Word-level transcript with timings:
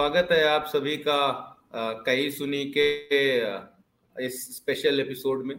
स्वागत 0.00 0.28
है 0.32 0.44
आप 0.48 0.66
सभी 0.66 0.96
का 0.96 1.16
कई 2.06 2.30
सुनी 2.30 2.64
के 2.76 2.84
इस 4.16 4.36
स्पेशल 4.56 5.00
एपिसोड 5.00 5.44
में। 5.46 5.54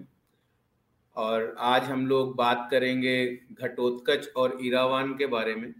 और 1.16 1.56
आज 1.60 1.84
हम 1.84 2.08
लोग 2.08 2.36
बात 2.36 2.68
करेंगे 2.72 3.26
घटोत्कच 3.52 4.28
और 4.36 4.58
इरावान 4.62 5.14
के 5.18 5.26
बारे 5.26 5.56
में। 5.56 5.74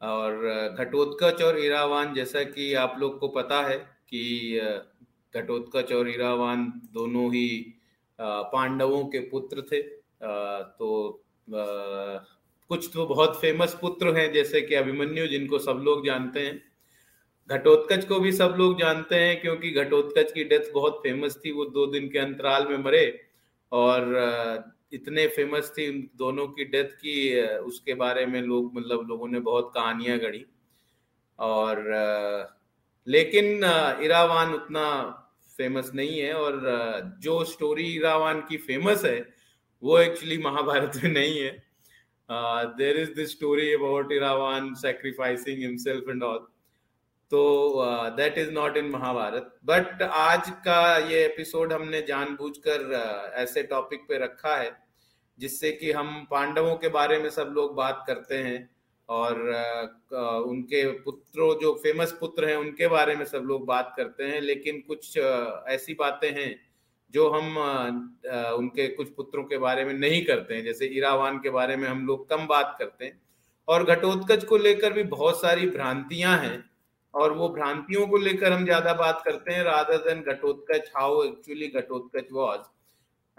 और 0.00 0.48
घटोत्कच 0.78 1.42
और 1.42 1.58
इरावान, 1.58 2.14
जैसा 2.14 2.44
कि 2.44 2.72
आप 2.74 2.96
लोग 2.98 3.18
को 3.20 3.28
पता 3.28 3.62
है 3.62 3.78
कि 4.08 4.60
घटोत्कच 5.34 5.92
और 5.92 6.08
इरावान 6.08 6.66
दोनों 6.92 7.28
ही 7.34 7.48
पांडवों 8.18 9.04
के 9.06 9.20
पुत्र 9.28 9.62
थे। 9.62 9.82
तो 9.82 11.22
कुछ 11.50 12.90
तो 12.94 13.06
बहुत 13.06 13.40
फ़ेमस 13.40 13.78
पुत्र 13.80 14.16
हैं, 14.16 14.32
जैसे 14.32 14.60
कि 14.60 14.74
अभिमन्यु, 14.74 15.26
जिनको 15.26 15.58
सब 15.58 15.82
लोग 15.84 16.06
जानते 16.06 16.46
हैं। 16.46 16.62
घटोत्कच 17.50 18.04
को 18.08 18.18
भी 18.20 18.32
सब 18.32 18.54
लोग 18.58 18.78
जानते 18.80 19.16
हैं, 19.16 19.40
क्योंकि 19.40 19.70
घटोत्कच 19.72 20.32
की 20.32 20.44
डेथ 20.44 20.72
बहुत 20.74 21.00
फ़ेमस 21.02 21.36
थी, 21.44 21.50
वो 21.52 21.64
दो 21.66 21.86
दिन 21.86 22.08
के 22.08 22.18
अंतराल 22.18 22.66
में 22.68 22.78
मरे 22.78 23.06
और 23.72 24.72
इतने 24.92 25.26
फ़ेमस 25.28 25.72
थी 25.78 25.90
दोनों 26.18 26.46
की 26.48 26.64
डेथ 26.66 26.90
की 26.96 27.40
उसके 27.60 27.94
बारे 27.96 28.24
में 28.26 28.40
लोग 28.42 28.76
मतलब 28.76 29.06
लोगों 29.08 29.28
ने 29.28 29.40
बहुत 29.42 29.72
कहानियाँ 29.74 30.18
गढ़ी 30.18 30.44
और 31.38 31.82
लेकिन 33.06 33.64
इरावान 34.04 34.54
उतना 34.54 34.86
फ़ेमस 35.58 35.90
नहीं 35.94 36.18
है 36.18 36.32
और 36.34 36.60
जो 37.22 37.42
स्टोरी 37.44 37.86
इरावान 37.94 38.40
की 38.48 38.56
फ़ेमस 38.58 39.04
है, 39.04 39.18
वो 39.82 39.98
एक्चुअली 39.98 40.38
महाभारत 40.38 41.00
में 41.04 41.10
नहीं 41.10 41.38
है। 41.38 41.50
There 42.78 42.96
is 42.98 43.12
this 43.14 43.30
story 43.32 43.72
about 43.74 44.12
Iravan 44.12 44.72
sacrificing 44.76 45.62
himself 45.62 46.08
and 46.08 46.22
all 46.22 46.46
तो 47.34 47.84
that 48.16 48.38
is 48.38 48.50
not 48.50 48.76
in 48.76 48.84
Mahabharata 48.84 49.56
but 49.64 50.02
आज 50.02 50.50
का 50.50 50.96
ये 50.96 51.24
एपिसोड 51.24 51.72
हमने 51.72 52.02
जानबूझकर 52.02 52.82
uh, 52.94 53.34
ऐसे 53.34 53.62
टॉपिक 53.62 54.00
पे 54.08 54.18
रखा 54.18 54.56
है 54.56 54.76
जिससे 55.38 55.72
कि 55.72 55.92
हम 55.92 56.28
पांडवों 56.30 56.76
के 56.76 56.88
बारे 56.88 57.18
में 57.18 57.30
सब 57.30 57.52
लोग 57.52 57.74
बात 57.74 58.04
करते 58.06 58.34
हैं 58.34 58.70
और 59.08 59.32
uh, 60.12 60.50
उनके 60.50 60.90
पुत्रों 60.90 61.60
जो 61.60 61.74
फ़ेमस 61.74 62.12
पुत्र 62.12 62.48
हैं 62.48 62.56
उनके 62.56 62.88
बारे 62.88 63.16
में 63.16 63.24
सब 63.24 63.38
लोग 63.38 63.66
बात 63.66 63.94
करते 63.96 64.24
हैं। 64.24 64.40
लेकिन 64.40 64.80
कुछ 64.80 65.18
ऐसी 65.68 65.94
बातें 65.94 66.30
हैं 66.30 66.60
जो 67.14 67.28
हम 67.30 67.56
उनके 68.58 68.88
कुछ 68.88 69.08
पुत्रों 69.14 69.44
के 69.44 69.58
बारे 69.58 69.84
में 69.84 69.94
नहीं 69.94 70.24
करते 70.24 70.54
हैं। 70.54 70.64
जैसे 70.64 70.86
इरावान 70.86 71.38
के 71.38 71.50
बारे 71.50 71.76
में 71.76 71.88
हम 71.88 72.06
लोग 72.06 72.28
कम 72.28 72.46
बात 72.46 72.76
करते 72.78 73.04
हैं। 73.04 73.20
और 73.68 73.84
घटोत्कच 73.84 74.44
को 74.44 74.56
लेकर 74.56 74.92
भी 74.92 75.02
बहुत 75.02 75.40
सारी 75.40 75.66
भ्रांतियाँ 75.70 76.38
हैं। 76.38 76.73
और 77.14 77.32
वो 77.32 77.48
भ्रांतियों 77.48 78.06
को 78.06 78.16
लेकर 78.16 78.52
हम 78.52 78.64
ज़्यादा 78.64 78.92
बात 78.92 79.22
करते 79.24 79.52
हैं 79.52 79.64
rather 79.64 79.96
than 79.96 80.22
Ghatotkacha 80.22 80.90
how 80.96 81.22
actually 81.24 81.66
Ghatotkacha 81.66 82.32
was 82.32 82.60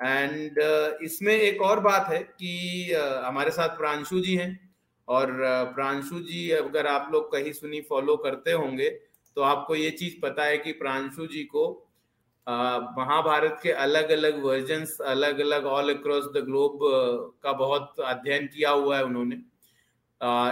and 0.03 0.59
इसमें 1.03 1.33
एक 1.33 1.61
और 1.61 1.79
बात 1.79 2.07
है 2.09 2.19
कि 2.19 2.93
uh, 2.95 3.23
हमारे 3.25 3.51
साथ 3.51 3.69
प्रांशु 3.69 4.19
जी 4.19 4.35
हैं 4.35 4.73
और 5.07 5.25
uh, 5.25 5.75
प्रांशु 5.75 6.19
जी 6.19 6.49
अगर 6.49 6.87
आप 6.87 7.09
लोग 7.13 7.31
कहीं 7.31 7.51
सुनी 7.53 7.81
फॉलो 7.81 8.15
करते 8.17 8.51
होंगे 8.51 8.89
तो 9.35 9.41
आपको 9.41 9.75
ये 9.75 9.89
चीज़ 9.91 10.19
पता 10.21 10.43
है 10.43 10.57
कि 10.57 10.71
प्रांशु 10.71 11.27
जी 11.27 11.43
को 11.43 11.65
uh, 12.47 12.81
महाभारत 12.97 13.59
के 13.63 13.71
अलग 13.71 14.09
अलग 14.09 14.43
वर्जन्स 14.43 14.99
अलग 15.01 15.39
अलग 15.39 15.65
ऑल 15.65 15.93
अक्रॉस 15.93 16.25
द 16.25 16.37
ग्लोब 16.37 16.79
का 17.43 17.51
बहुत 17.51 17.99
अध्ययन 17.99 18.47
किया 18.47 18.69
हुआ 18.69 18.97
है 18.97 19.03
उन्होंने। 19.03 19.35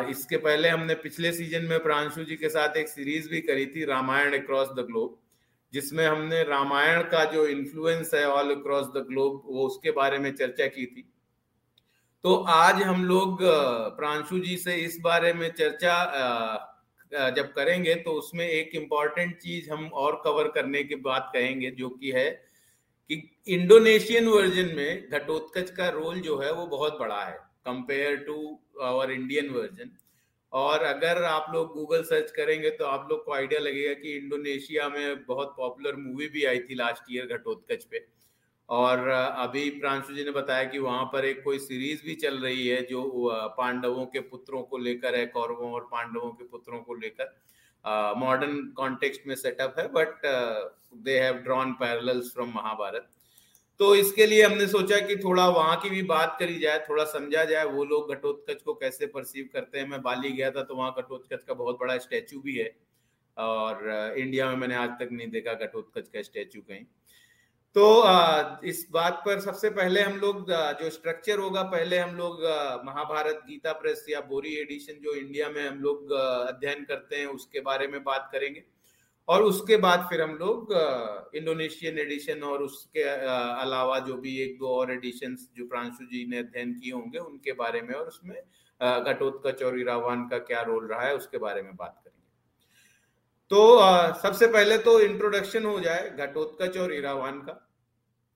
इसके 0.10 0.38
पहले 0.40 0.70
हमने 0.70 0.96
पिछले 0.98 1.32
सीज़न 1.34 1.66
में 1.66 1.80
प्रांशु 1.84 2.24
जी 2.24 2.36
के 2.36 2.50
साथ 2.50 2.78
एक 2.78 2.88
सीरीज़ 2.90 3.30
भी 3.30 3.42
करी 3.42 3.66
थी, 3.68 3.86
रामायण 3.86 4.40
अक्रॉस 4.40 4.68
द 4.70 4.86
ग्लोब 4.88 5.20
जिसमें 5.74 6.06
हमने 6.06 6.42
रामायण 6.44 7.02
का 7.12 7.24
जो 7.26 7.46
इन्फ्लुएंस 7.48 8.14
है 8.14 8.26
ऑल 8.30 8.52
अक्रॉस 8.52 8.88
द 8.88 9.06
ग्लोब 9.08 9.42
वो 9.46 9.66
उसके 9.68 9.92
बारे 9.92 10.18
में 10.20 10.32
चर्चा 10.34 10.68
की 10.68 10.86
थी। 10.86 11.10
तो 12.24 12.36
आज 12.50 12.82
हम 12.84 13.06
लोग 13.06 13.40
प्रांशु 13.98 14.40
जी 14.40 14.58
से 14.58 14.76
इस 14.78 14.98
बारे 15.04 15.34
में 15.34 15.50
चर्चा 15.52 15.96
जब 17.12 17.52
करेंगे 17.54 17.96
तो 17.96 18.12
उसमें 18.12 18.48
एक 18.48 18.76
इंपॉर्टेंट 18.76 19.36
चीज़ 19.38 19.70
हम 19.72 19.88
और 19.96 20.22
कवर 20.26 20.48
करने 20.52 20.84
की 20.84 20.96
बात 20.98 21.32
कहेंगे, 21.34 21.72
जो 21.72 21.90
कि 21.90 22.12
है 22.12 22.30
कि 23.10 23.22
इंडोनेशियन 23.50 24.28
वर्जन 24.28 24.74
में 24.76 25.10
घटोत्कच 25.10 25.70
का 25.72 25.90
रोल 25.90 26.20
जो 26.20 26.38
है, 26.40 26.52
वो 26.54 26.66
बहुत 26.68 26.98
बड़ा 27.00 27.24
है। 27.24 27.38
Compare 27.66 28.16
to 28.24 28.38
our 28.84 29.12
Indian 29.12 29.50
version 29.50 29.92
और 30.52 30.84
अगर 30.84 31.24
आप 31.24 31.52
लोग 31.54 31.74
गूगल 31.74 32.04
सर्च 32.04 32.32
करेंगे 32.32 32.70
तो 32.72 32.86
आप 32.86 33.08
लोग 33.12 33.24
को 33.26 33.34
आइडिया 33.34 33.60
लगेगा 33.60 33.94
कि 34.02 34.12
इंडोनेशिया 34.18 34.88
में 34.90 35.26
बहुत 35.26 35.54
पॉपुलर 35.58 35.96
मूवी 35.98 36.28
भी 36.30 36.44
आई 36.46 36.60
थी 36.60 36.76
लास्ट 36.76 37.12
ईयर 37.12 37.38
घटोत्कच 37.38 37.84
पे। 37.84 38.06
और 38.70 39.08
अभी 39.08 39.70
प्रांशु 39.70 40.14
जी 40.14 40.24
ने 40.24 40.32
बताया 40.32 40.64
कि 40.66 40.80
वहाँ 40.80 41.06
पर 41.14 41.26
एक 41.26 41.44
कोई 41.44 41.60
सीरीज़ 41.60 42.04
भी 42.06 42.16
चल 42.16 42.38
रही 42.40 42.68
है 42.68 42.82
जो 42.86 43.02
पांडवों 43.58 44.06
के 44.06 44.20
पुत्रों 44.22 44.62
को 44.64 44.78
लेकर 44.78 45.16
है, 45.16 45.26
कौरवों 45.28 45.72
और 45.72 45.88
पांडवों 45.92 46.32
के 46.32 46.44
पुत्रों 46.46 46.80
को 46.82 46.94
लेकर। 46.96 47.36
मॉडर्न 48.18 48.64
कॉन्टेक्स्ट 48.78 49.28
में 49.28 49.36
सेटअप 49.36 49.76
है 49.80 49.88
but 49.94 50.22
they 51.04 51.20
have 51.20 51.36
drawn 51.44 51.74
parallels 51.74 52.34
from 52.34 52.54
Mahabharata 52.56 53.10
तो 53.84 53.96
इसके 53.96 54.26
लिए 54.26 54.44
हमने 54.44 54.66
सोचा 54.68 54.98
कि 55.00 55.16
थोड़ा 55.18 55.48
वहाँ 55.50 55.76
की 55.76 55.90
भी 55.90 56.02
बात 56.10 56.36
करी 56.40 56.60
जाए, 56.60 56.80
थोड़ा 56.80 57.04
समझा 57.06 57.44
जाए, 57.46 57.64
वो 57.66 57.84
लोग 57.86 58.14
घटोत्कच 58.14 58.62
को 58.62 58.74
कैसे 58.76 59.06
परसीव 59.08 59.50
करते 59.54 59.80
हैं। 59.80 59.88
मैं 59.88 60.02
बाली 60.02 60.32
गया 60.32 60.52
था 60.52 60.62
तो 60.64 60.76
वहाँ 60.76 60.94
घटोत्कच 60.98 61.44
का 61.44 61.54
बहुत 61.54 61.80
बड़ा 61.80 61.98
स्टैचू 61.98 62.40
भी 62.42 62.56
है 62.58 62.70
और 63.38 64.14
इंडिया 64.18 64.50
में 64.50 64.56
मैंने 64.58 64.76
आज 64.76 64.90
तक 65.00 65.10
नहीं 65.12 65.28
देखा 65.30 65.54
घटोत्कच 65.56 66.08
का 66.08 66.22
स्टैचू 66.22 66.62
कहीं। 66.62 66.86
तो 67.76 67.86
इस 68.68 68.86
बात 68.92 69.22
पर 69.26 69.40
सबसे 69.42 69.70
पहले 69.72 70.02
हम 70.02 70.18
लोग 70.20 70.52
जो 70.80 70.90
स्ट्रक्चर 70.92 71.40
होगा, 71.40 71.64
पहले 71.64 71.98
हम 71.98 72.16
लोग 72.18 72.42
महाभारत 72.86 73.42
गीता 73.48 73.74
प्रेस 73.74 74.06
या 74.10 74.22
बोरी 74.30 74.56
एडिशन 74.58 75.02
जो 75.04 75.16
इंडिया 75.16 75.50
में 75.50 75.68
हम 75.68 75.80
लोग 75.80 76.12
अध्ययन 76.14 76.84
करते 76.86 77.16
हैं, 77.16 77.26
उसके 77.28 77.60
बारे 77.62 77.88
में 77.88 78.04
बात 78.04 78.30
करेंगे। 78.32 78.64
और 79.28 79.44
उसके 79.44 79.78
बाद 79.78 80.06
फिर 80.10 80.22
हम 80.22 80.36
लोग 80.38 80.72
इंडोनेशियन 81.36 82.00
एडिशन 82.00 82.44
और 82.44 82.64
उसके 82.64 83.02
अलावा 83.02 84.00
जो 84.00 84.16
भी 84.18 84.38
एक 84.44 84.58
दो 84.60 84.76
और 84.78 84.92
एडिशन 84.92 85.36
जो 85.58 85.68
प्रांशु 85.68 86.06
जी 86.06 86.26
ने 86.30 86.38
अध्ययन 86.40 86.74
किए 86.74 86.92
होंगे, 86.94 87.20
उनके 87.20 87.52
बारे 87.54 87.82
में 87.82 87.94
और 87.96 88.08
उसमें 88.08 88.36
घटोत्कच 88.82 89.64
और 89.64 89.80
इरावान 89.80 90.28
का 90.30 90.38
क्या 90.40 90.62
रोल 90.62 90.88
रहा 90.88 91.02
है, 91.02 91.16
उसके 91.16 91.38
बारे 91.38 91.62
में 91.62 91.76
बात 91.76 92.02
करेंगे। 92.04 92.22
तो 93.52 93.60
सबसे 94.22 94.48
पहले 94.48 94.78
तो 94.80 95.00
इंट्रोडक्शन 95.02 95.66
हो 95.66 95.80
जाए 95.80 96.10
घटोत्कच 96.20 96.78
और 96.78 96.94
इरावान 96.94 97.40
का। 97.42 97.60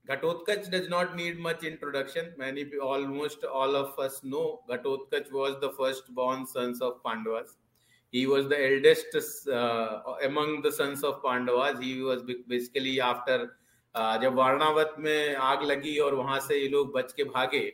Ghatotkacha 0.08 0.70
does 0.70 0.88
not 0.90 1.16
need 1.16 1.40
much 1.42 1.64
introduction 1.66 2.34
many 2.40 2.64
almost 2.86 3.46
all 3.46 3.76
of 3.76 4.02
us 4.02 4.22
know 4.26 4.44
Ghatotkacha 4.72 5.32
was 5.34 5.54
the 5.64 5.72
first 5.78 6.12
born 6.16 6.44
sons 6.48 6.82
of 6.82 6.94
Pandavas 7.04 7.58
he 8.14 8.26
was 8.26 8.48
the 8.48 8.58
eldest 8.58 9.08
uh, 9.50 10.02
among 10.24 10.62
the 10.62 10.72
sons 10.72 11.04
of 11.04 11.22
Pandavas. 11.24 11.80
He 11.80 12.02
was 12.02 12.24
basically 12.48 13.00
after 13.02 13.38
uh, 13.96 14.18
जब 14.22 14.34
वारणावत 14.36 14.96
में 15.00 15.36
आग 15.36 15.64
लगी 15.64 15.98
और 16.00 16.16
वहाँ 16.16 16.40
से 16.40 16.62
ये 16.62 16.68
लोग 16.70 16.94
बच 16.96 17.14
के 17.14 17.24
भागे 17.26 17.66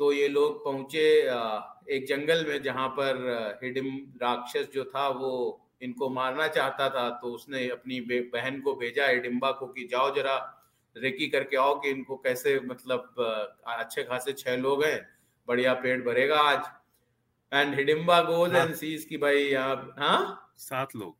तो 0.00 0.12
ये 0.12 0.28
लोग 0.28 0.64
पहुँचे 0.64 1.06
uh, 1.30 1.60
एक 1.90 2.06
जंगल 2.06 2.44
में 2.48 2.62
जहाँ 2.62 2.88
पर 2.98 3.60
हिडिम 3.62 3.86
राक्षस 4.22 4.68
जो 4.74 4.84
था 4.84 5.08
वो 5.08 5.30
इनको 5.82 6.08
मारना 6.10 6.46
चाहता 6.48 6.88
था 6.90 7.08
तो 7.22 7.32
उसने 7.34 7.68
अपनी 7.70 8.00
बहन 8.34 8.60
को 8.60 8.74
भेजा 8.76 9.06
हिडिम्बा 9.06 9.50
को 9.60 9.66
कि 9.66 9.86
जाओ 9.90 10.14
जरा 10.14 10.36
रेकी 10.96 11.26
करके 11.28 11.56
आओ 11.56 11.74
कि 11.80 11.90
इनको 11.90 12.16
कैसे 12.24 12.58
मतलब 12.66 13.14
अच्छे 13.68 14.02
खासे 14.04 14.32
छह 14.32 14.56
लोग 14.56 14.84
हैं 14.84 15.00
बढ़िया 15.48 15.74
पेट 15.82 16.04
भरेगा 16.04 16.38
आज 16.40 16.64
and 17.54 17.74
Hidimba 17.74 18.20
goes 18.22 18.54
and 18.54 18.74
sees 18.74 19.04
की 19.04 19.16
भाई 19.18 19.52
आप 19.54 19.94
हाँ? 19.98 20.52
सात 20.58 20.96
लोग। 20.96 21.16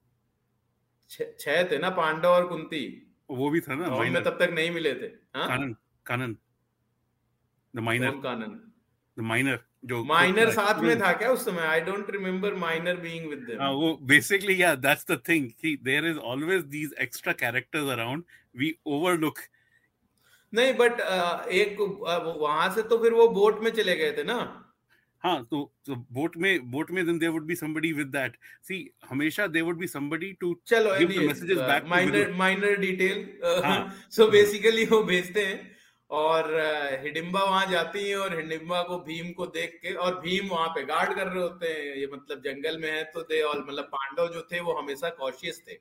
छह 1.11 1.63
थे 1.71 1.79
ना 1.79 1.91
पांडव 1.97 2.29
और 2.29 2.47
कुंती। 2.49 2.85
वो 3.31 3.51
भी 3.51 3.61
था 3.61 3.75
ना 3.75 3.89
माइनर 3.91 4.25
तब 4.25 4.39
तक 4.41 4.51
नहीं 4.55 4.71
मिले 4.71 4.95
थे 4.95 5.07
हाँ? 5.37 5.47
Kanan 5.49 5.77
Kanan. 6.07 6.37
The 7.75 7.81
minor 7.81 8.11
Kanan? 8.25 8.59
The 9.17 9.23
minor 9.23 9.59
जो 9.85 10.03
माइनर 10.05 10.51
साथ 10.51 10.81
में 10.83 11.01
था 11.01 11.13
क्या 11.13 11.31
उस 11.31 11.45
समय? 11.45 11.63
I 11.63 11.81
don't 11.81 12.11
remember 12.11 12.55
minor 12.55 12.97
being 12.97 13.29
with 13.31 13.39
them 13.49 13.63
वो 13.79 13.95
बेसिकली 14.03 14.61
या 14.63 14.75
दैट्स 14.75 15.07
द 15.11 15.21
थिंग 15.29 15.49
कि 15.61 15.77
there 15.85 16.07
is 16.07 16.19
always 16.33 16.63
these 16.75 16.93
extra 17.03 17.33
characters 17.43 17.91
around 17.93 18.23
we 18.57 18.75
overlook 18.87 19.39
नहीं 20.53 20.75
बट 20.75 21.01
एक 21.61 21.81
वहाँ 22.41 22.69
से 22.75 22.83
तो 22.83 22.99
फिर 23.03 23.13
वो 23.13 23.29
बोट 23.39 23.63
में 23.63 23.71
चले 23.71 23.97
गए 23.97 24.13
थे 24.13 24.25
ना? 24.25 24.39
हाँ 25.25 25.43
तो 25.51 25.73
तो 25.87 25.95
बोट 26.13 26.37
में 26.37 26.71
बोट 26.71 26.91
में 26.91 27.05
then 27.05 27.19
there 27.19 27.33
would 27.33 27.47
be 27.47 27.55
somebody 27.55 27.93
with 27.93 28.11
that. 28.13 28.33
See 28.63 28.91
हमेशा 29.11 29.47
there 29.53 29.65
would 29.65 29.79
be 29.79 29.87
somebody 29.87 30.35
to 30.35 30.55
चलो 30.67 30.91
uh, 30.91 31.67
back 31.69 31.87
minor 31.87 32.33
minor 32.33 32.77
detail 32.77 33.25
uh, 33.45 33.63
हाँ, 33.63 33.95
so 34.11 34.31
basically 34.31 34.91
वो 34.91 35.03
भेजते 35.03 35.47
हैं 35.47 35.73
और 36.11 36.51
हिडिम्बा 37.03 37.45
वहाँ 37.45 37.67
जाती 37.67 38.09
है 38.09 38.17
और 38.17 38.37
हिडिम्बा 38.37 38.83
को 38.83 38.99
भीम 38.99 39.33
को 39.33 39.47
देख 39.47 39.79
के 39.83 39.95
और 39.95 40.21
भीम 40.21 40.49
वहाँ 40.49 40.69
पे 40.69 40.85
गार्ड 40.85 41.15
कर 41.17 41.27
रहे 41.27 41.43
होते 41.43 41.67
हैं 41.67 41.97
ये 41.97 42.09
मतलब 42.13 42.43
जंगल 42.45 42.79
में 42.79 42.91
है 42.91 43.05
तो 43.05 43.23
दे 43.23 43.41
और 43.41 43.65
मतलब 43.69 43.85
पांडव 43.85 44.33
जो 44.35 44.43
थे 44.53 44.61
वो 44.61 44.73
हमेशा 44.73 45.09
कॉशियस 45.09 45.63
थे। 45.69 45.75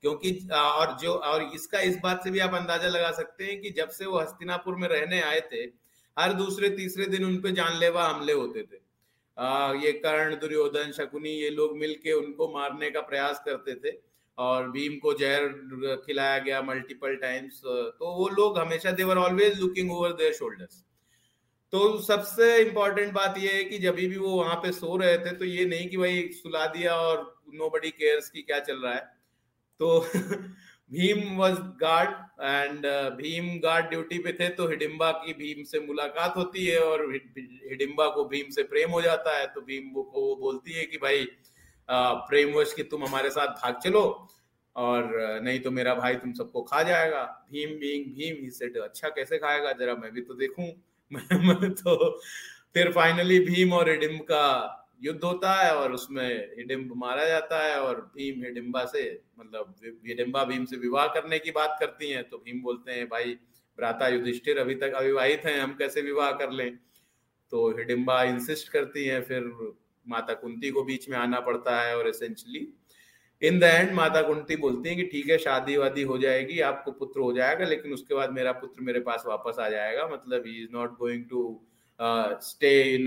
क्योंकि 0.00 0.48
और 0.54 0.96
जो 1.02 1.12
और 1.12 1.42
इसका 1.54 1.80
इस 1.80 1.98
बात 2.02 2.24
से 2.24 2.30
भी 2.30 2.38
आप 2.38 2.54
अंदाज़ा 2.54 2.88
लगा 2.88 3.10
सकते 3.12 3.44
हैं 3.44 3.60
कि 3.60 3.70
जब 3.70 3.88
से 3.88 4.06
वो 4.06 4.18
हस्तिनापुर 4.20 4.76
में 4.76 4.88
रहने 4.88 5.20
आए 5.20 5.40
थे 5.52 5.62
हर 6.18 6.32
दूसरे 6.32 6.70
तीसरे 6.70 7.06
दिन 7.06 7.24
उनपे 7.24 7.52
जानलेवा 7.52 8.08
हमले 8.08 8.32
होते 8.32 8.62
थे। 8.62 8.85
आ, 9.38 9.72
ये 9.72 9.92
कर्ण 9.92 10.34
दुर्योधन 10.36 10.92
शकुनी 10.92 11.30
ये 11.30 11.50
लोग 11.50 11.76
मिलके 11.78 12.12
उनको 12.12 12.52
मारने 12.52 12.90
का 12.90 13.00
प्रयास 13.00 13.42
करते 13.44 13.74
थे 13.74 13.98
और 14.38 14.70
भीम 14.70 14.96
को 14.98 15.12
जहर 15.14 15.48
खिलाया 16.06 16.38
गया 16.38 16.62
मल्टीपल 16.62 17.16
टाइम्स 17.16 17.60
तो 17.64 18.14
वो 18.14 18.28
लोग 18.28 18.58
हमेशा 18.58 18.90
they're 18.90 19.16
always 19.16 19.60
looking 19.60 19.92
over 19.92 20.12
their 20.12 20.32
shoulders 20.32 20.84
तो 21.72 22.00
सबसे 22.00 22.56
इंपॉर्टेंट 22.58 23.12
बात 23.12 23.38
ये 23.38 23.52
है 23.52 23.64
कि 23.64 23.78
जब 23.78 23.94
भी 23.94 24.18
वो 24.18 24.36
वहाँ 24.36 24.54
पे 24.54 24.72
सो 24.72 24.96
रहे 24.96 25.18
थे 25.18 25.32
तो 25.36 25.44
ये 25.44 25.64
नहीं 25.64 25.88
कि 25.88 25.96
भाई 25.96 26.28
सुला 26.32 26.66
दिया 26.66 26.94
और 26.96 27.42
नो 27.54 27.70
बडी 27.70 27.90
केयर्स 27.90 28.30
की 28.30 28.42
क्या 28.42 28.58
चल 28.58 28.76
रहा 28.76 28.94
है। 28.94 29.00
तो 29.80 30.06
Bhim 30.90 31.36
was 31.36 31.58
guard 31.60 32.42
and 32.42 32.86
Bhim 33.16 33.58
guard 33.58 33.86
duty 33.86 34.18
पे 34.18 34.32
थे 34.32 34.48
तो 34.48 34.68
हिडिम्बा 34.68 35.10
की 35.12 35.32
भीम 35.32 35.64
से 35.64 35.80
मुलाकात 35.80 36.36
होती 36.36 36.66
है 36.66 36.78
और 36.80 37.12
हिडिम्बा 37.12 38.08
को 38.08 38.24
भीम 38.24 38.50
से 38.50 38.62
प्रेम 38.62 38.90
हो 38.90 39.02
जाता 39.02 39.36
है 39.38 39.46
तो 39.46 39.60
भीम 39.60 39.90
को 39.90 40.02
वो 40.02 40.36
बोलती 40.36 40.72
है 40.72 40.84
कि 40.84 40.96
भाई 40.96 41.26
प्रेमवश 41.90 42.72
कि 42.72 42.82
तुम 42.82 43.04
हमारे 43.04 43.30
साथ 43.30 43.46
भाग 43.46 43.80
चलो 43.84 44.28
और 44.76 45.10
नहीं 45.42 45.60
तो 45.60 45.70
मेरा 45.70 45.94
भाई 45.94 46.14
तुम 46.14 46.32
सबको 46.32 46.62
खा 46.62 46.82
जाएगा। 46.82 47.46
भीम 47.52 47.68
भीम 47.68 48.02
भीम 48.14 48.44
ही 48.44 48.50
सेट 48.50 48.76
अच्छा 48.76 49.08
कैसे 49.08 49.38
खाएगा? 49.38 49.72
जरा 49.72 49.94
मैं 49.94 50.12
भी 50.12 50.20
तो 50.20 50.34
देखूँ। 50.34 50.66
तो 51.70 52.18
फिर 52.74 52.92
फाइनली 52.92 53.38
भीम 53.40 53.72
और 53.72 53.90
हिडिम्ब 53.90 54.20
का 54.20 54.85
युद्ध 55.02 55.22
होता 55.24 55.52
है 55.54 55.74
और 55.76 55.92
उसमें 55.92 56.54
हिडिम्ब 56.56 56.92
मारा 56.96 57.24
जाता 57.24 57.58
है 57.62 57.80
और 57.80 58.00
भीम 58.16 58.42
हिडिम्बा 58.44 58.84
से 58.84 59.02
मतलब 59.38 59.74
हिडिम्बा 60.06 60.44
भीम 60.44 60.64
से 60.64 60.76
विवाह 60.76 61.06
करने 61.06 61.38
की 61.38 61.50
बात 61.50 61.76
करती 61.80 62.10
हैं 62.10 62.28
तो 62.28 62.38
भीम 62.38 62.62
बोलते 62.62 62.92
हैं, 62.92 63.06
भाई, 63.08 63.34
भ्राता 63.78 64.08
युधिष्ठिर 64.08 64.58
अभी 64.58 64.74
तक 64.74 64.92
अविवाहित 64.92 65.42
हैं, 65.46 65.60
हम 65.60 65.74
कैसे 65.74 66.02
विवाह 66.02 66.32
कर 66.32 66.50
लें? 66.50 66.76
तो 67.52 67.68
हिडिम्बा 67.78 68.22
इंसिस्ट 68.22 68.68
करती 68.68 69.04
हैं, 69.04 69.22
फिर 69.22 69.52
माता 70.06 70.34
कुंती 70.34 70.70
को 70.70 70.82
बीच 70.82 71.08
में 71.08 71.16
आना 71.18 71.40
पड़ता 71.40 71.80
है 71.80 71.96
और 71.98 72.08
एसेंशली 72.08 72.66
इन 73.42 73.58
द 73.58 73.62
एंड 73.62 73.92
माता 73.92 74.22
कुंती 74.22 74.56
बोलती 74.56 74.88
है 74.88 74.96
कि, 74.96 75.02
ठीक 75.02 75.28
है, 75.30 75.38
शादी 75.38 75.76
वादी 75.76 76.02
हो 76.02 76.18
जाएगी, 76.18 76.60
आपको 76.60 76.92
पुत्र 76.92 77.20
हो 77.20 77.32
जाएगा, 77.32 77.64
लेकिन 77.64 77.92
उसके 77.92 78.14
बाद 78.14 78.32
मेरा 78.32 78.52
पुत्र 78.52 78.82
मेरे 78.82 79.00
पास 79.00 79.24
वापस 79.26 79.58
आ 79.60 79.68
जाएगा 79.68 80.06
मतलब 80.08 80.46
he 80.46 80.62
is 80.62 80.68
not 80.72 80.96
going 80.98 81.24
to 81.24 81.65
stay 82.42 82.72
in 82.94 83.04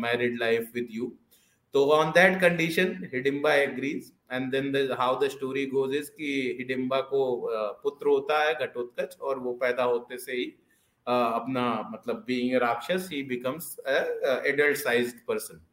married 0.00 0.38
life 0.40 0.70
with 0.74 0.88
you 0.90 1.12
तो 1.74 1.84
on 1.90 2.10
that 2.10 2.40
condition 2.40 3.10
Hidimba 3.14 3.54
agrees 3.54 4.12
and 4.32 4.50
then 4.52 4.92
how 4.98 5.18
the 5.24 5.28
story 5.28 5.66
goes 5.66 5.94
is 5.96 6.10
कि 6.10 6.56
हिडिम्बा 6.58 7.00
को 7.00 7.22
uh, 7.46 7.82
पुत्र 7.82 8.08
होता 8.08 8.42
है 8.44 8.54
घटोत्कच 8.54 9.18
और 9.20 9.38
वो 9.38 9.52
पैदा 9.52 9.82
होते 9.82 10.18
से 10.18 10.32
ही 10.32 10.44
uh, 10.44 11.32
अपना 11.34 11.90
मतलब 11.92 12.24
being 12.26 12.56
rakshasa 12.62 13.08
he 13.12 13.22
becomes 13.22 13.76
adult 13.88 14.76
sized 14.76 15.24
person 15.28 15.64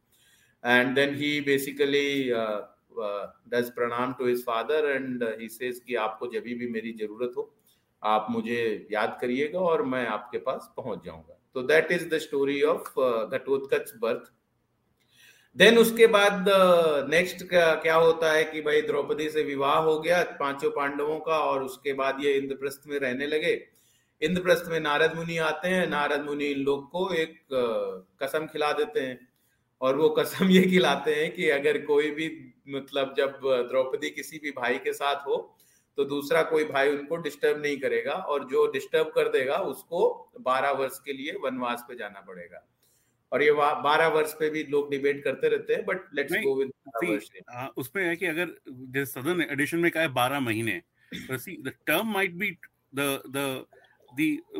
and 0.64 0.94
then 0.94 1.14
he 1.14 1.40
basically 1.40 2.06
pranam 3.76 4.16
to 4.18 4.24
his 4.24 4.42
father 4.42 4.92
and 4.92 5.22
uh, 5.22 5.32
he 5.38 5.48
says 5.48 5.80
कि 5.86 5.94
आपको 5.94 6.26
जब 6.26 6.42
भी 6.42 6.68
मेरी 6.70 6.92
ज़रूरत 6.92 7.32
हो 7.36 7.52
आप 8.02 8.26
मुझे 8.30 8.86
याद 8.92 9.18
करिएगा 9.20 9.58
और 9.58 9.82
मैं 9.82 10.06
आपके 10.06 10.38
पास 10.38 10.72
पहुँच 10.76 11.04
जाऊँगा। 11.04 11.35
तो 11.56 11.62
that 11.62 11.92
is 11.92 12.08
the 12.08 12.18
story 12.18 12.62
of 12.62 12.88
Ghatotkacha 13.30 13.92
birth 14.00 14.32
then 15.56 15.78
उसके 15.78 16.06
बाद 16.06 16.44
नेक्स्ट 17.10 17.38
uh, 17.38 17.48
क्या, 17.52 17.94
होता 17.94 18.32
है 18.32 18.44
कि 18.44 18.60
भाई 18.60 18.82
द्रौपदी 18.82 19.28
से 19.30 19.42
विवाह 19.42 19.76
हो 19.76 20.00
गया 20.00 20.22
पाँचों 20.40 20.70
पांडवों 20.70 21.18
का 21.20 21.38
और 21.38 21.62
उसके 21.62 21.92
बाद 21.92 22.18
ये 22.20 22.32
इंद्रप्रस्थ 22.32 22.82
में 22.86 22.98
रहने 22.98 23.26
लगे। 23.26 23.68
इंद्रप्रस्थ 24.22 24.64
में 24.68 24.80
नारद 24.80 25.14
मुनि 25.14 25.36
आते 25.36 25.68
हैं। 25.68 25.86
नारद 25.86 26.24
मुनि 26.24 26.44
इन 26.44 26.58
लोग 26.58 26.90
को 26.90 27.14
एक 27.14 27.40
uh, 27.52 28.26
कसम 28.26 28.46
खिला 28.46 28.72
देते 28.72 29.00
हैं। 29.00 29.28
और 29.80 29.96
वो 29.96 30.08
कसम 30.08 30.50
ये 30.50 30.62
खिलाते 30.62 31.14
हैं 31.14 31.34
कि 31.34 31.48
अगर 31.50 31.78
कोई 31.78 32.10
भी 32.10 32.54
मतलब 32.68 33.14
जब 33.16 33.40
द्रौपदी 33.70 34.10
किसी 34.10 34.38
भी 34.38 34.50
भाई 34.50 34.78
के 34.78 34.92
साथ 34.92 35.26
हो 35.26 35.56
तो 35.98 36.04
दूसरा 36.04 36.42
कोई 36.44 36.64
भाई 36.66 36.88
उनको 36.90 37.16
डिस्टर्ब 37.16 37.60
नहीं 37.62 37.76
करेगा 37.80 38.12
और 38.12 38.44
जो 38.48 38.66
डिस्टर्ब 38.72 39.12
कर 39.14 39.28
देगा 39.32 39.56
उसको 39.66 40.00
बारह 40.40 40.70
वर्ष 40.78 40.98
के 41.04 41.12
लिए 41.12 41.32
वनवास 41.42 41.84
पे 41.88 41.96
जाना 41.96 42.20
पड़ेगा। 42.20 42.66
और 43.32 43.42
ये 43.42 43.52
बारह 43.52 44.08
वर्ष 44.08 44.32
पे 44.38 44.50
भी 44.50 44.64
लोग 44.64 44.90
डिबेट 44.90 45.22
करते 45.24 45.48
रहते 45.48 45.74
हैं 45.74 45.84
बट 45.86 46.14
लेट्स 46.14 46.34
गो 46.44 46.54
विद 46.56 46.72
उसमें 47.78 48.04
है 48.04 48.16
कि 48.16 48.26
अगर 48.26 48.54
जैसे 48.68 49.06
सदन 49.12 49.40
एडिशन 49.42 49.78
में 49.78 49.90
कहा 49.90 50.02
है 50.02 50.08
बारह 50.14 50.40
महीने 50.40 50.80
the 51.12 51.72
term 51.86 52.12
might 52.12 52.34
be 52.34 52.50
the 52.94 53.22
the 53.28 53.66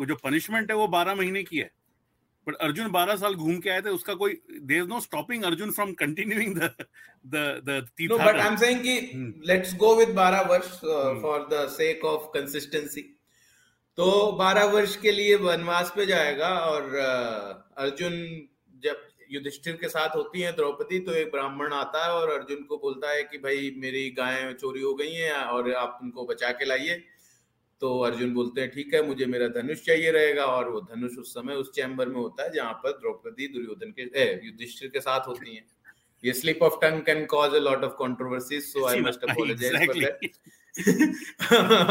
जो 0.06 0.14
पनिशमेंट 0.16 0.70
है 0.70 0.76
वो 0.76 0.86
बारह 0.88 1.14
महीने 1.14 1.42
की 1.42 1.58
है। 1.58 1.70
बट 2.48 2.54
अर्जुन 2.54 2.90
बारह 2.90 3.16
साल 3.16 3.34
घूम 3.34 3.58
के 3.58 3.70
आए 3.70 3.82
थे 3.82 3.90
उसका 3.90 4.14
कोई 4.14 4.38
there 4.50 4.82
is 4.82 4.88
no 4.88 5.00
stopping 5.00 5.44
Arjun 5.44 5.70
from 5.70 5.92
continuing 5.92 6.54
the 6.56 6.70
the 7.26 7.62
the 7.64 7.86
no 8.00 8.18
but 8.18 8.36
I 8.36 8.46
am 8.46 8.56
saying 8.56 8.80
कि 8.80 9.00
लेट्स 9.46 9.74
गो 9.76 9.94
विद 9.96 10.08
12 10.08 10.46
वर्ष 10.48 10.70
for 11.22 11.48
the 11.52 11.66
sake 11.68 12.04
of 12.04 12.28
consistency 12.34 13.02
तो 13.98 14.38
12 14.40 14.72
वर्ष 14.72 14.96
के 14.96 15.12
लिए 15.12 15.34
वनवास 15.36 15.92
पे 15.96 16.06
जाएगा 16.06 16.48
और 16.48 16.82
uh, 16.82 17.82
अर्जुन 17.82 18.12
जब 18.82 19.06
युधिष्ठिर 19.30 19.76
के 19.76 19.88
साथ 19.88 20.16
होती 20.16 20.40
है 20.40 20.52
द्रौपदी 20.52 20.98
तो 20.98 21.12
एक 21.12 21.30
ब्राह्मण 21.30 21.72
आता 21.72 22.04
है 22.04 22.10
और 22.12 22.30
अर्जुन 22.30 22.62
को 22.62 22.76
बोलता 22.76 23.10
है 23.10 23.22
कि 23.22 23.38
भाई 23.38 23.74
मेरी 23.76 24.10
गायें 24.10 24.54
चोरी 24.54 24.80
हो 24.80 24.94
गई 24.94 25.12
हैं 25.12 25.32
और 25.32 25.72
आप 25.74 25.98
उनको 26.02 26.26
बचा 26.26 26.50
के 26.50 26.64
लाइए। 26.64 27.02
तो 27.80 27.98
अर्जुन 28.00 28.32
बोलते 28.34 28.60
हैं 28.60 28.70
ठीक 28.70 28.94
है 28.94 29.02
मुझे 29.06 29.26
मेरा 29.26 29.48
धनुष 29.54 29.80
चाहिए 29.84 30.10
रहेगा। 30.10 30.44
और 30.46 30.68
वो 30.70 30.80
धनुष 30.82 31.16
उस 31.18 31.32
समय 31.34 31.54
उस 31.54 31.70
चैम्बर 31.74 32.08
में 32.08 32.16
होता 32.16 32.42
है 32.42 32.52
जहाँ 32.52 32.72
पर 32.84 32.92
द्रौपदी 33.00 33.48
दुर्योधन 33.48 33.92
के 33.98 34.24
युधिष्ठिर 34.46 34.88
के 34.88 35.00
साथ 35.00 35.26
होती 35.28 35.54
हैं। 35.54 35.64
ये 36.24 36.32
slip 36.32 36.62
of 36.62 36.74
tongue 36.82 37.02
can 37.02 37.24
cause 37.26 37.54
a 37.54 37.58
lot 37.60 37.84
of 37.84 37.92
controversies 37.94 38.62
so 38.64 38.84
I 38.86 39.00
must 39.00 39.24
apologise 39.24 39.86
for 39.86 39.94
that 39.94 40.20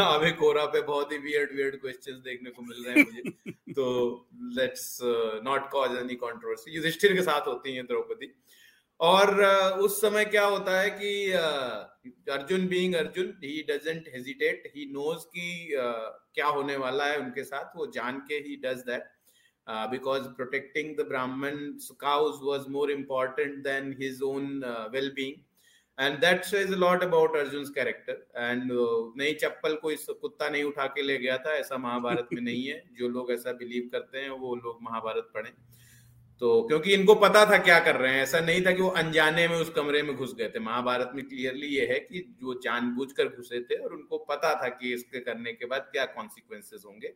अभी 0.00 0.30
कोरा 0.32 0.64
पे 0.66 0.80
बहुत 0.82 1.12
ही 1.12 1.18
वियर्ड 1.18 1.54
वियर्ड 1.56 1.80
क्वेश्चंस 1.80 2.18
देखने 2.24 2.50
को 2.50 2.62
मिल 2.62 2.84
रहे 2.84 2.94
हैं 2.94 3.04
मुझे। 3.04 3.72
तो 3.72 3.84
let's 4.58 4.98
not 5.44 5.70
cause 5.70 5.96
any 5.98 6.14
controversy 6.16 6.74
Yudhishthira 6.76 7.14
के 7.14 7.22
साथ 7.22 7.46
होती 7.46 7.74
हैं 7.74 7.86
द्रौपदी। 7.86 8.32
और 9.00 9.30
uh, 9.44 9.84
उस 9.84 10.00
समय 10.00 10.24
क्या 10.24 10.44
होता 10.44 10.80
है 10.80 10.90
कि 10.90 11.08
Arjun 12.32 12.66
being 12.68 12.94
Arjun 12.94 13.32
he 13.44 13.62
doesn't 13.70 14.08
hesitate 14.14 14.72
he 14.76 14.86
knows 14.92 15.26
कि 15.36 15.48
क्या 16.34 16.46
होने 16.46 16.76
वाला 16.76 17.06
है 17.06 17.18
उनके 17.20 17.44
साथ। 17.44 17.76
वो 17.76 17.86
जान 17.94 18.20
के 18.28 18.34
he 18.48 18.56
does 18.64 18.82
that 18.86 19.10
because 19.90 20.28
protecting 20.36 20.96
the 20.96 21.06
Brahmin 21.08 21.56
more 22.70 22.90
important 22.90 23.62
than 23.64 23.92
his 24.00 24.22
own 24.22 24.64
uh, 24.64 24.88
well-being. 24.92 25.36
And 25.98 26.20
that 26.20 26.44
says 26.44 26.70
a 26.70 26.76
lot 26.76 27.02
about 27.02 27.34
Arjun's 27.34 27.70
character. 27.70 28.16
And 28.34 28.70
uh, 28.70 29.12
नई 29.16 29.34
चप्पल 29.42 29.74
कोई 29.82 29.96
कुत्ता 30.20 30.48
नहीं 30.48 30.64
उठा 30.64 30.86
के 30.86 31.02
ले 31.02 31.16
गया 31.18 31.36
था 31.38 31.54
ऐसा 31.58 31.76
महाभारत 31.78 32.28
में 32.32 32.42
नहीं 32.42 32.66
है। 32.66 32.82
जो 32.98 33.08
लोग 33.08 33.30
ऐसा 33.32 33.52
बिलीव 33.52 33.88
करते 33.92 34.18
हैं 34.18 34.30
वो 34.30 34.54
लोग 34.56 34.82
महाभारत 34.82 35.30
पढ़े। 35.34 35.52
तो 36.40 36.62
क्योंकि 36.62 36.92
इनको 36.94 37.14
पता 37.14 37.44
था 37.50 37.58
क्या 37.58 37.78
कर 37.80 37.96
रहे 37.96 38.12
हैं। 38.12 38.22
ऐसा 38.22 38.40
नहीं 38.40 38.64
था 38.66 38.72
कि 38.72 38.82
वो 38.82 38.88
अनजाने 38.98 39.46
में 39.48 39.56
उस 39.56 39.70
कमरे 39.70 40.02
में 40.02 40.14
घुस 40.16 40.34
गए 40.34 40.48
थे। 40.48 40.60
महाभारत 40.60 41.12
में 41.14 41.24
क्लियरली 41.24 41.66
ये 41.68 41.86
है 41.86 41.98
कि 42.00 42.20
जो 42.40 42.54
जानबूझकर 42.60 43.28
घुसे 43.28 43.60
थे 43.60 43.76
और 43.76 43.92
उनको 43.92 44.18
पता 44.28 44.54
था 44.54 44.68
कि 44.70 44.92
इसके 44.94 45.20
करने 45.20 45.52
के 45.52 45.66
बाद 45.66 45.88
क्या 45.92 46.04
कॉन्सिक्वेंसेस 46.06 46.82
होंगे। 46.86 47.12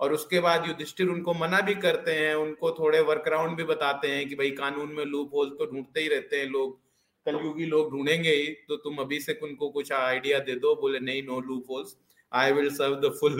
और 0.00 0.12
उसके 0.12 0.40
बाद 0.40 0.66
युधिष्ठिर 0.66 1.08
उनको 1.08 1.34
मना 1.34 1.60
भी 1.60 1.74
करते 1.76 2.12
हैं, 2.12 2.34
उनको 2.34 2.70
थोड़े 2.70 3.00
वर्कराउंड 3.02 3.56
भी 3.56 3.64
बताते 3.64 4.08
हैं 4.08 4.28
कि 4.28 4.34
भाई 4.34 4.50
कानून 4.52 4.92
में 4.92 5.04
लूप 5.04 5.34
होल 5.34 5.50
तो 5.50 5.66
ढूंढते 5.66 6.00
ही 6.00 6.08
रहते 6.08 6.36
हैं 6.36 6.46
लोग, 6.46 6.78
कलयुगी 7.26 7.66
लोग 7.66 7.90
ढूंढेंगे 7.90 8.30
ही 8.30 8.46
तो 8.68 8.76
तुम 8.78 8.96
अभी 8.98 9.20
से 9.20 9.38
उनको 9.42 9.68
कुछ 9.70 9.92
आइडिया 9.92 10.38
दे 10.40 10.54
दो, 10.56 10.74
बोले, 10.74 10.98
नहीं 11.00 11.22
no 11.22 11.40
loopholes 11.70 11.96
I 12.34 12.50
will 12.50 12.70
serve 12.70 13.00
the 13.00 13.12
full, 13.12 13.36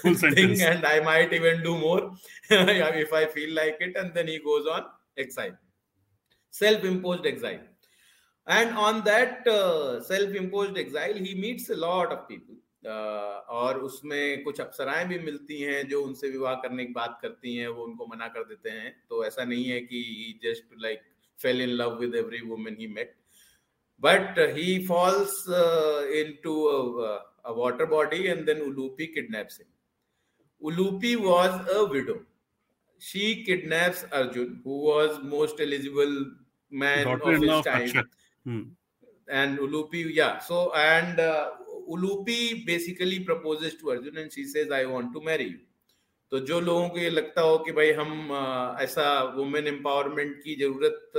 full 0.00 0.14
thing 0.14 0.60
and 0.62 0.84
I 0.84 1.00
might 1.00 1.32
even 1.32 1.62
do 1.62 1.76
more 1.78 2.12
if 2.50 3.12
I 3.12 3.26
feel 3.26 3.54
like 3.54 3.76
it. 3.80 3.96
And 3.96 4.12
then 4.12 4.26
he 4.26 4.40
goes 4.40 4.66
on 4.66 4.86
exile, 5.16 5.56
self 6.50 6.82
imposed 6.82 7.24
exile. 7.24 7.60
And 8.46 8.76
on 8.76 9.04
that 9.04 9.46
uh, 9.46 10.02
self 10.02 10.34
imposed 10.34 10.76
exile, 10.76 11.14
he 11.14 11.34
meets 11.34 11.70
a 11.70 11.76
lot 11.76 12.12
of 12.12 12.28
people. 12.28 12.56
Uh, 12.84 13.40
और 13.48 13.78
उसमें 13.80 14.42
कुछ 14.44 14.60
अप्सराएँ 14.60 15.04
भी 15.08 15.18
मिलती 15.18 15.60
हैं 15.60 15.88
जो 15.88 16.02
उनसे 16.04 16.28
विवाह 16.30 16.54
करने 16.62 16.84
की 16.84 16.92
बात 16.92 17.18
करती 17.22 17.54
हैं 17.56 17.68
वो 17.68 17.84
उनको 17.84 18.06
मना 18.06 18.26
कर 18.34 18.44
देते 18.48 18.70
हैं 18.70 18.90
तो 19.08 19.24
ऐसा 19.24 19.44
नहीं 19.44 19.64
है 19.64 19.80
कि 19.80 20.40
just 20.42 20.74
like 20.82 21.00
fell 21.42 21.62
in 21.62 21.68
love 21.80 21.96
with 22.00 22.14
every 22.14 22.40
woman 22.48 22.76
he 22.80 22.86
met 22.96 23.14
but 24.00 24.38
he 24.56 24.76
falls 24.86 25.44
into 26.20 26.56
a 27.44 27.52
water 27.52 27.86
body 27.86 28.28
and 28.28 28.46
then 28.46 28.60
Ulupi 28.60 29.14
kidnaps 29.14 29.58
him. 29.58 29.66
Ulupi 30.62 31.16
was 31.16 31.68
a 31.68 31.84
widow. 31.86 32.20
She 32.98 33.44
kidnaps 33.44 34.04
Arjun, 34.12 34.60
who 34.64 34.80
was 34.80 35.18
most 35.22 35.60
eligible 35.60 36.26
man 36.70 37.06
of 37.06 37.20
his 37.26 37.64
time. 37.64 38.08
Hmm. 38.44 38.62
And 39.28 39.58
Ulupi, 39.58 40.14
yeah. 40.14 40.38
So, 40.38 40.72
and 40.74 41.20
uh, 41.20 41.50
Ulupi 41.90 42.64
basically 42.64 43.20
proposes 43.20 43.74
to 43.76 43.90
Arjun 43.90 44.16
and 44.16 44.32
she 44.32 44.44
says, 44.44 44.70
I 44.70 44.86
want 44.86 45.12
to 45.14 45.20
marry 45.20 45.48
you. 45.48 45.60
तो 46.30 46.38
जो 46.40 46.58
लोगों 46.60 46.88
को 46.88 46.98
ये 46.98 47.10
लगता 47.10 47.40
हो 47.40 47.58
कि 47.64 47.72
भाई 47.72 47.90
हम 47.94 48.30
ऐसा 48.82 49.04
वुमेन 49.36 49.66
एम्पावरमेंट 49.66 50.36
की 50.42 50.54
ज़रूरत 50.60 51.12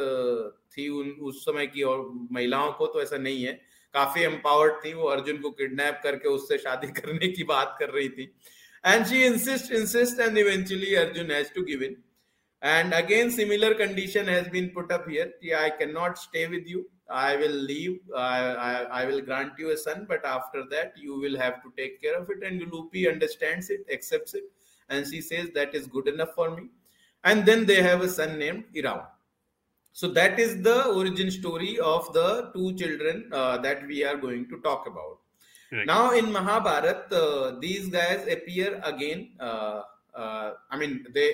थी 0.75 0.87
उन 0.89 1.11
उस 1.29 1.43
समय 1.45 1.67
की 1.67 1.83
और 1.91 2.01
महिलाओं 2.31 2.71
को 2.79 2.87
तो 2.87 3.01
ऐसा 3.01 3.17
नहीं 3.17 3.43
है 3.43 3.53
काफ़ी 3.95 4.23
एम्पावर्ड 4.23 4.73
थी, 4.85 4.93
वो 4.93 5.07
अर्जुन 5.09 5.37
को 5.37 5.51
किडनैप 5.51 5.99
करके 6.03 6.29
उससे 6.29 6.57
शादी 6.57 6.87
करने 6.99 7.27
की 7.29 7.43
बात 7.51 7.75
कर 7.79 7.89
रही 7.89 8.09
थी। 8.09 8.31
And 8.83 9.05
she 9.05 9.23
insist 9.23 9.71
insist 9.73 10.19
and 10.19 10.37
eventually 10.37 10.95
Arjun 10.95 11.31
has 11.31 11.53
to 11.53 11.61
give 11.65 11.83
in 11.83 11.95
and 12.61 12.93
again 12.93 13.29
similar 13.31 13.73
condition 13.79 14.29
has 14.29 14.49
been 14.49 14.67
put 14.75 14.91
up 14.91 15.05
here 15.09 15.37
कि 15.41 15.51
I 15.61 15.69
can 15.79 15.91
not 15.93 16.17
stay 16.17 16.45
with 16.47 16.65
you 16.67 16.83
I 17.13 17.37
will 17.37 17.57
leave 17.65 18.15
I 18.17 19.05
will 19.05 19.19
grant 19.21 19.59
you 19.59 19.69
a 19.69 19.75
son 19.79 20.05
but 20.09 20.25
after 20.25 20.61
that 20.69 20.93
you 20.99 21.19
will 21.21 21.37
have 21.37 21.51
to 21.63 21.69
take 21.77 21.97
care 22.01 22.15
of 22.15 22.31
it 22.31 22.43
and 22.43 22.61
Ulupi 22.63 23.05
understands 23.05 23.71
it 23.71 23.89
accepts 23.97 24.35
it 24.35 24.49
and 24.89 25.05
she 25.05 25.21
says 25.21 25.51
that 25.53 25.75
is 25.75 25.89
good 25.89 26.07
enough 26.07 26.33
for 26.35 26.49
me 26.49 26.69
and 27.23 27.43
then 27.45 27.65
they 27.65 27.79
have 27.81 28.03
a 28.03 28.11
son 28.13 28.37
named 28.39 28.77
Iravan 28.77 29.14
so 29.99 30.09
that 30.09 30.39
is 30.43 30.61
the 30.61 30.87
origin 30.87 31.31
story 31.31 31.79
of 31.79 32.11
the 32.11 32.51
two 32.53 32.75
children 32.75 33.29
uh, 33.31 33.57
that 33.59 33.87
we 33.87 34.03
are 34.03 34.17
going 34.17 34.45
to 34.49 34.57
talk 34.59 34.87
about. 34.87 35.19
Now 35.85 36.11
in 36.11 36.33
Mahabharat, 36.33 37.11
uh, 37.13 37.59
these 37.61 37.87
guys 37.87 38.27
appear 38.27 38.81
again. 38.83 39.31
Uh, 39.39 39.83
uh, 40.13 40.51
I 40.69 40.77
mean, 40.77 41.05
they 41.13 41.29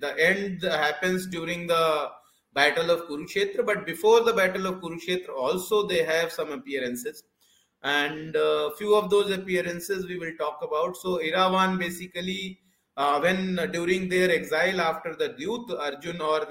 the 0.00 0.12
end 0.18 0.62
happens 0.62 1.26
during 1.26 1.66
the 1.66 2.10
battle 2.52 2.90
of 2.90 3.08
Kurukshetra, 3.08 3.64
but 3.64 3.86
before 3.86 4.20
the 4.20 4.34
battle 4.34 4.66
of 4.66 4.82
Kurukshetra, 4.82 5.34
also 5.34 5.86
they 5.86 6.04
have 6.04 6.30
some 6.30 6.52
appearances, 6.52 7.24
and 7.82 8.36
a 8.36 8.66
uh, 8.66 8.70
few 8.76 8.94
of 8.94 9.08
those 9.08 9.30
appearances 9.30 10.06
we 10.06 10.18
will 10.18 10.36
talk 10.38 10.60
about. 10.62 10.96
So 10.98 11.18
Iravan 11.18 11.78
basically, 11.78 12.60
uh, 12.98 13.20
when 13.20 13.56
during 13.72 14.08
their 14.10 14.30
exile 14.30 14.82
after 14.82 15.16
the 15.16 15.30
Dyut, 15.30 15.78
Arjun 15.78 16.20
or 16.20 16.46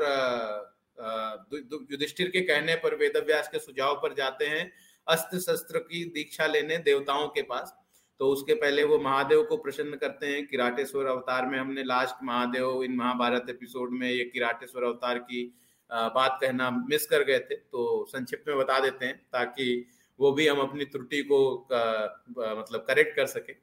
Yudhishthira 1.01 2.29
के 2.29 2.41
कहने 2.41 2.75
पर 2.75 2.95
वेदव्यास 2.95 3.47
के 3.47 3.59
सुझाव 3.59 3.95
पर 3.95 4.13
जाते 4.13 4.45
हैं 4.45 4.71
अस्त्र 5.07 5.39
शस्त्र 5.39 5.79
की 5.81 6.03
दीक्षा 6.13 6.47
लेने 6.47 6.77
देवताओं 6.79 7.27
के 7.27 7.41
पास। 7.43 7.73
तो 8.19 8.27
उसके 8.27 8.53
पहले 8.53 8.83
वो 8.83 8.97
महादेव 8.99 9.43
को 9.43 9.57
प्रसन्न 9.57 9.95
करते 9.97 10.27
हैं 10.27 10.45
किराटेश्वर 10.47 11.05
अवतार 11.05 11.45
में 11.45 11.57
हमने 11.59 11.83
last 11.83 12.23
Mahadev 12.23 12.83
in 12.83 12.95
Mahabharata 12.95 13.49
episode 13.49 13.91
में 13.91 14.09
ये 14.09 14.23
किराटेश्वर 14.25 14.83
अवतार 14.83 15.19
की 15.19 15.43
बात 15.89 16.37
कहना 16.41 16.69
मिस 16.71 17.05
कर 17.05 17.23
गए 17.23 17.39
थे। 17.39 17.55
तो 17.55 18.05
संक्षिप्त 18.09 18.47
में 18.47 18.57
बता 18.57 18.79
देते 18.79 19.05
हैं 19.05 19.15
ताकि 19.33 19.85
वो 20.19 20.31
भी 20.31 20.47
हम 20.47 20.59
अपनी 20.59 20.85
त्रुटि 20.85 21.21
को 21.23 21.39
मतलब 21.69 22.85
करेक्ट 22.87 23.15
कर 23.15 23.25
सके। 23.27 23.53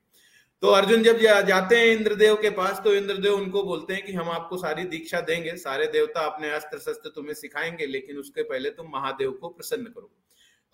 तो 0.63 0.69
अर्जुन 0.69 1.03
जब 1.03 1.19
जा, 1.19 1.41
जाते 1.41 1.77
हैं 1.77 1.87
इंद्रदेव 1.89 2.35
के 2.35 2.51
पास 2.51 2.81
तो 2.85 2.95
इंद्रदेव 2.95 3.35
उनको 3.35 3.63
बोलते 3.65 3.95
हैं 3.95 4.05
कि 4.05 4.13
हम 4.13 4.29
आपको 4.31 4.57
सारी 4.57 4.85
दीक्षा 4.85 5.21
देंगे 5.21 5.57
सारे 5.57 5.87
देवता 5.87 6.21
अपने 6.21 6.51
अस्त्र 6.51 6.79
शस्त्र 6.79 7.11
तुम्हें 7.15 7.35
सिखाएँगे 7.35 7.87
लेकिन 7.87 8.17
उसके 8.17 8.43
पहले 8.43 8.71
तुम 8.71 8.91
महादेव 8.93 9.31
को 9.33 9.49
प्रसन्न 9.49 9.85
करो। 9.85 10.11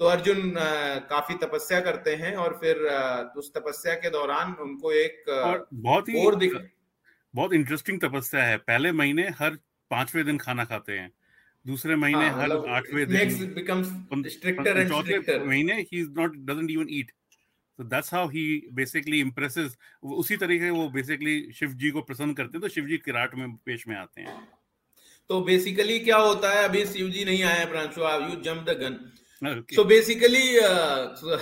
तो 0.00 0.04
अर्जुन 0.04 0.56
आ, 0.58 0.94
काफ़ी 1.10 1.34
तपस्या 1.42 1.80
करते 1.80 2.14
हैं 2.14 2.34
और 2.36 2.58
फिर 2.60 2.86
आ, 2.88 3.20
उस 3.36 3.52
तपस्या 3.54 3.94
के 3.94 4.10
दौरान 4.10 4.54
उनको 4.60 4.92
एक 4.92 5.24
बहुत 5.28 6.08
ही 6.08 6.24
और 6.26 6.36
दिख 6.36 6.54
बहुत 7.34 7.52
इंटरेस्टिंग 7.52 8.00
तपस्या 8.00 8.44
है। 8.44 8.56
पहले 8.56 8.92
महीने 8.92 9.28
हर 9.38 9.58
पाँचवें 9.90 10.24
दिन 10.24 10.38
खाना 10.38 10.64
खाते 10.64 10.92
हैं 10.92 11.10
दूसरे 11.64 11.96
महीने 11.96 12.28
हाँ, 12.28 12.40
हर 12.40 12.48
मतलब 12.48 12.66
आठवें 12.68 13.06
दिन 13.08 13.30
स्ट्रिक्टर 13.30 14.78
एंड 14.78 14.92
स्ट्रिक्टर 14.92 15.44
महीने 15.44 15.80
he 15.82 16.00
is 16.00 16.10
not 16.16 16.36
doesn't 16.46 16.70
even 16.70 16.86
eat 16.90 17.12
तो 17.78 17.84
that's 17.84 18.14
how 18.14 18.28
he 18.30 18.44
basically 18.72 19.20
impresses 19.20 19.76
उसी 20.22 20.36
तरीके 20.36 20.70
वो 20.70 20.88
बेसिकली 20.96 21.36
शिव 21.58 21.72
जी 21.82 21.90
को 21.90 22.00
प्रसन्न 22.10 22.34
करते 22.34 22.58
हैं 22.58 22.62
तो 22.62 22.68
शिव 22.74 22.86
जी 22.88 22.96
किराट 23.04 23.34
में 23.34 23.56
पेश 23.66 23.86
में 23.88 23.96
आते 23.96 24.20
हैं 24.20 24.36
तो 25.30 25.40
बेसिकली 25.40 25.98
क्या 25.98 26.16
होता 26.16 26.50
है 26.52 26.64
अभी 26.68 26.84
शिव 26.86 27.08
जी 27.10 27.24
नहीं 27.24 27.42
आए 27.52 27.64
Pranshu 27.70 28.00
you 28.00 28.40
jump 28.42 28.64
the 28.68 28.78
gun 28.80 28.98
Okay. 29.42 29.74
so 29.74 29.84
basically 29.84 30.58
uh, 30.58 31.14
so 31.16 31.36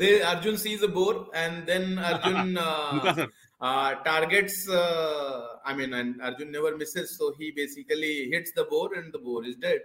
they 0.00 0.22
arjun 0.22 0.56
sees 0.56 0.82
a 0.82 0.88
boar 0.88 1.26
and 1.34 1.66
then 1.66 1.98
arjun 1.98 2.56
uh, 2.56 3.26
uh, 3.60 3.94
targets 4.04 4.68
uh, 4.68 5.56
i 5.64 5.74
mean 5.74 5.92
and 5.92 6.22
arjun 6.22 6.50
never 6.50 6.76
misses 6.76 7.16
so 7.18 7.34
he 7.38 7.50
basically 7.50 8.30
hits 8.30 8.52
the 8.52 8.64
boar 8.64 8.94
and 8.94 9.12
the 9.12 9.18
boar 9.18 9.44
is 9.44 9.56
dead 9.56 9.80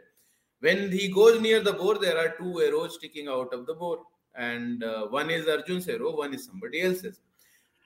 when 0.63 0.91
he 0.91 1.09
goes 1.09 1.41
near 1.41 1.59
the 1.61 1.73
boar 1.73 1.97
there 1.97 2.17
are 2.17 2.29
two 2.37 2.61
arrows 2.61 2.95
sticking 2.95 3.27
out 3.27 3.53
of 3.53 3.65
the 3.65 3.73
boar 3.73 3.97
and 4.35 4.83
uh, 4.83 5.07
one 5.07 5.29
is 5.29 5.47
Arjun's 5.47 5.87
arrow, 5.87 6.15
one 6.15 6.33
is 6.33 6.45
somebody 6.45 6.81
else's. 6.81 7.19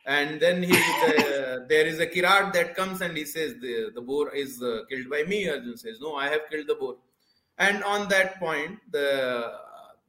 And 0.06 0.40
then 0.40 0.62
he, 0.62 0.72
the, 0.72 1.66
there 1.70 1.86
is 1.86 2.00
a 2.00 2.06
kirat 2.06 2.54
that 2.54 2.76
comes 2.76 3.02
and 3.02 3.18
he 3.18 3.26
says, 3.26 3.56
the, 3.60 3.92
the 3.94 4.02
boar 4.02 4.34
is 4.34 4.62
uh, 4.62 4.82
killed 4.90 5.10
by 5.10 5.24
me. 5.24 5.50
Arjun 5.50 5.78
says, 5.78 6.00
no, 6.00 6.16
I 6.16 6.30
have 6.30 6.42
killed 6.50 6.68
the 6.68 6.76
boar. 6.76 6.98
And 7.58 7.84
on 7.84 8.08
that 8.10 8.40
point, 8.40 8.80
the, 8.92 9.52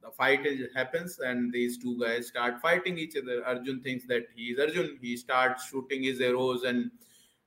the 0.03 0.11
fight 0.11 0.45
is, 0.45 0.67
happens 0.75 1.19
and 1.19 1.51
these 1.51 1.77
two 1.77 1.99
guys 1.99 2.27
start 2.27 2.61
fighting 2.61 2.97
each 2.99 3.15
other. 3.17 3.43
Arjun 3.45 3.81
thinks 3.81 4.05
that 4.07 4.27
he 4.35 4.51
is 4.51 4.59
Arjun. 4.59 4.99
He 5.01 5.17
starts 5.17 5.67
shooting 5.67 6.03
his 6.03 6.21
arrows 6.21 6.63
and 6.63 6.91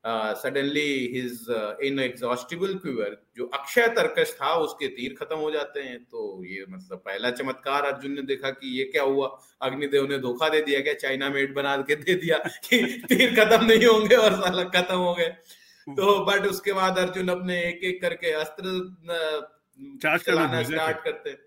suddenly 0.05 0.91
his 1.15 1.47
inexhaustible 1.85 2.75
quiver 2.75 3.17
जो 3.37 3.47
अक्षय 3.55 3.89
तर्कश 3.97 4.33
था 4.35 4.53
उसके 4.57 4.87
तीर 4.89 5.15
खत्म 5.15 5.37
हो 5.37 5.51
जाते 5.51 5.81
हैं। 5.81 5.99
तो 6.05 6.45
ये 6.45 6.65
मतलब 6.69 6.99
पहला 6.99 7.31
चमत्कार 7.33 7.85
अर्जुन 7.85 8.13
ने 8.13 8.23
देखा 8.25 8.51
कि 8.51 8.79
ये 8.79 8.85
क्या 8.85 9.03
हुआ? 9.03 9.27
अग्निदेव 9.63 10.09
ने 10.09 10.19
धोखा 10.19 10.49
दे 10.49 10.63
दिया 10.63 10.81
क्या? 10.81 10.95
चाइना 10.97 11.29
मेड 11.31 11.55
बना 11.55 11.77
के 11.83 11.97
दे 11.97 12.15
दिया 12.15 12.39
कि 12.39 12.81
तीर 13.09 13.35
खत्म 13.35 13.65
नहीं 13.65 13.87
होंगे 13.87 14.17
और 14.17 14.41
साला 14.41 14.65
खत्म 14.71 14.97
हो 14.97 15.15
गए। 15.15 15.29
तो 15.87 16.19
बट 16.27 16.47
उसके 16.47 16.73
बाद 16.73 16.99
अर्जुन 16.99 17.29
अपने 17.29 17.61
एक 17.65 17.85
एक 17.85 18.01
करके 18.03 18.31
अस्त्र 18.41 18.73
चलाना 20.19 20.63
स्टार्ट 20.63 21.05
करते 21.05 21.31
हैं। 21.31 21.39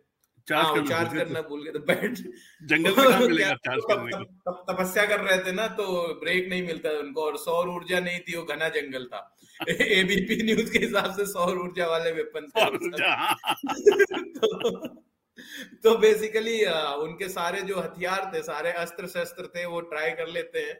चार्ज 0.47 0.65
हाँ, 0.65 0.73
करना 0.75 0.89
चार्ज 0.89 1.13
करना 1.17 1.41
भूल 1.41 1.63
गए 1.63 1.71
तो 1.71 1.79
बैठ 1.79 2.17
जंगल 2.63 2.95
में 2.97 3.27
मिलेगा 3.27 3.53
चार्ज 3.67 3.83
करने 3.87 4.11
की? 4.17 4.23
तपस्या 4.73 5.05
कर 5.05 5.19
रहे 5.19 5.37
थे 5.37 5.51
ना 5.51 5.67
तो 5.67 5.85
ब्रेक 6.19 6.49
नहीं 6.49 6.63
मिलता 6.63 6.89
उनको 6.99 7.21
और 7.21 7.37
सौर 7.37 7.69
ऊर्जा 7.69 7.99
नहीं 7.99 8.19
थी 8.19 8.35
वो 8.37 8.43
घना 8.43 8.69
जंगल 8.69 9.05
था। 9.05 9.21
एबीपी 9.69 10.43
न्यूज़ 10.43 10.71
के 10.71 10.79
हिसाब 10.79 11.13
से 11.13 11.25
सौर 11.25 11.57
ऊर्जा 11.57 11.87
वाले 11.87 12.11
वेपन 12.11 12.47
हाँ। 12.57 13.35
तो, 14.37 14.87
तो 15.83 15.97
बेसिकली 15.97 16.65
उनके 17.03 17.29
सारे 17.29 17.61
जो 17.61 17.79
हथियार 17.79 18.31
थे 18.35 18.41
सारे 18.43 18.71
अस्त्र 18.71 19.07
शस्त्र 19.07 19.47
थे 19.47 19.65
वो 19.65 19.81
ट्राई 19.81 20.11
कर 20.11 20.27
लेते 20.27 20.59
हैं 20.59 20.75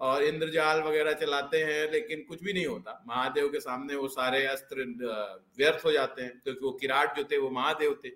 और 0.00 0.22
इंद्रजाल 0.22 0.80
वगैरह 0.82 1.12
चलाते 1.12 1.58
हैं 1.58 1.90
लेकिन 1.92 2.24
कुछ 2.28 2.42
भी 2.44 2.52
नहीं 2.52 2.66
होता। 2.66 3.04
महादेव 3.08 3.48
के 3.48 3.60
सामने 3.60 3.94
वो 3.94 4.08
सारे 4.08 4.46
अस्त्र 4.46 4.84
व्यर्थ 5.58 5.84
हो 5.84 5.92
जाते 5.92 6.22
हैं 6.22 6.40
क्योंकि 6.44 6.64
वो 6.64 6.72
किराट 6.72 7.16
जो 7.16 7.24
थे 7.24 7.38
वो 7.38 7.50
महादेव 7.50 8.00
थे। 8.04 8.08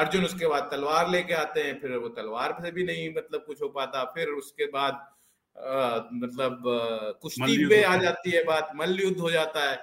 अर्जुन 0.00 0.24
उसके 0.24 0.46
बाद 0.46 0.68
तलवार 0.72 1.10
लेके 1.10 1.34
आते 1.34 1.62
हैं 1.62 1.80
फिर 1.80 1.96
वो 1.96 2.08
तलवार 2.08 2.56
से 2.62 2.70
भी 2.70 2.84
नहीं 2.84 3.08
मतलब 3.10 3.44
कुछ 3.46 3.62
हो 3.62 3.68
पाता 3.68 4.04
फिर 4.04 4.28
उसके 4.28 4.66
बाद 4.66 4.94
आ, 5.56 6.00
मतलब 6.12 6.62
कुश्ती 7.22 7.66
पे 7.68 7.82
आ 7.82 7.96
जाती 7.96 8.30
है 8.30 8.44
बात 8.44 8.70
मल्ल 8.76 9.00
युद्ध 9.00 9.18
हो 9.18 9.30
जाता 9.30 9.70
है। 9.70 9.78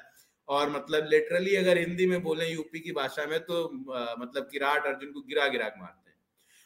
और 0.48 0.70
मतलब 0.70 1.08
लिटरली 1.08 1.56
अगर 1.56 1.78
हिंदी 1.78 2.06
में 2.06 2.22
बोले 2.24 2.48
यूपी 2.48 2.80
की 2.80 2.92
भाषा 2.92 3.26
में 3.26 3.40
तो 3.40 3.64
आ, 3.94 4.16
मतलब 4.20 4.50
किराट 4.52 4.86
अर्जुन 4.86 5.12
को 5.12 5.22
गिरा 5.22 5.48
गिरा 5.48 5.72
मारते 5.78 6.10
हैं। 6.10 6.16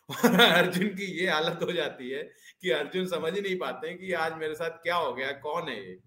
और 0.34 0.53
अर्जुन 0.55 0.88
की 0.88 1.05
ये 1.05 1.29
हालत 1.29 1.60
हो 1.63 1.72
जाती 1.72 2.10
है 2.10 2.24
कि 2.62 2.72
अर्जुन 2.72 3.08
समझ 3.08 3.34
ही 3.34 3.41
नहीं 3.41 3.58
पाते 3.58 3.88
हैं 3.88 3.98
कि 3.98 4.13
आज 4.13 4.38
मेरे 4.38 4.55
साथ 4.55 4.70
क्या 4.70 4.96
हो 4.96 5.13
गया 5.13 5.31
कौन 5.31 5.70
है 5.70 5.77
ये। 5.86 6.00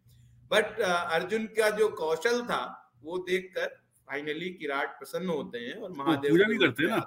बट 0.51 0.81
अर्जुन 0.81 1.47
का 1.47 1.71
जो 1.71 1.89
कौशल 1.89 2.41
था 2.43 2.93
वो 3.03 3.19
देखकर 3.19 3.67
फाइनली 4.09 4.51
किराट 4.51 4.99
प्रसन्न 4.99 5.29
होते 5.29 5.59
हैं 5.59 5.75
और 5.75 5.93
महादेव 5.93 6.31
पूजा 6.31 6.45
भी 6.45 6.57
करते 6.57 6.83
हैं 6.83 6.91
ना 6.91 7.03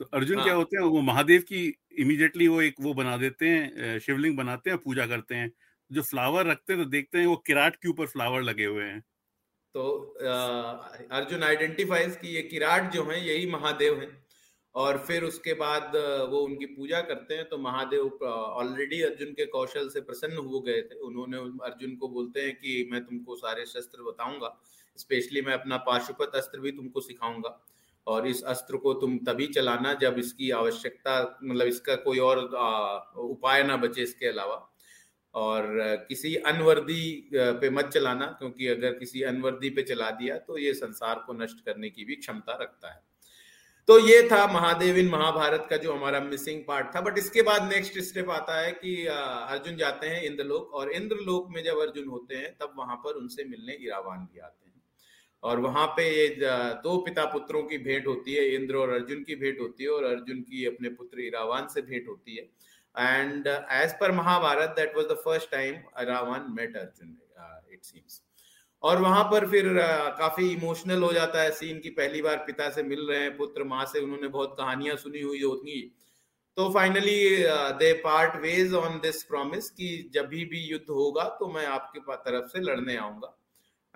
तो 0.00 0.04
अर्जुन 0.14 0.36
हाँ. 0.36 0.44
क्या 0.44 0.54
होते 0.54 0.76
हैं 0.76 0.84
वो 0.86 1.00
महादेव 1.02 1.42
की 1.42 1.62
इमीडिएटली 1.98 2.48
वो 2.48 2.60
एक 2.62 2.74
वो 2.80 2.92
बना 2.94 3.16
देते 3.16 3.48
हैं 3.48 3.98
शिवलिंग 4.00 4.36
बनाते 4.36 4.70
हैं 4.70 4.78
पूजा 4.78 5.06
करते 5.06 5.34
हैं। 5.34 5.50
जो 5.90 6.02
फ्लावर 6.02 6.46
रखते 6.46 6.72
हैं 6.72 6.82
तो 6.84 6.88
देखते 6.90 7.18
हैं 7.18 7.26
वो 7.26 7.36
किराट 7.46 7.76
के 7.76 7.88
ऊपर 7.88 8.06
फ्लावर 8.06 8.42
लगे 8.42 8.64
हुए 8.64 8.84
हैं। 8.84 9.00
तो 9.74 9.82
अर्जुन 11.10 11.42
आइडेंटिफाइज 11.44 12.16
की 12.16 12.34
ये 12.34 12.42
किराट 12.44 12.92
जो 12.92 13.04
है 13.04 13.26
यही 13.26 13.50
महादेव 13.50 14.00
है। 14.00 14.10
और 14.74 14.98
फिर 14.98 15.24
उसके 15.24 15.52
बाद 15.54 15.96
वो 16.30 16.38
उनकी 16.40 16.66
पूजा 16.66 17.00
करते 17.02 17.34
हैं 17.34 17.48
तो 17.48 17.58
महादेव 17.58 18.24
ऑलरेडी 18.24 19.00
अर्जुन 19.02 19.32
के 19.32 19.46
कौशल 19.46 19.88
से 19.88 20.00
प्रसन्न 20.00 20.36
हो 20.46 20.60
गए 20.60 20.82
थे। 20.82 20.98
उन्होंने 21.00 21.38
अर्जुन 21.66 21.96
को 21.96 22.08
बोलते 22.08 22.40
हैं 22.40 22.54
कि 22.54 22.88
मैं 22.92 23.04
तुमको 23.04 23.36
सारे 23.36 23.64
शस्त्र 23.66 24.02
बताऊँगा। 24.02 24.54
स्पेशली 24.98 25.42
मैं 25.42 25.52
अपना 25.52 25.76
पाशुपत 25.88 26.36
अस्त्र 26.36 26.60
भी 26.60 26.72
तुमको 26.72 27.00
सिखाऊँगा। 27.00 27.50
और 28.06 28.26
इस 28.26 28.42
अस्त्र 28.46 28.76
को 28.76 28.92
तुम 28.94 29.18
तभी 29.26 29.46
चलाना 29.48 29.92
जब 29.96 30.18
इसकी 30.18 30.50
आवश्यकता 30.52 31.20
मतलब 31.42 31.66
इसका 31.66 31.94
कोई 31.98 32.18
और 32.20 32.38
उपाय 33.20 33.62
ना 33.62 33.76
बचे 33.78 34.02
इसके 34.02 34.26
अलावा। 34.26 34.64
और 35.34 35.66
किसी 36.08 36.34
अनवर्दी 36.36 37.30
पे 37.32 37.70
मत 37.70 37.88
चलाना, 37.88 38.26
क्योंकि 38.28 38.66
अगर 38.68 38.92
किसी 38.94 39.22
अनवर्दी 39.24 39.70
पे 39.70 39.82
चला 39.84 40.10
दिया 40.12 40.36
तो 40.38 40.58
ये 40.58 40.72
संसार 40.74 41.22
को 41.26 41.32
नष्ट 41.34 41.64
करने 41.66 41.90
की 41.90 42.04
भी 42.04 42.16
क्षमता 42.16 42.56
रखता 42.60 42.92
है। 42.92 43.02
तो 43.88 43.98
ये 44.00 44.22
था 44.30 44.46
महादेव 44.52 44.96
इन 44.98 45.08
महाभारत 45.08 45.66
का 45.70 45.76
जो 45.76 45.92
हमारा 45.92 46.20
मिसिंग 46.20 46.62
पार्ट 46.66 46.94
था। 46.94 47.00
बट 47.00 47.18
इसके 47.18 47.42
बाद 47.42 47.68
नेक्स्ट 47.68 47.98
स्टेप 48.00 48.30
आता 48.30 48.58
है 48.60 48.72
कि 48.72 48.94
अर्जुन 49.06 49.76
जाते 49.76 50.06
हैं 50.06 50.22
इंद्रलोक, 50.22 50.72
और 50.74 50.90
इंद्रलोक 50.92 51.48
में 51.50 51.62
जब 51.64 51.78
अर्जुन 51.80 52.08
होते 52.08 52.34
हैं, 52.34 52.54
तब 52.60 52.74
वहाँ 52.78 52.96
पर 52.96 53.16
उनसे 53.16 53.44
मिलने 53.44 53.72
इरावान 53.76 54.18
भी 54.24 54.40
आते 54.40 54.66
हैं। 54.66 54.67
और 55.42 55.60
वहाँ 55.60 55.86
पे 55.86 56.08
ये 56.10 56.28
दो 56.84 56.96
पिता 56.98 57.24
पुत्रों 57.24 57.62
की 57.62 57.78
भेंट 57.78 58.06
होती 58.06 58.34
है 58.34 58.48
इंद्र 58.54 58.76
और 58.76 58.90
अर्जुन 58.90 59.22
की 59.24 59.34
भेंट 59.34 59.60
होती 59.60 59.84
है 59.84 59.90
और 59.90 60.04
अर्जुन 60.04 60.40
की 60.40 60.64
अपने 60.66 60.88
पुत्र 60.88 61.20
इरावान 61.20 61.68
से 61.68 61.82
भेंट 61.82 62.08
होती 62.08 62.36
है। 62.36 62.48
And 62.94 63.46
as 63.46 63.92
per 64.00 64.12
Mahabharata 64.12 64.74
that 64.76 64.96
was 64.96 65.06
the 65.06 65.14
first 65.14 65.50
time 65.50 65.74
Iravan 66.00 66.46
met 66.50 66.76
Arjun 66.76 67.16
it 67.72 67.84
seems 67.84 68.22
और 68.82 69.00
वहाँ 69.02 69.24
पर 69.24 69.48
फिर 69.50 69.64
uh, 69.64 70.18
काफ़ी 70.18 70.48
इमोशनल 70.52 71.02
हो 71.02 71.12
जाता 71.12 71.42
है 71.42 71.50
सीन 71.50 71.78
की 71.78 71.90
पहली 71.90 72.22
बार 72.22 72.36
पिता 72.36 72.70
से 72.70 72.82
मिल 72.82 73.06
रहे 73.10 73.20
हैं 73.20 73.36
पुत्र 73.36 73.64
माँ 73.64 73.84
से 73.84 74.00
उन्होंने 74.00 74.28
बहुत 74.28 74.54
कहानियाँ 74.58 74.96
सुनी 74.96 75.20
हुई 75.20 75.42
होती 75.42 75.94
तो 76.56 76.68
finally 76.74 77.36
they 77.78 77.92
part 77.92 78.36
ways 78.36 78.74
on 78.74 78.98
this 78.98 79.22
promise 79.22 79.70
कि 79.70 80.10
जब 80.14 80.26
भी 80.26 80.44
भी 80.44 80.60
युद्ध 80.60 80.90
होगा 80.90 81.24
तो 81.40 81.48
मैं 81.48 81.66
आपके 81.66 82.00
तरफ़ 82.00 82.46
से 82.46 82.60
लड़ने 82.60 82.96
आऊँगा। 82.96 83.37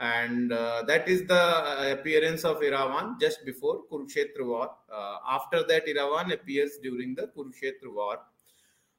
And 0.03 0.53
uh, 0.53 0.83
that 0.83 1.09
is 1.09 1.25
the 1.27 1.41
uh, 1.41 1.93
appearance 1.93 2.45
of 2.45 2.61
Iravan 2.61 3.21
just 3.21 3.45
before 3.45 3.83
Kurukshetra 3.91 4.45
war. 4.45 4.71
Uh, 4.93 5.19
after 5.29 5.63
that, 5.69 5.87
Iravan 5.87 6.33
appears 6.33 6.79
during 6.83 7.15
the 7.15 7.29
Kurukshetra 7.29 7.95
war. 7.95 8.19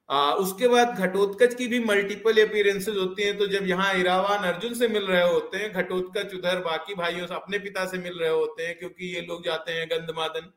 Uh, 0.08 0.34
उसके 0.38 0.68
बाद 0.68 0.98
घटोत्कच 0.98 1.54
की 1.54 1.66
भी 1.68 1.78
मल्टीपल 1.80 2.40
अपीयरेंसेज 2.42 2.96
होती 2.96 3.22
हैं 3.22 3.36
तो 3.38 3.46
जब 3.46 3.66
यहाँ 3.66 3.92
इरावान 4.00 4.42
अर्जुन 4.48 4.74
से 4.74 4.88
मिल 4.88 5.06
रहे 5.06 5.22
होते 5.22 5.58
हैं 5.58 5.72
घटोत्कच 5.72 6.34
उधर 6.34 6.60
बाकी 6.64 6.94
भाइयों 6.94 7.26
से 7.26 7.34
अपने 7.34 7.58
पिता 7.58 7.84
से 7.90 7.98
मिल 7.98 8.18
रहे 8.18 8.30
होते 8.30 8.66
हैं 8.66 8.78
क्योंकि 8.78 9.14
ये 9.14 9.20
लोग 9.28 9.44
जाते 9.44 9.72
हैं 9.72 9.88
गंधमादन 9.90 10.52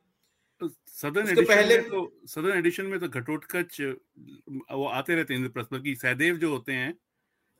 सदन 0.62 1.30
एडिशन 1.30 1.46
पहले 1.46 1.78
में 1.78 1.90
तो 1.90 2.02
सदन 2.28 2.58
एडिशन 2.58 2.86
में 2.86 3.00
तो 3.00 3.08
घटोत्कच 3.10 3.82
वो 3.82 4.86
आते 4.90 5.16
रहते 5.16 5.34
हैं 5.34 5.40
इंद्रप्रस्थ 5.40 5.82
की 5.84 5.96
सहदेव 5.96 6.38
जो 6.38 6.52
होते 6.52 6.74
हैं 6.74 6.94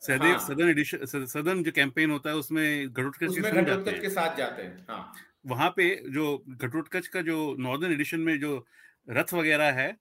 हाँ। 0.02 0.38
सदन 0.40 0.70
एडिशन 0.70 1.06
सदन 1.06 1.64
जो 1.64 1.72
कैंपेन 1.72 2.12
होता 2.12 2.30
है 2.30 2.36
उसमें 2.36 2.90
घटोत्कच 2.90 4.00
के 4.02 4.10
साथ 4.10 4.38
जाते 4.38 4.62
हैं 4.62 4.86
हाँ। 4.90 5.14
वहाँ 5.46 5.70
पे 5.70 5.90
जो 6.10 6.26
घटोत्कच 6.50 7.08
का 7.08 7.22
जो 7.22 7.56
नॉर्दर्न 7.60 7.94
एडिशन 7.94 8.20
में 8.20 8.40
जो 8.40 8.66
रथ 9.10 9.34
वगैरह 9.34 9.72
है 9.72 9.96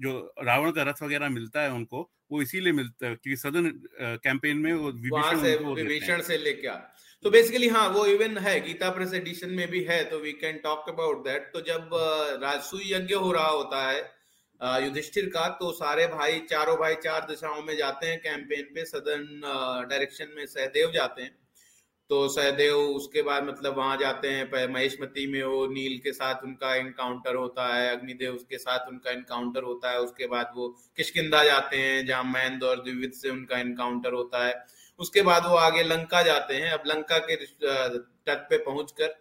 जो 0.00 0.12
रावण 0.42 0.70
का 0.70 0.82
रथ 0.82 1.02
वगैरह 1.02 1.28
मिलता 1.28 1.62
है 1.62 1.72
उनको 1.72 2.10
वो 2.30 2.42
इसीलिए 2.42 2.72
मिलता 2.72 3.06
है 3.06 3.14
क्योंकि 3.14 3.36
सदन 3.36 3.70
कैंपेन 4.24 4.56
में 4.56 4.72
वो 4.72 4.90
विभीषण 4.92 5.42
से 5.42 5.56
विभीषण 5.56 6.22
से 6.22 6.38
लेके 6.38 6.76
तो 7.24 7.30
बेसिकली 7.30 7.68
हाँ 7.68 7.88
वो 7.88 8.04
इवन 8.06 8.38
है 8.38 8.60
गीता 8.60 8.90
प्रेस 8.90 9.14
एडिशन 9.14 9.50
में 9.50 9.68
भी 9.70 9.82
है 9.84 10.02
तो 10.04 10.18
we 10.18 10.32
can 10.32 10.58
talk 10.58 10.88
about 10.88 11.24
that 11.24 11.50
तो 11.52 11.60
जब 11.60 11.90
राजसूय 12.42 12.94
यज्ञ 12.94 13.14
हो 13.14 13.32
रहा 13.32 13.48
होता 13.48 13.88
है 13.90 14.02
युधिष्ठिर 14.60 15.26
का 15.26 15.48
तो 15.58 15.72
सारे 15.72 16.06
भाई, 16.08 16.38
चारों 16.50 16.76
भाई 16.76 16.94
चार 16.96 17.26
दिशाओं 17.28 17.62
में 17.62 17.76
जाते 17.76 18.06
हैं 18.06 18.18
कैंपेन 18.20 18.64
पे 18.74 18.84
सदर्न 18.86 19.40
डायरेक्शन 19.90 20.32
में 20.36 20.46
सहदेव 20.46 20.90
जाते 20.92 21.22
हैं। 21.22 21.36
तो 22.10 22.28
सहदेव 22.28 22.76
उसके 22.76 23.22
बाद 23.22 23.44
मतलब 23.44 23.76
वहाँ 23.76 23.96
जाते 23.96 24.28
हैं 24.28 24.68
महेशमती 24.68 25.26
में 25.26 25.42
वो 25.42 25.66
नील 25.68 25.98
के 26.04 26.12
साथ 26.12 26.44
उनका 26.44 26.74
इनकाउंटर 26.76 27.34
होता 27.34 27.66
है, 27.66 27.96
अग्निदेव 27.96 28.34
उसके 28.34 28.58
साथ 28.58 28.88
उनका 28.88 29.10
इनकाउंटर 29.10 29.62
होता 29.62 29.90
है, 29.90 29.98
उसके 30.00 30.26
बाद 30.26 30.52
वो 30.56 30.68
किशकिंदा 30.96 31.42
जाते 31.44 31.76
हैं, 31.76 32.06
जहाँ 32.06 32.24
महेंद्र 32.24 32.66
और 32.66 32.82
द्विविद 32.82 33.12
से 33.12 33.30
उनका 33.30 33.58
इनकाउंटर 33.58 34.12
होता 34.12 34.44
है। 34.46 34.54
उसके 35.00 35.22
बाद 35.22 35.46
वो 35.46 35.56
आगे 35.58 35.82
लंका 35.84 36.22
जाते 36.22 36.54
हैं, 36.54 36.70
अब 36.70 36.82
लंका 36.86 37.18
के 37.20 37.36
तट 37.36 38.46
पे 38.50 38.58
पहुंचकर 38.58 39.16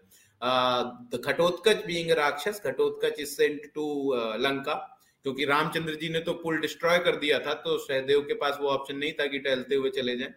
Ghatotkacha 1.22 1.86
being 1.86 2.12
rakshasa, 2.18 2.62
Ghatotkacha 2.66 3.20
is 3.20 3.30
sent 3.30 3.72
to 3.76 4.14
Lanka. 4.40 4.84
क्योंकि 5.28 5.46
रामचंद्र 5.46 5.96
जी 5.96 6.10
ने 6.10 6.20
तो 6.20 6.34
पुल 6.34 6.58
डिस्ट्रॉय 6.58 7.00
कर 7.00 7.16
दिया 7.16 7.40
था 7.40 7.54
तो 7.54 7.78
सहदेव 7.78 8.22
के 8.22 8.34
पास 8.34 8.58
वो 8.62 8.70
ऑप्शन 8.70 8.98
नहीं 8.98 9.14
था 9.14 9.26
कि 9.28 9.40
टहलते 9.40 9.76
हुए 9.76 9.90
चले 9.90 10.18
जाए। 10.18 10.34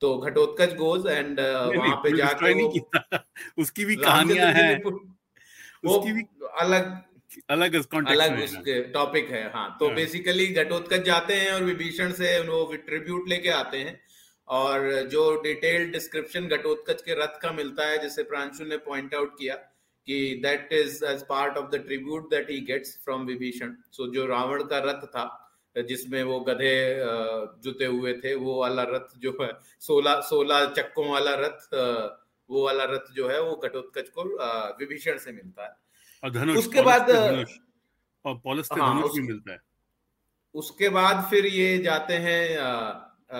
तो 0.00 0.18
घटोत्कच 0.18 0.74
गोज 0.74 1.06
एंड 1.06 1.40
वहाँ 1.40 1.96
पे 1.96 2.16
जाके 2.16 2.62
वो 2.62 2.90
उसकी 3.58 3.84
भी 3.84 3.96
कहानियाँ 3.96 4.52
हैं। 4.52 4.82
उसकी 5.84 6.12
भी 6.12 6.22
अलग 6.60 7.02
अलग 7.50 7.74
अलग 8.06 8.42
उसके 8.42 8.82
टॉपिक 8.82 9.30
है 9.30 9.52
हाँ। 9.52 9.76
तो 9.80 9.88
बेसिकली 9.88 10.54
हाँ। 10.54 10.64
घटोत्कच 10.64 11.00
जाते 11.00 11.34
हैं 11.34 11.52
और 11.52 11.62
विभीषण 11.62 12.12
से 12.12 12.40
वो 12.40 12.76
ट्रिब्यूट 12.76 13.28
लेके 13.28 13.48
आते 13.48 13.76
हैं। 13.76 14.00
और 14.48 15.02
जो 15.02 15.42
डिटेल्ड 15.42 15.92
डिस्क्रिप्शन 15.92 16.48
घटोत्कच 16.48 17.02
के 17.02 17.14
रथ 17.14 17.40
का 17.42 17.52
मिलता 17.52 17.86
है 17.86 17.98
जिसे 17.98 18.22
प्रांशु 18.22 18.64
ने 18.64 18.76
पॉइंट 18.76 19.14
आउट 19.14 19.34
किया 19.38 19.71
कि 20.06 20.40
that 20.42 20.72
is 20.72 21.04
as 21.04 21.22
part 21.22 21.56
of 21.56 21.70
the 21.70 21.84
tribute 21.86 22.30
that 22.30 22.50
he 22.50 22.60
gets 22.60 22.98
from 23.04 23.26
Vibhishan 23.26 23.74
so 23.92 24.12
जो 24.14 24.26
रावण 24.26 24.62
का 24.64 24.78
रथ 24.78 25.06
था 25.06 25.24
जिसमें 25.76 26.22
वो 26.22 26.40
गधे 26.40 26.74
जुते 27.64 27.84
हुए 27.84 28.12
थे 28.14 28.34
वो 28.34 28.60
वाला 28.60 28.82
रथ 28.82 29.18
जो 29.18 29.36
है 29.40 29.52
सोलह 29.80 30.20
सोलह 30.20 30.66
चक्कों 30.66 31.08
वाला 31.08 31.34
रथ 31.34 31.68
वो 32.50 32.64
वाला 32.64 32.84
रथ 32.84 33.12
जो 33.14 33.28
है 33.28 33.40
वो 33.42 33.54
घटोत्कच 33.56 34.08
को 34.08 34.24
विभीषण 34.78 35.18
से 35.18 35.32
मिलता 35.32 35.64
है। 35.64 36.56
उसके 36.56 36.82
बाद 36.82 37.10
और 38.24 38.40
पॉलिस 38.44 38.68
हाँ, 38.72 39.02
उस, 39.02 39.12
भी 39.12 39.22
मिलता 39.22 39.52
है। 39.52 39.58
उसके 40.54 40.88
बाद 40.88 41.26
फिर 41.30 41.46
ये 41.46 41.78
जाते 41.78 42.14
हैं 42.14 42.40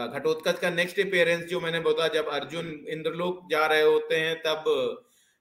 घटोत्कच 0.08 0.58
का 0.58 0.70
नेक्स्ट 0.70 1.00
अपेयरेंस 1.00 1.44
जो 1.44 1.60
मैंने 1.60 1.80
बोला 1.80 2.08
जब 2.08 2.28
अर्जुन 2.28 2.66
इंद्रलोक 2.88 3.48
जा 3.50 3.66
रहे 3.66 3.82
होते 3.82 4.16
हैं 4.16 4.36
तब 4.42 4.64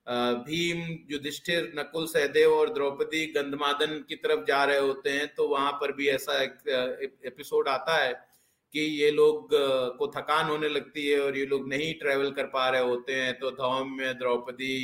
भीम 0.07 0.79
युधिष्ठिर 1.11 1.71
नकुल 1.75 2.05
सहदेव 2.07 2.53
और 2.53 2.73
द्रौपदी 2.73 3.25
गंधमादन 3.35 4.03
की 4.09 4.15
तरफ़ 4.15 4.45
जा 4.47 4.63
रहे 4.63 4.79
होते 4.79 5.09
हैं 5.09 5.27
तो 5.35 5.47
वहाँ 5.47 5.71
पर 5.71 5.91
भी 5.91 6.07
ऐसा 6.09 6.41
एक 6.43 7.19
एपिसोड 7.25 7.67
आता 7.69 7.97
है 7.97 8.13
कि 8.73 8.79
ये 8.79 9.11
लोग 9.11 9.49
को 9.97 10.07
थकान 10.07 10.49
होने 10.49 10.69
लगती 10.69 11.07
है 11.07 11.19
और 11.19 11.37
ये 11.37 11.45
लोग 11.45 11.67
नहीं 11.69 11.93
ट्रेवल 11.93 12.31
कर 12.31 12.45
पा 12.45 12.67
रहे 12.69 12.81
होते 12.81 13.13
हैं 13.13 13.33
तो 13.39 13.51
धौम 13.51 13.91
में 13.97 14.17
द्रौपदी 14.19 14.77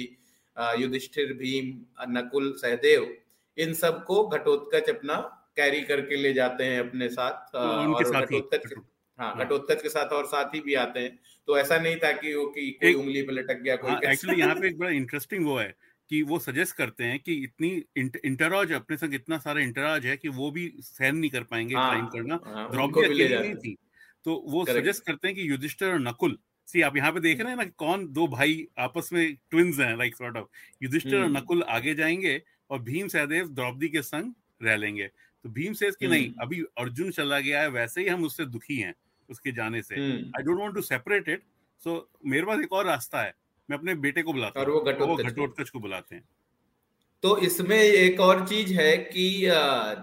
युधिष्ठिर 0.82 1.34
भीम 1.34 1.73
नकुल 2.17 2.53
सहदेव 2.58 3.15
इन 3.58 3.73
सबको 3.73 4.27
घटोत्कच 4.27 4.89
अपना 4.89 5.15
कैरी 5.56 5.82
करके 5.82 6.15
ले 6.15 6.34
जाते 6.34 6.63
हैं 6.63 6.80
अपने 6.80 7.10
साथ 7.10 7.56
और 7.56 8.12
घटोत्कच 8.21 8.73
हाँ, 9.19 9.34
हाँ। 9.36 9.45
घटोत्कच 9.45 9.82
के 9.82 9.89
साथ 9.89 10.10
और 10.10 10.25
साथी 10.25 10.60
भी 10.60 10.73
आते 10.73 10.99
हैं। 10.99 11.19
तो 11.47 11.58
ऐसा 11.58 11.77
नहीं 11.77 11.95
था 11.95 12.12
कि 12.12 12.34
वो 12.34 12.45
कि 12.45 12.69
कोई 12.71 12.93
उंगली 12.93 13.21
पे 13.21 13.34
लटक 13.34 13.62
गया 13.62 13.75
कोई 13.75 13.91
एक्चुअली 13.91 14.41
हाँ, 14.41 14.49
यहाँ 14.49 14.62
पे 14.62 14.67
एक 14.67 14.77
बड़ा 14.77 14.89
इंटरेस्टिंग 14.89 15.45
वो 15.45 15.58
है 15.58 15.75
कि 16.10 16.21
वो 16.23 16.39
सजेस्ट 16.39 16.75
करते 16.75 17.03
हैं 17.03 17.19
कि 17.19 17.34
इतनी 17.43 17.84
इंटराज 17.97 18.71
अपने 18.71 18.97
संग 18.97 19.13
इतना 19.13 19.38
सारा 19.38 19.62
इंटराज 19.62 20.06
है 20.06 20.17
कि 20.17 20.30
वो 20.30 20.51
भी 20.51 20.71
सहन 20.80 21.15
नहीं 21.15 21.30
कर 21.30 21.43
पाएँगे 21.43 21.75
हाँ, 21.75 22.10
करना। 22.13 22.38
द्रौपदी 22.71 23.27
नहीं 23.36 23.56
थी। 23.56 23.75
तो 24.25 24.43
वो 24.47 24.65
सजेस्ट 24.65 25.06
करते 25.06 25.27
हैं 25.27 25.36
कि 25.36 25.49
युधिष्ठिर 25.49 25.89
और 25.89 25.99
नकुल 25.99 26.38
सी 26.67 26.82
आप 26.82 26.97
यहाँ 26.97 27.12
पे 27.12 27.19
देख 27.19 27.39
रहे 27.39 27.49
हैं 27.49 27.58
ना 27.58 27.63
कौन 27.63 28.08
दो 28.08 28.27
भाई 28.27 28.67
आपस 28.77 29.10
में 29.13 29.36
ट्विंस 29.51 29.80
हैं 29.80 29.97
लाइक 29.97 30.15
सॉर्ट 30.15 30.38
ऑफ़ 30.38 30.47
युधिष्ठिर 30.84 31.15
और 31.15 31.23
हम्म। 31.25 31.38
नकुल 31.38 31.63
आगे 31.63 31.93
जाएँगे 31.95 32.41
और 32.69 32.82
भीम 32.82 33.08
सहदेव 33.08 33.47
द्रौपदी 33.47 33.89
के 33.89 34.01
संग 34.01 34.34
रह 34.63 34.75
लेंगे। 34.75 35.08
तो 35.45 35.49
भीम 35.49 35.73
से 35.73 35.91
कि 35.91 36.08
नहीं 36.08 36.27
हम्म। 36.27 36.41
अभी 36.41 36.62
अर्जुन 36.77 37.12
चला 37.12 37.39
गया 37.39 37.62
है 37.62 37.69
वैसे 37.69 38.01
ही 38.01 38.08
हम 38.08 38.23
उससे 38.23 38.45
दुखी 38.45 38.77
हैं। 38.77 38.93
उसके 39.29 39.51
जाने 39.51 39.81
से। 39.81 39.95
I 39.95 40.43
don't 40.43 40.59
want 40.59 40.75
to 40.75 40.81
separate 40.83 41.29
it 41.29 41.43
so 41.81 42.09
मेरे 42.25 42.45
पास 42.45 42.59
एक 42.59 42.73
और 42.73 42.85
रास्ता 42.85 43.21
है। 43.21 43.33
मैं 43.69 43.77
अपने 43.77 43.95
बेटे 43.97 44.21
को 44.21 44.33
बुलाता 44.33 44.59
हूँ। 44.59 44.67
वो 44.69 45.15
घटोत्कच 45.15 45.69
को। 45.69 45.79
बुलाते 45.79 46.15
हैं। 46.15 46.23
तो 47.23 47.37
इसमें 47.37 47.77
एक 47.77 48.19
और 48.19 48.45
चीज़ 48.47 48.73
है 48.73 48.95
कि 48.97 49.29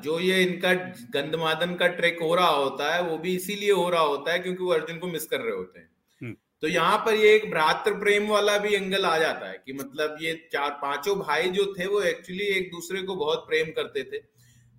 जो 0.04 0.18
ये 0.20 0.42
इनका 0.42 0.72
गंदमादन 1.14 1.74
का 1.74 1.86
ट्रेक 1.90 2.18
हो 2.22 2.34
रहा 2.34 2.48
होता 2.48 2.94
है 2.94 3.02
वो 3.02 3.18
भी 3.18 3.34
इसीलिए 3.36 3.72
हो 3.72 3.88
रहा 3.90 4.00
होता 4.02 4.32
है 4.32 4.38
क्योंकि 4.38 4.62
वो 4.64 4.72
अर्जुन 4.72 4.98
को 4.98 5.06
मिस 5.06 5.26
कर 5.26 5.40
रहे 5.40 5.54
होते 5.54 5.78
हैं। 5.78 5.88
हम्म। 6.20 6.34
तो 6.62 6.68
यहाँ 6.68 6.98
पर 6.98 7.14
ये 7.14 7.34
एक 7.34 7.50
भ्रातृ 7.50 7.94
प्रेम 7.94 8.28
वाला 8.28 8.56
भी 8.58 8.74
एंगल 8.74 9.04
आ 9.04 9.16
जाता 9.18 9.48
है 9.48 9.62
कि 9.66 9.72
मतलब 9.72 10.16
ये 10.20 10.34
चार 10.52 10.70
पाँचों 10.82 11.16
भाई 11.18 11.50
जो 11.50 11.72
थे 11.78 11.86
वो 11.86 12.00
एक्चुअली 12.02 12.44
एक 12.50 12.70
दूसरे 12.70 13.02
को 13.02 13.16
बहुत 13.16 13.46
प्रेम 13.48 13.70
करते 13.70 14.02
थे। 14.02 14.22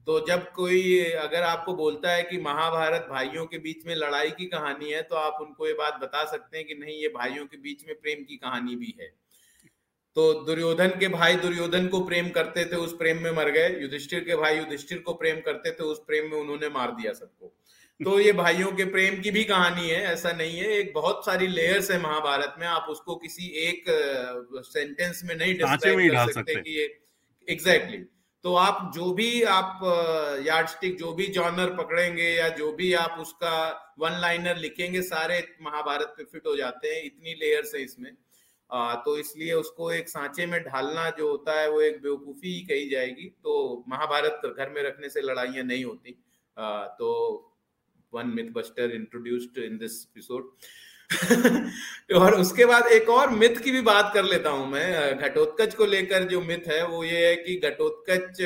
तो 0.07 0.19
जब 0.27 0.51
कोई 0.51 0.99
अगर 1.19 1.43
आपको 1.43 1.73
बोलता 1.73 2.11
है 2.11 2.23
कि 2.23 2.37
महाभारत 2.37 3.07
भाइयों 3.11 3.45
के 3.45 3.57
बीच 3.57 3.85
में 3.87 3.95
लड़ाई 3.95 4.29
की 4.29 4.45
कहानी 4.45 4.91
है 4.91 5.01
तो 5.01 5.15
आप 5.15 5.37
उनको 5.41 5.67
ये 5.67 5.73
बात 5.73 5.99
बता 6.01 6.23
सकते 6.25 6.57
हैं 6.57 6.65
कि 6.67 6.75
नहीं 6.75 7.01
ये 7.01 7.07
भाइयों 7.07 7.45
के 7.45 7.57
बीच 7.57 7.85
में 7.87 7.95
प्रेम 7.95 8.23
की 8.23 8.37
कहानी 8.37 8.75
भी 8.75 8.95
है। 8.99 9.07
तो 10.15 10.33
दुर्योधन 10.45 10.89
के 10.99 11.07
भाई 11.07 11.35
दुर्योधन 11.35 11.87
को 11.87 11.99
प्रेम 11.99 12.29
करते 12.29 12.65
थे 12.65 12.75
उस 12.75 12.95
प्रेम 12.97 13.23
में 13.23 13.31
मर 13.31 13.49
गए। 13.51 13.69
युधिष्ठिर 13.81 14.19
के 14.19 14.35
भाई 14.35 14.57
युधिष्ठिर 14.57 14.97
को 14.97 15.13
प्रेम 15.13 15.39
करते 15.41 15.71
थे 15.71 15.83
उस 15.83 15.99
प्रेम 16.07 16.31
में 16.31 16.37
उन्होंने 16.39 16.69
मार 16.69 16.91
दिया 16.91 17.13
सबको। 17.13 17.53
तो 17.99 18.19
ये 18.19 18.31
भाइयों 18.33 18.71
के 18.71 18.85
प्रेम 18.85 19.21
की 19.21 19.31
भी 19.31 19.43
कहानी 19.43 19.89
है 19.89 20.01
ऐसा 20.03 20.31
नहीं 20.31 20.57
है। 20.57 20.71
एक 20.71 20.93
बहुत 20.93 21.25
सारी 21.25 21.47
लेयर्स 21.47 21.91
है 21.91 22.01
महाभारत 22.01 22.55
में 22.59 22.67
आप 22.67 22.87
उसको 22.89 23.15
किसी 23.15 23.47
एक 23.67 23.83
सेंटेंस 24.65 25.21
में 25.25 25.35
नहीं 25.35 25.53
डिस्क्राइब 25.53 26.11
कर 26.11 26.31
सकते 26.31 26.33
सकते 26.33 26.55
कि 26.55 26.79
ये 26.79 26.85
एग्जैक्टली 27.47 27.97
तो 28.45 28.53
आप 28.55 28.91
जो 28.95 29.11
भी 29.13 29.43
आप 29.43 29.79
यार्ड 30.45 30.67
स्टिक 30.67 30.97
जो 30.97 31.11
भी 31.13 31.25
जॉनर 31.27 31.73
पकड़ेंगे 31.75 32.23
या 32.23 32.49
जो 32.49 32.71
भी 32.71 32.93
आप 32.93 33.17
उसका 33.19 33.53
वन 33.99 34.19
लाइनर 34.21 34.57
लिखेंगे 34.57 35.01
सारे 35.01 35.39
महाभारत 35.61 36.13
पे 36.17 36.23
फिट 36.23 36.47
हो 36.47 36.55
जाते 36.55 36.87
हैं 36.87 37.03
इतनी 37.03 37.33
लेयर्स 37.33 37.73
है 37.75 37.81
इसमें। 37.81 38.11
आ, 38.69 38.95
तो 38.95 39.17
इसलिए 39.17 39.53
उसको 39.53 39.91
एक 39.91 40.09
सांचे 40.09 40.45
में 40.45 40.59
ढालना 40.63 41.09
जो 41.09 41.29
होता 41.31 41.59
है 41.59 41.69
वो 41.71 41.81
एक 41.81 42.01
बेवकूफ़ी 42.01 42.53
ही 42.53 42.61
कही 42.61 42.89
जाएगी। 42.89 43.25
तो 43.43 43.83
महाभारत 43.89 44.41
घर 44.57 44.69
में 44.69 44.81
रखने 44.83 45.09
से 45.09 45.21
लड़ाइयाँ 45.21 45.63
नहीं 45.63 45.85
होती। 45.85 46.17
आ, 46.57 46.85
तो 46.85 47.09
one 48.13 48.27
myth 48.27 48.51
buster 48.53 48.91
introduced 48.91 49.57
in 49.57 49.77
this 49.77 50.01
episode 50.03 50.51
और 52.15 52.35
उसके 52.35 52.65
बाद 52.65 52.87
एक 52.87 53.09
और 53.09 53.29
मिथ 53.29 53.57
की 53.63 53.71
भी 53.71 53.81
बात 53.81 54.11
कर 54.13 54.23
लेता 54.23 54.49
हूँ 54.49 54.67
मैं 54.67 55.17
घटोत्कच 55.17 55.73
को 55.75 55.85
लेकर 55.85 56.23
जो 56.23 56.41
मिथ 56.41 56.67
है 56.67 56.85
वो 56.87 57.03
ये 57.03 57.27
है 57.27 57.35
कि 57.35 57.55
Ghatotkacha 57.63 58.41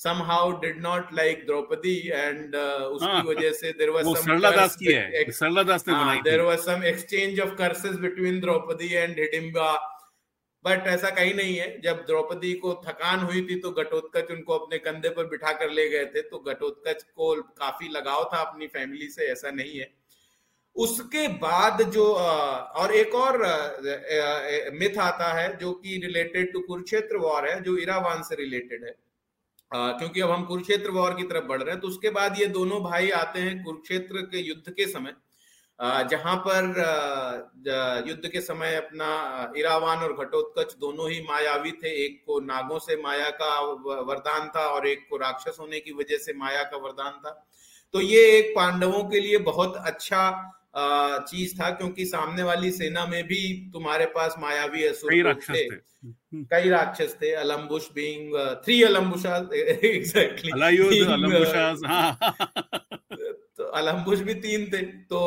somehow 0.00 0.60
did 0.60 0.76
not 0.76 1.12
like 1.12 1.46
Draupadi 1.46 2.12
and 2.12 2.54
uh, 2.54 2.86
उसकी 2.86 3.06
हाँ, 3.06 3.22
वजह 3.22 3.52
से 3.52 3.72
there 3.72 3.92
was 3.92 4.04
some 4.04 4.16
सरलादास 4.16 4.76
की 4.76 4.92
है 4.92 5.30
सरलादास 5.32 5.84
ने 5.88 5.94
हाँ, 5.94 6.04
बनाई 6.04 6.20
there 6.22 6.44
was 6.44 6.64
some 6.64 6.82
exchange 6.82 7.38
of 7.38 7.56
curses 7.56 7.96
between 7.96 8.40
Draupadi 8.40 8.96
and 8.96 9.16
Hidimba 9.16 9.76
but 10.64 10.86
ऐसा 10.86 11.10
कहीं 11.10 11.34
नहीं 11.34 11.56
है 11.56 11.80
जब 11.80 11.96
द्रौपदी 12.06 12.52
को 12.54 12.72
थकान 12.88 13.20
हुई 13.20 13.42
थी 13.42 13.58
तो 13.60 13.70
घटोत्कच 13.70 14.30
उनको 14.30 14.58
अपने 14.58 14.78
कंधे 14.78 15.08
पर 15.08 15.26
बिठा 15.26 15.52
कर 15.52 15.70
ले 15.70 15.88
गए 15.88 16.04
थे 16.04 16.22
तो 16.22 16.38
घटोत्कच 16.38 17.02
को 17.02 17.34
काफ़ी 17.42 17.88
लगाव 17.88 18.24
था 18.34 18.38
अपनी 18.38 18.66
फैमिली 18.66 19.08
से 19.08 19.26
ऐसा 19.26 19.50
नहीं 19.50 19.78
है। 19.78 19.94
उसके 20.76 21.26
बाद 21.38 21.82
जो 21.90 22.04
और 22.12 22.92
एक 22.94 23.14
और 23.14 23.38
मिथ 24.74 24.98
आता 25.00 25.32
है 25.32 25.56
जो 25.58 25.72
कि 25.74 26.00
रिलेटेड 26.04 26.52
टू 26.52 26.60
कुरुक्षेत्र 26.60 27.16
वॉर 27.18 27.48
है, 27.48 27.60
जो 27.62 27.76
इरावान 27.78 28.22
से 28.22 28.34
रिलेटेड 28.34 28.84
है। 28.84 28.94
क्योंकि 29.70 30.20
अब 30.20 30.30
हम 30.30 30.44
कुरुक्षेत्र 30.44 30.90
वॉर 30.90 31.14
की 31.14 31.22
तरफ़ 31.24 31.44
बढ़ 31.44 31.62
रहे 31.62 31.70
हैं 31.70 31.80
तो 31.80 31.88
उसके 31.88 32.10
बाद 32.10 32.40
ये 32.40 32.46
दोनों 32.48 32.82
भाई 32.82 33.10
आते 33.12 33.40
हैं 33.40 33.62
कुरुक्षेत्र 33.64 34.20
के 34.24 34.38
युद्ध 34.40 34.70
के 34.70 34.86
समय। 34.88 35.14
जहाँ 36.10 36.36
पर 36.46 38.04
युद्ध 38.08 38.28
के 38.28 38.40
समय 38.40 38.74
अपना 38.76 39.08
इरावान 39.56 39.98
और 39.98 40.12
घटोत्कच 40.14 40.74
दोनों 40.80 41.10
ही 41.10 41.20
मायावी 41.22 41.72
थे। 41.72 41.90
एक 42.04 42.22
को 42.26 42.38
नागों 42.42 42.78
से 42.78 42.96
माया 43.02 43.28
का 43.32 43.58
वरदान 44.02 44.48
था 44.48 44.66
और 44.68 44.86
एक 44.88 45.06
को 45.10 45.16
राक्षस 45.16 45.56
होने 45.60 45.80
की 45.80 45.92
वजह 45.94 46.18
से 46.18 46.32
माया 46.34 46.62
का 46.64 46.76
वरदान 46.78 47.20
था। 47.24 47.30
तो 47.94 48.00
ये 48.00 48.22
एक 48.30 48.54
पांडवों 48.56 49.02
के 49.04 49.20
लिए 49.20 49.38
बहुत 49.44 49.76
अच्छा 49.76 50.22
चीज़ 50.76 51.60
था 51.60 51.70
क्योंकि 51.70 52.04
सामने 52.04 52.42
वाली 52.42 52.70
सेना 52.70 53.06
में 53.06 53.24
भी 53.24 53.70
तुम्हारे 53.72 54.06
पास 54.06 54.34
मायावी 54.38 54.84
असुर 54.84 55.34
थे। 55.34 55.68
कई 56.44 56.68
राक्षस 56.68 57.16
थे 57.22 57.32
Alambush 57.32 57.88
being 57.94 58.34
three 58.64 58.82
Alambusha 58.82 59.36
exactly 59.56 60.50
तो 63.58 63.64
अलम्बुश 63.64 64.18
भी 64.18 64.34
तीन 64.34 64.66
थे। 64.72 64.82
तो 64.82 65.20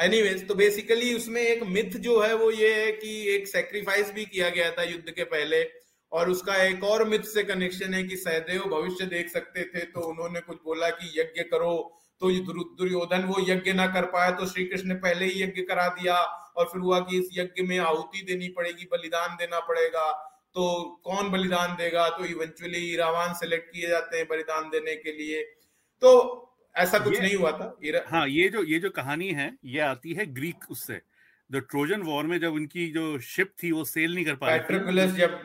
एनीवेज 0.00 0.42
uh, 0.42 0.48
तो 0.48 0.54
बेसिकली 0.54 1.14
उसमें 1.14 1.42
एक 1.42 1.62
मिथ 1.62 1.96
जो 1.98 2.20
है 2.20 2.34
वो 2.34 2.50
ये 2.50 2.74
है 2.74 2.92
कि 2.92 3.34
एक 3.34 3.48
सेक्रीफाइस 3.48 4.12
भी 4.12 4.24
किया 4.24 4.48
गया 4.48 4.70
था 4.70 4.82
युद्ध 4.82 5.10
के 5.10 5.24
पहले 5.24 5.70
और 6.12 6.30
उसका 6.30 6.56
एक 6.64 6.84
और 6.84 7.08
मिथ 7.08 7.20
से 7.20 7.42
कनेक्शन 7.42 7.94
है 7.94 8.02
कि 8.02 8.16
सहदेव 8.16 8.62
भविष्य 8.62 9.06
देख 9.06 9.28
सकते 9.28 9.62
थे 9.62 9.80
तो 9.80 10.00
उन्होंने 10.00 10.40
कुछ 10.40 10.56
बोला 10.56 10.88
कि 10.88 11.20
यज्ञ 11.20 11.42
करो 11.42 11.97
तो 12.20 12.30
दुर्योधन 12.76 13.24
वो 13.24 13.44
यज्ञ 13.48 13.72
ना 13.72 13.86
कर 13.86 14.04
पाया 14.06 14.30
तो 14.30 14.46
श्री 14.46 14.64
कृष्ण 14.64 14.88
ने 14.88 14.94
पहले 15.02 15.24
ही 15.24 15.42
यज्ञ 15.42 15.62
करा 15.62 15.88
दिया 15.98 16.14
और 16.56 16.64
फिर 16.64 16.80
हुआ 16.80 16.98
कि 17.00 17.18
इस 17.18 17.28
यज्ञ 17.32 17.62
में 17.62 17.78
आहुति 17.78 18.22
देनी 18.22 18.48
पड़ेगी 18.48 18.88
बलिदान 18.92 19.36
देना 19.36 19.60
पड़ेगा। 19.60 20.10
तो 20.54 20.64
कौन 21.04 21.30
बलिदान 21.30 21.74
देगा? 21.76 22.08
तो 22.08 22.24
इवेंचुअली 22.24 22.96
रावण 22.96 23.32
सेलेक्ट 23.34 23.72
किए 23.72 23.88
जाते 23.88 24.16
हैं 24.16 24.26
बलिदान 24.30 24.68
देने 24.70 24.94
के 24.96 25.12
लिए। 25.12 25.42
तो 26.02 26.10
ऐसा 26.74 26.98
कुछ 26.98 27.18
नहीं 27.20 27.34
हुआ 27.34 27.50
था। 27.52 28.02
हाँ 28.08 28.26
ये 28.28 28.48
जो 28.48 28.62
ये 28.64 28.78
जो 28.78 28.90
कहानी 28.90 29.28
है 29.32 29.52
ये 29.64 29.80
आती 29.82 30.12
है 30.14 30.26
ग्रीक 30.34 30.70
उससे। 30.70 31.00
द 31.50 31.62
ट्रोजन 31.70 32.02
वॉर 32.02 32.24
में 32.26 32.38
जब 32.40 32.52
उनकी 32.52 32.90
जो 32.92 33.18
शिप 33.24 33.52
थी 33.62 33.70
वो 33.72 33.84
सेल 33.84 34.14
नहीं 34.14 34.24
कर 34.24 34.34
पाई 34.36 34.58
जब 34.58 35.38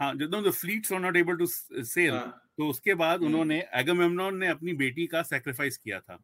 हाँ 0.00 0.12
जब 0.14 0.42
the 0.42 0.50
fleets 0.52 0.92
were 0.92 1.00
not 1.00 1.16
able 1.16 1.36
to 1.36 1.46
sail 1.46 2.12
तो 2.58 2.68
उसके 2.68 2.94
बाद 2.94 3.18
हम्म। 3.18 3.26
उन्होंने 3.26 3.64
एगमेमनॉन 3.74 4.36
ने 4.36 4.48
अपनी 4.48 4.72
बेटी 4.72 5.06
का 5.06 5.22
सेक्रीफाइस 5.22 5.76
किया 5.76 6.00
था। 6.00 6.18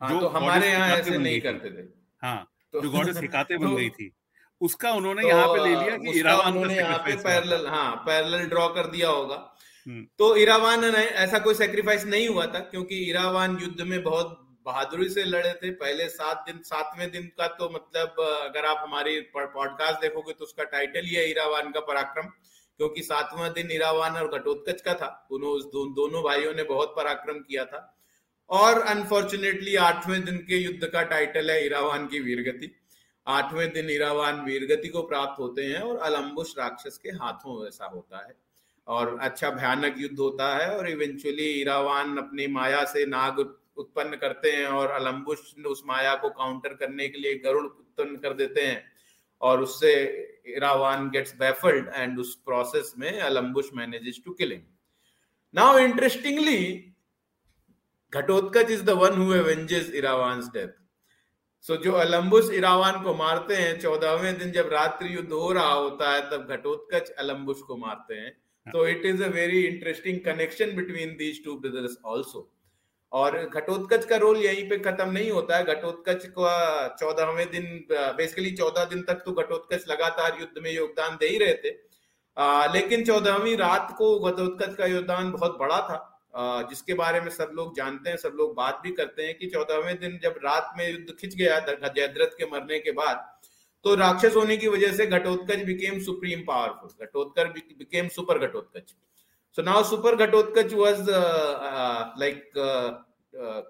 हाँ, 0.00 0.10
जो 0.10 0.20
तो 0.20 0.28
हमारे 0.28 0.68
यहाँ 0.68 0.96
ऐसे 0.96 1.18
नहीं 1.18 1.40
करते 1.40 1.70
थे। 1.70 1.88
हाँ 2.22 2.50
तो, 2.72 2.80
जो 2.80 2.90
गॉडेस 2.90 3.16
हिकाते 3.16 3.56
बन 3.56 3.66
तो, 3.70 3.76
गई 3.76 3.90
थी। 3.90 4.12
उसका 4.60 4.92
उन्होंने 4.92 5.22
तो, 5.22 5.28
यहाँ 5.28 5.46
पे 5.48 5.64
ले 5.64 5.74
लिया 5.84 5.96
कि 5.96 6.18
इरावान 6.18 6.52
उन्होंने 6.52 6.76
यहाँ 6.76 6.98
पे 6.98 7.16
पैरेलल 7.16 7.66
हाँ। 7.66 7.96
पैरेलल 7.96 8.46
ड्रॉ 8.46 8.68
कर 8.68 8.86
दिया 8.86 9.08
होगा। 9.08 9.56
हम्म। 9.86 10.06
तो 10.18 10.36
इरावान 10.36 10.84
ने 10.84 11.04
ऐसा 11.04 11.38
कोई 11.38 11.54
सेक्रीफाइस 11.54 12.04
नहीं 12.04 12.28
हुआ 12.28 12.46
था 12.46 12.58
क्योंकि 12.58 12.96
इरावान 13.10 13.58
युद्ध 13.62 13.80
में 13.80 14.02
बहुत 14.02 14.40
बहादुरी 14.66 15.08
से 15.08 15.24
लड़े 15.24 15.52
थे। 15.52 15.70
पहले 15.70 16.08
सात 16.08 16.44
दिन 16.46 16.58
सातवें 16.62 17.10
दिन 17.10 17.26
का 17.38 17.46
तो 17.48 17.68
मतलब 17.70 18.20
अगर 18.20 18.64
आप 18.64 18.80
हमारी 18.82 19.20
पॉडकास्ट 19.36 20.00
देखोगे 20.00 20.32
तो 20.32 20.44
उसका 20.44 20.64
टाइटल 20.64 21.04
ही 21.04 21.14
है 21.14 21.30
इरावान 21.30 21.70
का 21.70 21.80
पराक्रम। 21.80 22.28
क्योंकि 22.78 23.02
सातवां 23.02 23.52
दिन 23.52 23.70
इरावान 23.70 24.12
और 24.12 24.38
घटोत्कच 24.38 24.82
का 24.82 24.94
था। 24.94 25.28
उन्होंने 25.30 25.56
उस 25.56 25.64
दो, 25.64 25.86
दोनों 25.86 26.22
भाइयों 26.22 26.54
ने 26.54 26.62
बहुत 26.62 26.94
पराक्रम 26.96 27.38
किया 27.38 27.64
था। 27.64 27.96
और 28.50 28.80
अनफॉर्चुनेटली 28.80 29.76
आठवें 29.76 30.24
दिन 30.24 30.36
के 30.36 30.56
युद्ध 30.56 30.86
का 30.86 31.02
टाइटल 31.02 31.50
है 31.50 31.66
इरावान 31.66 32.06
की 32.06 32.20
वीरगति। 32.20 32.76
आठवें 33.26 33.72
दिन 33.72 33.90
इरावान 33.90 34.40
वीरगति 34.40 34.88
को 34.88 35.02
प्राप्त 35.02 35.40
होते 35.40 35.62
हैं 35.62 35.80
और 35.80 35.98
अलम्बुश 35.98 36.54
राक्षस 36.58 36.98
के 36.98 37.08
हाथों 37.08 37.68
ऐसा 37.68 37.86
होता 37.86 38.18
है। 38.18 38.36
और 38.86 39.18
अच्छा 39.20 39.50
भयानक 39.50 39.94
युद्ध 39.98 40.18
होता 40.18 40.56
है 40.56 40.78
और 40.78 40.88
इवेंचुअली 40.88 41.46
इरावान 41.46 42.16
अपनी 42.16 42.46
माया 42.46 42.84
से 42.84 43.06
नाग 43.06 43.38
उत्पन्न 43.76 44.16
करते 44.16 44.52
हैं 44.52 44.66
और 44.66 44.90
अलम्बुश 44.90 45.54
उस 45.66 45.82
माया 45.86 46.14
को 46.14 46.30
काउंटर 46.30 46.74
करने 46.74 47.08
के 47.08 47.18
लिए 47.18 47.34
गरुड़ 47.34 47.64
उत्पन्न 47.64 48.16
कर 48.16 48.32
देते 48.32 48.60
हैं। 48.60 48.93
और 49.44 49.62
उससे 49.62 49.92
इरावान 50.56 51.08
गेट्स 51.10 51.34
बैफल्ड 51.38 51.88
एंड 51.94 52.18
उस 52.18 52.34
प्रोसेस 52.44 52.94
में 52.98 53.20
Alambush 53.20 53.70
manages 53.74 54.20
to 54.24 54.32
killing 54.34 54.62
now 55.54 55.78
interestingly 55.78 56.60
Ghatotkacha 58.12 58.70
is 58.70 58.82
the 58.84 58.90
one 58.98 59.20
who 59.20 59.34
avenges 59.34 59.90
Iravan's 59.94 60.48
death 60.54 60.80
so 61.64 61.76
जो 61.84 61.92
अलम्बुस 61.98 62.50
इरावान 62.52 63.02
को 63.02 63.14
मारते 63.14 63.54
हैं 63.56 63.78
चौदहवें 63.80 64.38
दिन 64.38 64.50
जब 64.52 64.68
रात्रि 64.72 65.14
युद्ध 65.14 65.30
हो 65.32 65.52
रहा 65.52 65.72
होता 65.72 66.10
है 66.12 66.20
तब 66.30 66.56
घटोत्कच 66.56 67.10
अलम्बुस 67.18 67.62
को 67.68 67.76
मारते 67.76 68.14
हैं। 68.14 68.32
तो 68.66 68.86
it 68.88 69.06
is 69.06 69.22
a 69.22 69.28
very 69.28 69.60
interesting 69.62 70.18
connection 70.24 70.74
between 70.76 71.16
these 71.16 71.44
two 71.44 71.56
brothers 71.60 71.96
also 72.06 72.42
और 73.14 73.38
घटोत्कच 73.46 74.04
का 74.04 74.16
रोल 74.16 74.36
यहीं 74.36 74.68
पे 74.68 74.78
खत्म 74.80 75.10
नहीं 75.10 75.30
होता 75.30 75.56
है। 75.56 75.64
घटोत्कच 75.64 76.24
का 76.28 76.88
चौदहवें 77.00 77.50
दिन 77.50 77.66
बेसिकली 77.90 78.50
चौदह 78.52 78.84
दिन 78.84 79.02
तक 79.02 79.22
तो 79.26 79.32
घटोत्कच 79.34 79.84
लगातार 79.88 80.40
युद्ध 80.40 80.62
में 80.62 80.70
योगदान 80.72 81.16
दे 81.20 81.28
ही 81.28 81.38
रहे 81.38 81.54
थे। 81.54 81.72
आ, 82.36 82.72
लेकिन 82.72 83.04
चौदहवीं 83.04 83.56
रात 83.56 83.94
को 83.98 84.18
घटोत्कच 84.20 84.74
का 84.74 84.86
योगदान 84.86 85.30
बहुत 85.32 85.56
बड़ा 85.58 85.78
था। 85.80 85.98
आ, 86.34 86.62
जिसके 86.62 86.94
बारे 86.94 87.20
में 87.20 87.30
सब 87.30 87.50
लोग 87.54 87.76
जानते 87.76 88.10
हैं 88.10 88.16
सब 88.16 88.32
लोग 88.36 88.54
बात 88.56 88.80
भी 88.82 88.90
करते 88.92 89.22
हैं 89.22 89.38
कि 89.38 89.46
चौदहवें 89.46 89.98
दिन 90.00 90.18
जब 90.22 90.40
रात 90.44 90.74
में 90.78 90.88
युद्ध 90.90 91.14
खिंच 91.20 91.34
गया 91.34 91.58
जयद्रथ 91.60 92.36
के 92.38 92.50
मरने 92.52 92.78
के 92.78 92.92
बाद 92.92 93.30
तो 93.84 93.94
राक्षस 93.94 94.36
होने 94.36 94.56
की 94.56 94.68
वजह 94.68 94.92
से 94.92 95.06
Ghatotkacha 95.06 95.64
became 95.64 95.98
supreme 96.02 96.40
powerful 96.40 97.06
Ghatotkacha 97.06 97.48
became 97.48 98.08
super 98.08 98.38
Ghatotkacha. 98.38 98.94
So 99.56 99.62
now 99.62 99.82
Super 99.84 100.16
Ghatotkaч 100.16 100.72
was 100.74 101.08
uh, 101.08 101.18
uh, 101.72 102.12
like 102.16 102.44
uh, 102.56 102.94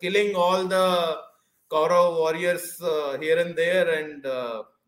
killing 0.01 0.35
all 0.35 0.65
the 0.65 1.19
Kaurav 1.71 2.17
warriors 2.17 2.79
here 3.21 3.39
and 3.39 3.55
there, 3.55 3.91
and 3.91 4.23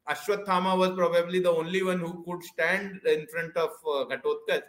Ashwathama 0.08 0.78
was 0.78 0.92
probably 0.92 1.40
the 1.40 1.50
only 1.50 1.82
one 1.82 2.00
who 2.00 2.24
could 2.24 2.42
stand 2.44 3.00
in 3.06 3.26
front 3.26 3.56
of 3.56 3.70
Ghatotkaч. 4.10 4.62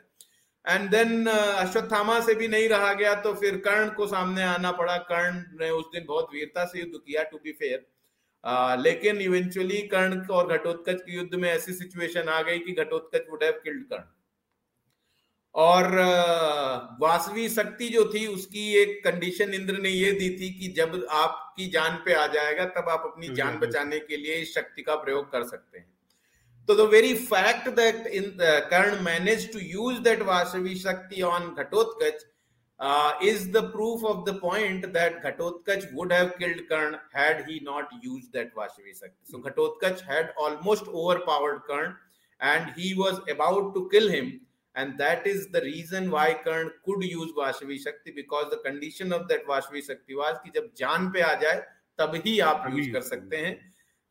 And 0.66 0.90
then 0.92 1.28
Ashwatthama 1.28 2.20
से 2.26 2.34
भी 2.36 2.48
नहीं 2.48 2.68
रहा 2.70 2.92
गया 2.94 3.14
तो 3.26 3.34
फिर 3.42 3.58
कर्ण 3.68 3.90
को 3.96 4.08
सामने 4.08 4.44
आना 4.44 4.72
पड़ा 4.80 4.98
कर्ण 5.12 5.36
ने 5.60 5.70
उस 5.70 5.86
दिन 5.94 6.06
बहुत 6.08 6.34
वीरता 6.34 6.66
से 6.66 6.80
युद्ध 6.80 7.00
किया 7.06 7.24
टू 7.32 7.38
बी 7.44 7.52
फेयर 7.62 7.86
लेकिन 8.82 9.22
इवेंचुअली 9.22 9.78
कर्ण 9.94 10.20
और 10.38 10.58
घटोत्कच 10.58 11.02
के 11.02 11.16
युद्ध 11.16 11.36
में 11.36 11.50
ऐसी 11.52 11.74
सिचुएशन 11.74 12.30
आ 12.30 12.42
गई 12.50 12.60
कि 12.66 12.74
Ghatotkacha 12.84 13.30
would 13.30 13.44
have 13.44 13.62
killed 13.64 13.84
Karna 13.92 14.04
और 15.58 15.88
वासवी 17.02 17.48
शक्ति 17.50 17.88
जो 17.90 18.04
थी 18.14 18.26
उसकी 18.28 18.66
एक 18.80 19.02
कंडीशन 19.04 19.54
इंद्र 19.54 19.78
ने 19.82 19.90
ये 19.90 20.12
दी 20.12 20.30
थी 20.32 20.50
कि 20.54 20.68
जब 20.78 21.06
आपकी 21.12 21.70
जान 21.72 21.96
पे 22.06 22.14
आ 22.14 22.26
जाएगा 22.34 22.66
तब 22.76 22.90
आप 22.90 23.04
अपनी 23.06 23.28
जान। 23.36 23.58
बचाने 23.60 24.00
के 24.00 24.18
लिए 24.18 24.36
इस 24.42 24.54
शक्ति 24.56 24.82
का 24.82 24.96
प्रयोग 24.96 25.32
कर 25.32 25.44
सकते 25.44 25.78
हैं। 25.78 25.88
तो 26.70 26.76
the 26.76 26.90
very 26.92 27.14
fact 27.26 27.70
that 27.76 28.08
in 28.08 28.32
Karna 28.72 29.02
manage 29.04 29.52
to 29.54 29.60
use 29.60 30.00
that 30.02 30.22
Vasavi 30.24 30.76
Shakti 30.80 31.22
on 31.24 31.54
Ghatotkacha 31.56 32.26
is 33.26 33.52
the 33.52 33.64
proof 33.74 34.04
of 34.06 34.24
the 34.26 34.40
point 34.42 34.86
that 34.94 35.24
Ghatotkacha 35.26 35.88
would 35.94 36.14
have 36.14 36.32
killed 36.40 36.62
Karna 36.70 36.98
had 37.16 37.46
he 37.50 37.60
not 37.64 38.00
use 38.04 38.26
that 38.34 38.52
Vasavi 38.58 38.94
Shakti 38.94 39.32
so 39.32 39.40
Ghatotkacha 39.40 40.04
had 40.10 40.34
almost 40.40 40.88
over 40.88 41.18
powered 41.28 41.60
Karna 41.70 41.94
and 42.42 42.68
he 42.78 42.94
was 42.98 43.30
about 43.32 43.74
to 43.74 43.82
kill 43.90 44.10
him 44.12 44.32
and 44.78 44.98
that 44.98 45.26
is 45.28 45.48
the 45.48 45.62
reason 45.62 46.10
why 46.12 46.26
Karn 46.46 46.70
could 46.86 47.04
use 47.04 47.32
Vashvi 47.38 47.78
Shakti 47.80 48.12
because 48.12 48.52
the 48.52 48.58
condition 48.58 49.14
of 49.14 49.28
that 49.30 49.48
Vashvi 49.48 49.86
Shakti 49.86 50.16
was 50.16 50.38
कि 50.44 50.52
जब 50.56 50.70
जान 50.78 51.10
पे 51.14 51.22
आ 51.22 51.34
जाए 51.42 51.64
तब 52.00 52.22
ही 52.26 52.40
आप 52.50 52.68
use 52.74 52.92
कर 52.92 53.02
सकते 53.02 53.38
हैं 53.38 53.56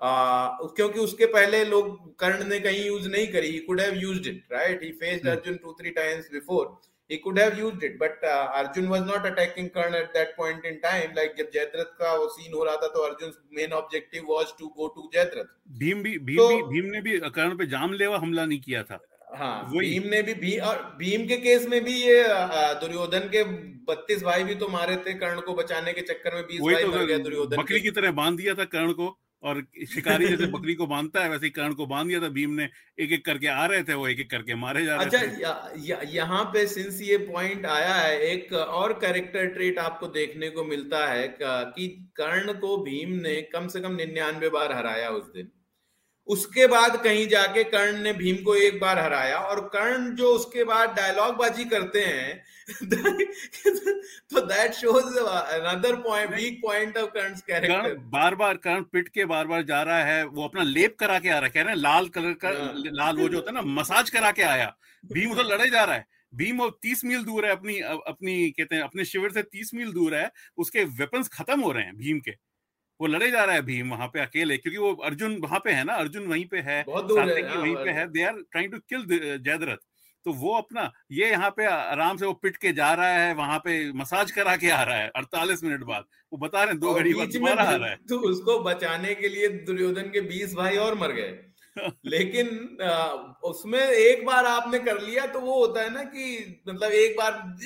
आ, 0.00 0.48
क्योंकि 0.76 0.98
उसके 1.00 1.26
पहले 1.36 1.64
लोग 1.64 1.94
कर्ण 2.20 2.48
ने 2.48 2.58
कहीं 2.60 2.84
यूज़ 2.86 3.08
नहीं 3.08 3.26
करी 3.32 3.50
he 3.50 3.58
could 3.68 3.80
have 3.80 3.94
used 4.00 4.26
it 4.26 4.52
right 4.52 4.82
he 4.82 4.90
faced 5.04 5.28
Arjun 5.28 5.56
two 5.62 5.76
three 5.80 5.90
times 6.02 6.30
before 6.32 6.76
he 7.10 7.18
could 7.18 7.38
have 7.38 7.56
used 7.56 7.82
it 7.82 7.98
but 7.98 8.22
uh, 8.24 8.48
arjun 8.60 8.88
was 8.88 9.02
not 9.08 9.26
attacking 9.26 9.68
karn 9.70 9.94
at 9.94 10.12
that 10.14 10.30
point 10.36 10.64
in 10.64 10.78
time 10.84 11.12
like 11.18 11.36
जब 11.38 11.50
जयद्रथ 11.52 11.92
का 11.98 12.14
वो 12.14 12.28
scene 12.28 12.54
हो 12.54 12.64
रहा 12.64 12.76
था 12.76 12.88
तो 12.94 13.02
Arjun 13.08 13.32
main 13.56 13.72
objective 13.72 14.24
was 14.30 14.52
to 14.58 14.68
go 14.78 14.88
to 14.96 15.10
Jayadratha 15.12 15.52
Bhim 15.82 16.02
भी 16.02 16.18
भीम 16.30 16.38
तो, 16.38 16.48
भी 16.48 16.62
भीम 16.72 16.90
ने 16.92 17.00
भी 17.00 17.18
कर्ण 17.36 17.56
पे 17.58 17.66
जानलेवा 17.74 18.18
हमला 18.24 18.46
नहीं 18.46 18.60
किया 18.60 18.82
था 18.90 18.98
हाँ 19.28 19.70
भीम 19.70 20.08
ने 20.08 20.22
भी 20.22 20.34
भी 20.34 20.56
और 20.58 20.76
भीम 20.98 21.26
के 21.26 21.36
केस 21.36 21.66
में 21.68 21.82
भी 21.84 21.92
ये 21.92 22.22
दुर्योधन 22.80 23.28
के 23.28 23.42
बत्तीस 23.88 24.22
भाई 24.22 24.44
भी 24.44 24.54
तो 24.54 24.68
मारे 24.68 24.96
थे 24.96 25.14
कर्ण 25.14 25.40
को 25.40 25.54
बचाने 25.54 25.92
के 25.92 26.00
चक्कर 26.00 26.34
में 26.34 26.42
बीस 26.44 26.60
भाई 26.60 26.82
तो 26.82 26.88
मर 26.88 27.04
गया 27.04 27.18
दुर्योधन 27.18 27.56
बकरी 27.56 27.80
की। 27.80 27.90
तरह 27.90 28.10
बाँध 28.12 28.36
दिया 28.36 28.54
था 28.54 28.64
कर्ण 28.64 28.92
को 28.92 29.16
और 29.42 29.62
शिकारी 29.88 30.28
जैसे 30.28 30.46
बकरी 30.52 30.74
को 30.74 30.86
बांधता 30.86 31.22
है 31.22 31.30
वैसे 31.30 31.50
कर्ण 31.50 31.74
को 31.74 31.86
बाँध 31.86 32.08
दिया 32.08 32.20
था। 32.20 32.28
भीम 32.28 32.50
ने 32.50 32.68
एक 32.98 33.12
एक 33.12 33.24
करके 33.24 33.46
आ 33.46 33.66
रहे 33.66 33.82
थे 33.82 33.94
वो 33.94 34.08
एक 34.08 34.20
एक 34.20 34.30
करके 34.30 34.54
मारे 34.54 34.84
जा 34.84 34.96
रहे 34.96 35.04
अच्छा, 35.06 35.18
थे। 35.18 35.26
अच्छा 35.26 36.02
यहाँ 36.12 36.44
पे 36.44 36.66
सिंस 36.66 37.00
ये 37.02 37.18
पॉइंट 37.18 37.66
आया 37.66 37.94
है 37.94 38.20
एक 38.20 38.52
और 38.52 38.92
कैरेक्टर 38.92 39.46
ट्रेट 39.46 39.78
आपको 39.78 40.06
देखने 40.06 40.50
को 40.50 40.64
मिलता 40.64 41.06
है 41.06 41.28
कि 41.42 41.88
कर्ण 42.16 42.52
को 42.60 42.76
भीम 42.84 43.12
ने 43.20 43.40
कम 43.52 43.68
से 43.68 43.80
कम 43.80 43.94
निन्यानवे 43.96 44.48
बार 44.48 44.72
हराया 44.72 45.10
उस 45.10 45.32
दिन। 45.34 45.48
उसके 46.26 46.66
बाद 46.66 47.02
कहीं 47.04 47.28
जाके 47.28 47.64
कर्ण 47.64 47.98
ने 47.98 48.12
भीम 48.12 48.36
को 48.36 48.54
एक 48.54 48.80
बार 48.80 48.98
हराया 48.98 49.38
और 49.38 49.60
कर्ण 49.60 50.10
जो 50.10 50.28
उसके 50.28 50.64
बाद 50.64 50.90
डायलॉग 50.90 51.36
बाजी 51.36 51.64
करते 51.64 52.00
हैं 52.00 52.44
तो 54.30 54.40
that 54.40 54.72
shows 54.72 55.18
another 55.18 55.96
point 55.96 56.30
weak 56.30 56.60
point 56.62 56.98
of 56.98 57.10
Karna's 57.10 57.40
character 57.40 57.94
बार 57.94 58.34
बार 58.34 58.56
कर्ण 58.56 58.82
पिट 58.82 59.08
के 59.08 59.24
बार 59.24 59.46
बार 59.46 59.62
जा 59.62 59.82
रहा 59.82 60.04
है 60.04 60.24
वो 60.24 60.44
अपना 60.44 60.62
लेप 60.62 60.96
करा 61.00 61.18
के 61.18 61.28
आ 61.28 61.32
रहा 61.32 61.44
है 61.44 61.50
कह 61.50 61.62
रहे 61.62 61.74
हैं 61.74 61.80
लाल 61.80 62.08
कलर 62.08 62.32
का 62.32 62.48
हाँ। 62.48 62.72
लाल 62.76 63.16
वो 63.16 63.28
जो 63.28 63.36
होता 63.36 63.50
है 63.50 63.54
ना 63.54 63.80
मसाज 63.80 64.10
करा 64.10 64.30
के 64.30 64.42
आया। 64.42 64.76
भीम 65.12 65.30
उधर 65.30 65.44
लड़े 65.44 65.70
जा 65.70 65.84
रहा 65.84 65.96
है। 65.96 66.06
भीम 66.34 66.60
और 66.60 66.78
तीस 66.82 67.04
मील 67.04 67.24
दूर 67.24 67.46
है 67.46 67.52
अपनी 67.52 67.78
अपनी 67.80 68.50
कहते 68.50 68.76
हैं 68.76 68.82
अपने 68.82 69.04
शिविर 69.04 69.30
से 69.30 69.42
तीस 69.42 69.70
मील 69.74 69.92
दूर 69.92 70.14
है 70.14 70.30
उसके 70.56 70.84
वेपन्स 70.84 71.28
खत्म 71.28 71.60
हो 71.60 71.72
रहे 71.72 71.84
हैं 71.84 71.96
भीम 71.96 72.20
के। 72.20 72.30
वो 73.00 73.06
लड़े 73.06 73.30
जा 73.30 73.44
रहा 73.44 73.54
है 73.54 73.62
भीम 73.62 73.90
वहाँ 73.90 74.06
पे 74.08 74.20
अकेले 74.20 74.56
क्योंकि 74.58 74.78
वो 74.78 74.92
अर्जुन 75.04 75.36
वहाँ 75.42 75.60
पे 75.64 75.72
है 75.72 75.84
ना 75.84 75.94
अर्जुन 75.96 76.26
वहीं 76.26 76.44
पे 76.46 76.58
है 76.60 76.82
बहुत 76.86 77.04
दूर 77.08 77.20
वहीं 77.20 77.74
पे 77.76 77.90
है 77.90 78.06
they 78.12 78.22
are 78.22 78.40
trying 78.52 78.72
to 78.72 78.78
kill 78.88 79.04
Jayadratha. 79.40 79.84
तो 80.26 80.32
वो 80.34 80.54
अपना 80.56 80.90
ये 81.12 81.28
यहाँ 81.30 81.50
पे 81.56 81.64
आराम 81.66 82.16
से 82.16 82.26
वो 82.26 82.32
पिट 82.34 82.56
के 82.56 82.72
जा 82.72 82.92
रहा 82.94 83.08
है 83.14 83.34
वहाँ 83.34 83.58
पे 83.58 83.74
मसाज 83.94 84.30
करा 84.30 84.56
के 84.56 84.70
आ 84.70 84.82
रहा 84.82 84.96
है 84.96 85.10
अड़तालीस 85.16 85.62
मिनट 85.64 85.82
बाद। 85.84 86.04
वो 86.32 86.38
बता 86.38 86.62
रहे 86.62 86.72
हैं 86.72 86.78
दो 86.80 86.94
घड़ी 86.94 87.12
बाद 87.14 87.58
आ 87.58 87.74
रहा 87.74 87.88
है। 87.88 87.96
तो 88.08 88.18
उसको 88.30 88.58
बचाने 88.60 89.14
के 89.14 89.28
लिए 89.28 89.48
दुर्योधन 89.66 90.10
के 90.10 90.20
बीस 90.22 90.54
भाई 90.54 90.76
और 90.78 90.98
मर 90.98 91.12
गए। 91.12 91.30
लेकिन 92.06 92.78
उसमें 93.44 93.80
एक 93.80 94.26
बार 94.26 94.44
आपने 94.44 94.78
कर 94.78 95.00
लिया 95.00 95.26
तो 95.26 95.40
वो 95.40 95.66
होता 95.66 95.82
है 95.82 95.94
ना 95.94 96.02
कि 96.02 96.60
मतलब 96.68 96.92
एक 96.92 97.16
बार 97.16 97.56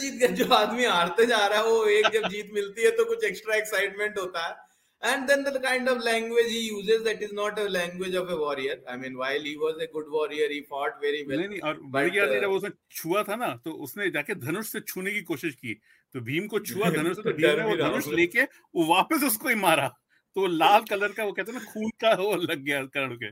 जीत 0.00 0.14
गया 0.14 0.28
जो 0.28 0.54
आदमी 0.54 0.84
हारते 0.84 1.26
जा 1.26 1.46
रहा 1.46 1.58
है 1.58 1.64
वो 1.64 1.86
एक 1.86 2.06
जब 2.06 2.28
जीत 2.28 2.50
मिलती 2.54 2.82
है 2.82 2.90
तो 2.90 3.04
कुछ 3.04 3.24
एक्स्ट्रा 3.24 3.56
एक्साइटमेंट 3.56 4.18
होता 4.18 4.46
है। 4.46 4.74
And 5.02 5.28
then 5.28 5.42
the 5.44 5.60
kind 5.60 5.88
of 5.88 5.98
language 5.98 6.46
he 6.48 6.60
uses 6.72 7.02
that 7.04 7.22
is 7.22 7.32
not 7.32 7.58
a 7.58 7.68
language 7.68 8.14
of 8.14 8.30
a 8.30 8.36
warrior. 8.36 8.76
I 8.92 8.96
mean 8.96 9.18
while 9.18 9.42
he 9.42 9.56
was 9.56 9.74
a 9.74 9.88
good 9.96 10.06
warrior 10.12 10.46
he 10.48 10.60
fought 10.70 10.94
very 11.02 11.24
well. 11.26 11.38
नहीं, 11.38 11.48
नहीं 11.48 11.60
और 11.60 11.80
but, 11.94 12.36
uh, 12.36 12.40
जब 12.40 12.50
उसने 12.50 12.70
छुआ 12.90 13.22
था 13.22 13.36
ना 13.36 13.60
तो 13.64 13.72
उसने 13.72 14.10
जाके 14.10 14.34
धनुष 14.34 14.66
से 14.66 14.80
छूने 14.80 15.10
की 15.10 15.22
कोशिश 15.22 15.54
की। 15.54 15.74
तो 16.12 16.20
भीम 16.20 16.46
को 16.46 16.58
छुआ 16.58 16.90
धनुष 16.90 17.16
से 17.16 17.22
तो 17.22 17.32
भीम 17.32 17.46
ने 17.46 17.64
वो 17.64 17.76
धनुष 17.76 18.08
लेके 18.08 18.42
वापस 18.76 19.24
उसको 19.24 19.48
ही 19.48 19.54
मारा। 19.54 19.94
तो 20.36 20.46
लाल 20.46 20.80
कलर 20.80 21.12
का 21.12 21.24
वो 21.24 21.32
कहते 21.32 21.52
हैं 21.52 21.58
ना 21.58 21.64
खून 21.72 21.90
का 22.00 22.14
वो 22.14 22.34
लग 22.36 22.62
गया 22.64 22.82
कर्ण 22.84 23.16
के। 23.16 23.30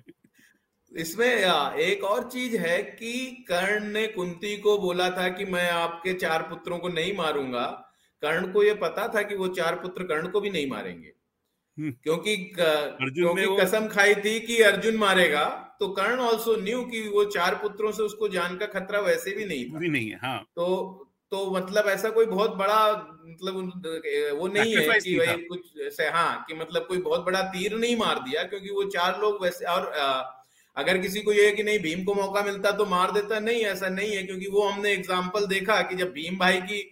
इसमें 0.93 1.27
एक 1.27 2.05
और 2.05 2.29
चीज़ 2.31 2.57
है 2.57 2.83
कि 2.83 3.13
कर्ण 3.49 3.85
ने 3.85 4.07
कुंती 4.07 4.57
को 4.57 4.79
बोला 4.79 5.09
था 5.11 5.29
कि 5.29 5.45
मैं 5.45 5.71
आपके 5.71 6.13
चार 6.15 6.43
पुत्रों 6.43 6.79
को 6.79 6.89
नहीं 6.89 7.17
मारूँगा। 7.17 7.65
कर्ण 8.23 8.53
को 8.53 8.63
ये 8.63 8.75
पता 8.75 9.09
था 9.09 9.23
कि 9.23 9.35
वो 9.35 9.49
चार 9.49 9.75
पुत्र 9.75 10.05
कर्ण 10.05 10.29
को 10.29 10.41
भी 10.41 10.51
नहीं 10.51 10.67
मारेंगे। 10.71 11.13
हम्म। 11.79 11.93
क्योंकि 12.03 12.37
क्योंकि 12.59 13.47
कसम 13.63 13.87
खाई 13.89 14.15
थी 14.15 14.39
कि 14.41 14.61
अर्जुन 14.63 14.97
मारेगा 14.97 15.45
तो 15.81 15.89
कर्ण 15.89 16.21
ऑल्सो 16.21 16.57
न्यू 16.57 16.85
कि 16.85 17.09
वो 17.09 17.25
चार 17.25 17.55
पुत्रों 17.55 17.93
से 17.93 18.03
उसको 18.03 18.29
जान 18.29 18.57
का 18.57 18.67
खतरा 18.67 19.01
वैसे 19.01 19.31
भी 19.31 19.45
नहीं 19.45 19.65
था। 19.65 19.79
भी 19.79 19.89
नहीं 19.89 20.11
है 20.11 20.19
हाँ। 20.23 20.39
तो 20.57 20.67
तो 21.33 21.51
मतलब 21.51 21.89
ऐसा 21.89 22.09
कोई 22.11 22.27
बहुत 22.27 22.57
बड़ा 22.57 22.79
मतलब 23.27 23.55
वो 24.39 24.49
नहीं 24.49 24.75
है 24.77 24.99
कि 25.01 25.15
भाई 25.19 25.37
कुछ 25.43 25.93
से 25.97 26.09
हाँ 26.09 26.45
कि 26.49 26.55
मतलब 26.55 26.87
कोई 26.87 26.99
बहुत 26.99 27.25
बड़ा 27.25 27.43
तीर 27.43 27.77
नहीं 27.77 27.97
मार 27.97 28.19
दिया 28.19 28.43
क्योंकि 28.43 28.71
वो 28.71 28.85
चार 28.91 29.21
लोग 29.21 29.43
वैसे 29.43 29.65
और 29.65 29.93
आ, 29.93 30.09
अगर 30.77 30.99
किसी 30.99 31.21
को 31.21 31.33
ये 31.33 31.47
है 31.47 31.53
कि 31.53 31.63
नहीं 31.63 31.79
भीम 31.79 32.05
को 32.05 32.15
मौका 32.15 32.43
मिलता 32.43 32.71
तो 32.73 32.87
मार 32.87 33.13
देता 33.13 33.39
नहीं 33.41 33.63
ऐसा 33.63 33.89
नहीं 33.89 34.17
है 34.17 34.23
क्योंकि 34.23 34.47
वो 34.47 34.69
हमने 34.69 34.93
एग्ज़ाम्पल 34.93 35.47
देखा 35.47 35.81
कि 35.83 35.97
जब 35.97 36.13
भीम 36.13 36.39
भाई 36.39 36.61
की 36.61 36.83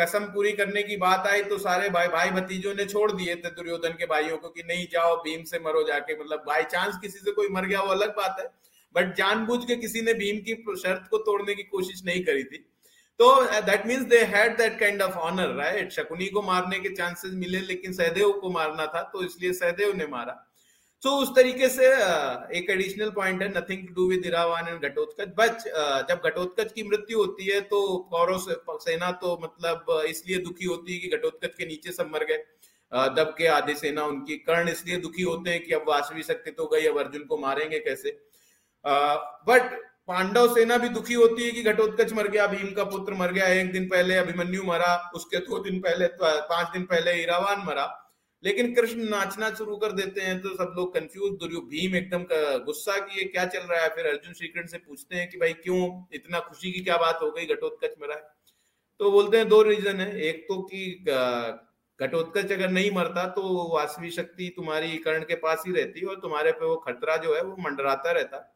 कसम 0.00 0.24
पूरी 0.24 0.52
करने 0.52 0.82
की 0.82 0.96
बात 0.96 1.26
आई 1.26 1.42
तो 1.42 1.58
सारे 1.58 1.88
भाई 1.90 2.08
भाई 2.08 2.30
भतीजों 2.30 2.74
ने 2.74 2.84
छोड़ 2.86 3.10
दिए 3.12 3.34
थे 3.36 3.50
दुर्योधन 3.50 3.96
के 3.98 4.06
भाइयों 4.06 4.36
को 4.38 4.48
कि 4.48 4.62
नहीं 4.62 4.86
जाओ 4.92 5.16
भीम 5.22 5.44
से 5.44 5.58
मरो 5.58 5.82
जाके 5.88 6.20
मतलब 6.20 6.44
बाई 6.46 6.62
चांस 6.62 6.98
किसी 7.02 7.18
से 7.18 7.32
कोई 7.32 7.48
मर 7.50 7.66
गया 7.66 7.80
वो 7.80 7.92
अलग 7.92 8.16
बात 8.16 8.36
है 8.40 8.50
बट 8.94 9.16
जानबूझ 9.16 9.64
के 9.64 9.76
किसी 9.76 10.00
ने 10.00 10.14
भीम 10.14 10.38
की 10.48 10.54
शर्त 10.76 11.08
को 11.10 11.18
तोड़ने 11.18 11.54
की 11.54 11.62
कोशिश 11.62 12.02
नहीं 12.04 12.24
करी 12.24 12.44
थी। 12.44 12.64
तो 13.22 13.34
that 13.62 13.86
means 13.86 14.04
they 14.04 14.18
had 14.30 14.56
that 14.58 14.78
kind 14.78 15.02
of 15.02 15.12
honour 15.24 15.54
right 15.56 15.92
Shakuni 15.92 16.26
को 16.28 16.42
मारने 16.42 16.78
के 16.80 16.94
चांसेस 16.94 17.32
मिले 17.34 17.60
लेकिन 17.66 17.92
सहदेव 17.92 18.32
को 18.40 18.50
मारना 18.50 18.86
था 18.86 19.02
तो 19.12 19.22
इसलिए 19.24 19.52
सहदेव 19.52 19.96
ने 19.96 20.06
मारा। 20.06 20.32
तो 21.02 21.10
so, 21.10 21.22
उस 21.22 21.28
तरीके 21.36 21.68
से 21.68 21.86
uh, 21.88 22.50
एक 22.52 22.70
एडिशनल 22.70 23.10
पॉइंट 23.10 23.42
है 23.42 23.48
nothing 23.48 23.86
to 23.86 23.94
do 23.94 24.08
with 24.08 24.26
Iravan 24.26 24.68
and 24.68 24.84
Ghatotkacha 24.84 25.28
but 25.38 25.62
जब 26.10 26.26
घटोत्कच 26.26 26.72
की 26.72 26.82
मृत्यु 26.88 27.18
होती 27.18 27.46
है 27.46 27.60
तो 27.70 27.80
कौरव 28.10 28.78
सेना 28.78 29.10
तो 29.22 29.38
मतलब 29.42 29.86
uh, 29.90 30.04
इसलिए 30.04 30.38
दुखी 30.38 30.64
होती 30.64 30.92
है 30.92 30.98
कि 30.98 31.16
घटोत्कच 31.16 31.54
के 31.58 31.66
नीचे 31.66 31.92
सब 31.92 32.10
मर 32.14 32.24
गए। 32.24 32.42
Uh, 32.92 33.08
दब 33.16 33.34
के 33.38 33.46
आधे 33.46 33.74
सेना 33.74 34.04
उनकी 34.06 34.36
कर्ण 34.50 34.68
इसलिए 34.68 34.96
दुखी 34.96 35.22
होते 35.22 35.50
हैं 35.50 35.64
कि 35.64 35.74
अब 35.74 35.88
वासवी 35.88 36.22
शक्ति 36.22 36.50
तो 36.50 36.66
गई 36.66 36.86
अब 36.86 36.98
अर्जुन 36.98 37.24
को 37.24 37.38
मारेंगे 37.38 37.78
कैसे? 37.78 38.18
बट 39.48 39.80
पांडव 40.08 40.54
सेना 40.54 40.76
भी 40.78 40.88
दुखी 40.88 41.14
होती 41.14 41.42
है 41.42 41.50
कि 41.50 41.62
घटोत्कच 41.62 42.12
मर 42.12 42.28
गया, 42.28 42.46
भीम 42.46 42.72
का 42.74 42.84
पुत्र 42.84 43.14
मर 43.14 43.32
गया, 43.32 43.46
एक 43.50 43.72
दिन 43.72 43.88
पहले 43.88 44.16
अभिमन्यु 44.16 44.62
मरा, 44.64 44.94
उसके 45.14 45.38
दो 45.40 45.58
दिन 45.58 45.80
पहले, 45.80 46.06
पाँच 46.22 46.72
दिन 46.72 46.84
पहले 46.84 47.12
ईरावान 47.22 47.62
मरा। 47.66 47.86
लेकिन 48.44 48.74
कृष्ण 48.74 49.04
नाचना 49.10 49.50
शुरू 49.50 49.76
कर 49.76 49.92
देते 49.92 50.20
हैं 50.20 50.40
तो 50.42 50.48
सब 50.48 50.72
लोग 50.76 50.94
कंफ्यूज 50.94 51.32
भीम 51.66 51.94
एकदम 51.96 52.24
गुस्सा 52.64 52.96
कि 52.98 53.18
ये 53.18 53.24
क्या 53.24 53.44
चल 53.46 53.60
रहा 53.60 53.82
है? 53.82 53.88
फिर 53.88 54.06
अर्जुन 54.06 54.32
श्रीकृष्ण 54.34 54.68
से 54.68 54.78
पूछते 54.78 55.16
हैं 55.16 55.28
कि 55.30 55.38
भाई 55.38 55.52
क्यों 55.54 55.80
इतना 56.14 56.40
खुशी 56.40 56.72
की 56.72 56.80
क्या 56.80 56.96
बात 56.96 57.18
हो 57.22 57.30
गई, 57.30 57.46
घटोत्कच 57.46 57.94
मरा 58.02 58.14
है? 58.14 58.22
तो 59.00 59.10
बोलते 59.10 59.36
हैं 59.36 59.48
दो 59.48 59.62
रीजन 59.62 60.00
है। 60.00 60.20
एक 60.20 60.44
तो 60.48 60.60
कि 60.62 61.04
घटोत्कच 62.00 62.52
अगर 62.52 62.70
नहीं 62.70 62.90
मरता 62.90 63.26
तो 63.28 63.42
वासवी 63.74 64.10
शक्ति 64.10 64.52
तुम्हारी 64.56 64.96
कर्ण 64.98 65.22
के 65.22 65.34
पास 65.36 65.62
ही 65.66 65.72
रहती 65.72 66.04
और 66.06 66.16
तुम्हारे 66.20 66.52
पे 66.52 66.64
वो 66.66 66.76
खतरा 66.86 67.16
जो 67.16 67.34
है 67.36 67.42
वो 67.42 67.56
मंडराता 67.60 68.10
रहता। 68.10 68.48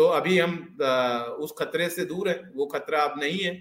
तो 0.00 0.04
अभी 0.08 0.38
हम 0.38 0.52
उस 1.40 1.52
खतरे 1.58 1.88
से 1.90 2.04
दूर 2.04 2.28
है। 2.28 2.34
वो 2.54 2.66
खतरा 2.66 3.00
अब 3.02 3.18
नहीं 3.20 3.38
है, 3.38 3.52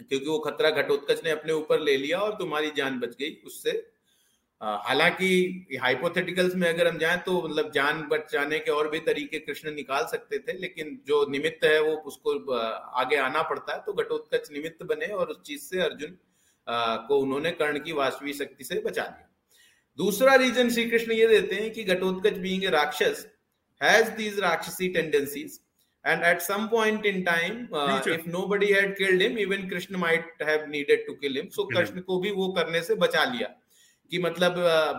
क्योंकि 0.00 0.26
वो 0.26 0.38
खतरा 0.40 0.70
घटोत्कच 0.72 1.22
ने 1.24 1.30
अपने 1.30 1.52
ऊपर 1.52 1.80
ले 1.80 1.96
लिया 1.96 2.18
और 2.20 2.32
तुम्हारी 2.38 2.70
जान 2.76 2.98
बच 3.00 3.14
गई 3.20 3.30
उससे। 3.46 3.70
हालाँकि 4.60 5.78
हाइपोथेटिकल्स 5.82 6.54
में 6.54 6.68
अगर 6.68 6.88
हम 6.88 6.98
जाएँ 6.98 7.18
तो 7.26 7.42
मतलब 7.42 7.70
जान 7.74 8.02
बचाने 8.08 8.58
के 8.58 8.70
और 8.70 8.88
भी 8.90 9.00
तरीके 9.00 9.38
कृष्ण 9.38 9.74
निकाल 9.74 10.06
सकते 10.06 10.38
थे, 10.38 10.58
लेकिन 10.58 10.98
जो 11.06 11.24
निमित्त 11.30 11.64
है 11.64 11.80
वो 11.82 11.94
उसको 12.06 12.34
आगे 12.54 13.16
आना 13.18 13.42
पड़ता 13.44 13.72
है। 13.72 13.82
तो 13.86 13.92
घटोत्कच 13.94 14.50
निमित्त 14.52 14.82
बने 14.84 15.06
और 15.06 15.28
उस 15.28 15.40
चीज़ 15.46 15.62
से 15.62 15.80
अर्जुन 15.80 16.18
को 17.06 17.18
उन्होंने 17.18 17.50
कर्ण 17.52 17.78
की 17.78 17.92
वास्तविक 17.92 18.36
शक्ति 18.36 18.64
से 18.64 18.80
बचा 18.80 19.02
दिया 19.04 19.28
दूसरा 19.98 20.34
रीजन 20.34 20.70
श्री 20.70 20.90
कृष्ण 20.90 21.12
ये 21.12 21.26
देते 21.28 21.54
हैं 21.54 21.72
कि 21.72 21.84
घटोत्कच 21.86 22.38
बीइंग 22.38 22.64
ए 22.64 22.70
राक्षस 22.72 23.26
has 23.80 24.08
these 24.14 24.38
rakshasi 24.42 24.86
tendencies 24.94 25.52
and 26.08 26.24
at 26.24 26.42
some 26.42 26.66
point 26.72 27.06
in 27.10 27.16
time 27.28 27.56
uh, 27.78 28.00
if 28.16 28.26
nobody 28.34 28.68
had 28.74 28.92
killed 28.98 29.22
him 29.24 29.38
even 29.44 29.64
krishna 29.70 29.98
might 30.02 30.44
have 30.48 30.68
needed 30.74 31.06
to 31.08 31.14
kill 31.22 31.40
him. 31.40 31.48
So 31.56 31.66
krishna 31.72 32.02
को 32.02 32.20
भी 32.20 32.30
वो 32.30 32.48
करने 32.52 32.82
से 32.82 32.94
बचा 32.94 33.24
लिया। 33.24 33.48
कि 34.10 34.18
मतलब 34.18 34.54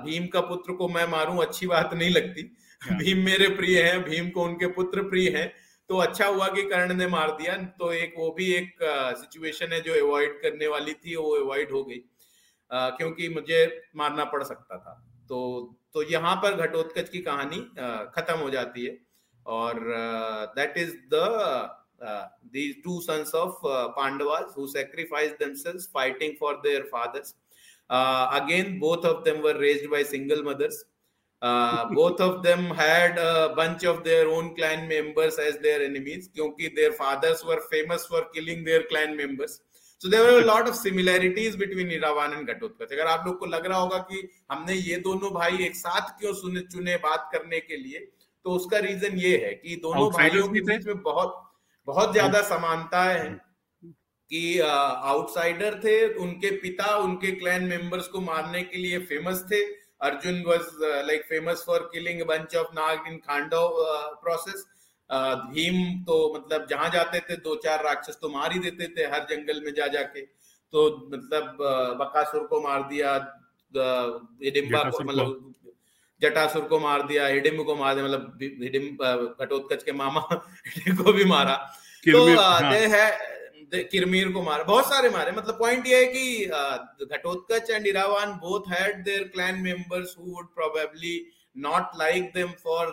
भीम 0.05 0.27
का 0.27 0.41
पुत्र 0.41 0.73
को 0.73 0.87
मैं 0.87 1.07
मारूं 1.07 1.41
अच्छी 1.41 1.67
बात 1.67 1.93
नहीं 1.93 2.09
लगती। 2.09 2.43
भीम 2.91 3.25
मेरे 3.25 3.47
प्रिय 3.49 3.81
हैं 3.81 4.03
भीम 4.03 4.29
को 4.29 4.43
उनके 4.43 4.67
पुत्र 4.67 5.03
प्रिय 5.03 5.29
हैं। 5.29 5.53
तो 5.89 5.97
अच्छा 5.97 6.27
हुआ 6.27 6.47
कि 6.47 6.63
कर्ण 6.63 6.93
ने 6.93 7.07
मार 7.07 7.31
दिया। 7.31 7.55
तो 7.79 7.91
एक 7.93 8.13
वो 8.17 8.31
भी 8.31 8.53
एक 8.53 8.75
सिचुएशन 9.17 9.73
है 9.73 9.81
जो 9.81 10.07
अवॉइड 10.07 10.41
करने 10.41 10.67
वाली 10.67 10.93
थी 10.93 11.15
वो 11.15 11.35
अवॉइड 11.39 11.71
हो 11.71 11.83
गई। 11.83 12.01
क्योंकि 12.73 13.29
मुझे 13.29 13.81
मारना 13.95 14.23
पड़ 14.23 14.43
सकता 14.43 14.77
था। 14.77 14.93
तो 15.29 15.39
तो 15.93 16.03
यहाँ 16.03 16.35
पर 16.35 16.55
घटोत्कच 16.55 17.09
की 17.09 17.19
कहानी 17.19 17.57
खत्म 18.15 18.37
हो 18.39 18.49
जाती 18.49 18.85
है। 18.85 19.08
और 19.45 19.79
that 20.55 20.77
is 20.77 20.95
the 21.13 21.75
uh, 22.01 22.27
these 22.51 22.75
two 22.83 23.01
sons 23.01 23.31
of 23.31 23.57
uh, 23.63 23.89
Pandavas 23.89 24.53
who 24.55 24.67
sacrificed 24.67 25.39
themselves 25.39 25.87
fighting 25.87 26.35
for 26.39 26.57
their 26.63 26.85
fathers. 26.85 27.35
Uh, 27.89 28.39
again, 28.41 28.79
both 28.79 29.05
of 29.05 29.23
them 29.23 29.41
were 29.41 29.57
raised 29.59 29.89
by 29.89 30.03
single 30.03 30.43
mothers. 30.43 30.85
Uh, 31.41 31.89
both 31.89 32.19
of 32.19 32.43
them 32.43 32.65
had 32.65 33.17
a 33.17 33.53
bunch 33.55 33.83
of 33.85 34.03
their 34.03 34.27
own 34.27 34.55
clan 34.55 34.87
members 34.87 35.39
as 35.39 35.57
their 35.57 35.81
enemies 35.81 36.27
because 36.27 36.53
their 36.75 36.91
fathers 36.93 37.43
were 37.45 37.61
famous 37.71 38.05
for 38.05 38.25
killing 38.33 38.63
their 38.63 38.83
clan 38.83 39.15
members. 39.15 39.61
So 39.97 40.07
there 40.07 40.23
were 40.23 40.41
a 40.41 40.45
lot 40.45 40.67
of 40.67 40.75
similarities 40.75 41.55
between 41.55 41.89
Iravan 41.89 42.37
and 42.37 42.47
Ghatotkaч. 42.47 42.91
अगर 42.91 43.07
आप 43.07 43.25
लोग 43.27 43.39
को 43.39 43.45
लग 43.45 43.65
रहा 43.65 43.77
होगा 43.77 43.97
कि 44.11 44.27
हमने 44.51 44.73
ये 44.73 44.97
दोनों 45.07 45.31
भाई 45.33 45.63
एक 45.65 45.75
साथ 45.75 46.19
क्यों 46.19 46.33
सुने 46.33 46.61
चुने 46.71 46.95
बात 47.03 47.29
करने 47.33 47.59
के 47.59 47.77
लिए 47.77 48.07
तो 48.45 48.51
उसका 48.51 48.77
रीजन 48.79 49.17
ये 49.19 49.35
है 49.37 49.53
कि 49.55 49.75
दोनों 49.81 50.09
भाइयों 50.11 50.47
के 50.47 50.61
बीच 50.63 50.85
में 50.87 51.01
बहुत 51.03 51.35
बहुत 51.87 52.11
ज़्यादा 52.13 52.41
समानताएँ 52.47 53.17
हैं 53.19 53.35
कि 54.31 54.59
आउटसाइडर 54.61 55.79
थे 55.83 55.97
उनके 56.19 56.51
पिता 56.57 56.95
उनके 56.97 57.31
क्लैन 57.33 57.63
मेंबर्स 57.65 58.07
को 58.07 58.21
मारने 58.21 58.61
के 58.63 58.77
लिए 58.77 58.99
फ़ेमस 59.05 59.43
थे। 59.51 59.63
Arjun 60.01 60.43
was 60.47 60.67
like 61.07 61.23
famous 61.29 61.63
for 61.67 61.89
killing 61.93 62.21
bunch 62.27 62.55
of 62.55 62.67
naga 62.75 63.07
in 63.07 63.17
Khandava 63.19 63.77
process 64.21 64.65
Bhim 65.09 65.77
तो 66.03 66.15
मतलब 66.35 66.67
जहाँ 66.69 66.89
जाते 66.89 67.19
थे 67.19 67.35
दो 67.39 67.55
चार 67.63 67.83
राक्षस 67.83 68.17
तो 68.21 68.29
मार 68.29 68.51
ही 68.53 68.59
देते 68.59 68.87
थे 68.97 69.07
हर 69.11 69.25
जंगल 69.29 69.61
में 69.65 69.73
जा 69.73 69.87
जाके। 69.89 70.21
तो 70.21 70.87
मतलब 71.13 71.57
बकासुर 71.99 72.43
को 72.47 72.61
मार 72.61 72.83
दिया 72.89 73.13
हिडिम्बा 74.43 74.83
को। 74.89 75.03
मतलब 75.03 75.53
जटासुर 76.21 76.61
को 76.67 76.79
मार 76.79 77.01
दिया 77.07 77.27
हिडिम 77.27 77.63
को 77.63 77.75
मार 77.75 77.95
दिया 77.95 78.05
मतलब 78.05 78.39
हिडिम 78.41 78.87
घटोत्कच 79.41 79.83
के 79.83 79.91
मामा 79.91 80.21
को 81.01 81.13
भी 81.13 81.25
मारा। 81.25 81.55
तो 82.03 82.25
हाँ। 82.35 82.71
है 82.71 83.37
किरमीर 83.91 84.31
को 84.31 84.41
मारा 84.41 84.63
बहुत 84.63 84.85
सारे 84.85 85.09
मारे। 85.09 85.31
मतलब 85.31 85.57
पॉइंट 85.59 85.87
ये 85.87 85.97
है 85.97 86.05
कि 86.13 87.05
Ghatotkacha 87.05 87.69
and 87.69 87.87
Iravan 87.87 88.31
both 88.43 88.71
had 88.73 89.03
their 89.03 89.23
clan 89.33 89.61
members 89.61 90.15
who 90.19 90.23
would 90.25 90.47
probably 90.55 91.15
not 91.57 91.97
like 91.99 92.31
them 92.35 92.51
for 92.63 92.91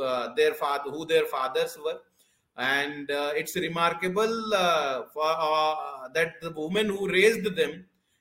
their 0.00 0.52
father 0.52 0.90
who 0.90 1.04
their 1.04 1.24
fathers 1.32 1.76
were 1.86 2.02
and 2.56 3.10
it's 3.38 3.56
remarkable 3.56 4.40
that 6.14 6.40
the 6.44 6.54
women 6.56 6.90
who 6.90 7.06
raised 7.06 7.48
them 7.56 7.72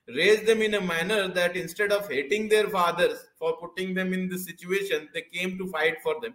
raised 0.07 0.45
them 0.45 0.63
in 0.63 0.73
a 0.73 0.79
manner 0.85 1.27
that 1.39 1.57
instead 1.57 1.93
of 1.93 2.13
hating 2.13 2.49
their 2.49 2.67
fathers 2.67 3.28
for 3.39 3.57
putting 3.57 3.93
them 3.93 4.13
in 4.13 4.29
this 4.29 4.45
situation 4.45 5.09
they 5.13 5.25
came 5.33 5.57
to 5.57 5.67
fight 5.67 5.97
for 6.03 6.15
them 6.21 6.33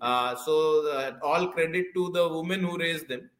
uh, 0.00 0.34
so 0.46 0.54
uh, 0.88 1.12
all 1.22 1.48
credit 1.48 1.86
to 1.94 2.10
the 2.12 2.26
women 2.36 2.60
who 2.60 2.76
raised 2.78 3.08
them 3.08 3.30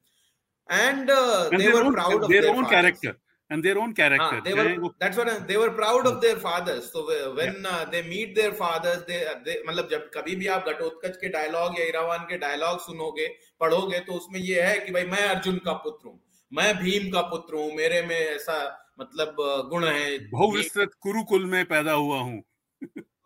and, 0.68 1.10
uh, 1.10 1.48
and 1.52 1.60
they 1.60 1.68
were 1.68 1.84
own, 1.84 1.94
proud 1.94 2.22
of 2.22 2.28
their, 2.28 2.42
their 2.42 2.50
own 2.50 2.64
fathers. 2.64 2.70
character 2.70 3.16
and 3.50 3.62
their 3.62 3.78
own 3.78 3.92
character. 3.92 4.38
Ah, 4.38 4.40
they 4.44 4.54
were, 4.54 4.90
that's 4.98 5.16
what 5.16 5.28
I, 5.28 5.38
they 5.38 5.56
were 5.56 5.70
proud 5.70 6.06
of 6.06 6.20
their 6.20 6.36
fathers. 6.36 6.90
So 6.92 7.06
when 7.34 7.62
yeah. 7.62 7.68
uh, 7.68 7.84
they 7.90 8.02
meet 8.02 8.34
their 8.34 8.52
fathers, 8.52 9.04
they, 9.06 9.24
they 9.44 9.56
मतलब 9.68 9.88
जब 9.90 10.10
कभी 10.14 10.36
भी 10.36 10.46
आप 10.56 10.68
घटोत्कच 10.68 11.16
के 11.20 11.28
dialogue 11.36 11.78
या 11.80 11.86
इरावान 11.86 12.24
के 12.30 12.38
dialogue 12.38 12.78
सुनोगे 12.86 13.26
पढ़ोगे 13.60 14.00
तो 14.06 14.12
उसमें 14.12 14.40
ये 14.40 14.62
है 14.62 14.78
कि 14.86 14.92
भाई 14.92 15.04
मैं 15.12 15.26
अर्जुन 15.28 15.58
का 15.64 15.72
पुत्र 15.84 16.08
हूँ 16.08 16.20
मैं 16.52 16.72
भीम 16.78 17.10
का 17.12 17.20
पुत्र 17.34 17.56
हूँ 17.56 17.70
मेरे 17.76 18.02
में 18.06 18.16
ऐसा 18.16 18.58
मतलब 19.00 19.36
गुण 19.70 19.84
है 19.84 20.18
बहुविस्तृत 20.30 20.90
कुरुकुल 21.02 21.44
में 21.54 21.64
पैदा 21.66 21.92
हुआ 21.92 22.18
हूँ 22.18 22.42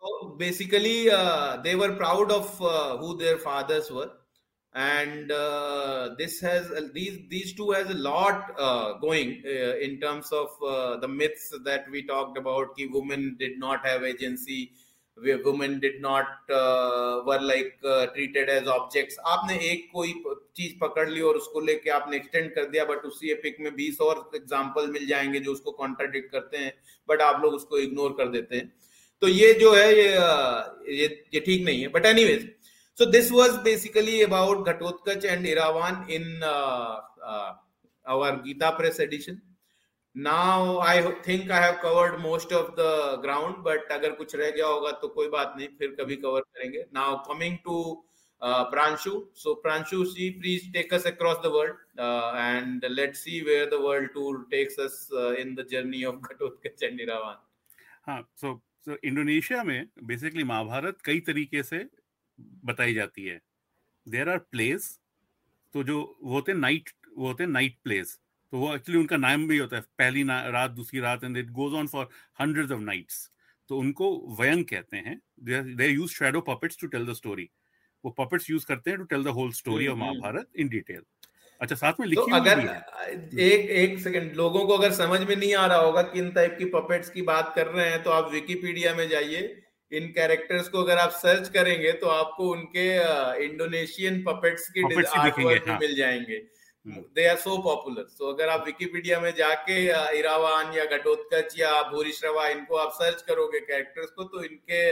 so 0.01 0.35
basically 0.37 1.09
uh, 1.09 1.57
they 1.57 1.75
were 1.75 1.93
proud 1.95 2.31
of 2.31 2.61
uh, 2.61 2.97
who 2.97 3.17
their 3.17 3.37
fathers 3.37 3.91
were 3.91 4.11
and 4.73 5.31
uh, 5.31 6.09
this 6.17 6.39
has 6.39 6.69
uh, 6.71 6.87
these 6.93 7.19
these 7.29 7.53
two 7.53 7.71
has 7.71 7.89
a 7.89 7.95
lot 7.95 8.53
uh, 8.57 8.93
going 8.99 9.41
uh, 9.45 9.75
in 9.77 9.99
terms 9.99 10.31
of 10.31 10.49
uh, 10.65 10.97
the 10.97 11.07
myths 11.07 11.51
that 11.63 11.89
we 11.91 12.05
talked 12.05 12.37
about 12.37 12.75
ki 12.77 12.87
women 12.87 13.35
did 13.39 13.57
not 13.57 13.85
have 13.85 14.03
agency 14.03 14.71
women 15.43 15.81
did 15.81 15.99
not 16.01 16.27
uh, 16.49 17.21
were 17.25 17.41
like 17.41 17.77
treated 18.13 18.47
as 18.47 18.67
objects 18.67 19.17
आपने 19.27 19.57
एक 19.71 19.89
कोई 19.93 20.13
चीज़ 20.55 20.77
पकड़ 20.81 21.09
ली 21.09 21.21
और 21.21 21.35
उसको 21.35 21.59
लेके 21.59 21.89
आपने 21.89 22.17
extend 22.17 22.53
कर 22.55 22.69
दिया 22.69 22.85
बट 22.85 23.05
उसी 23.05 23.31
एपिक 23.31 23.57
में 23.59 23.71
20 23.77 23.99
और 24.01 24.29
एग्जांपल 24.35 24.87
मिल 24.91 25.07
जाएँगे 25.07 25.39
जो 25.39 25.51
उसको 25.51 25.71
कॉन्ट्राडिक्ट 25.81 26.31
करते 26.31 26.57
हैं 26.57 26.73
बट 27.09 27.21
आप 27.21 27.41
लोग 27.43 27.53
उसको 27.53 27.77
इग्नोर 27.77 28.11
कर 28.17 28.27
देते 28.37 28.55
हैं 28.55 28.71
तो 29.21 29.27
ये 29.27 29.53
जो 29.53 29.73
है, 29.73 29.87
ये 29.93 30.07
ये 30.93 31.07
ये 31.33 31.39
ठीक 31.39 31.65
नहीं 31.65 31.81
है। 31.81 31.87
But 31.89 32.05
anyways 32.25 32.49
so 32.97 33.05
this 33.11 33.31
was 33.31 33.57
basically 33.63 34.21
about 34.23 34.67
Ghatotkacha 34.69 35.25
and 35.25 35.45
Iravan 35.47 36.05
in 36.11 36.43
our 38.05 38.35
Gita 38.45 38.69
Press 38.77 38.99
edition 38.99 39.39
now 40.15 40.77
I 40.81 41.01
think 41.27 41.51
I 41.51 41.61
have 41.61 41.73
covered 41.81 42.19
most 42.21 42.53
of 42.53 42.69
the 42.79 43.19
ground 43.21 43.55
but 43.65 43.91
अगर 43.91 44.11
कुछ 44.13 44.35
रह 44.35 44.49
गया 44.51 44.65
होगा 44.67 44.91
तो 45.01 45.07
कोई 45.07 45.27
बात 45.29 45.53
नहीं, 45.57 45.67
फिर 45.79 45.95
कभी 45.99 46.15
कवर 46.17 46.41
करेंगे। 46.41 46.85
Now 46.93 47.17
coming 47.25 47.57
to 47.65 48.05
Pranshu 48.41 49.11
so 49.35 49.53
Pranshu 49.63 50.03
see 50.05 50.29
please 50.39 50.71
take 50.73 50.93
us 50.93 51.05
across 51.07 51.37
the 51.43 51.51
world 51.55 51.75
and 51.99 52.85
let 52.91 53.15
see 53.15 53.41
where 53.41 53.65
the 53.69 53.79
world 53.81 54.09
tour 54.13 54.45
takes 54.51 54.79
us 54.79 55.07
in 55.39 55.53
the 55.55 55.67
journey 55.71 56.03
of 56.05 56.15
Ghatotkacha 56.15 56.83
and 56.83 57.01
Iravan 57.01 57.37
हाँ 58.07 58.21
सो 58.35 58.53
So 58.87 58.95
इंडोनेशिया 59.05 59.63
में 59.63 59.87
basically 60.03 60.43
Mahabharata 60.43 60.97
कई 61.05 61.19
तरीके 61.21 61.63
से 61.63 61.85
बताई 62.65 62.93
जाती 62.93 63.25
है। 63.25 63.39
There 64.07 64.29
are 64.29 64.37
place 64.51 64.99
तो 65.73 65.83
जो 65.83 65.99
वो 66.23 66.33
होते 66.33 66.53
नाइट 66.53 66.89
वो 67.17 67.27
होते 67.27 67.45
नाइट 67.45 67.77
प्लेस 67.83 68.17
तो 68.53 68.57
वो 68.59 68.73
एक्चुअली 68.75 68.99
उनका 68.99 69.17
नाम 69.17 69.47
भी 69.47 69.57
होता 69.57 69.75
है। 69.75 69.81
पहली 69.97 70.23
रात 70.23 70.71
दूसरी 70.71 70.99
रात 70.99 71.23
and 71.23 71.37
it 71.37 71.49
goes 71.51 71.73
on 71.73 71.87
for 71.87 72.07
hundred 72.41 72.71
of 72.71 72.81
nights 72.81 73.29
तो 73.69 73.77
उनको 73.77 74.09
वयंग 74.39 74.63
कहते 74.65 74.97
हैं। 74.97 75.19
They 75.41 75.87
use 75.87 76.13
shadow 76.13 76.41
puppets 76.43 76.79
to 76.81 76.87
tell 76.87 77.05
the 77.05 77.13
story 77.13 77.49
वो 78.03 78.11
पपेट्स 78.19 78.49
यूज़ 78.49 78.65
करते 78.65 78.89
हैं 78.89 78.99
to 78.99 79.05
tell 79.05 79.23
the 79.23 79.27
whole 79.37 79.51
story 79.53 79.87
of 79.87 79.97
Mahabharata 79.97 80.49
in 80.55 80.69
detail 80.69 81.01
अच्छा 81.61 81.75
साथ 81.75 81.93
में 81.99 82.07
लिखी 82.07 82.31
तो 82.31 82.35
अगर 82.35 82.59
एक 83.39 83.69
एक 83.69 83.99
सेकंड 83.99 84.35
लोगों 84.35 84.65
को 84.67 84.73
अगर 84.73 84.91
समझ 84.91 85.19
में 85.21 85.35
नहीं 85.35 85.53
आ 85.55 85.65
रहा 85.65 85.77
होगा 85.77 86.01
किन 86.01 86.29
टाइप 86.31 86.55
की 86.59 86.65
पपेट्स 86.65 87.09
की 87.09 87.21
बात 87.21 87.55
कर 87.55 87.67
रहे 87.67 87.89
हैं 87.89 88.03
तो 88.03 88.09
आप 88.09 88.31
विकीपीडिया 88.31 88.93
में 88.95 89.09
जाइए। 89.09 89.61
इन 89.91 90.07
कैरेक्टर्स 90.07 90.69
को 90.69 90.83
अगर 90.83 90.97
आप 90.97 91.09
सर्च 91.09 91.49
करेंगे 91.49 91.91
तो 91.91 92.07
आपको 92.07 92.49
उनके 92.49 92.95
इंडोनेशियन 93.45 94.23
पपेट्स 94.23 94.69
के 94.69 94.81
हाँ. 94.81 95.77
मिल 95.79 95.95
जाएँगे। 95.95 96.37
दे 96.87 97.27
आर 97.27 97.35
सो 97.35 97.57
पॉपुलर 97.57 98.05
सो 98.09 98.33
अगर 98.33 98.49
आप 98.49 98.65
विकिपीडिया 98.65 99.19
में 99.19 99.33
जाके 99.35 99.83
इरावान 100.19 100.73
या 100.73 100.85
घटोत्कच 100.85 101.59
या 101.59 101.81
भूरिश्रवा 101.81 102.47
इनको 102.47 102.75
आप 102.75 102.91
सर्च 102.91 103.21
करोगे 103.21 103.59
कैरेक्टर्स 103.59 104.09
को 104.09 104.23
तो 104.23 104.43
इनके 104.43 104.83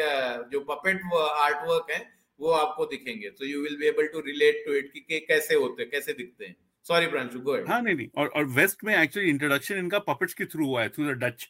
जो 0.49 0.60
पपेट 0.60 1.01
आर्ट 1.15 1.67
वर्क 1.69 1.91
है 1.91 2.16
वो 2.39 2.52
आपको 2.54 2.86
दिखेंगे। 2.88 3.30
तो 3.32 3.45
you 3.45 3.62
will 3.63 3.78
be 3.78 3.88
able 3.88 4.08
to 4.08 4.19
relate 4.23 4.63
to 4.65 4.73
it 4.76 4.91
कि 4.95 5.19
कैसे 5.21 5.56
होते 5.56 5.82
हैं 5.82 5.91
कैसे 5.91 6.13
दिखते 6.13 6.45
हैं। 6.45 6.56
सॉरी 6.86 7.08
प्रांशु 7.08 7.39
गो 7.41 7.56
हाँ 7.67 7.82
नहीं 7.82 7.95
नहीं 7.95 8.08
और 8.17 8.28
और 8.30 8.45
वेस्ट 8.50 8.84
में 8.84 8.93
एक्चुअली 8.95 9.30
इंट्रोडक्शन 9.30 9.78
इनका 9.78 10.00
पपेट्स 10.02 10.34
के 10.34 10.45
थ्रू 10.45 10.65
हुआ 10.67 10.82
है 10.82 10.89
through 10.89 11.06
the 11.06 11.17
Dutch 11.23 11.47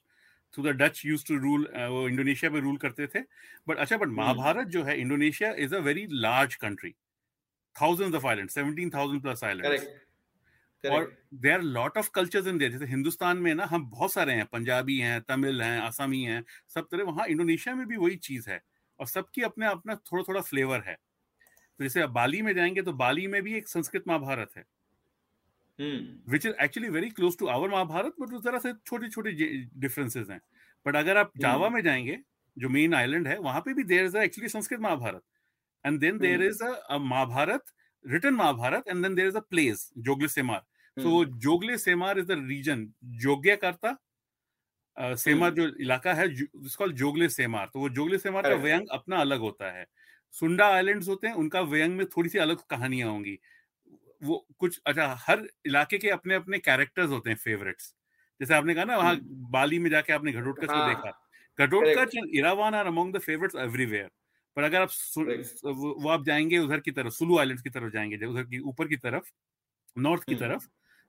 through 0.54 0.64
the 0.64 0.76
Dutch 0.78 1.02
use 1.06 1.26
to 1.28 1.38
rule 1.40 1.68
वो 1.90 2.08
इंडोनेशिया 2.10 2.52
में 2.52 2.60
रूल 2.62 2.78
करते 2.78 3.08
थे। 3.08 3.22
बट 3.68 3.78
अच्छा 3.78 3.98
बट 3.98 4.08
महाभारत 4.20 4.68
जो 4.78 4.84
है 4.84 5.00
Indonesia 5.02 5.54
is 5.60 5.76
a 5.76 5.80
very 5.82 6.08
large 6.22 6.56
country 6.58 6.92
thousand 7.76 8.16
of 8.16 8.28
island 8.28 8.50
seventeen 8.52 8.90
thousand 8.92 9.22
plus 9.24 9.44
island 9.44 9.74
और 10.86 11.14
there 11.36 11.54
are 11.54 11.62
lot 11.64 11.98
of 11.98 12.10
cultures 12.16 12.48
in 12.48 12.58
there 12.58 12.72
जैसे 12.72 12.86
हिंदुस्तान 12.86 13.38
में 13.38 13.54
ना 13.56 13.66
हम 13.66 13.90
बहुत 13.90 14.14
सारे 14.14 14.34
हैं 14.34 14.46
पंजाबी 14.52 14.98
हैं 15.00 15.22
तमिल 15.24 15.62
हैं 15.62 15.80
आसामी 15.82 16.22
हैं 16.24 16.44
सब 16.76 16.88
तरह 16.92 17.04
वहाँ 17.04 17.28
इंडोनेशिया 17.28 17.76
में 17.76 17.86
भी 17.88 17.98
वही 17.98 18.16
चीज़ 18.18 18.50
है। 18.50 18.62
और 19.00 19.08
सबकी 19.08 19.42
अपने 19.42 19.66
अपना 19.66 19.96
थोड़ा 19.96 20.24
थोड़ा 20.24 20.42
फ्लेवर 20.42 20.84
है। 20.88 20.96
तो 21.80 21.84
जैसे 21.84 22.02
आप 22.02 22.10
बाली 22.10 22.42
में 22.42 22.54
जाएँगे 22.56 22.82
तो 22.82 22.94
बाली 22.94 23.28
में 23.28 23.42
भी 23.44 23.54
एक 23.54 23.68
संस्कृत 23.68 24.04
महाभारत 24.08 24.58
है। 24.58 24.64
Which 26.30 26.46
is 26.46 26.54
actually 26.64 26.90
very 26.90 27.10
close 27.10 27.38
to 27.38 27.48
our 27.48 27.70
Mahabharata 27.70 28.14
but 28.22 28.34
उस 28.34 28.44
तरह 28.44 28.60
से 28.60 28.74
छोटी 28.86 29.10
छोटी 29.10 29.32
डिफरेंसेस 29.76 30.30
हैं। 30.30 30.40
बट 30.86 30.96
अगर 30.96 31.18
आप 31.18 31.32
जावा 31.38 31.66
hmm. 31.66 31.76
में 31.76 31.82
जाएँगे 31.82 32.18
जो 32.58 32.70
मेन 32.70 32.94
आइलैंड 32.94 33.28
है 33.28 33.38
वहाँ 33.40 33.62
पे 33.62 33.74
भी 33.74 33.84
there 33.84 34.06
is 34.06 34.18
actually 34.18 34.50
Sanskrit 34.50 34.80
Mahabharata. 34.80 35.22
And 35.86 36.00
then 36.00 36.18
there 36.20 36.44
is 36.44 36.64
a 36.64 36.98
Mahabharata 36.98 37.64
return 38.06 38.34
Mahabharata 38.34 38.88
and 38.88 39.04
then 39.04 39.16
there 39.16 39.28
is 39.28 39.38
a 39.38 39.40
place 39.40 39.92
Jogle 39.98 40.28
Semar. 40.28 40.64
So 40.98 41.24
Jogle 41.38 41.78
Semar 41.78 42.20
is 42.20 42.26
the 42.26 42.44
region 42.48 42.86
Yogyakarta 43.24 43.96
Semar 45.18 45.54
जो 45.54 45.68
इलाका 45.82 46.14
है 46.14 46.28
called 46.78 46.96
Jogale 46.98 47.30
Semar 47.30 47.70
तो 47.74 47.80
वो 47.80 47.90
Jogale 47.92 48.18
Semar 48.18 48.44
का 48.46 48.56
व्यंग 48.58 48.88
अपना 48.94 49.18
अलग 49.20 49.40
होता 49.42 49.72
है। 49.72 49.86
सुंडा 50.34 50.68
आइलैंड्स 50.70 51.08
होते 51.10 51.28
हैं 51.28 51.34
उनका 51.36 51.62
व्यंग 51.64 51.96
में 51.98 52.06
थोड़ी 52.08 52.30
सी 52.30 52.38
अलग 52.40 52.62
कहानियाँ 52.70 53.10
होंगी। 53.10 53.38
वो 54.22 54.46
कुछ 54.60 54.82
अच्छा 54.88 55.08
हर 55.22 55.48
इलाके 55.68 55.98
के 55.98 56.10
अपने 56.12 56.36
अपने 56.36 56.60
कैरेक्टर्स 56.60 57.10
होते 57.12 57.30
हैं 57.30 57.38
फेवरेट्स। 57.38 57.96
जैसे 58.40 58.54
आपने 58.56 58.76
कहा 58.76 58.86
ना 58.86 58.98
वहाँ। 58.98 59.16
बाली 59.52 59.80
में 59.80 59.90
जाके 59.92 60.14
आपने 60.14 60.32
घटोटकच 60.34 60.74
को 60.74 60.82
देखा। 60.84 61.12
हाँ। 61.12 61.28
Ghatotkacha 61.60 62.16
Iravan 62.18 62.76
are 62.76 62.88
among 62.88 63.14
the 63.16 63.20
favourites 63.22 63.56
everywhere. 63.60 64.10
पर 64.58 64.64
अगर 64.64 64.82
आप 64.82 64.90
वो 65.66 66.10
आप 66.10 66.26
जाएँगे 66.26 66.58
उधर 66.60 66.80
की 66.82 66.92
तरफ़ 66.92 67.14
सुलू 67.14 67.38
आइलैंड 67.40 67.62
की 67.62 67.70
तरफ़ 67.70 67.92
जाएँगे 67.94 68.26
उधर 68.26 68.44
की 68.46 68.60
ऊपर 68.66 68.88
की 68.88 68.98
तरफ़ 69.00 69.32
नॉर्थ 69.98 70.24
की 70.26 70.36
तरफ़ 70.38 70.68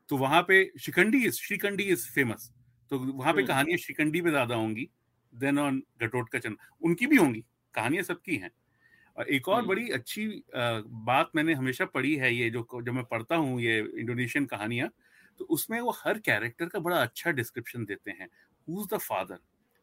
तो 0.09 0.17
वहाँ 0.19 0.43
पे 0.49 0.65
Shikhandi 0.81 1.25
is 1.27 1.37
Srikandi 1.39 1.85
is 1.87 2.09
famous. 2.13 2.53
तो 2.91 2.99
वहाँ 3.01 3.33
पे 3.35 3.43
कहानियाँ 3.45 3.79
शिकंडी 3.79 4.21
पे 4.23 4.31
ज़्यादा 4.31 4.55
होंगी 4.57 4.89
देन 5.33 5.59
ऑन 5.59 5.83
घटोटकच 6.03 6.47
उनकी 6.47 7.07
भी 7.07 7.17
होंगी 7.17 7.45
कहानियाँ 7.75 8.03
सबकी 8.05 8.37
हैं। 8.37 8.51
और 9.17 9.29
एक 9.31 9.49
और 9.49 9.67
बड़ी 9.67 9.89
अच्छी 9.93 10.27
बात 11.07 11.31
मैंने 11.37 11.55
हमेशा 11.55 11.85
पढ़ी 11.89 12.15
है 12.17 12.35
ये 12.35 12.51
जो 12.51 12.67
जब 12.83 12.93
मैं 12.95 13.05
पढ़ता 13.07 13.37
हूँ 13.37 13.61
ये 13.63 13.79
इंडोनेशियन 13.99 14.47
कहानियाँ 14.47 14.91
तो 15.41 15.45
उसमें 15.47 15.81
वो 15.81 15.91
हर 15.99 16.19
कैरेक्टर 16.21 16.67
का 16.69 16.79
बड़ा 16.81 16.97
अच्छा 16.99 17.31
डिस्क्रिप्शन 17.33 17.85
देते 17.87 18.11
हैं। 18.13 18.29
हु 18.69 18.87
द 18.93 18.99
फादर 19.01 19.39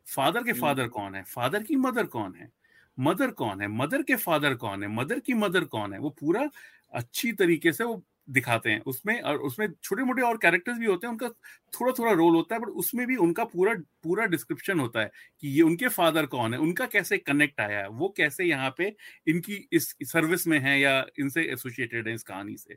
फादर 0.08 0.44
के 0.44 0.54
फादर 0.56 0.88
कौन 0.90 1.16
है? 1.16 1.24
फादर 1.26 1.64
की 1.64 1.76
मदर 1.78 2.06
कौन 2.08 2.36
है? 2.36 2.50
मदर 2.98 3.32
कौन 3.34 3.62
है? 3.62 3.68
मदर 3.70 4.04
के 4.04 4.16
फादर 4.18 4.56
कौन 4.58 4.84
है? 4.84 4.90
मदर 4.92 5.20
की 5.22 5.34
मदर 5.36 5.66
कौन 5.68 5.94
है? 5.94 6.00
वो 6.00 6.10
पूरा 6.12 6.50
अच्छी 6.94 7.32
तरीके 7.34 7.74
से 7.74 7.84
वो 7.84 8.04
दिखाते 8.28 8.70
हैं। 8.72 8.82
उसमें 8.84 9.20
और 9.22 9.38
उसमें 9.42 9.68
छोटे 9.84 10.04
मोटे 10.04 10.22
और 10.24 10.38
कैरेक्टर्स 10.40 10.78
भी 10.80 10.86
होते 10.86 11.08
हैं 11.08 11.12
उनका 11.12 11.28
थोड़ा 11.74 11.92
थोड़ा 12.00 12.12
रोल 12.14 12.36
होता 12.36 12.56
है 12.56 12.62
बट 12.62 12.68
उसमें 12.78 13.06
भी 13.08 13.16
उनका 13.18 13.44
पूरा 13.46 13.74
पूरा 14.04 14.26
डिस्क्रिप्शन 14.28 14.80
होता 14.80 15.02
है 15.02 15.12
कि 15.44 15.48
ये 15.50 15.62
उनके 15.64 15.88
फादर 15.90 16.26
कौन 16.28 16.54
है 16.54 16.60
उनका 16.62 16.86
कैसे 16.88 17.18
कनेक्ट 17.20 17.62
आया 17.62 17.80
है 17.80 17.90
वो 17.92 18.10
कैसे 18.18 18.46
यहाँ 18.46 18.74
पे 18.78 18.94
इनकी 19.28 19.56
इस 19.74 19.96
सर्विस 20.06 20.48
में 20.48 20.60
है 20.62 20.80
या 20.80 21.00
इनसे 21.20 21.44
एसोसिएटेड 21.54 22.08
है 22.08 22.14
इस 22.14 22.24
कहानी 22.24 22.58
से। 22.58 22.76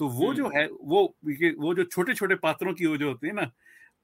तो 0.00 0.08
वो 0.10 0.34
जो 0.34 0.50
है 0.50 0.66
वो 0.72 1.04
वो 1.58 1.74
जो 1.74 1.84
छोटे 1.86 2.14
छोटे 2.14 2.34
पात्रों 2.38 2.74
की 2.74 2.86
वो 2.86 2.96
जो 2.98 3.08
होती 3.08 3.26
है 3.26 3.32
ना 3.34 3.50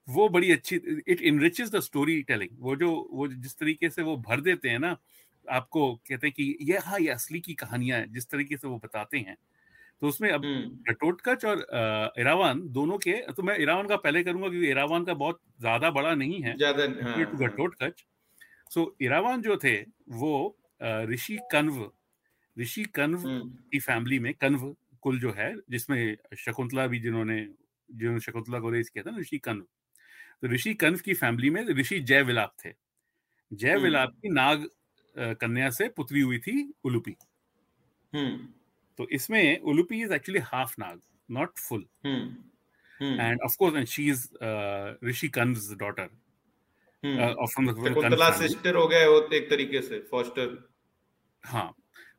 वो 0.07 0.29
बड़ी 0.29 0.51
अच्छी 0.51 0.75
it 1.07 1.21
enriches 1.23 1.71
the 1.71 1.79
story 1.81 2.21
telling 2.25 2.51
वो 2.61 2.75
जो 2.77 2.91
वो 3.13 3.27
जिस 3.29 3.57
तरीके 3.57 3.89
से 3.89 4.03
वो 4.03 4.17
भर 4.19 4.41
देते 4.41 4.69
हैं 4.69 4.79
ना 4.79 4.97
आपको 5.45 5.93
कहते 6.07 6.27
हैं 6.27 6.33
कि 6.33 6.57
ये 6.63 6.77
हाँ 6.79 6.99
ये 7.01 7.09
असली 7.11 7.39
की 7.41 7.53
कहानियाँ 7.55 7.99
हैं 7.99 8.11
जिस 8.13 8.29
तरीके 8.29 8.57
से 8.57 8.67
वो 8.67 8.77
बताते 8.79 9.17
हैं। 9.19 9.37
तो 10.01 10.07
उसमें 10.07 10.29
अब 10.31 10.47
घटोटकच 10.89 11.45
और 11.45 11.59
इरावान 12.19 12.61
दोनों 12.71 12.97
के 12.99 13.13
तो 13.33 13.43
मैं 13.43 13.57
इरावान 13.59 13.87
का 13.87 13.95
पहले 13.97 14.23
करूँगा 14.23 14.49
क्योंकि 14.49 14.69
इरावान 14.69 15.05
का 15.05 15.13
बहुत 15.15 15.41
ज़्यादा 15.61 15.91
बड़ा 15.91 16.13
नहीं 16.15 16.41
है। 16.43 16.53
घटोटकच 17.37 18.05
सो 18.71 18.95
इरावान 19.01 19.41
जो 19.41 19.57
थे 19.57 19.75
वो 20.13 20.33
ऋषि 21.05 21.37
कन्व 21.51 21.91
ऋषि 22.57 22.83
कन्व 22.95 23.19
की 23.73 23.79
फैमिली 23.81 24.19
में 24.19 24.33
कन्व 24.35 24.75
कुल 25.03 25.19
जो 25.19 25.31
है 25.33 25.53
जिसमें 25.71 26.17
शकुंतला 26.37 26.87
भी 26.87 26.99
जिन्होंने 27.01 27.41
जिन्होंने 27.89 28.19
शकुंतला 28.21 28.59
को 28.59 28.69
रेस 28.71 28.89
किया 28.89 29.03
था 29.05 29.17
ऋषि 29.19 29.37
कन्व। 29.39 29.63
तो 30.41 30.47
ऋषि 30.49 30.73
कन्व 30.75 30.99
की 31.05 31.13
फैमिली 31.15 31.49
में 31.51 31.63
ऋषि 31.73 31.99
जय 32.01 32.23
विलाप 32.23 32.55
थे। 32.65 32.73
जय 33.51 33.77
विलाप 33.79 34.11
की 34.15 34.29
नाग 34.31 34.67
कन्या 35.15 35.69
से 35.71 35.89
पुत्री 35.91 36.21
हुई 36.21 36.39
थी 36.39 36.61
उलुपी। 36.85 37.15
तो 38.97 39.07
इसमें 39.11 39.59
Ulupi 39.59 40.01
is 40.01 40.13
actually 40.13 40.41
half 40.45 40.75
naga 40.79 41.01
not 41.31 41.57
full 41.57 41.85
and 42.05 43.41
of 43.45 43.55
course 43.59 43.75
and 43.75 43.87
she 43.87 44.09
is 44.09 44.27
rishi 45.05 45.27
Kanva 45.29 45.75
daughter 45.79 46.09
Shakuntala 47.03 48.29
sister 48.37 48.75
हो 48.75 48.87
गए 48.87 49.05
वो 49.07 49.19
एक 49.33 49.49
तरीके 49.49 49.81
से 49.81 49.99
फॉस्टर 50.11 50.57
हाँ. 51.43 51.73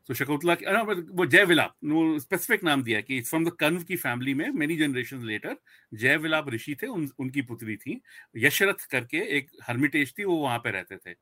तो 0.09 0.15
शकुंतला 0.15 0.55
वो 0.91 1.25
जय 1.27 1.45
विलाप 1.45 1.75
स्पेसिफिक 2.21 2.63
नाम 2.65 2.83
दिया 2.83 3.01
कि 3.01 3.21
फ्रॉम 3.21 3.45
द 3.45 3.51
की 3.89 3.97
फैमिली 3.97 4.35
में 4.35 4.49
many 4.51 4.77
generation 4.77 5.25
later 5.27 5.57
Jay 5.93 6.17
Vilap 6.17 6.49
rishi 6.51 6.75
थे 6.83 6.87
उन, 6.87 7.09
उनकी 7.19 7.43
पुत्री 7.43 7.77
थी. 7.77 8.01
यशरथ 8.37 8.87
करके 8.91 9.19
एक 9.39 9.51
हर्मिटेज 9.63 10.15
थी 10.19 10.25
वो 10.25 10.37
वहाँ 10.37 10.59
पे 10.59 10.71
रहते 10.71 10.97
थे. 10.97 11.15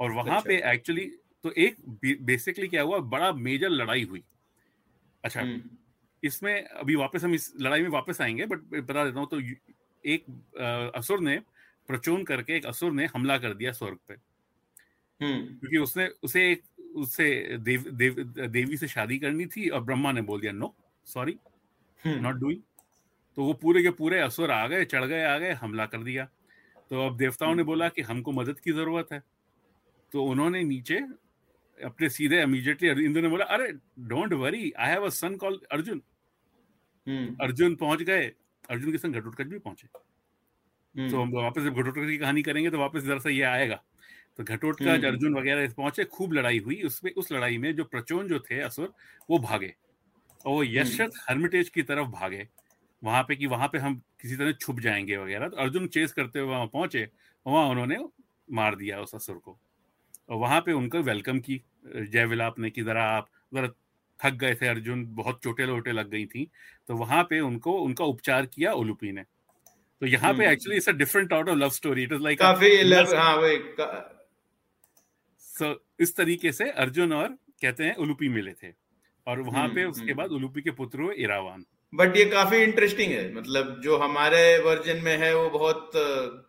और 0.00 0.12
वहाँ 0.12 0.36
अच्छा। 0.36 0.48
पे 0.48 0.60
एक्चुअली 0.72 1.10
तो 1.44 1.52
एक 1.58 1.76
बेसिकली 2.22 2.68
क्या 2.68 2.82
हुआ 2.82 2.98
बड़ा 2.98 3.32
मेजर 3.32 3.68
लड़ाई 3.70 4.04
हुई. 4.04 4.24
अच्छा 5.24 5.40
हम्म। 5.40 5.60
इसमें 6.22 6.54
अभी 6.64 6.94
वापस 6.96 7.24
हम 7.24 7.34
इस 7.34 7.52
लड़ाई 7.60 7.82
में 7.82 7.88
वापस 7.90 8.20
आएँगे 8.20 8.46
बट 8.46 8.60
बता 8.82 9.04
देता 9.04 9.20
हूँ 9.20 9.28
तो 9.28 9.40
एक 10.04 10.92
असुर 10.94 11.20
ने 11.20 11.38
प्रचोन 11.88 12.24
करके 12.24 12.56
एक 12.56 12.66
असुर 12.66 12.92
ने 12.92 13.06
हमला 13.06 13.38
कर 13.38 13.54
दिया 13.54 13.72
स्वर्ग 13.72 13.98
पे 14.08 14.14
हम्म। 15.20 15.58
क्योंकि 15.58 15.78
उसने 15.78 16.06
उसे 16.22 16.50
एक 16.52 16.62
उससे 16.96 17.58
देव, 17.58 17.90
देव, 17.90 18.22
देवी 18.48 18.76
से 18.76 18.88
शादी 18.88 19.18
करनी 19.18 19.46
थी 19.46 19.68
और 19.68 19.82
ब्रह्मा 19.82 20.12
ने 20.12 20.22
बोल 20.22 20.40
दिया 20.40 20.52
नो 20.52 20.74
सॉरी 21.06 21.36
नॉट 22.02 22.36
डूइंग 22.36 22.60
तो 23.36 23.44
वो 23.44 23.52
पूरे 23.52 23.82
के 23.82 23.90
पूरे 23.90 24.20
असुर 24.20 24.50
आ 24.50 24.66
गए 24.66 24.84
चढ़ 24.84 25.04
गए 25.04 25.22
आ 25.24 25.36
गए 25.38 25.52
हमला 25.52 25.86
कर 25.86 26.02
दिया 26.02 26.28
तो 26.90 27.06
अब 27.06 27.16
देवताओं 27.16 27.48
ने 27.48 27.52
हम्म। 27.52 27.66
बोला 27.66 27.88
कि 27.88 28.02
हमको 28.02 28.32
मदद 28.32 28.58
की 28.60 28.72
ज़रूरत 28.72 29.12
है 29.12 29.22
तो 30.12 30.24
उन्होंने 30.24 30.62
नीचे 30.64 31.00
अपने 31.78 32.08
सीधे 32.08 32.42
इमीडिएटली 32.42 33.04
इंद्र 33.04 33.22
ने 33.22 33.28
बोला 33.28 33.44
अरे 33.44 33.68
don't 34.08 34.32
worry 34.32 34.70
I 34.70 34.90
have 34.90 35.04
a 35.06 35.08
son 35.08 35.36
called 35.36 35.64
Arjun. 35.72 36.02
Arjun 37.40 37.74
पहुँच 37.74 38.02
गए। 38.02 38.26
अर्जुन 38.70 38.92
के 38.92 38.98
संग 38.98 39.14
घटोटकच 39.14 39.46
भी 39.46 39.58
पहुँचे। 39.58 39.88
हम्म। 40.94 41.10
तो 41.10 41.22
हम 41.22 41.32
वापस 41.32 41.62
जब 41.62 41.74
घटोटकच 41.74 42.08
की 42.08 42.18
कहानी 42.18 42.42
करेंगे 42.42 42.70
तो 42.70 42.78
वापस 42.78 43.04
इधर 43.04 43.18
से 43.18 43.30
ये 43.30 43.42
आएगा। 43.42 43.82
तो 44.38 44.44
घटोटकच 44.44 44.86
हम्म। 44.88 45.06
अर्जुन 45.06 45.34
वगैरह 45.34 45.72
पहुँचे 45.76 46.04
खूब 46.04 46.32
लड़ाई 46.32 46.58
हुई। 46.58 46.82
उसमें 46.82 47.12
उस 47.12 47.32
लड़ाई 47.32 47.58
में 47.58 47.74
जो 47.76 47.84
प्रचोन 47.84 48.28
जो 48.28 48.38
थे 48.40 48.60
असुर 48.60 48.92
वो 49.30 49.38
भागे। 49.38 49.74
और 50.46 50.52
वो 50.52 50.62
हम्म। 50.62 50.76
यशरथ 50.78 51.10
हर्मिटेज 51.28 51.68
की 51.68 51.82
तरफ़ 51.82 52.08
भागे। 52.10 52.48
वहाँ 53.02 53.22
पे 53.22 53.36
कि 53.36 53.46
वहाँ 53.46 53.68
पे 53.68 53.78
हम 53.78 54.00
किसी 54.20 54.36
तरह 54.36 54.52
छुप 54.52 54.80
जाएँगे 54.80 55.16
वगैरह। 55.16 55.48
तो 55.48 55.56
अर्जुन 55.56 55.86
चेस 55.88 56.12
करते 56.12 56.38
हुए 56.38 56.48
वहाँ 56.50 56.66
पहुँचे 56.66 57.08
वहाँ 57.46 57.68
उन्होंने 57.68 57.98
मार 58.52 58.76
दिया 58.76 59.00
उस 59.00 59.14
असुर 59.14 59.38
को। 59.38 59.58
और 60.28 60.36
वहाँ 60.36 60.60
पे 60.60 60.72
उनको 60.72 60.98
वेलकम 61.02 61.38
की 61.40 61.60
जय 61.86 62.24
विलाप 62.24 62.58
ने 62.58 62.70
कि 62.70 62.82
जरा 62.82 63.04
आप 63.04 63.28
जरा 63.54 63.68
थक 64.18 64.34
गए 64.34 64.54
थे 64.54 64.66
अर्जुन 64.66 65.04
बहुत 65.14 65.40
चोटे 65.42 65.66
लोटे 65.66 65.92
लग 65.92 66.10
गई 66.10 66.26
थी। 66.26 66.50
तो 66.88 66.96
वहाँ 66.96 67.22
पे 67.22 67.40
उनको 67.40 67.72
उनका 67.80 68.04
उपचार 68.04 68.46
किया 68.46 68.72
ओलुपी 68.72 69.12
ने। 69.12 69.22
तो 69.22 70.06
यहाँ 70.06 70.32
पे 70.34 70.50
actually 70.52 70.76
it's 70.76 70.88
a 70.88 70.92
different 70.92 71.32
out 71.32 71.48
of 71.48 71.58
love 71.58 71.70
story 71.70 72.02
it 72.02 72.12
is 72.12 72.22
like 72.22 72.38
काफ़ी 72.38 72.82
लव 72.82 73.14
हाँ 73.16 73.36
वही 73.36 73.58
सो 75.40 75.74
इस 76.00 76.16
तरीके 76.16 76.52
से 76.52 76.70
अर्जुन 76.70 77.12
और 77.12 77.28
कहते 77.62 77.84
हैं 77.84 77.94
उलुपी 77.96 78.28
मिले 78.28 78.52
थे। 78.52 78.72
और 79.26 79.40
वहाँ 79.40 79.68
पे 79.68 79.80
हम्म, 79.80 79.90
उसके 79.90 80.04
हम्म। 80.04 80.14
बाद 80.14 80.30
उलुपी 80.30 80.62
के 80.62 80.70
पुत्र 80.70 81.00
हुए 81.00 81.14
इरावान। 81.14 81.64
बट 81.92 82.16
ये 82.16 82.24
काफ़ी 82.24 82.58
इंटरेस्टिंग 82.58 83.12
है। 83.12 83.34
मतलब 83.34 83.80
जो 83.80 83.96
हमारे 83.96 84.58
वर्जन 84.58 85.02
में 85.02 85.16
है 85.18 85.34
वो 85.36 85.48
बहुत 85.50 85.90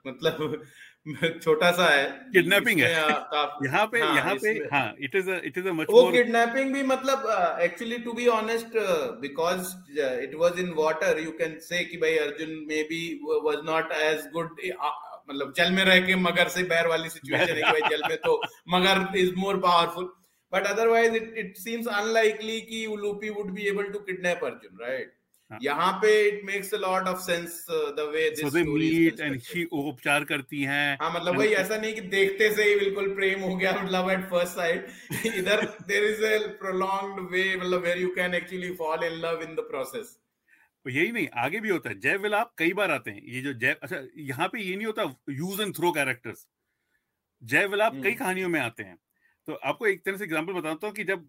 मतलब 0.07 0.63
छोटा 1.41 1.71
सा 1.71 1.87
है। 1.87 2.05
किडनैपिंग 2.33 2.79
है। 2.81 2.91
यहाँ 3.65 3.85
पे 3.87 3.99
हाँ, 3.99 4.15
यहाँ 4.15 4.35
पे 4.35 4.49
हाँ 4.71 4.95
it 4.99 5.15
is 5.15 5.29
it 5.31 5.57
is 5.57 5.67
much 5.79 5.87
वो 5.89 6.01
किडनैपिंग 6.11 6.73
भी 6.73 6.83
मतलब 6.83 7.27
actually 7.61 7.97
to 7.97 8.13
be 8.13 8.27
honest 8.27 8.77
because 9.21 9.73
it 10.23 10.35
was 10.35 10.59
in 10.59 10.73
water 10.77 11.19
you 11.19 11.31
can 11.31 11.57
say 11.59 11.83
कि 11.85 11.97
भाई 11.97 12.17
Arjun 12.17 12.55
maybe 12.83 13.01
was 13.45 13.57
not 13.65 13.91
as 14.01 14.27
good 14.33 14.61
मतलब 15.29 15.53
जल 15.57 15.71
में 15.71 15.83
रह 15.85 15.99
के 16.07 16.15
मगर 16.15 16.47
से 16.47 16.63
बैर 16.63 16.87
वाली 16.87 17.09
सिचुएशन 17.09 17.53
है 17.53 17.61
कि 17.61 17.71
भाई 17.71 17.89
जल 17.89 18.07
में 18.09 18.17
तो 18.17 18.41
मगर 18.69 19.17
is 19.17 19.33
more 19.35 19.57
powerful 19.59 20.11
but 20.53 20.67
otherwise 20.67 21.15
it 21.15 21.33
it 21.37 21.55
seems 21.57 21.87
unlikely 21.97 22.59
कि 22.61 22.85
Ulupi 22.97 23.29
would 23.29 23.51
be 23.51 23.67
able 23.67 23.91
to 23.93 23.99
kidnap 24.09 24.43
Arjun 24.43 24.77
right 24.81 25.13
यहाँ 25.51 25.91
पे 26.01 26.11
it 26.27 26.41
makes 26.45 26.73
a 26.73 26.77
lot 26.77 27.07
of 27.07 27.19
sense 27.19 27.65
the 27.69 28.09
way 28.13 28.29
this 28.29 28.53
they 28.53 28.63
meet 28.63 29.19
and 29.19 29.39
she 29.41 29.63
उपचार 29.73 30.23
करती 30.23 30.61
हैं 30.63 30.97
हाँ 31.01 31.13
मतलब 31.15 31.37
वही 31.37 31.53
ऐसा 31.53 31.77
नहीं 31.77 31.93
कि 31.93 32.01
देखते 32.01 32.49
से 32.55 32.63
ही 32.63 32.75
बिल्कुल 32.75 33.13
प्रेम 33.15 33.41
हो 33.41 33.55
गया 33.55 33.71
लव 33.91 34.11
एट 34.11 34.29
फ़र्स्ट 34.29 34.55
साइट 34.55 35.25
इधर 35.25 35.65
there 35.87 36.03
is 36.03 36.23
a 36.25 36.47
prolonged 36.59 37.31
way 37.31 37.55
मतलब 37.55 37.83
where 37.83 37.97
you 37.97 38.09
can 38.15 38.33
actually 38.33 38.73
fall 38.75 39.03
in 39.03 39.19
love 39.19 39.41
in 39.41 39.55
the 39.55 39.67
process 39.69 40.17
यही 40.85 41.11
नहीं 41.11 41.27
आगे 41.35 41.59
भी 41.59 41.69
होता 41.69 41.89
है। 41.89 41.99
जय 41.99 42.17
विलाप 42.17 42.53
कई 42.57 42.73
बार 42.73 42.91
आते 42.91 43.11
हैं। 43.11 43.21
ये 43.25 43.41
जो 43.41 43.53
जय 43.53 43.75
अच्छा 43.83 44.01
यहाँ 44.17 44.47
पे 44.47 44.59
ये 44.59 44.75
नहीं 44.75 44.85
होता 44.85 45.03
यूज़ 45.29 45.61
एंड 45.61 45.75
थ्रो 45.75 45.91
कैरेक्टर्स 45.91 46.45
जय 47.43 47.65
विलाप 47.67 47.93
कई 47.93 47.99
हम्म। 47.99 48.13
कहानियों 48.13 48.49
में 48.49 48.59
आते 48.59 48.83
हैं। 48.83 48.97
तो 49.47 49.53
आपको 49.53 49.87
एक 49.87 50.05
तरह 50.05 50.17
से 50.17 50.23
एग्जांपल 50.23 50.53
बताता 50.53 50.87
हूँ 50.87 50.95
कि 50.95 51.03
जब 51.03 51.27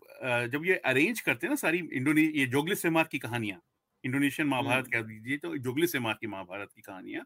जब 0.52 0.66
ये 0.66 0.74
अरेंज 0.84 1.20
करते 1.20 1.46
हैं 1.46 1.50
ना 1.50 1.56
सारी 1.56 1.78
इंडोनी 1.92 2.22
ये 2.36 2.46
जोगलिस 2.46 2.82
सेमार 2.82 3.08
की 3.10 3.18
कहानियाँ 3.18 3.60
इंडोनेशियन 4.06 4.48
महाभारत 4.48 4.84
हम्म। 4.84 4.92
कह 4.92 5.02
दीजिए 5.02 5.36
तो 5.38 5.56
जुगली 5.58 5.86
से 5.86 5.98
मार 5.98 6.14
की 6.20 6.26
महाभारत 6.26 6.72
की 6.74 6.82
कहानियाँ। 6.82 7.24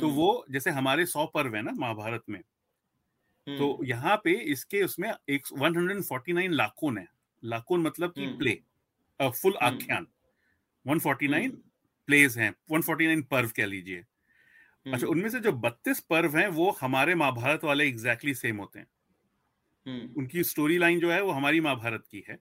तो 0.00 0.06
हम्म। 0.06 0.16
वो 0.16 0.44
जैसे 0.50 0.70
हमारे 0.70 1.06
सौ 1.06 1.26
पर्व 1.26 1.56
है 1.56 1.62
ना 1.62 1.72
महाभारत 1.72 2.22
में 2.28 2.40
तो 3.46 3.72
हम्म। 3.72 3.86
यहाँ 3.86 4.16
पे 4.24 4.32
इसके 4.52 4.82
उसमें 4.82 5.12
एक 5.28 5.46
149 5.58 6.50
लाखोन 6.52 6.98
है 6.98 7.06
लाखोन 7.42 7.82
मतलब 7.82 8.12
कि 8.12 8.26
प्ले 8.38 8.60
फुल 9.20 9.56
आख्यान। 9.62 10.06
149 10.86 11.50
प्लेस 12.08 12.36
हैं 12.36 12.54
149 12.70 13.22
पर्व 13.30 13.50
कह 13.56 13.66
लीजिए। 13.66 14.04
अच्छा 14.86 15.06
उनमें 15.06 15.28
से 15.30 15.40
जो 15.40 15.52
32 15.52 16.00
पर्व 16.00 16.36
हैं 16.36 16.48
वो 16.48 16.70
हमारे 16.80 17.14
महाभारत 17.14 17.64
वाले 17.64 17.86
एग्जैक्टली 17.88 18.30
exactly 18.30 18.42
सेम 18.42 18.56
होते 18.56 18.78
हैं। 18.78 18.86
उनकी 20.16 20.44
स्टोरी 20.44 20.78
लाइन 20.78 21.00
जो 21.00 21.10
है 21.12 21.22
वो 21.22 21.30
हमारी 21.30 21.60
महाभारत 21.60 22.04
की 22.10 22.24
है। 22.28 22.38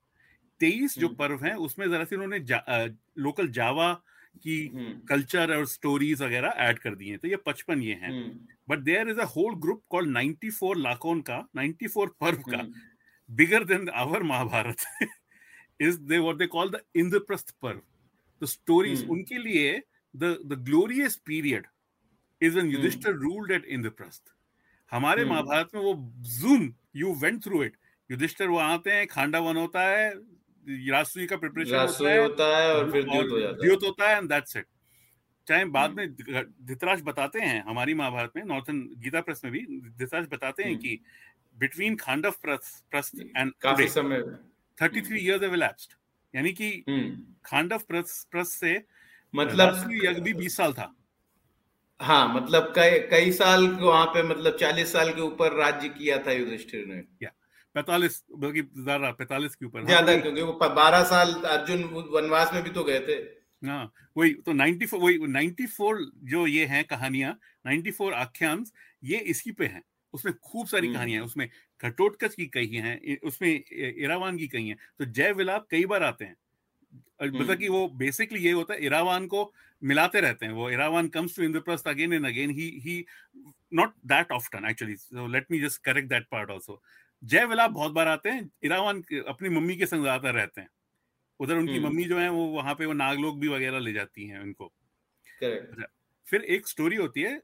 तेईस 0.60 0.98
जो 1.00 1.08
हम्म। 1.08 1.18
पर्व 1.18 1.46
हैं 1.46 1.54
उसमें 1.62 1.90
जरा 1.90 2.04
सी 2.04 2.16
उन्होंने 2.16 2.40
जा, 2.42 2.64
लोकल 3.18 3.48
जावा 3.52 3.94
की 4.38 4.58
कल्चर 5.10 5.44
हम्म। 5.44 5.60
और 5.60 5.66
स्टोरीज 5.68 6.22
वगैरह 6.22 6.54
ऐड 6.60 6.80
कर 6.80 6.96
दिए 6.96 7.18
तो 7.18 7.28
ये 7.28 7.36
पचपन 7.46 7.82
ये 7.82 7.94
हैं। 7.94 8.12
But 8.70 8.80
there 8.82 9.10
is 9.10 9.20
a 9.20 9.26
whole 9.28 9.56
group 9.62 9.84
called 9.90 10.18
94 10.18 10.76
lakon 10.78 11.22
का 11.22 11.38
94 11.58 12.08
पर्व 12.20 12.42
का 12.50 12.64
bigger 13.30 13.64
than 13.64 13.90
our 13.96 14.24
Mahabharata 14.24 14.86
is 15.82 16.00
they 16.02 16.18
what 16.18 16.36
they 16.36 16.48
call 16.48 16.70
the 16.70 16.82
Indraprastha 16.96 17.56
parva. 17.62 17.82
The 18.42 18.46
stories 18.48 19.08
उनके 19.10 19.38
लिए 19.38 19.78
the 20.14 20.38
the 20.46 20.62
glorious 20.66 21.16
period 21.26 21.68
is 22.42 22.54
when 22.54 22.72
Yudhishthira 22.72 23.14
ruled 23.16 23.52
at 23.52 23.66
Indraprastha 23.70 24.34
हमारे 24.92 25.26
महाभारत 25.26 25.76
में 25.76 25.82
वो 25.82 25.94
zoom 26.32 26.74
you 26.96 27.14
went 27.16 27.44
through 27.44 27.64
it 27.64 27.78
Yudhishthira 28.10 28.48
वो 28.48 28.58
आते 28.60 28.92
हैं 28.92 29.08
खांडा 29.08 29.40
वन 29.40 29.58
होता 29.58 29.82
है 29.88 30.12
राजसूय 30.68 31.26
का 31.26 31.38
प्रिपरेशन 31.38 31.76
होता 31.76 32.10
है, 32.10 32.22
होता 32.22 32.58
है 32.58 32.74
और 32.76 32.92
फिर 32.92 33.04
द्योत 33.04 33.32
हो 33.32 33.40
जाता 33.40 33.54
है। 33.54 33.62
द्योत 33.62 33.84
होता 33.84 34.10
है 34.10 34.18
एंड 34.18 34.30
दैट्स 34.30 34.56
इट 34.58 34.66
चाहे 35.48 35.66
बाद 35.66 35.92
में 35.92 36.16
धृतराज 36.16 37.02
बताते 37.02 37.40
हैं 37.40 37.64
हमारी 37.64 37.94
महाभारत 37.94 38.32
में 38.36 38.44
नॉर्थन 38.44 38.80
गीता 38.98 39.22
प्रेस 39.22 39.42
में 39.44 39.54
भी 39.54 39.66
धृतराज 39.70 40.28
बताते 40.32 40.64
हैं 40.64 40.78
कि 40.78 41.00
बिटवीन 41.58 41.96
खांडव 41.96 42.34
प्रस्थ 42.42 43.20
एंड 43.38 43.52
काफ़ी 43.62 43.88
समय 43.88 44.22
33 44.78 45.12
इयर्स 45.14 45.44
हैव 45.44 45.56
elapsed. 45.56 45.96
यानी 46.34 46.52
कि 46.54 46.70
खांडव 47.46 47.82
प्रस्थ 47.88 48.38
से 48.46 48.84
मतलब 49.34 49.90
यज्ञ 50.04 50.22
भी 50.22 50.34
20 50.34 50.58
साल 50.58 50.74
था। 50.74 50.94
हाँ 52.00 52.28
मतलब 52.34 52.72
कई 52.76 53.00
कई 53.10 53.32
साल 53.32 53.68
वहाँ 53.68 54.06
पे 54.06 54.24
मतलब 54.24 54.58
40 54.58 54.92
साल 54.94 55.12
के 55.14 55.22
ऊपर 55.22 55.54
राज्य 55.54 55.90
किया 55.90 56.18
था 56.18 56.32
युधिष्ठिर 56.32 56.86
ने। 56.86 57.02
या 57.24 57.32
पैतालीस 57.78 58.24
बल्कि 58.36 58.62
ज़्यादा 58.62 59.12
पैतालीस 59.14 59.56
के 59.56 59.66
ऊपर 59.66 59.86
ज़्यादा 59.86 60.12
हाँ, 60.12 60.22
क्योंकि 60.22 60.42
वो 60.42 60.70
बारह 60.76 61.04
साल 61.06 61.34
अर्जुन 61.48 61.84
वनवास 62.14 62.54
में 62.54 62.64
भी 62.64 62.70
तो 62.70 62.84
गए 62.84 63.00
थे। 63.08 63.16
हाँ 63.64 63.92
वही 64.18 64.34
तो 64.46 64.54
94 64.54 65.00
वही 65.00 65.18
94 65.28 66.00
जो 66.26 66.48
ये 66.48 66.66
हैं 66.66 66.84
कहानियाँ 66.86 67.38
94 67.68 68.14
आख्यान 68.16 68.66
ये 69.04 69.18
इसी 69.34 69.52
पे 69.52 69.66
हैं। 69.68 69.84
उसमें 70.14 70.34
खूब 70.36 70.68
सारी 70.68 70.88
हम्म। 70.88 70.96
कहानियाँ 70.96 71.24
उसमें 71.26 71.48
घटोटकच 71.82 72.36
की 72.36 72.46
कही 72.48 72.76
हैं 72.78 73.18
उसमें 73.22 73.50
इरावान 73.50 74.38
की 74.38 74.48
कही 74.48 74.68
हैं। 74.68 74.78
तो 75.00 75.06
जय 75.08 75.32
विलाप 75.34 75.68
कई 75.72 75.86
बार 75.86 76.04
आते 76.04 76.26
हैं। 76.26 76.36
मतलब 77.22 77.58
कि 77.58 77.68
वो 77.70 77.88
बेसिकली 77.98 78.40
ये 78.40 78.52
होता 78.52 78.74
है 78.74 78.86
इरावान 78.86 79.26
को 79.28 79.52
मिलाते 79.82 80.22
रहते 80.22 80.46
हैं। 80.46 80.54
वो 80.54 80.70
Iravan 80.70 81.08
comes 81.08 81.36
to 81.36 81.44
Indraprastha 81.44 81.88
again 81.88 82.14
and 82.14 82.26
again 82.26 82.50
he 82.52 82.70
he 82.86 83.04
not 83.74 83.94
that 84.06 84.32
often 84.32 84.70
actually 84.70 84.96
so 84.98 85.28
let 85.28 85.52
me 85.52 85.60
just 85.60 85.84
correct 85.86 86.10
that 86.10 86.28
part 86.32 86.52
also 86.52 86.82
Jay 87.24 87.46
Vilap 87.46 87.72
बहुत 87.72 87.92
बार 87.92 88.08
आते 88.08 88.30
हैं 88.30 88.50
इरावान 88.64 89.02
अपनी 89.28 89.50
मम्मी 89.50 89.76
के 89.78 89.86
संग 89.86 90.02
ज़्यादातर 90.02 90.34
रहते 90.36 90.62
हैं। 90.62 90.70
उधर 91.40 91.56
उनकी 91.56 91.80
मम्मी 91.80 92.04
जो 92.04 92.20
है 92.20 92.30
वो 92.30 92.46
वहाँ 92.48 92.74
पे 92.76 92.86
वो 92.86 92.94
नागलोक 92.94 93.38
भी 93.40 93.48
वगैरह 93.48 93.80
ले 93.80 93.94
जाती 93.94 94.28
हैं 94.28 94.40
उनको। 94.40 94.66
अच्छा, 95.42 95.86
फिर 96.28 96.42
एक 96.42 96.68
स्टोरी 96.68 96.96
होती 96.96 97.22
है 97.22 97.42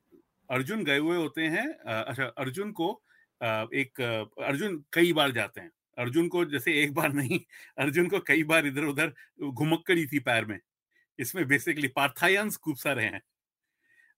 अर्जुन 0.49 0.83
गए 0.83 0.97
हुए 0.97 1.17
होते 1.17 1.41
हैं 1.47 1.67
अच्छा 1.79 2.25
अर्जुन 2.25 2.71
को 2.71 2.89
एक 3.41 4.01
अर्जुन 4.41 4.83
कई 4.93 5.13
बार 5.13 5.31
जाते 5.31 5.61
हैं। 5.61 5.71
अर्जुन 5.97 6.27
को 6.27 6.43
जैसे 6.45 6.73
एक 6.83 6.93
बार 6.93 7.13
नहीं 7.13 7.39
अर्जुन 7.77 8.07
को 8.09 8.19
कई 8.27 8.43
बार 8.43 8.65
इधर 8.67 8.85
उधर 8.85 9.13
घुमक्कड़ी 9.43 10.05
थी 10.07 10.19
पैर 10.21 10.45
में। 10.45 10.59
इसमें 11.19 11.45
बेसिकली 11.47 11.87
पार्थायंस 11.89 12.57
खूब 12.57 12.75
सारे 12.77 13.03
हैं। 13.03 13.21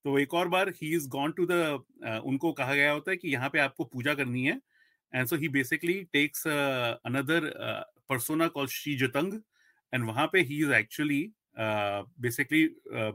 तो 0.05 0.17
एक 0.19 0.33
और 0.33 0.47
बार 0.47 0.69
he 0.75 0.95
is 0.95 1.07
gone 1.09 1.31
to 1.31 1.45
the 1.45 2.21
उनको 2.25 2.51
कहा 2.53 2.75
गया 2.75 2.91
होता 2.91 3.11
है 3.11 3.17
कि 3.17 3.29
यहाँ 3.29 3.49
पे 3.49 3.59
आपको 3.59 3.83
पूजा 3.85 4.13
करनी 4.13 4.45
है 4.45 4.59
and 5.13 5.27
so 5.27 5.35
he 5.35 5.49
basically 5.49 6.01
takes 6.13 6.47
another 6.47 7.51
persona 8.09 8.47
call 8.47 8.67
Shri 8.67 8.95
Jatang 8.97 9.39
and 9.93 10.05
वहाँ 10.05 10.27
पे 10.33 10.41
he 10.41 10.59
is 10.63 10.73
actually 10.73 11.23
basically 11.57 12.63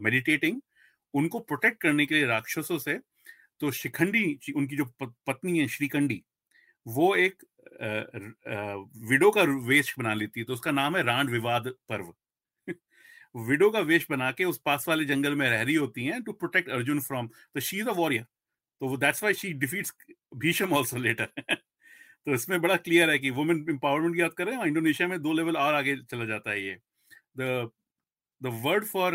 meditating 0.02 0.60
उनको 1.14 1.38
प्रोटेक्ट 1.40 1.80
करने 1.82 2.06
के 2.06 2.14
लिए 2.14 2.26
राक्षसों 2.26 2.78
से 2.78 2.98
तो 3.60 3.70
शिखंडी, 3.70 4.52
उनकी 4.56 4.76
जो 4.76 4.84
पत्नी 5.00 5.58
है 5.58 5.66
श्रीकंडी, 5.68 6.22
वो 6.86 7.14
एक 7.16 7.44
विडो 9.10 9.30
का 9.30 9.42
वेश 9.68 9.94
बना 9.98 10.14
लेती 10.14 10.40
है। 10.40 10.44
तो 10.46 10.52
उसका 10.52 10.70
नाम 10.70 10.96
है 10.96 11.02
रांड 11.02 11.30
विवाद 11.30 11.68
पर्व। 11.88 12.12
विडो 13.48 13.70
का 13.70 13.80
वेश 13.80 14.06
बना 14.10 14.30
के 14.32 14.44
उस 14.44 14.60
पास 14.64 14.88
वाले 14.88 15.04
जंगल 15.04 15.34
में 15.36 15.48
रह 15.50 15.62
रही 15.62 15.74
होती 15.74 16.04
हैं 16.04 16.22
टू 16.22 16.32
प्रोटेक्ट 16.32 16.70
अर्जुन 16.70 17.00
फ्रॉम 17.00 17.26
तो 17.54 17.60
शी 17.60 17.78
इज़ 17.78 17.88
अ 17.88 17.92
वॉरियर 17.92 18.22
तो 18.80 18.96
that's 18.96 19.22
why 19.22 19.34
she 19.34 19.52
defeats 19.54 19.94
Bhishma 20.36 20.74
also 20.74 20.96
later 20.98 21.56
तो 22.26 22.34
इसमें 22.34 22.60
बड़ा 22.60 22.76
क्लियर 22.76 23.10
है 23.10 23.18
कि 23.18 23.30
वुमेन 23.30 23.64
एम्पावरमेंट 23.70 24.14
की 24.16 24.22
बात 24.22 24.34
करें 24.38 24.52
इंडोनेशिया 24.56 25.08
में 25.08 25.20
दो 25.22 25.32
लेवल 25.32 25.56
और 25.56 25.74
आगे 25.74 25.96
चला 26.10 26.24
जाता 26.26 26.50
है 26.50 26.64
ये। 26.64 26.74
The 27.38 27.70
the 28.40 28.60
word 28.64 28.84
for 28.86 29.14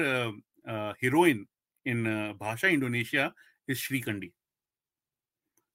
heroine 1.04 1.46
in 1.86 2.04
Bahasa 2.40 2.68
Indonesia 2.68 3.32
is 3.70 3.78
Srikandi 3.78 4.32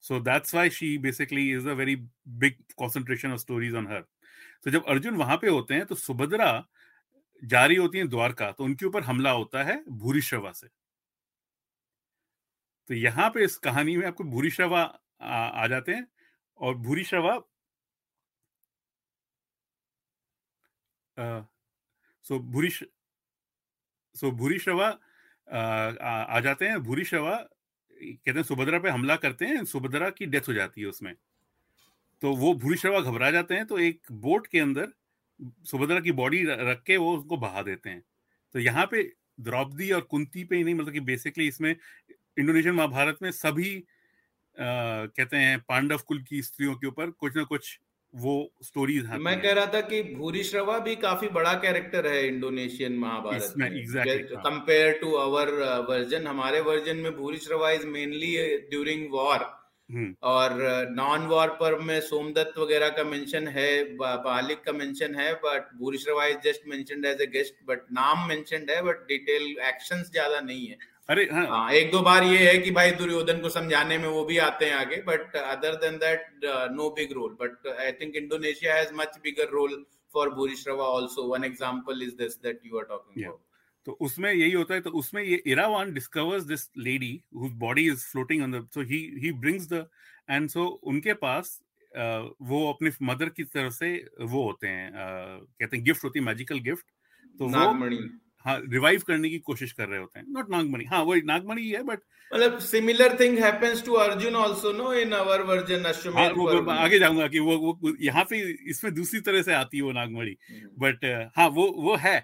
so 0.04 0.18
that's 0.18 0.52
why 0.56 0.62
she 0.74 0.86
basically 0.96 1.42
is 1.52 1.66
a 1.66 1.74
very 1.74 1.94
big 2.42 2.54
concentration 2.78 3.32
of 3.32 3.40
stories 3.40 3.74
on 3.74 3.86
her. 3.86 3.98
So 4.64 4.70
जब 4.70 4.84
अर्जुन 4.88 5.16
वहाँ 5.16 5.36
पे 5.36 5.48
होते 5.48 5.74
हैं 5.74 5.84
तो 5.86 5.94
सुभद्रा 5.94 6.46
जारी 7.42 7.76
होती 7.76 7.98
है 7.98 8.06
द्वारका 8.08 8.50
तो 8.52 8.64
उनके 8.64 8.86
ऊपर 8.86 9.02
हमला 9.02 9.30
होता 9.30 9.62
है 9.64 9.76
भूरिश्रवा 10.04 10.52
से। 10.52 10.66
तो 12.90 12.94
यहाँ 12.94 13.28
पे 13.30 13.44
इस 13.44 13.56
कहानी 13.58 13.96
में 13.96 14.06
आपको 14.06 14.24
भूरिश्रवा 14.24 14.82
आ, 15.22 15.36
आ 15.36 15.66
जाते 15.66 15.92
हैं। 15.92 16.06
और 16.60 16.74
भूरिश्रवा 16.78 17.38
सो 22.24 22.38
भूरी 22.52 22.70
सो 22.70 24.30
भूरिश्रवा 24.32 24.88
आ 25.48 26.40
जाते 26.40 26.68
हैं 26.68 26.78
भूरिश्रवा 26.82 27.36
कहते 27.36 28.30
हैं 28.30 28.42
सुभद्रा 28.42 28.78
पे 28.78 28.90
हमला 28.90 29.16
करते 29.16 29.46
हैं, 29.46 29.64
सुभद्रा 29.64 30.08
की 30.10 30.26
डेथ 30.26 30.48
हो 30.48 30.52
जाती 30.54 30.80
है 30.80 30.86
उसमें। 30.86 31.14
तो 32.22 32.34
वो 32.36 32.52
भूरिश्रवा 32.54 33.00
घबरा 33.00 33.30
जाते 33.30 33.54
हैं 33.54 33.66
तो 33.66 33.78
एक 33.78 34.12
बोट 34.12 34.46
के 34.46 34.58
अंदर 34.58 34.92
सुभद्रा 35.66 36.00
की 36.00 36.12
बॉडी 36.12 36.42
रख 36.46 36.82
के 36.86 36.96
वो 36.96 37.16
उसको 37.16 37.36
बहा 37.36 37.62
देते 37.62 37.90
हैं। 37.90 38.02
तो 38.54 38.58
यहाँ 38.58 38.86
पे 38.90 39.02
द्रौपदी 39.40 39.90
और 39.92 40.00
कुंती 40.00 40.44
पे 40.44 40.56
ही 40.56 40.64
नहीं 40.64 40.74
मतलब 40.74 40.92
कि 40.92 41.00
बेसिकली 41.00 41.46
इसमें 41.48 41.70
इंडोनेशियन 41.70 42.74
महाभारत 42.74 43.18
में 43.22 43.30
सभी 43.32 43.76
कहते 44.60 45.36
हैं 45.36 45.58
पांडव 45.68 46.00
कुल 46.06 46.22
की 46.22 46.42
स्त्रियों 46.42 46.74
के 46.74 46.86
ऊपर 46.86 47.10
कुछ 47.10 47.36
ना 47.36 47.42
कुछ 47.44 47.78
वो 48.14 48.32
स्टोरीज 48.62 49.04
मैं 49.18 49.40
कह 49.42 49.52
रहा 49.52 49.66
था 49.66 49.80
कि 49.80 50.02
भूरी 50.14 50.42
श्रवा 50.44 50.78
भी 50.78 50.94
काफ़ी 50.96 51.28
बड़ा 51.28 51.52
कैरेक्टर 51.54 52.06
है 52.06 52.26
इंडोनेशियन 52.26 52.96
महाभारत 52.98 53.54
में। 53.56 53.68
कंपेयर 54.46 54.98
टू 55.00 55.12
अवर 55.18 55.50
वर्जन 55.88 56.26
हमारे 56.26 56.60
वर्जन 56.60 56.96
में 56.96 57.16
Bhuri 57.16 57.38
Shrava 57.38 57.70
is 57.70 57.86
mainly 57.86 58.36
during 58.70 59.06
war 59.12 59.46
और 60.22 60.52
नॉन 60.90 61.26
वॉर 61.26 61.48
पर 61.60 61.78
में 61.80 62.00
सोमदत्त 62.00 62.58
वगैरह 62.58 62.88
का 62.88 63.04
मेंशन 63.04 63.48
है 63.48 63.72
बालिक 63.96 64.62
का 64.64 64.72
मेंशन 64.72 65.14
है 65.14 65.32
but 65.44 65.74
Bhuri 65.78 65.98
Shrava 65.98 66.26
is 66.26 66.38
just 66.44 66.68
mentioned 66.68 67.06
as 67.06 67.20
a 67.20 67.26
guest 67.32 67.54
but 67.68 67.90
नाम 67.92 68.28
मेंशनड 68.28 68.70
है 68.70 68.82
बट 68.82 69.06
डिटेल 69.08 69.56
एक्शंस 69.68 70.10
ज़्यादा 70.12 70.40
नहीं 70.40 70.66
है। 70.66 70.76
अरे 71.10 71.22
हाँ। 71.32 71.46
हाँ 71.48 71.72
एक 71.72 71.90
दो 71.92 72.00
बार 72.02 72.24
ये 72.24 72.38
है 72.40 72.58
कि 72.58 72.70
भाई 72.70 72.90
दुर्योधन 72.98 73.40
को 73.40 73.48
समझाने 73.50 73.96
में 73.98 74.08
वो 74.08 74.24
भी 74.24 74.36
आते 74.40 74.64
हैं 74.64 74.74
आगे 74.74 74.96
but 75.06 75.36
other 75.36 75.74
than 75.76 75.96
that 75.98 76.44
no 76.72 76.88
big 76.98 77.12
role 77.12 77.36
but 77.40 77.66
I 77.68 77.92
think 78.00 78.16
Indonesia 78.16 78.74
has 78.74 78.92
much 78.94 79.18
bigger 79.24 79.48
role 79.52 79.74
for 80.14 80.30
Bhurishrava 80.34 80.86
also 80.96 81.26
one 81.28 81.44
example 81.44 82.02
is 82.02 82.14
this 82.16 82.38
that 82.42 82.60
you 82.66 82.78
are 82.78 82.84
talking 82.84 83.24
about 83.24 83.40
तो 83.86 83.96
उसमें 84.00 84.32
यही 84.32 84.52
होता 84.52 84.74
है 84.74 84.80
तो 84.80 84.90
उसमें 84.98 85.22
ये 85.22 85.42
Iravan 85.48 85.92
discovers 85.94 86.44
this 86.44 86.68
lady 86.80 87.12
whose 87.36 87.52
body 87.58 87.88
is 87.90 88.06
floating 88.06 88.42
on 88.42 88.52
the 88.52 88.66
so 88.74 88.82
he 88.86 89.04
he 89.18 89.32
brings 89.40 89.68
the 89.68 89.86
and 90.30 90.48
so 90.50 90.66
उनके 90.86 91.14
पास 91.18 91.58
uh, 91.92 92.30
वो 92.42 92.66
अपने 92.72 92.90
मदर 93.04 93.28
की 93.30 93.44
तरफ़ 93.50 93.72
से 93.74 93.94
वो 94.22 94.44
होते 94.44 94.68
हैं 94.68 94.90
uh, 94.90 95.46
कहते 95.60 95.76
हैं 95.76 95.84
गिफ्ट 95.84 96.04
होती 96.04 96.18
है 96.18 96.24
मैजिकल 96.26 96.58
गिफ्ट 96.66 96.86
तो 97.38 97.48
वो 97.48 97.72
हाँ 98.44 98.58
रिवाइव 98.62 99.02
करने 99.06 99.28
की 99.30 99.38
कोशिश 99.40 99.72
कर 99.72 99.88
रहे 99.88 99.98
होते 100.00 100.18
हैं। 100.18 100.26
नॉट 100.28 100.50
नागमणि 100.50 100.84
हाँ 100.84 101.02
वही 101.04 101.22
नागमणि 101.24 101.68
है 101.68 101.82
बट 101.82 102.00
मतलब 102.30 102.58
similar 102.60 103.16
thing 103.20 103.38
happens 103.38 103.84
to 103.86 103.92
Arjun 103.94 104.36
also 104.36 104.72
no 104.72 104.92
in 104.94 105.12
our 105.14 105.42
version 105.42 105.84
Ashwamedha 105.84 106.32
वो 106.36 106.46
आगे 106.70 106.98
जाऊँगा 106.98 107.26
कि 107.28 107.38
वो 107.38 107.56
वो 107.58 107.92
यहाँ 108.00 108.24
पे 108.30 108.40
इसमें 108.70 108.92
दूसरी 108.94 109.20
तरह 109.20 109.42
से 109.42 109.52
आती 109.54 109.76
है 109.76 109.82
वो 109.82 109.92
नागमणि 109.92 110.36
बट 110.78 111.04
हम्म। 111.04 111.28
हाँ 111.36 111.48
वो 111.50 111.70
वो 111.78 111.96
है। 111.96 112.16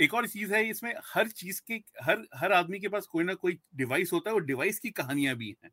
एक 0.00 0.14
और 0.14 0.26
चीज़ 0.26 0.54
है 0.54 0.64
इसमें 0.68 0.92
हर 1.14 1.28
चीज़ 1.30 1.60
के 1.66 1.74
हर 2.02 2.22
हर 2.36 2.52
आदमी 2.52 2.78
के 2.80 2.88
पास 2.88 3.06
कोई 3.06 3.24
ना 3.24 3.34
कोई 3.34 3.58
डिवाइस 3.76 4.12
होता 4.12 4.30
है 4.30 4.34
वो 4.34 4.40
डिवाइस 4.46 4.78
की 4.78 4.90
कहानियाँ 4.90 5.34
भी 5.36 5.54
हैं। 5.64 5.70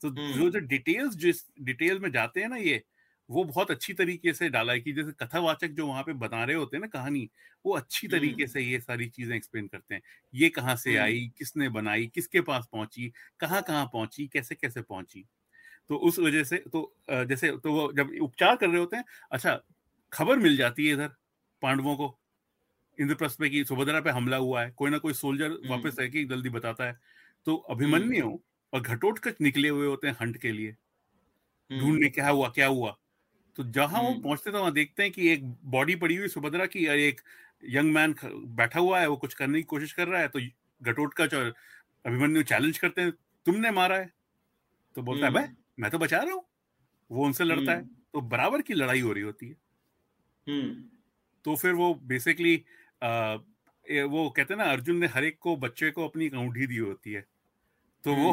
तो 0.00 0.10
जो 0.10 0.22
हम्म। 0.22 0.50
जो 0.50 0.58
डिटेल्स 0.66 1.14
जिस 1.16 1.44
डिटेल 1.62 1.98
में 1.98 2.10
जाते 2.12 2.40
हैं 2.40 2.48
ना 2.48 2.56
ये 2.56 2.82
वो 3.28 3.44
बहुत 3.44 3.70
अच्छी 3.70 3.92
तरीके 3.94 4.32
से 4.34 4.48
डाला 4.50 4.72
है 4.72 4.80
कि 4.80 4.92
जैसे 4.92 5.12
कथावाचक 5.20 5.68
जो 5.72 5.86
वहाँ 5.86 6.02
पे 6.04 6.12
बता 6.16 6.42
रहे 6.44 6.56
होते 6.56 6.76
हैं 6.76 6.80
ना 6.82 6.86
कहानी 6.88 7.28
वो 7.64 7.72
अच्छी 7.74 8.08
तरीके 8.08 8.46
से 8.46 8.60
ये 8.62 8.80
सारी 8.80 9.08
चीज़ें 9.08 9.34
एक्सप्लेन 9.36 9.66
करते 9.68 9.94
हैं। 9.94 10.02
ये 10.34 10.48
कहाँ 10.50 10.76
से 10.76 10.96
आई 10.98 11.26
किसने 11.38 11.68
बनाई 11.70 12.06
किसके 12.14 12.40
पास 12.42 12.68
पहुँची 12.72 13.12
कहाँ 13.40 13.62
कहाँ 13.62 13.86
पहुँची 13.92 14.26
कैसे 14.28 14.54
कैसे 14.54 14.82
पहुँची? 14.82 15.24
तो 15.90 15.96
उस 15.98 16.18
वजह 16.18 16.44
से 16.44 16.56
तो 16.72 16.94
जैसे 17.26 17.50
तो 17.58 17.72
वो 17.72 17.92
जब 17.94 18.10
उपचार 18.22 18.56
कर 18.56 18.68
रहे 18.68 18.78
होते 18.78 18.96
हैं 18.96 19.04
अच्छा 19.32 19.60
खबर 20.12 20.38
मिल 20.38 20.56
जाती 20.56 20.86
है 20.86 20.94
इधर 20.94 21.08
पांडवों 21.62 21.96
को 21.98 22.18
इंद्रप्रस्थ 22.98 23.38
पे 23.40 23.48
की 23.50 23.64
सुभद्रा 23.64 24.00
पे 24.02 24.10
हमला 24.12 24.36
हुआ 24.38 24.62
है 24.62 24.70
कोई 24.72 24.90
ना 24.90 24.98
कोई 24.98 25.14
सोल्जर 25.14 25.58
वापस 25.66 25.96
रह 26.00 26.08
के 26.10 26.24
जल्दी 26.26 26.50
बताता 26.50 26.84
है। 26.84 26.98
तो 27.46 27.56
अभिमन्यु 27.70 28.38
और 28.72 28.80
घटोटकच 28.82 29.40
निकले 29.42 29.68
हुए 29.70 29.86
होते 29.88 30.08
हैं 30.08 30.16
हंट 30.20 30.36
के 30.38 30.52
लिए। 30.52 30.76
ढूँढने 31.70 32.08
क्या 32.10 32.28
हुआ 32.30 32.48
क्या 32.50 32.66
हुआ? 32.68 32.96
तो 33.56 33.64
जहाँ 33.64 34.02
वो 34.02 34.12
पहुँचते 34.20 34.52
तो 34.52 34.58
वहाँ 34.58 34.72
देखते 34.72 35.02
हैं 35.02 35.12
कि 35.12 35.28
एक 35.28 35.44
बॉडी 35.66 35.94
पड़ी 35.96 36.16
हुई 36.16 36.28
सुभद्रा 36.28 36.66
की 36.66 36.86
और 36.86 36.98
एक 36.98 37.20
यंग 37.64 37.92
मैन 37.92 38.14
बैठा 38.24 38.80
हुआ 38.80 39.00
है 39.00 39.08
वो 39.08 39.16
कुछ 39.16 39.34
करने 39.34 39.58
की 39.58 39.62
कोशिश 39.64 39.92
कर 39.92 40.08
रहा 40.08 40.20
है 40.20 40.28
तो 40.28 40.40
घटोटकच 40.82 41.34
और 41.34 41.54
अभिमन्यु 42.04 42.42
चैलेंज 42.42 42.78
करते 42.78 43.02
हैं 43.02 43.12
तुमने 43.46 43.70
मारा 43.70 43.96
है? 43.96 44.10
तो 44.96 45.02
बोलता 45.02 45.26
है 45.26 45.32
भाई 45.32 45.48
मैं 45.78 45.90
तो 45.90 45.98
बचा 45.98 46.18
रहा 46.18 46.34
हूँ 46.34 46.44
वो 47.10 47.24
उनसे 47.26 47.44
लड़ता 47.44 47.72
है। 47.72 47.84
तो 48.12 48.20
बराबर 48.22 48.62
की 48.62 48.74
लड़ाई 48.74 49.00
हो 49.00 49.12
रही 49.12 49.22
होती 49.22 49.48
है। 49.48 49.54
तो 51.44 51.54
फिर 51.56 51.72
वो 51.72 51.94
बेसिकली 52.04 52.56
वो 53.02 54.28
कहते 54.30 54.54
हैं 54.54 54.58
ना 54.58 54.70
अर्जुन 54.72 54.96
ने 54.96 55.06
हर 55.06 55.24
एक 55.24 55.38
को 55.38 55.56
बच्चे 55.56 55.90
को 55.90 56.08
अपनी 56.08 56.28
अंगूठी 56.28 56.66
दी 56.66 56.76
होती 56.76 57.12
है। 57.12 57.24
तो 58.04 58.14
वो 58.14 58.32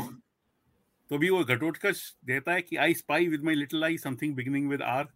तो 1.09 1.17
भी 1.17 1.29
वो 1.29 1.43
घटोटकच 1.43 2.15
देता 2.25 2.53
है 2.53 2.61
कि 2.61 2.75
I 2.75 2.93
spy 2.93 3.27
with 3.27 3.43
my 3.43 3.55
little 3.55 3.83
eye 3.83 3.97
something 3.97 4.35
beginning 4.35 4.69
with 4.69 4.81
R 4.81 5.07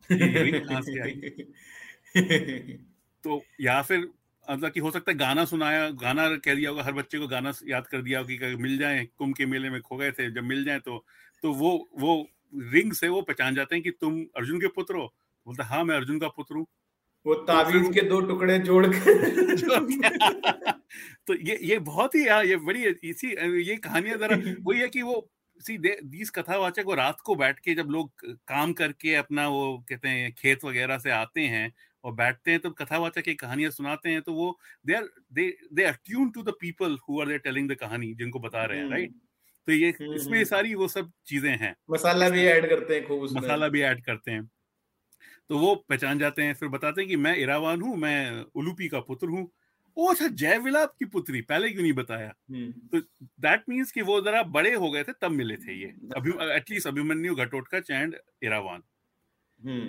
से 0.81 1.01
आई। 1.01 1.13
तो 3.23 3.45
या 3.61 3.81
फिर 3.81 4.09
मतलब 4.51 4.71
कि 4.71 4.79
हो 4.79 4.91
सकता 4.91 5.11
है 5.11 5.17
गाना 5.17 5.45
सुनाया 5.45 5.89
गाना 5.89 6.37
कह 6.37 6.55
दिया 6.55 6.69
होगा 6.69 6.83
हर 6.83 6.91
बच्चे 6.91 7.19
को 7.19 7.27
गाना 7.27 7.53
याद 7.67 7.87
कर 7.87 8.01
दिया 8.01 8.19
होगा 8.19 8.49
कि 8.49 8.55
मिल 8.55 8.77
जाए 8.77 9.07
कुंभ 9.17 9.35
के 9.35 9.45
मेले 9.45 9.69
में 9.69 9.81
खो 9.81 9.97
गए 9.97 10.11
थे 10.11 10.31
जब 10.31 10.43
मिल 10.43 10.65
जाए 10.65 10.79
तो 10.79 11.05
तो 11.43 11.53
वो 11.53 11.89
वो 11.99 12.27
रिंग 12.55 12.93
से 12.93 13.07
वो 13.07 13.21
पहचान 13.21 13.55
जाते 13.55 13.75
हैं 13.75 13.83
कि 13.83 13.91
तुम 13.91 14.21
अर्जुन 14.21 14.61
के 14.61 14.67
पुत्र 14.67 14.95
हो। 14.95 15.13
बोलता 15.47 15.63
हाँ 15.63 15.83
मैं 15.83 15.95
अर्जुन 15.95 16.19
का 16.19 16.27
पुत्र 16.27 16.55
हूँ। 16.55 16.67
वो 17.27 17.33
तो 17.33 17.41
ताबीज 17.41 17.93
के 17.93 18.01
दो 18.01 18.21
टुकड़े 18.21 18.59
जोड़ 18.59 18.87
कर 18.89 20.71
तो 21.27 21.33
ये 21.33 21.59
ये 21.61 21.79
बहुत 21.79 22.15
ही 22.15 22.21
ये 22.21 22.55
बड़ी 22.55 22.85
इसी 22.85 23.27
ये 23.69 23.75
कहानियाँ 23.75 24.17
जरा 24.17 24.53
वही 24.61 24.79
है 24.79 24.87
कि 24.87 25.01
वो 25.01 25.31
सी 25.59 25.77
दीस 25.77 26.29
कथावाचक 26.29 26.83
वो 26.85 26.93
रात 26.93 27.21
को 27.21 27.35
बैठ 27.35 27.59
के 27.59 27.73
जब 27.75 27.87
लोग 27.89 28.11
काम 28.47 28.73
करके 28.73 29.15
अपना 29.15 29.47
वो 29.47 29.77
कहते 29.89 30.07
हैं 30.07 30.31
खेत 30.33 30.65
वगैरह 30.65 30.97
से 30.97 31.11
आते 31.11 31.41
हैं 31.41 31.71
और 32.03 32.13
बैठते 32.13 32.51
हैं 32.51 32.59
तो 32.59 32.71
कथावाचक 32.71 33.21
की 33.21 33.33
कहानियाँ 33.33 33.71
सुनाते 33.71 34.09
हैं 34.09 34.21
तो 34.21 34.33
वो 34.33 34.59
they 34.85 34.93
are 34.93 35.09
they 35.33 35.57
they 35.73 35.83
are 35.83 35.97
tune 36.05 36.29
to 36.29 36.43
the 36.43 36.53
people 36.59 36.97
who 37.09 37.21
are 37.21 37.27
they 37.27 37.37
telling 37.37 37.69
the 37.69 37.75
kahani 37.75 38.13
जिनको 38.13 38.39
बता 38.39 38.65
रहे 38.65 38.79
हैं 38.79 38.89
राइट 38.89 39.13
तो 39.67 39.73
ये 39.73 39.89
हम्म, 39.89 40.13
इसमें 40.13 40.37
हम्म। 40.37 40.43
सारी 40.43 40.75
वो 40.75 40.87
सब 40.87 41.11
चीज़ें 41.25 41.57
हैं। 41.57 41.75
मसाला 41.91 42.29
भी 42.29 42.45
ऐड 42.45 42.69
करते 42.69 42.95
हैं 42.95 43.07
खूब 43.07 43.23
मसाला 43.37 43.67
भी 43.67 43.81
ऐड 43.81 44.03
करते 44.05 44.31
हैं। 44.31 44.49
तो 45.49 45.57
वो 45.57 45.75
पहचान 45.89 46.19
जाते 46.19 46.43
हैं 46.43 46.53
फिर 46.53 46.69
बताते 46.69 47.01
हैं 47.01 47.09
कि 47.09 47.15
मैं 47.15 47.35
इरावान 47.35 47.81
हूँ 47.81 47.95
मैं 47.97 48.45
उलूपी 48.55 48.87
का 48.87 48.99
पुत्र 48.99 49.27
हूँ 49.27 49.51
ओ 49.97 50.07
अच्छा 50.07 50.27
जय 50.29 50.57
विलाप 50.59 50.93
की 50.99 51.05
पुत्री 51.05 51.41
पहले 51.41 51.69
क्यों 51.69 51.81
नहीं 51.81 51.93
बताया? 51.93 52.33
हम्म। 52.51 52.71
तो 52.91 52.99
दैट 53.41 53.63
मीन्स 53.69 53.91
कि 53.91 54.01
वो 54.01 54.19
जरा 54.21 54.43
बड़े 54.55 54.73
हो 54.73 54.91
गए 54.91 55.03
थे 55.03 55.13
तब 55.21 55.31
मिले 55.31 55.55
थे 55.57 55.73
ये। 55.73 55.87
अभी 56.15 56.31
at least 56.55 56.87
Abhimanyu 56.87 57.35
Ghatotkacha 57.35 57.91
and 57.91 58.15
Iravan. 58.43 58.83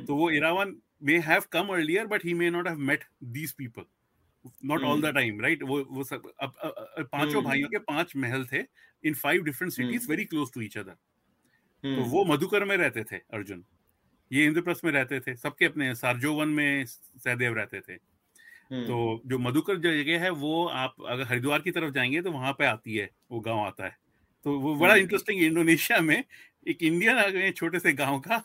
तो 0.07 0.17
वो 0.17 0.31
Iravan 0.31 0.77
may 1.03 1.19
have 1.21 1.43
come 1.53 1.69
earlier 1.75 2.07
but 2.07 2.25
he 2.25 2.35
may 2.35 2.51
not 2.51 2.69
have 2.69 2.79
met 2.91 3.05
these 3.33 3.53
people 3.53 3.85
not 4.65 4.83
all 4.83 5.03
the 5.03 5.15
time 5.15 5.41
right 5.41 5.63
वो 5.63 5.83
वो 5.91 6.05
सब 6.05 6.33
अब 6.41 6.55
पाँचों 7.01 7.35
हम्म। 7.35 7.45
भाइयों 7.45 7.69
के 7.69 7.79
पाँच 7.87 8.17
महल 8.17 8.47
थे 8.53 8.65
in 9.05 9.15
five 9.15 9.43
different 9.45 9.73
cities 9.73 10.09
very 10.11 10.25
close 10.25 10.53
to 10.55 10.61
each 10.61 10.79
other 10.79 10.97
तो 11.85 12.05
वो 12.11 12.25
मधुकर 12.25 12.65
में 12.65 12.77
रहते 12.77 13.05
थे 13.05 13.17
अर्जुन। 13.35 13.65
ये 14.31 14.45
इंद्रप्रस्थ 14.47 14.85
में 14.85 14.93
रहते 14.93 15.21
थे 15.21 15.35
सबके 15.37 15.65
अपने 15.65 15.95
सारजोवन 15.95 16.49
में 16.49 16.85
सहदेव 16.87 17.55
रहते 17.55 17.81
थे। 17.81 17.93
हम्म। 17.93 18.18
तो 18.71 19.23
जो 19.27 19.39
मधुकर 19.39 19.77
जो 19.77 19.93
जगह 19.93 20.21
है 20.21 20.31
वो 20.31 20.65
आप 20.67 20.95
अगर 21.09 21.25
हरिद्वार 21.25 21.61
की 21.61 21.71
तरफ़ 21.71 21.91
जाएँगे 21.91 22.23
तो 22.23 22.33
वहाँ 22.33 22.53
पे 22.53 22.65
आती 22.67 22.95
है 22.95 23.11
वो 23.31 23.41
गाँव 23.41 23.61
आता 23.61 23.85
है। 23.85 23.97
तो 24.45 24.59
वो 24.61 24.75
बड़ा 24.75 24.95
इंटरेस्टिंग 24.95 25.39
हम्म। 25.39 25.47
इंडोनेशिया 25.47 26.01
में 26.01 26.25
एक 26.69 26.83
इंडियन 26.83 27.19
आ 27.19 27.27
गए 27.29 27.51
छोटे 27.51 27.79
से 27.79 27.93
गाँव 27.93 28.19
का 28.21 28.43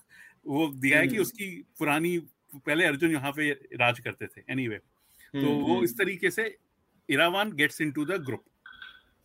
वो 0.47 0.67
दिया 0.67 0.99
है 0.99 1.07
कि 1.07 1.17
उसकी 1.17 1.49
पुरानी 1.79 2.17
पहले 2.55 2.85
अर्जुन 2.85 3.11
यहाँ 3.11 3.31
पे 3.31 3.51
राज 3.75 3.99
करते 3.99 4.27
थे 4.27 4.41
एनी 4.49 4.65
anyway. 4.65 4.79
तो 5.33 5.53
वो 5.67 5.83
इस 5.83 5.97
तरीके 5.97 6.31
से 6.31 6.55
Iravan 7.09 7.51
gets 7.51 7.81
into 7.91 8.05
the 8.05 8.23
group 8.25 8.43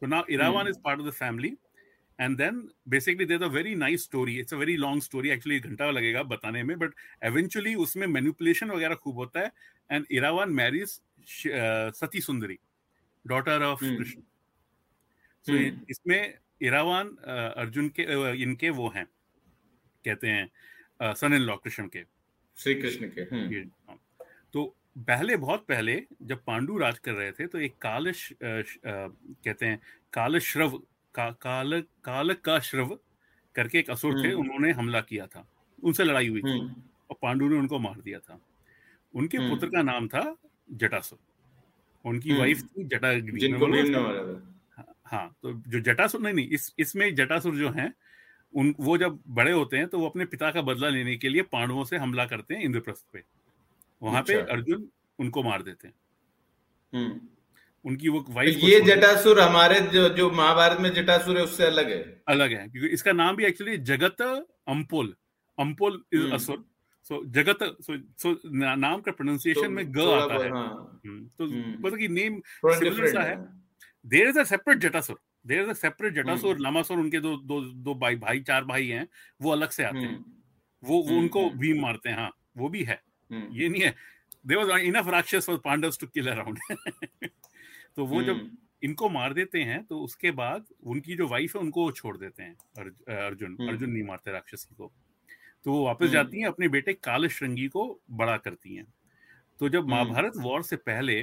तो 0.02 0.06
now 0.06 0.22
Iravan 0.30 0.68
is 0.68 0.78
part 0.84 1.00
of 1.00 1.06
the 1.08 1.10
family 1.10 1.56
and 2.18 2.36
then 2.36 2.68
basically 2.88 3.24
there 3.26 3.42
a 3.42 3.46
very 3.48 3.74
nice 3.74 4.04
story 4.04 4.38
it's 4.40 4.54
a 4.54 4.56
very 4.56 4.76
long 4.76 5.02
story 5.02 5.30
actually 5.30 5.56
एक 5.56 5.66
घंटा 5.66 5.90
लगेगा 5.90 6.22
बताने 6.24 6.62
में 6.62 6.78
बट 6.78 6.94
एवेंचुअली 7.24 7.74
उसमें 7.84 8.06
मैनिपुलेशन 8.06 8.70
वगैरह 8.70 8.94
खूब 8.94 9.16
होता 9.18 9.40
है। 9.40 9.52
And 9.90 10.06
Iravan 10.10 10.50
marriage 10.52 11.00
Sati 11.96 12.20
Sundari 12.20 12.58
daughter 13.24 13.62
of 13.62 13.80
Krishna. 13.80 14.20
सो 15.46 15.56
इसमें 15.90 16.34
इरावान 16.60 17.08
अर्जुन 17.08 17.88
के 17.98 18.02
इनके 18.42 18.70
वो 18.70 18.88
हैं 18.94 19.06
कहते 20.04 20.28
हैं 20.28 21.14
सन 21.14 21.34
इन 21.34 21.40
लॉ 21.40 21.56
कृष्ण 21.56 21.86
के। 21.86 22.02
श्री 22.56 22.74
कृष्ण 22.74 23.08
के 23.08 23.22
हाँ। 23.22 23.98
तो 24.54 24.64
पहले 24.98 25.36
बहुत 25.36 25.64
पहले 25.66 26.02
जब 26.22 26.42
पांडु 26.44 26.78
राज 26.78 26.98
कर 26.98 27.12
रहे 27.12 27.32
थे 27.32 27.46
तो 27.46 27.58
एक 27.60 27.76
कालश 27.82 28.28
कहते 28.42 29.66
हैं 29.66 29.80
कालश्रव 30.12 30.80
का, 31.14 31.30
काल 31.32 31.80
काल 32.04 32.32
का 32.34 32.58
श्रव 32.60 32.98
करके 33.54 33.78
एक 33.78 33.90
असुर 33.90 34.22
थे 34.22 34.28
हम्म। 34.28 34.40
उन्होंने 34.40 34.70
हमला 34.72 35.00
किया 35.00 35.26
था 35.26 35.46
उनसे 35.82 36.04
लड़ाई 36.04 36.28
हुई 36.28 36.42
थी 36.42 36.58
हम्म। 36.58 36.82
और 37.10 37.16
पांडु 37.22 37.48
ने 37.48 37.58
उनको 37.58 37.78
मार 37.78 38.00
दिया 38.00 38.18
था 38.18 38.40
उनके 39.14 39.38
हम्म। 39.38 39.50
पुत्र 39.50 39.68
का 39.68 39.82
नाम 39.82 40.08
था 40.08 40.22
जटासुर 40.72 41.18
उनकी 42.04 42.38
वाइफ 42.38 42.62
थी 42.62 42.84
जटागिरी 42.84 43.50
हाँ, 44.76 44.94
हाँ 45.04 45.36
तो 45.42 45.52
जो 45.52 45.80
जटासुर 45.80 46.20
नहीं 46.20 46.34
नहीं 46.34 46.48
इस 46.48 46.74
इसमें 46.78 47.14
जटासुर 47.14 47.56
जो 47.56 47.70
हैं 47.70 47.92
उन 48.54 48.74
वो 48.80 48.96
जब 48.98 49.18
बड़े 49.28 49.52
होते 49.52 49.76
हैं 49.76 49.86
तो 49.88 49.98
वो 49.98 50.08
अपने 50.08 50.24
पिता 50.24 50.50
का 50.50 50.62
बदला 50.62 50.88
लेने 50.88 51.16
के 51.16 51.28
लिए 51.28 51.42
पांडवों 51.52 51.84
से 51.84 51.96
हमला 51.96 52.24
करते 52.26 52.54
हैं 52.54 52.62
इंद्रप्रस्थ 52.62 53.06
पे 53.12 53.22
वहाँ 54.02 54.22
पे 54.22 54.34
अच्छा। 54.34 54.52
अर्जुन 54.52 54.88
उनको 55.18 55.42
मार 55.42 55.62
देते 55.62 55.88
हैं। 55.88 55.94
उनकी 57.84 58.08
वो 58.08 58.24
वाइफ 58.30 58.60
तो 58.60 58.68
ये 58.68 58.80
जटासुर 58.80 59.40
हमारे 59.40 59.80
जो 59.92 60.08
जो 60.08 60.30
महाभारत 60.30 60.80
में 60.80 60.92
जटासुर 60.94 61.36
है 61.38 61.44
उससे 61.44 61.64
अलग 61.66 61.90
है। 61.90 62.00
अलग 62.28 62.52
है 62.52 62.66
क्योंकि 62.68 62.88
इसका 62.88 63.12
नाम 63.12 63.36
भी 63.36 63.44
एक्चुअली 63.44 63.76
जगत 63.90 64.22
अम्पोल 64.22 65.14
अम्पोल 65.58 66.02
इज़ 66.14 66.32
असुर। 66.34 66.64
सो 67.10 67.22
जगत 67.26 67.58
सो 67.82 67.96
सो 68.18 68.34
नाम 68.76 69.00
का 69.00 69.12
प्रोनाउंसिएशन 69.12 69.62
तो 69.62 69.70
में 69.70 69.92
ग 69.94 70.00
आता 70.12 70.34
है। 70.34 70.50
हाँ। 70.50 71.00
हम्म, 71.06 71.24
तो 71.38 71.44
हम्म। 71.44 71.86
मतलब 71.86 71.98
कि 71.98 72.08
नेम 72.08 72.40
सिमिलर 72.66 73.06
सा 73.12 73.22
है। 73.22 73.36
There 74.04 74.28
is 74.28 74.38
a 74.38 74.44
separate 74.44 74.78
Jatasura. 74.78 75.18
There 75.46 75.62
is 75.62 75.70
a 75.70 75.72
separate 75.74 76.14
Jatasura 76.14 76.58
Lamasura 76.58 76.98
उनके 76.98 77.20
दो 77.20 77.36
दो 77.36 77.60
दो 77.60 77.94
भाई 77.94 78.16
भाई 78.16 78.40
चार 78.40 78.64
भाई 78.64 78.86
हैं 78.88 79.06
वो 79.40 79.50
अलग 79.52 79.70
से 79.70 79.84
आते 79.84 79.98
हैं। 79.98 80.18
वो 80.82 81.02
वो 81.02 81.18
उनको 81.18 81.48
भीम 81.56 81.80
मारते 81.82 82.08
हैं 82.08 82.16
हाँ 82.16 82.30
वो 82.56 82.68
भी 82.68 82.82
है। 82.84 83.00
हम्म। 83.30 83.48
ये 83.52 83.68
नहीं 83.68 83.82
है। 83.82 83.94
There 84.46 84.58
was 84.58 84.70
enough 84.82 85.08
rakshasa 85.08 85.46
for 85.46 85.56
Pandava 85.64 85.92
to 86.00 86.06
kill 86.06 86.28
around 86.28 86.58
तो 87.96 88.06
वो 88.06 88.22
जब 88.22 88.36
हम्म। 88.36 88.56
इनको 88.82 89.08
मार 89.08 89.32
देते 89.34 89.62
हैं 89.62 89.82
तो 89.84 90.00
उसके 90.00 90.30
बाद 90.30 90.66
उनकी 90.84 91.14
जो 91.16 91.26
वाइफ 91.28 91.54
है 91.56 91.60
उनको 91.62 91.90
छोड़ 91.92 92.16
देते 92.16 92.42
हैं 92.42 92.54
अर्जुन 93.16 93.56
हम्म। 93.60 93.68
अर्जुन 93.68 93.90
नहीं 93.90 94.02
मारते 94.02 94.32
राक्षसी 94.32 94.74
को। 94.74 94.92
तो 95.64 95.72
वो 95.72 95.84
वापस 95.84 96.08
जाती 96.08 96.40
हैं 96.40 96.46
अपने 96.46 96.68
बेटे 96.68 96.92
काल 96.94 97.26
श्रृंगी 97.28 97.66
को 97.68 97.84
बड़ा 98.10 98.36
करती 98.36 98.74
हैं। 98.74 98.86
तो 99.60 99.68
जब 99.68 99.88
महाभारत 99.88 100.32
वॉर 100.36 100.62
से 100.62 100.76
पहले 100.76 101.20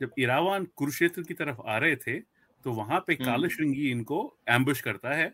जब 0.00 0.10
इरावान 0.18 0.64
कुरुक्षेत्र 0.76 1.22
की 1.22 1.34
तरफ़ 1.34 1.60
आ 1.66 1.78
रहे 1.78 1.96
थे 1.96 2.18
तो 2.64 2.72
वहाँ 2.72 3.00
पे 3.06 3.14
काल 3.14 3.48
श्रृंगी 3.48 3.90
इनको 3.90 4.18
एम्बुश 4.48 4.80
करता 4.80 5.14
है 5.14 5.28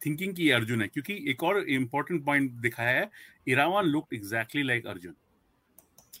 थिंकिंग 0.00 0.34
की 0.34 0.50
अर्जुन 0.50 0.82
है। 0.82 0.88
क्योंकि 0.88 1.14
एक 1.30 1.42
और 1.44 1.58
इम्पोर्टेंट 1.70 2.24
पॉइंट 2.24 2.50
दिखाया 2.62 2.98
है 3.00 3.10
Iravan 3.48 3.84
look 3.84 4.14
exactly 4.14 4.62
like 4.62 4.86
Arjun. 4.86 5.14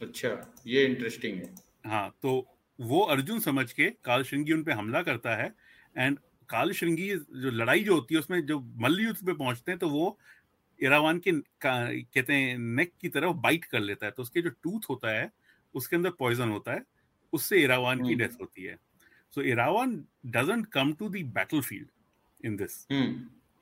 अच्छा 0.02 0.30
ये 0.66 0.84
इंटरेस्टिंग 0.84 1.38
है। 1.38 1.54
हाँ 1.86 2.08
तो 2.22 2.32
वो 2.80 3.00
अर्जुन 3.00 3.40
समझ 3.40 3.72
के 3.72 3.90
काल 4.04 4.22
श्रृंगी 4.22 4.52
उन 4.52 4.62
पे 4.64 4.72
हमला 4.72 5.02
करता 5.02 5.36
है 5.36 5.54
एंड 5.96 6.18
काल 6.48 6.72
श्रृंगी 6.72 7.08
जो 7.08 7.50
लड़ाई 7.50 7.84
जो 7.84 7.94
होती 7.94 8.14
है 8.14 8.20
उसमें 8.20 8.46
जो 8.46 8.60
मल्ल 8.76 9.00
युद्ध 9.00 9.26
पे 9.26 9.32
पहुँचते 9.32 9.72
हैं 9.72 9.78
तो 9.78 9.88
वो 9.88 10.18
इरावान 10.82 11.18
के 11.18 11.32
कहते 11.32 12.32
हैं 12.32 12.58
नेक 12.58 12.92
की 13.00 13.08
तरफ़ 13.08 13.36
बाइट 13.36 13.64
कर 13.64 13.80
लेता 13.80 14.06
है। 14.06 14.12
तो 14.12 14.22
उसके 14.22 14.42
जो 14.42 14.50
टूथ 14.50 14.80
होता 14.90 15.10
है 15.10 15.30
उसके 15.74 15.96
अंदर 15.96 16.10
पॉइजन 16.10 16.48
होता 16.48 16.72
है 16.72 16.82
उससे 17.32 17.62
इरावान 17.62 18.06
की 18.08 18.14
डेथ 18.14 18.26
हम्म। 18.26 18.36
होती 18.40 18.62
है। 18.62 18.78
So 19.34 19.42
Iravan 19.42 20.04
doesn't 20.26 20.66
come 20.66 20.92
to 20.92 21.08
the 21.08 21.24
battle 21.34 21.60
field 21.60 21.88
in 22.44 22.56
this 22.56 22.86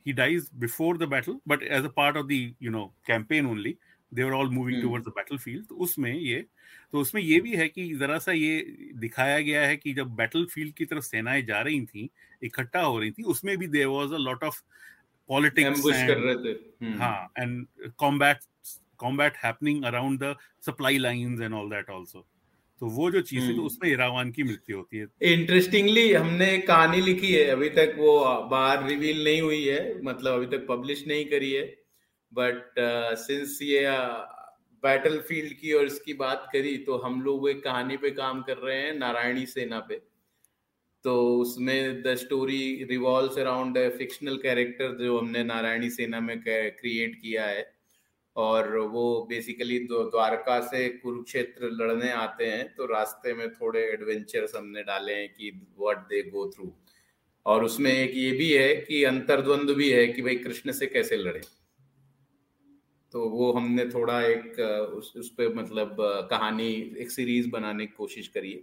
dies 0.06 0.44
before 0.62 0.92
the 0.98 1.06
battle 1.06 1.36
but 1.46 1.62
as 1.76 1.86
a 1.86 1.90
part 1.90 2.16
of 2.16 2.26
the 2.28 2.36
you 2.60 2.70
know 2.70 2.82
campaign 3.08 3.46
only 3.46 3.72
they 4.12 4.22
are 4.22 4.32
all 4.32 4.50
moving 4.50 4.82
towards 4.82 5.06
the 5.08 5.12
battlefield 5.16 5.66
तो 5.66 5.74
उसमें 5.74 6.12
ये 6.14 6.44
तो 6.92 7.00
उसमें 7.00 7.22
ये 7.22 7.40
भी 7.40 7.56
है 7.56 7.68
कि 7.68 7.88
जरा 7.94 8.18
सा 8.18 8.32
ये 8.32 8.60
दिखाया 8.96 9.40
गया 9.40 9.66
है 9.66 9.76
कि 9.76 9.92
जब 9.94 10.14
बैटलफील्ड 10.16 10.74
की 10.74 10.84
तरफ़ 10.84 11.04
सेनाएँ 11.04 11.42
जा 11.42 11.60
रही 11.60 11.84
थी 11.86 12.08
इकट्ठा 12.42 12.80
हो 12.80 12.98
रही 13.00 13.10
थी 13.10 13.22
उसमें 13.22 13.56
भी 13.58 13.66
there 13.66 13.86
was 13.86 14.12
a 14.12 14.18
lot 14.18 14.44
of 14.44 14.62
politics 15.28 15.80
कर 15.80 16.18
रहे 16.18 16.34
थे। 16.44 16.88
हाँ 16.98 17.32
and 17.38 17.66
combat 17.98 18.38
combat 18.98 19.36
happening 19.36 19.84
around 19.84 20.18
the 20.20 20.36
supply 20.66 20.98
lines 20.98 21.40
and 21.40 21.54
all 21.54 21.70
that 21.70 21.90
also 21.90 22.26
तो 22.80 22.86
वो 22.86 23.10
जो 23.10 23.20
चीज़ 23.20 23.42
है 23.42 23.48
तो 23.48 23.54
हम्म। 23.54 23.66
उसमें 23.66 23.90
इरावान 23.90 24.30
की 24.30 24.42
मृत्यु 24.42 24.76
होती 24.76 24.98
है। 24.98 25.06
इंटरेस्टिंगली 25.22 26.12
हमने 26.12 26.58
कहानी 26.58 27.00
लिखी 27.00 27.32
है 27.32 27.44
अभी 27.46 27.68
तक 27.68 27.94
वो 27.98 28.18
बाहर 28.50 28.86
रिवील 28.88 29.24
नहीं 29.24 29.40
हुई 29.40 29.62
है 29.64 30.02
मतलब 30.02 30.32
अभी 30.32 30.46
तक 30.46 30.66
पब्लिश 30.66 31.04
नहीं 31.06 31.24
करी 31.24 31.52
है। 31.52 31.85
बट 32.32 32.74
सिंस 33.18 33.56
uh, 33.56 33.62
ये 33.62 33.86
बैटल 34.82 35.18
फ़ील्ड 35.20 35.52
की 35.52 35.72
और 35.72 35.84
इसकी 35.84 36.14
बात 36.14 36.48
करी 36.52 36.76
तो 36.78 36.96
हम 36.98 37.20
लोग 37.22 37.48
एक 37.50 37.62
कहानी 37.64 37.96
पे 37.96 38.10
काम 38.10 38.42
कर 38.42 38.56
रहे 38.56 38.80
हैं 38.80 38.92
नारायणी 38.94 39.46
सेना 39.46 39.78
पे। 39.80 40.00
तो 41.04 41.14
उसमें 41.38 42.02
the 42.02 42.14
story 42.14 42.86
revolve 42.90 43.40
around 43.40 43.78
fictional 43.98 44.36
character 44.36 44.96
जो 44.98 45.18
हमने 45.18 45.42
नारायणी 45.44 45.90
सेना 45.90 46.20
में 46.20 46.38
क्रिएट 46.42 47.14
किया 47.14 47.46
है। 47.46 47.74
और 48.36 48.76
वो 48.76 49.04
बेसिकली 49.28 49.78
द्वारका 49.88 50.60
से 50.60 50.88
कुरुक्षेत्र 50.88 51.68
लड़ने 51.72 52.10
आते 52.12 52.46
हैं 52.46 52.64
तो 52.74 52.86
रास्ते 52.86 53.34
में 53.34 53.48
थोड़े 53.50 53.84
एडवेंचर्स 53.84 54.54
हमने 54.56 54.82
डाले 54.82 55.14
हैं 55.14 55.28
कि 55.28 55.50
व्हाट 55.78 55.98
दे 56.08 56.22
गो 56.22 56.46
थ्रू 56.50 56.72
और 57.46 57.64
उसमें 57.64 57.92
एक 57.92 58.12
ये 58.14 58.30
भी 58.30 58.50
है 58.52 58.74
कि 58.76 59.02
अंतर्द्वंद 59.04 59.70
भी 59.70 59.90
है 59.90 60.06
कि 60.06 60.22
भाई 60.22 60.36
कृष्ण 60.36 60.72
से 60.72 60.86
कैसे 60.86 61.16
लड़े। 61.16 61.40
तो 63.16 63.28
वो 63.30 63.52
हमने 63.52 63.84
थोड़ा 63.84 64.20
एक 64.22 64.58
उस, 64.94 65.12
उस 65.16 65.28
पर 65.30 65.54
मतलब 65.54 65.96
कहानी 66.30 66.72
एक 67.00 67.10
सीरीज़ 67.10 67.48
बनाने 67.50 67.86
की 67.86 67.94
कोशिश 67.96 68.26
करी 68.28 68.50
है। 68.52 68.58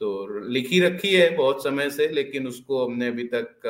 तो 0.00 0.08
लिखी 0.48 0.80
रखी 0.80 1.12
है 1.14 1.28
बहुत 1.36 1.62
समय 1.64 1.90
से 1.90 2.08
लेकिन 2.08 2.46
उसको 2.46 2.84
हमने 2.86 3.08
अभी 3.08 3.24
तक 3.34 3.60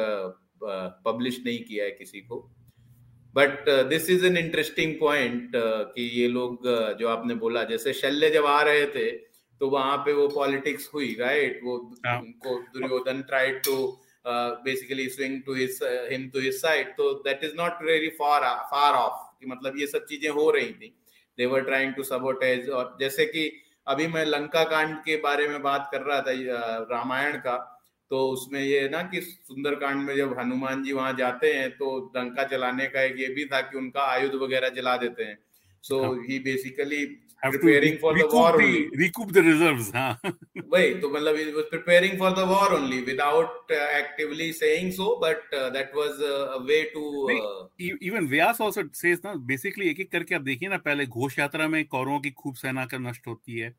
पब्लिश 1.04 1.40
नहीं 1.46 1.58
किया 1.64 1.84
है 1.84 1.90
किसी 1.90 2.20
को। 2.20 2.38
But 3.34 3.68
this 3.88 4.08
is 4.10 4.24
an 4.26 4.36
interesting 4.36 4.94
point 5.00 5.52
कि 5.54 6.08
ये 6.20 6.28
लोग 6.28 6.66
जो 7.00 7.08
आपने 7.08 7.34
बोला 7.34 7.64
जैसे 7.64 7.92
शल्य 7.92 8.30
जब 8.30 8.46
आ 8.46 8.60
रहे 8.62 8.86
थे 8.86 9.10
तो 9.60 9.68
वहाँ 9.68 9.96
पे 9.98 10.12
वो 10.12 10.26
पॉलिटिक्स 10.28 10.90
हुई 10.94 11.14
राइट 11.20 11.60
वो 11.64 11.76
हाँ। 12.06 12.18
उनको 12.20 12.58
Duryodhana 12.72 13.22
tried 13.22 13.62
to 13.64 13.76
basically 14.64 15.08
swing 15.10 15.40
to 15.42 15.54
his 15.54 15.78
him 15.84 16.28
to 16.30 16.40
his 16.40 16.60
side 16.62 16.96
तो 16.96 17.12
that 17.22 17.44
is 17.44 17.54
not 17.56 17.82
very 17.82 18.08
far 18.18 18.54
far 18.72 18.94
off 18.94 19.25
कि 19.40 19.46
मतलब 19.46 19.78
ये 19.78 19.86
सब 19.86 20.04
चीज़ें 20.04 20.28
हो 20.30 20.50
रही 20.50 20.72
थी। 20.72 20.94
देवर 21.38 21.60
ट्राइंग 21.60 21.94
टू 21.94 22.02
सबोटेज 22.02 22.68
और 22.70 22.96
जैसे 23.00 23.26
कि 23.26 23.50
अभी 23.86 24.06
मैं 24.06 24.24
लंका 24.24 24.64
कांड 24.64 24.96
के 24.98 25.16
बारे 25.16 25.48
में 25.48 25.62
बात 25.62 25.88
कर 25.92 26.02
रहा 26.02 26.20
था 26.20 26.32
रामायण 26.90 27.36
का 27.38 27.56
तो 28.10 28.18
उसमें 28.28 28.60
ये 28.60 28.88
ना 28.88 29.02
कि 29.02 29.20
सुंदरकांड 29.20 30.02
में 30.02 30.14
जब 30.16 30.38
हनुमान 30.38 30.82
जी 30.84 30.92
वहाँ 30.92 31.12
जाते 31.12 31.52
हैं 31.52 31.70
तो 31.70 31.88
लंका 32.16 32.44
जलाने 32.44 32.86
का 32.86 33.02
एक 33.02 33.14
ये 33.18 33.28
भी 33.28 33.44
था 33.44 33.60
कि 33.60 33.78
उनका 33.78 34.02
आयुध 34.02 34.34
वगैरह 34.34 34.68
जला 34.68 34.96
देते 34.96 35.24
हैं। 35.24 35.38
So 35.84 35.98
he. 36.22 36.38
Basically 36.38 37.04
preparing 37.50 37.98
for 37.98 38.12
the 38.18 38.26
war 38.26 38.52
the, 38.58 38.88
recoup 39.02 39.32
the 39.32 39.42
reserves 39.42 39.90
हाँ 39.94 40.20
वही 40.24 40.94
तो 41.00 41.10
मतलब 41.10 41.36
he 41.36 41.46
was 41.56 41.68
preparing 41.70 42.16
for 42.22 42.30
the 42.38 42.46
war 42.52 42.68
only 42.78 43.02
without 43.02 43.72
uh, 43.72 43.88
actively 44.00 44.52
saying 44.52 44.92
so 44.92 45.18
but 45.20 45.56
uh, 45.60 45.70
that 45.70 45.94
was 45.94 46.20
uh, 46.20 46.58
a 46.58 46.62
way 46.70 46.82
to 46.94 47.02
uh, 47.36 47.66
even 47.78 48.28
Vyas 48.28 48.60
also 48.60 48.84
says 48.92 49.24
ना 49.24 49.34
basically 49.46 49.90
एक 49.90 50.00
एक 50.00 50.10
करके 50.12 50.34
आप 50.34 50.42
देखिए 50.42 50.68
ना 50.68 50.78
पहले 50.86 51.06
घोष 51.06 51.38
यात्रा 51.38 51.68
में 51.68 51.84
कौरवों 51.84 52.20
की 52.20 52.30
खूब 52.30 52.54
सेना 52.54 52.86
का 52.86 52.98
नष्ट 53.10 53.26
होती 53.26 53.58
है 53.58 53.74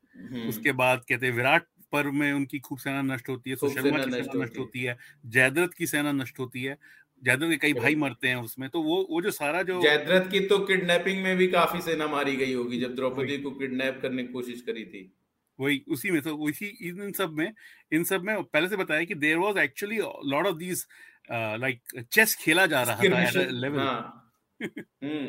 उसके 0.48 0.72
बाद 0.84 1.04
कहते 1.08 1.26
हैं 1.26 1.32
विराट 1.34 1.66
पर्व 1.92 2.12
में 2.12 2.32
उनकी 2.32 2.58
खूब 2.58 2.78
सेना 2.78 3.02
नष्ट 3.02 3.28
होती 3.28 3.50
है 3.50 3.56
सुशर्मा 3.56 3.98
की 3.98 4.10
सेना 4.10 4.44
नष्ट 4.44 4.58
होती 4.58 4.82
है 4.82 4.96
जयद्रथ 5.26 5.76
की 5.78 5.86
सेना 5.86 6.12
नष्ट 6.12 6.38
होती 6.38 6.62
है 6.62 6.78
जयद्रथ 7.24 7.50
के 7.50 7.56
कई 7.56 7.72
भाई 7.72 7.94
मरते 7.94 8.28
हैं 8.28 8.36
उसमें 8.36 8.70
तो 8.70 8.82
वो 8.82 9.06
वो 9.10 9.22
जो 9.22 9.30
सारा 9.30 9.62
जो 9.62 9.82
जयद्रथ 9.82 10.30
की 10.30 10.40
तो 10.40 10.58
किडनैपिंग 10.58 11.22
में 11.22 11.36
भी 11.36 11.46
काफ़ी 11.46 11.80
सेना 11.80 12.06
मारी 12.06 12.36
गई 12.36 12.52
होगी 12.52 12.80
जब 12.80 12.94
द्रौपदी 12.94 13.38
को 13.38 13.50
किडनैप 13.50 13.98
करने 14.02 14.22
की 14.22 14.32
कोशिश 14.32 14.60
करी 14.60 14.84
थी। 14.84 15.12
वही 15.60 15.84
उसी 15.88 16.10
में 16.10 16.22
तो 16.22 16.36
उसी 16.36 16.66
इन 16.66 17.12
सब 17.12 17.30
में 17.30 17.52
इन 17.92 18.04
सब 18.04 18.22
में 18.22 18.42
पहले 18.42 18.68
से 18.68 18.76
बताया 18.76 19.04
कि 19.04 19.14
there 19.14 19.36
was 19.36 19.58
actually 19.58 19.98
lot 20.24 20.46
of 20.46 20.56
these 20.56 20.86
like 21.32 21.82
chess 22.12 22.34
खेला 22.34 22.66
जा 22.66 22.82
रहा 22.82 22.96
था 22.96 23.42
लेवल 23.42 23.78
हाँ। 23.78 24.34
हम्म। 24.62 25.28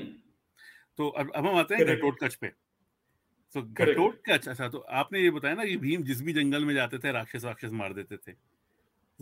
तो 0.97 1.09
अब 1.09 1.31
अब 1.35 1.47
हम 1.47 1.55
आते 1.55 1.75
हैं 1.75 1.85
घटोट 1.85 1.97
घटोटकच 1.97 2.35
पे। 2.35 2.47
तो 3.55 3.61
घटोट 3.61 4.21
का 4.25 4.33
अच्छा 4.33 4.67
तो 4.69 4.77
आपने 4.77 5.19
ये 5.19 5.29
बताया 5.31 5.55
ना 5.55 5.65
कि 5.65 5.77
भीम 5.77 6.03
जिस 6.03 6.21
भी 6.21 6.33
जंगल 6.33 6.65
में 6.65 6.73
जाते 6.73 6.97
थे 6.97 7.11
राक्षस 7.11 7.45
राक्षस 7.45 7.69
मार 7.71 7.93
देते 7.93 8.17
थे। 8.17 8.31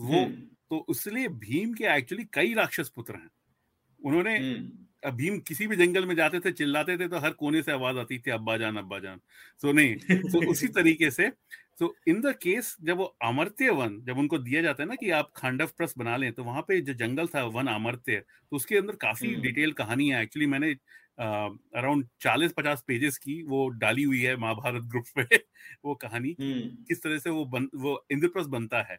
वो 0.00 0.24
हम्म। 0.24 0.57
तो 0.70 0.84
इसलिए 0.90 1.28
भीम 1.38 1.72
के 1.72 1.84
एक्चुअली 1.96 2.24
कई 2.32 2.54
राक्षस 2.54 2.88
पुत्र 2.88 3.14
हैं 3.14 3.30
उन्होंने 4.00 4.36
हम्म। 4.38 5.16
भीम 5.16 5.38
किसी 5.38 5.66
भी 5.66 5.76
जंगल 5.76 6.06
में 6.06 6.14
जाते 6.16 6.40
थे 6.40 6.52
चिल्लाते 6.52 6.96
थे 6.98 7.08
तो 7.08 7.18
हर 7.18 7.30
कोने 7.32 7.62
से 7.62 7.72
आवाज़ 7.72 7.98
आती 7.98 8.18
थी 8.18 8.30
अब्बा 8.30 8.56
जान 8.56 8.76
अब्बा 8.76 8.98
जान 8.98 9.20
तो 9.60 9.72
नहीं 9.72 10.18
तो 10.22 10.50
उसी 10.50 10.68
तरीके 10.74 11.10
से 11.10 11.30
तो 11.78 11.94
इन 12.08 12.20
द 12.20 12.32
केस 12.42 12.76
जब 12.82 12.96
वो 12.96 13.04
अमर्त्य 13.24 13.70
वन 13.70 14.00
जब 14.04 14.18
उनको 14.18 14.38
दिया 14.38 14.62
जाता 14.62 14.82
है 14.82 14.88
ना 14.88 14.94
कि 14.94 15.10
आप 15.10 15.30
खांडव 15.36 15.66
प्रस 15.76 15.94
बना 15.98 16.16
लें 16.16 16.32
तो 16.32 16.44
वहाँ 16.44 16.62
पे 16.62 16.80
जो 16.80 16.94
जंगल 16.94 17.26
था 17.26 17.44
वन 17.50 17.66
अमर्त्य 17.66 18.20
तो 18.20 18.56
उसके 18.56 18.76
अंदर 18.76 18.96
काफ़ी 18.96 19.34
डिटेल। 19.36 19.72
कहानी 19.72 20.08
है 20.08 20.22
एक्चुअली 20.22 20.46
मैंने 20.46 20.72
अराउंड 21.18 22.06
चालीस 22.20 22.52
पचास 22.52 22.82
पेजेस 22.86 23.18
की 23.18 23.42
वो 23.42 23.68
डाली 23.76 24.02
हुई 24.02 24.20
है 24.20 24.36
महाभारत 24.36 24.82
ग्रुप 24.84 25.04
पे 25.16 25.36
वो 25.84 25.94
कहानी 25.96 26.34
हम्म। 26.40 26.84
किस 26.84 27.02
तरह 27.02 27.18
से 27.18 27.30
वो 27.30 27.44
बन 27.46 27.68
वो 27.76 28.00
इंद्रप्रस्थ 28.10 28.48
बनता 28.48 28.82
है 28.82 28.98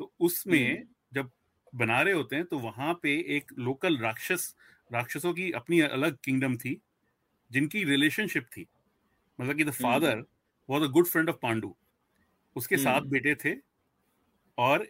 तो 0.00 0.12
उसमें 0.20 0.60
हम्म। 0.60 1.14
जब 1.14 1.30
बना 1.72 2.00
रहे 2.02 2.14
होते 2.14 2.36
हैं 2.36 2.44
तो 2.44 2.58
वहाँ 2.58 2.92
पे 3.02 3.16
एक 3.36 3.52
लोकल 3.58 3.96
राक्षस 3.98 4.54
राक्षसों 4.90 5.32
की 5.32 5.50
अपनी 5.52 5.80
अलग 5.80 6.16
किंगडम 6.24 6.56
थी 6.56 6.80
जिनकी 7.50 7.82
रिलेशनशिप 7.84 8.46
थी 8.56 8.66
मतलब 9.38 9.56
कि 9.56 9.64
the 9.64 9.70
father 9.72 10.24
was 10.68 10.84
a 10.84 10.86
good 10.86 11.06
friend 11.06 11.28
of 11.28 11.36
Pandu 11.42 11.74
उसके 12.56 12.76
सात 12.76 13.02
बेटे 13.08 13.34
थे 13.34 13.54
और 14.58 14.86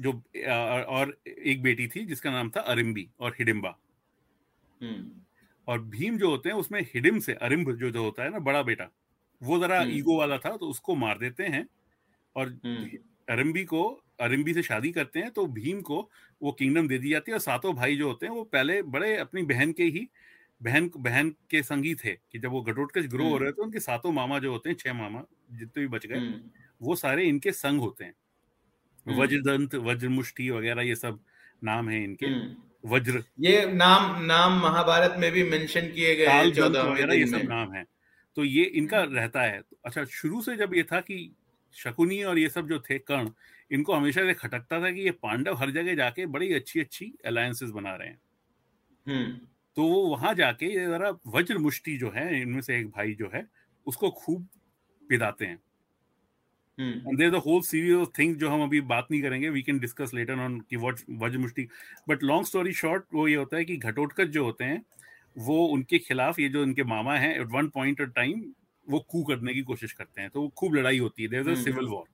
जो 0.00 0.12
और 0.88 1.16
एक 1.26 1.62
बेटी 1.62 1.86
थी 1.88 2.04
जिसका 2.06 2.30
नाम 2.30 2.50
था 2.50 2.60
अरिम्बी 2.68 3.08
और 3.20 3.34
हिडिम्बा 3.38 3.76
और 5.68 5.80
भीम 5.88 6.16
जो 6.18 6.30
होते 6.30 6.48
हैं 6.48 6.56
उसमें 6.56 6.80
हिडिम 6.84 7.18
से 7.18 7.34
अरिम्ब 7.42 7.72
जो 7.74 7.90
जो 7.90 8.02
होता 8.02 8.22
है 8.22 8.30
ना 8.30 8.38
बड़ा 8.40 8.62
बेटा 8.62 8.90
वो 9.40 9.58
जरा 9.58 9.82
ईगो 9.82 10.10
हम्म। 10.10 10.18
वाला 10.18 10.38
था 10.38 10.56
तो 10.56 10.68
उसको 10.68 10.94
मार 10.94 11.18
देते 11.18 11.44
हैं 11.46 11.66
और 12.36 12.48
हम्म। 12.64 12.98
अरिम्बी 13.30 13.64
को 13.64 13.82
अरिम्बी 14.20 14.54
से 14.54 14.62
शादी 14.62 14.90
करते 14.92 15.20
हैं 15.20 15.30
तो 15.30 15.46
भीम 15.46 15.80
को 15.80 16.10
वो 16.42 16.52
किंगडम 16.52 16.88
दे 16.88 16.98
दी 16.98 17.10
जाती 17.10 17.30
है 17.30 17.34
और 17.34 17.40
सातों 17.40 17.74
भाई 17.74 17.96
जो 17.96 18.08
होते 18.08 18.26
हैं 18.26 18.32
वो 18.32 18.44
पहले 18.44 18.82
बड़े 18.82 19.16
अपनी 19.16 19.42
बहन 19.42 19.72
के 19.72 19.84
ही 19.84 20.08
बहन 20.62 20.90
बहन 20.96 21.30
के 21.50 21.62
संगी 21.62 21.94
थे 21.94 22.12
कि 22.32 22.38
जब 22.38 22.50
वो 22.50 22.62
घटोटकच 22.62 23.06
ग्रो 23.06 23.24
हो 23.24 23.30
हम्म। 23.30 23.42
रहे 23.42 23.52
थे 23.52 23.62
उनके 23.62 23.80
सातों 23.80 24.12
मामा 24.12 24.38
जो 24.38 24.52
होते 24.52 24.70
हैं 24.70 24.76
छह 24.76 24.92
मामा 24.92 25.22
जितने 25.52 25.82
भी 25.82 25.88
बच 25.88 26.06
गए 26.06 26.20
वो 26.82 26.96
सारे 26.96 27.24
इनके 27.24 27.52
संग 27.52 27.80
होते 27.80 28.04
हैं। 28.04 28.14
वज्रदंत 29.06 29.74
वज्रमुष्टि 29.74 30.50
वगैरह 30.50 30.82
ये 30.82 30.94
सब 30.94 31.20
नाम 31.64 31.88
है 31.88 32.04
इनके। 32.04 32.26
वज्र। 32.88 33.22
ये 33.40 33.66
नाम 33.66 34.22
नाम 34.24 34.52
महाभारत 34.52 35.16
में 35.18 35.32
भी 35.32 35.42
मेंशन 35.42 35.80
किए 35.80 36.14
गए 36.16 36.26
हैं 36.26 36.52
चौदह 36.52 37.14
ये 37.14 37.26
सब 37.26 37.48
नाम 37.48 37.72
है। 37.72 37.84
तो 38.36 38.44
ये 38.44 38.64
इनका 38.64 39.02
रहता 39.02 39.42
है। 39.42 39.62
अच्छा 39.84 40.04
शुरू 40.04 40.42
से 40.42 40.56
जब 40.56 40.74
ये 40.74 40.82
था 40.82 41.00
कि 41.00 41.36
शकुनी 41.74 42.22
और 42.22 42.38
ये 42.38 42.48
सब 42.48 42.68
जो 42.68 42.78
थे 42.80 42.98
कर्ण 42.98 43.30
इनको 43.70 43.94
हमेशा 43.94 44.20
से 44.20 44.34
खटकता 44.34 44.80
था 44.82 44.90
कि 44.90 45.00
ये 45.00 45.10
पांडव 45.22 45.56
हर 45.56 45.70
जगह 45.70 45.94
जाके 45.94 46.26
बड़ी 46.26 46.52
अच्छी 46.52 46.80
अच्छी 46.80 47.12
अलायंसेस 47.26 47.70
बना 47.70 47.94
रहे 47.94 48.08
हैं। 48.08 48.20
हम्म। 49.06 49.46
तो 49.76 49.86
वो 49.86 50.06
वहाँ 50.06 50.34
जाके 50.34 50.66
ये 50.66 50.86
जरा 50.86 51.10
वज्र 51.26 51.58
मुष्टि 51.58 51.96
जो 51.96 52.10
है 52.10 52.40
इनमें 52.40 52.60
से 52.60 52.78
एक 52.78 52.88
भाई 52.88 53.14
जो 53.14 53.30
है 53.34 53.46
उसको 53.86 54.10
खूब 54.10 54.46
पिदाते 55.02 55.46
हैं। 55.46 55.58
And 56.78 57.18
there 57.18 57.30
the 57.30 57.34
whole 57.34 57.60
series 57.60 57.94
of 57.94 58.08
things 58.18 58.38
जो 58.38 58.50
हम 58.50 58.62
अभी 58.62 58.80
बात 58.80 59.08
नहीं 59.10 59.22
करेंगे 59.22 59.48
we 59.50 59.62
can 59.62 59.78
discuss 59.78 60.10
later 60.14 60.38
on 60.38 60.60
कि 60.60 60.76
what 60.76 61.00
Vajramushti. 61.10 61.68
But 62.08 62.22
long 62.22 62.46
story 62.46 62.72
short 62.72 63.04
वो 63.14 63.28
ये 63.28 63.34
होता 63.34 63.56
है 63.56 63.64
कि 63.64 63.76
घटोटकच 63.76 64.28
जो 64.28 64.44
होते 64.44 64.64
हैं 64.64 64.82
वो 65.36 65.64
उनके 65.66 65.98
खिलाफ 65.98 66.38
ये 66.38 66.48
जो 66.48 66.62
उनके 66.62 66.84
मामा 66.84 67.16
हैं 67.16 67.34
at 67.40 67.46
one 67.46 67.68
point 67.68 68.00
of 68.00 68.08
time 68.08 68.42
वो 68.86 68.98
कू 69.10 69.22
करने 69.22 69.54
की 69.54 69.62
कोशिश 69.62 69.92
करते 69.92 70.20
हैं 70.20 70.30
तो 70.30 70.42
वो 70.42 70.48
खूब 70.56 70.74
लड़ाई 70.74 70.98
होती 70.98 71.22
है। 71.22 71.28
There 71.28 71.42
is 71.42 71.50
a 71.50 71.62
civil 71.62 71.86
war 71.86 72.04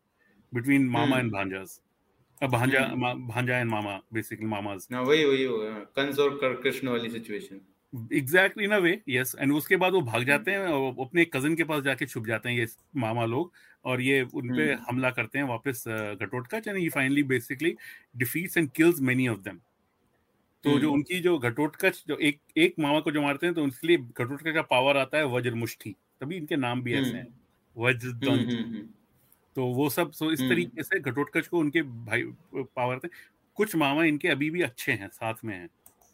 between 0.53 0.89
mama 0.89 1.19
and 1.19 1.33
bhanjas 1.33 1.81
bhanja 2.43 2.81
bhanja 3.15 3.59
and 3.59 3.71
mama 3.71 4.01
basically 4.13 4.47
mama's 4.47 4.87
ना 4.93 5.01
वही 5.03 5.25
वही 5.25 5.47
कंस 5.97 6.19
और 6.19 6.61
कृष्ण 6.63 6.89
वाली 6.89 7.11
situation 7.11 7.61
exactly 8.13 8.65
in 8.65 8.71
a 8.71 8.79
way 8.79 9.01
yes 9.09 9.35
and 9.39 9.53
उसके 9.53 9.77
बाद 9.77 9.93
वो 9.93 10.01
भाग 10.03 10.25
जाते 10.25 10.51
हैं 10.51 10.67
और 10.69 10.95
अपने 11.01 11.25
कज़न 11.25 11.55
के 11.55 11.65
पास 11.65 11.83
जाके 11.83 12.07
छुप 12.07 12.27
जाते 12.27 12.49
हैं 12.49 12.57
ये 12.57 12.67
मामा 12.97 13.25
लोग। 13.27 13.53
और 13.85 14.01
ये 14.01 14.23
उन 14.25 14.57
पे 14.57 14.73
हम्म। 14.73 14.85
हमला 14.89 15.11
करते 15.11 15.39
हैं 15.39 15.45
वापस 15.47 15.85
Ghatotkacha 15.89 16.69
and 16.69 16.77
he 16.77 16.89
finally 16.89 17.23
basically 17.23 17.75
defeats 18.17 18.57
and 18.57 18.71
kills 18.71 19.01
many 19.01 19.29
of 19.29 19.39
them 19.41 19.59
तो 20.65 20.71
जो 20.71 20.77
हम्म। 20.79 20.93
उनकी 20.93 21.21
जो 21.21 21.37
घटोटकच 21.39 22.03
जो 22.09 22.17
एक 22.21 22.41
एक 22.57 22.75
मामा 22.79 23.01
को 23.01 23.11
जो 23.11 23.23
मारते 23.23 23.47
हैं 23.47 23.55
तो 23.55 23.65
उसके 23.65 23.87
लिए 23.87 23.97
घटोटकच 23.99 24.55
का 24.55 24.63
पावर 24.71 24.97
आता 24.97 25.19
है 25.19 25.27
वज्र 25.27 25.55
मुष्ठी 25.55 25.95
तभी 26.21 26.37
इनके 26.37 26.57
नाम 26.57 26.83
भी 26.83 26.95
ऐसे 26.95 27.17
हैं। 27.17 27.27
हम्म। 28.57 28.87
तो 29.57 29.67
वो 29.75 29.89
सब 29.91 30.13
सो 30.13 30.31
इस 30.33 30.41
तरीके 30.41 30.83
से 30.83 31.01
घटोटकच 31.01 31.47
को 31.49 31.59
उनके 31.59 31.83
भाई 31.83 32.23
पावर 32.55 32.99
थे 32.99 33.09
कुछ 33.57 33.77
मामा 33.77 34.05
इनके 34.05 34.29
अभी 34.29 34.51
भी 34.51 34.63
अच्छे 34.63 34.93
हैं 34.93 35.09
साथ 35.09 35.45
में 35.45 35.55
हैं। 35.55 35.69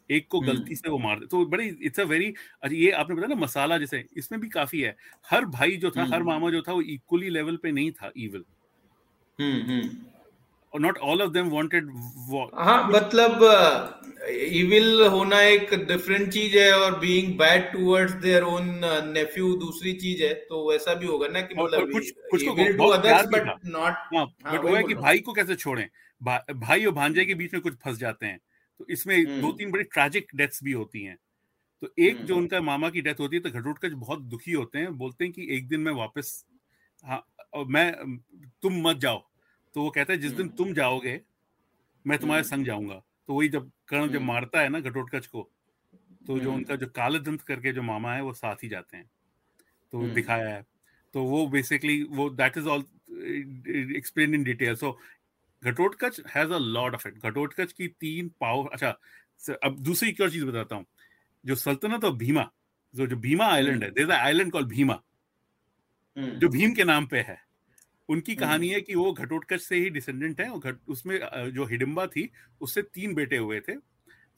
एक 0.09 0.27
को 0.27 0.39
गलती 0.39 0.75
से 0.75 0.89
वो 0.89 0.97
मार 0.97 1.19
दे 1.19 1.25
तो 1.25 1.45
बड़ी 1.45 1.67
इट्स 1.81 1.99
अ 1.99 2.03
वेरी 2.03 2.33
ये 2.71 2.91
आपने 2.91 3.15
बताया 3.15 3.27
ना 3.27 3.41
मसाला 3.41 3.77
जैसे 3.77 4.03
इसमें 4.17 4.39
भी 4.41 4.49
काफ़ी 4.49 4.81
है। 4.81 4.95
हर 5.29 5.45
भाई 5.47 5.77
जो 5.77 5.91
था 5.91 6.03
हर 6.05 6.23
मामा 6.23 6.49
जो 6.51 6.61
था 6.61 6.73
वो 6.73 6.81
इक्वली 6.81 7.29
लेवल 7.29 7.57
पे 7.57 7.71
नहीं 7.71 7.91
था 7.91 8.11
evil 8.17 8.43
not 10.81 10.97
all 10.97 11.21
of 11.21 11.31
them 11.31 11.49
wanted 11.49 11.89
हाँ 12.55 12.91
मतलब 12.91 13.43
इविल 14.29 15.01
होना 15.05 15.41
एक 15.41 15.73
डिफरेंट 15.73 16.31
चीज़ 16.33 16.57
है 16.57 16.71
और 16.79 16.99
being 16.99 17.37
bad 17.37 17.71
towards 17.73 18.13
their 18.13 18.43
own 18.43 18.81
nephew 19.13 19.55
दूसरी 19.57 19.93
चीज़ 19.93 20.23
है 20.23 20.33
तो 20.33 20.71
वैसा 20.71 20.93
भी 20.93 21.05
होगा 21.05 21.27
ना 21.27 21.41
कि 21.41 21.55
मतलब 21.55 21.89
कुछ 21.91 22.11
कुछ 22.31 22.43
को 22.43 22.53
बहुत 22.77 23.01
प्यार 23.01 23.27
बट 23.27 23.49
नॉट 23.65 23.93
बट 24.51 24.65
वो 24.65 24.75
है 24.75 24.83
कि 24.83 24.93
भाई 24.95 25.19
को 25.19 25.33
कैसे 25.33 25.55
छोड़ें? 25.55 25.89
भाई 26.21 26.85
और 26.85 26.93
भांजे 26.93 27.25
के 27.25 27.33
बीच 27.35 27.53
में 27.53 27.61
कुछ 27.61 27.73
फंस 27.75 27.97
जाते 27.97 28.25
हैं 28.25 28.39
तो 28.79 28.85
इसमें 28.89 29.25
दो 29.39 29.51
तीन 29.51 29.71
बड़ी 29.71 29.83
ट्रैजिक 29.83 30.27
डेथ्स 30.35 30.63
भी 30.63 30.71
होती 30.71 31.03
हैं। 31.03 31.17
तो 31.81 31.89
एक 31.99 32.23
जो 32.23 32.37
उनका 32.37 32.61
मामा 32.61 32.89
की 32.89 33.01
डेथ 33.01 33.19
होती 33.19 33.35
है 33.35 33.41
तो 33.41 33.49
घटोटकच 33.51 33.91
बहुत 33.91 34.21
दुखी 34.21 34.51
होते 34.51 34.79
हैं 34.79 34.97
बोलते 34.97 35.25
हैं 35.25 35.33
कि 35.33 35.47
एक 35.57 35.67
दिन 35.67 35.81
मैं 35.81 35.91
वापस 35.91 36.45
हाँ 37.05 37.25
मैं 37.67 38.17
तुम 38.61 38.81
मत 38.89 38.97
जाओ। 38.97 39.32
तो 39.75 39.81
वो 39.83 39.89
कहता 39.89 40.13
है 40.13 40.19
जिस 40.19 40.31
दिन 40.33 40.49
तुम 40.51 40.73
जाओगे 40.73 41.19
मैं 42.05 42.17
तुम्हारे 42.19 42.43
संग 42.43 42.65
जाऊँगा। 42.65 42.95
तो 43.27 43.33
वही 43.33 43.49
जब 43.49 43.71
कर्ण 43.89 44.11
जब 44.11 44.21
मारता 44.21 44.61
है 44.61 44.69
ना 44.69 44.79
घटोटकच 44.81 45.27
को 45.27 45.49
तो 46.25 46.39
जो 46.39 46.53
उनका 46.53 46.75
जो 46.75 46.87
काले 46.95 47.19
दंत 47.19 47.41
करके 47.43 47.71
जो 47.73 47.81
मामा 47.83 48.13
है 48.13 48.21
वो 48.23 48.33
साथ 48.33 48.63
ही 48.63 48.69
जाते 48.69 48.97
हैं। 48.97 49.09
तो 49.93 50.07
दिखाया 50.09 50.49
है। 50.49 50.63
तो 51.13 51.23
वो 51.25 51.45
बेसिकली 51.47 52.01
वो 52.11 52.29
that 52.31 52.57
is 52.57 52.67
all 52.67 52.85
explain 53.97 54.33
in 54.35 54.43
detail 54.43 54.75
so 54.75 54.91
Ghatotkacha 55.63 56.21
has 56.35 56.51
a 56.53 56.57
lot 56.59 56.93
of 56.95 57.07
it 57.07 57.17
Ghatotkacha 57.21 57.71
की 57.73 57.87
तीन 58.01 58.29
पावर 58.41 58.69
अच्छा 58.73 58.89
अब 59.63 59.79
दूसरी 59.83 60.09
एक 60.09 60.21
और 60.21 60.31
चीज़ 60.31 60.45
बताता 60.45 60.75
हूँ। 60.75 60.85
जो 61.43 61.55
सल्तनत 61.55 62.05
ऑफ़ 62.05 62.15
भीमा 62.15 62.49
जो 62.93 63.07
जो 63.07 63.15
भीमा 63.17 63.45
आइलैंड 63.47 63.83
है 63.83 63.89
देर 63.91 64.11
आइलैंड 64.11 64.51
कॉल 64.51 64.65
भीमा। 64.67 65.01
जो 66.17 66.49
भीम 66.49 66.73
के 66.73 66.83
नाम 66.83 67.05
पे 67.07 67.19
है। 67.21 67.37
उनकी 68.09 68.35
कहानी 68.35 68.69
है। 68.69 68.81
कि 68.81 68.95
वो 68.95 69.11
घटोटकच 69.13 69.61
से 69.61 69.75
ही 69.75 69.89
डिसेंडेंट 69.89 70.41
है 70.41 70.59
घट 70.59 70.79
उसमें 70.87 71.19
जो 71.53 71.65
हिडिम्बा 71.65 72.05
थी 72.07 72.29
उससे 72.61 72.81
तीन 72.93 73.13
बेटे 73.15 73.37
हुए 73.37 73.59
थे। 73.59 73.75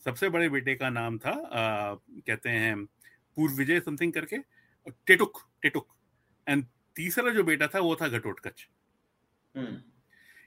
सबसे 0.06 0.30
बड़े 0.30 0.50
बेटे 0.50 0.76
का 0.76 0.90
नाम 0.90 1.18
था 1.18 1.32
आ, 1.32 1.96
कहते 1.96 2.50
हैं 2.50 2.86
पूर्व 2.86 3.54
विजय 3.54 3.80
समथिंग 3.80 4.14
करके 4.14 4.38
टेटुक 5.08 5.40
टेटुक। 5.62 5.88
एंड 6.48 6.66
तीसरा 6.96 7.32
जो 7.32 7.44
बेटा 7.44 7.68
था 7.68 7.80
वो 7.80 7.96
था 7.96 8.08
घटोटकच 8.10 8.68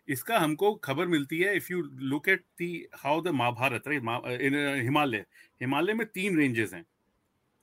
इसका 0.08 0.38
हमको 0.38 0.74
खबर 0.74 1.06
मिलती 1.06 1.38
है 1.38 1.56
if 1.56 1.66
you 1.72 1.80
look 1.82 2.28
at 2.28 2.40
the 2.58 2.70
how 2.96 3.20
the 3.22 3.28
Mahabharata 3.34 3.88
Himalaya. 3.88 5.24
Himalaya 5.60 5.94
में 5.94 6.06
तीन 6.06 6.38
रेंजेस 6.38 6.72
हैं। 6.74 6.84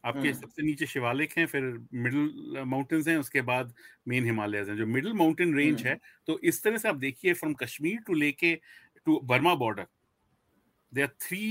आपके 0.06 0.20
हम्म। 0.20 0.40
सबसे 0.40 0.64
नीचे 0.64 0.86
शिवालिक 0.88 1.38
हैं 1.38 1.46
फिर 1.48 1.64
मिडिल 1.96 2.64
माउंटेन्स 2.66 3.08
हैं 3.08 3.18
उसके 3.18 3.42
बाद 3.44 3.74
मेन 4.08 4.26
हिमालय 4.26 4.60
हैं। 4.60 4.76
जो 4.78 4.86
मिडिल 4.88 5.14
माउंटेन 5.14 5.56
रेंज 5.58 5.86
है 5.86 6.00
तो 6.28 6.40
इस 6.44 6.64
तरह 6.64 6.78
से 6.78 6.90
आप 6.90 6.96
देखिए 6.98 7.34
फ्रॉम 7.34 7.54
कश्मीर 7.62 8.00
टू 8.08 8.14
लेके 8.16 8.54
to 9.08 9.20
Burma 9.26 9.56
border 9.56 9.88
they 10.92 11.02
are 11.02 11.08
three 11.22 11.46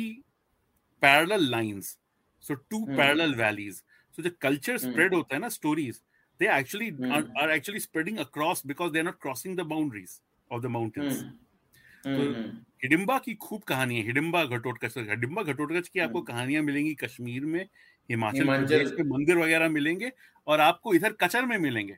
parallel 1.02 1.50
lines 1.50 1.96
so 2.44 2.54
two 2.54 2.84
parallel 2.86 3.34
valleys. 3.34 3.82
So 4.14 4.22
जो 4.22 4.30
कल्चर 4.40 4.78
स्प्रेड 4.78 5.14
होता 5.14 5.34
है 5.34 5.40
ना 5.40 5.48
stories 5.50 6.00
they 6.40 6.46
actually 6.58 6.90
are 7.12 7.50
actually 7.50 7.80
spreading 7.80 8.18
across 8.18 8.66
because 8.66 8.92
they 8.92 8.98
are 8.98 9.04
not 9.04 9.20
crossing 9.22 9.56
the 9.56 9.60
boundaries 9.72 10.20
of 10.50 10.62
the 10.62 10.66
mountains 10.76 11.22
तो 12.04 12.22
हिडिम्बा 12.82 13.18
की 13.18 13.34
खूब 13.42 13.62
कहानी 13.68 13.96
है 13.96 14.02
हिडिम्बा 14.06 14.44
घटोटकच 14.44 14.96
हिडिम्बा 14.98 15.42
घटोटकच 15.42 15.88
की 15.88 16.00
आपको 16.00 16.20
कहानियाँ 16.22 16.62
मिलेंगी 16.62 16.94
कश्मीर 17.02 17.44
में 17.46 17.66
हिमाचल 18.10 18.46
प्रदेश 18.46 18.92
में 18.92 19.06
मंदिर 19.10 19.36
वगैरह 19.36 19.68
मिलेंगे 19.68 20.10
और 20.46 20.60
आपको 20.60 20.94
इधर 20.94 21.12
कचर 21.12 21.46
में 21.46 21.58
मिलेंगे। 21.58 21.96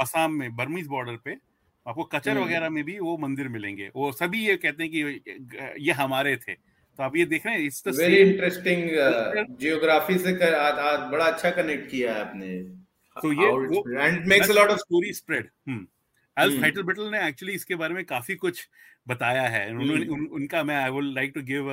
आसाम 0.00 0.32
में 0.32 0.56
बर्मीज 0.56 0.86
बॉर्डर 0.86 1.16
पे 1.16 1.36
आपको 1.86 2.04
कचर 2.04 2.38
वगैरह 2.38 2.70
में 2.70 2.84
भी 2.84 2.98
वो 2.98 3.18
मंदिर 3.18 3.48
मिलेंगे। 3.48 3.90
वो 3.96 4.12
सभी 4.12 4.46
ये 4.46 4.56
कहते 4.56 4.82
हैं 4.82 4.92
कि 4.92 5.20
ये 5.78 5.92
हमारे 5.92 6.36
थे। 6.36 6.54
तो 6.54 7.02
आप 7.02 7.16
ये 7.16 7.24
देख 7.24 7.46
रहे 7.46 7.54
हैं 7.54 7.62
इस 7.62 7.82
वेरी 7.86 8.16
इंटरेस्टिंग 8.16 8.88
जियोग्राफी 9.58 10.18
से 10.18 10.32
कर, 10.32 10.54
आ, 10.54 10.68
आ, 10.68 11.10
बड़ा 11.10 11.24
अच्छा 11.24 11.50
कनेक्ट 11.50 11.90
किया 11.90 12.14
है 12.14 12.20
आपने। 12.20 12.62
तो 13.22 13.32
ये 13.32 13.48
and 14.04 14.26
makes 14.26 14.50
a 14.50 14.54
lot 14.54 14.68
of 14.68 14.78
story 14.78 15.12
spread 15.12 15.48
hmm. 15.68 15.86
Alf 16.36 16.60
Hiltebeitel 17.10 17.26
actually 17.28 17.54
इसके 17.54 17.74
बारे 17.74 17.94
में 17.94 18.04
काफ़ी 18.04 18.34
कुछ 18.36 18.68
बताया 19.08 19.42
है। 19.48 19.70
उन्होंने 19.70 20.06
उन, 20.06 20.26
उनका 20.28 20.62
मैं 20.64 20.76
I 20.76 20.90
would 20.90 21.04
like 21.14 21.32
to 21.34 21.42
give 21.42 21.68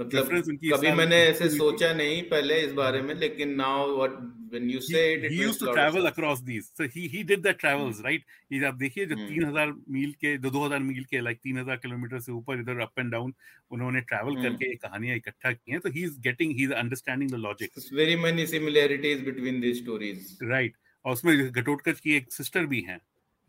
मतलब 0.00 0.28
उनकी 0.48 0.68
कभी 0.70 0.92
मैंने 0.92 1.16
ऐसे 1.22 1.48
सोचा 1.50 1.92
नहीं 1.94 2.22
पहले 2.30 2.60
इस 2.60 2.72
बारे 2.72 3.00
में 3.02 3.14
लेकिन 3.14 3.54
now 3.54 3.96
what 3.96 4.10
when 4.52 4.70
you 4.70 4.80
say 4.80 5.02
it 5.12 5.24
he 5.30 5.42
used 5.42 5.60
to 5.60 5.72
travel 5.72 6.06
across 6.06 6.40
these 6.42 6.68
so 6.78 6.84
he 6.96 7.06
he 7.06 7.22
did 7.22 7.42
that 7.42 7.58
travels 7.60 8.00
right 8.04 8.24
ये 8.52 8.64
आप 8.64 8.74
देखिए 8.74 9.06
जो 9.06 9.16
3000 9.16 9.74
मील 9.88 10.12
के 10.20 10.36
दो 10.38 10.50
2000 10.50 10.80
मील 10.82 11.04
के 11.04 11.20
लाइक 11.20 11.40
3000 11.48 11.76
किलोमीटर 11.76 12.20
से 12.20 12.32
ऊपर 12.32 12.60
इधर 12.60 12.80
अप 12.80 12.98
एंड 12.98 13.12
डाउन 13.12 13.34
उन्होंने 13.70 14.00
ट्रैवल 14.00 14.42
करके 14.42 14.68
ये 14.68 14.74
कहानियाँ 14.76 15.16
इकट्ठा 15.16 15.52
की 15.52 15.72
हैं। 15.72 15.80
तो 15.80 15.90
he 15.90 16.04
is 16.04 16.18
getting 16.20 16.56
he 16.56 16.64
is 16.64 16.72
understanding 16.72 17.30
the 17.30 17.34
logic 17.34 17.78
very 17.92 18.16
many 18.16 18.46
similarities 18.46 19.24
between 19.24 19.60
these 19.60 19.78
stories 19.78 20.38
right 20.42 20.76
और 21.04 21.12
उसमें 21.12 21.36
घटोटकच 21.50 22.00
की 22.00 22.16
एक 22.16 22.32
सिस्टर 22.32 22.66
भी 22.66 22.80
हैं। 22.80 23.00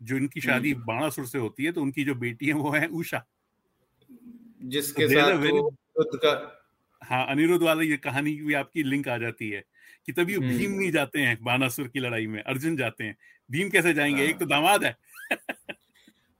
जो 0.02 0.16
इनकी 0.16 0.40
शादी 0.40 0.72
हम्म। 0.72 0.84
बाणासुर 0.84 1.26
से 1.26 1.38
होती 1.38 1.64
है 1.64 1.72
तो 1.72 1.82
उनकी 1.82 2.04
जो 2.04 2.14
बेटी 2.14 2.46
है 2.46 2.52
वो 2.52 2.70
है 2.70 2.86
उषा 2.86 3.24
जिसके 4.64 5.06
तो 5.06 5.70
साथ 5.70 6.16
का 6.16 6.32
हाँ 7.02 7.26
अनिरुद्ध 7.26 7.64
वाला 7.64 7.82
ये 7.82 7.96
कहानी 7.96 8.34
भी 8.36 8.54
आपकी 8.54 8.82
लिंक 8.82 9.08
आ 9.08 9.16
जाती 9.18 9.48
है 9.50 9.62
कि 10.06 10.12
तभी 10.12 10.34
हम्म। 10.34 10.58
भीम 10.58 10.72
नहीं 10.72 10.90
जाते 10.92 11.20
हैं 11.20 11.36
बानासुर 11.42 11.88
की 11.88 12.00
लड़ाई 12.00 12.26
में 12.26 12.42
अर्जुन 12.42 12.76
जाते 12.76 13.04
हैं 13.04 13.16
भीम 13.50 13.70
कैसे 13.70 13.94
जाएँगे 13.94 14.24
एक 14.24 14.38
तो 14.38 14.44
हाँ। 14.44 14.48
दामाद 14.48 14.84
है 14.84 14.96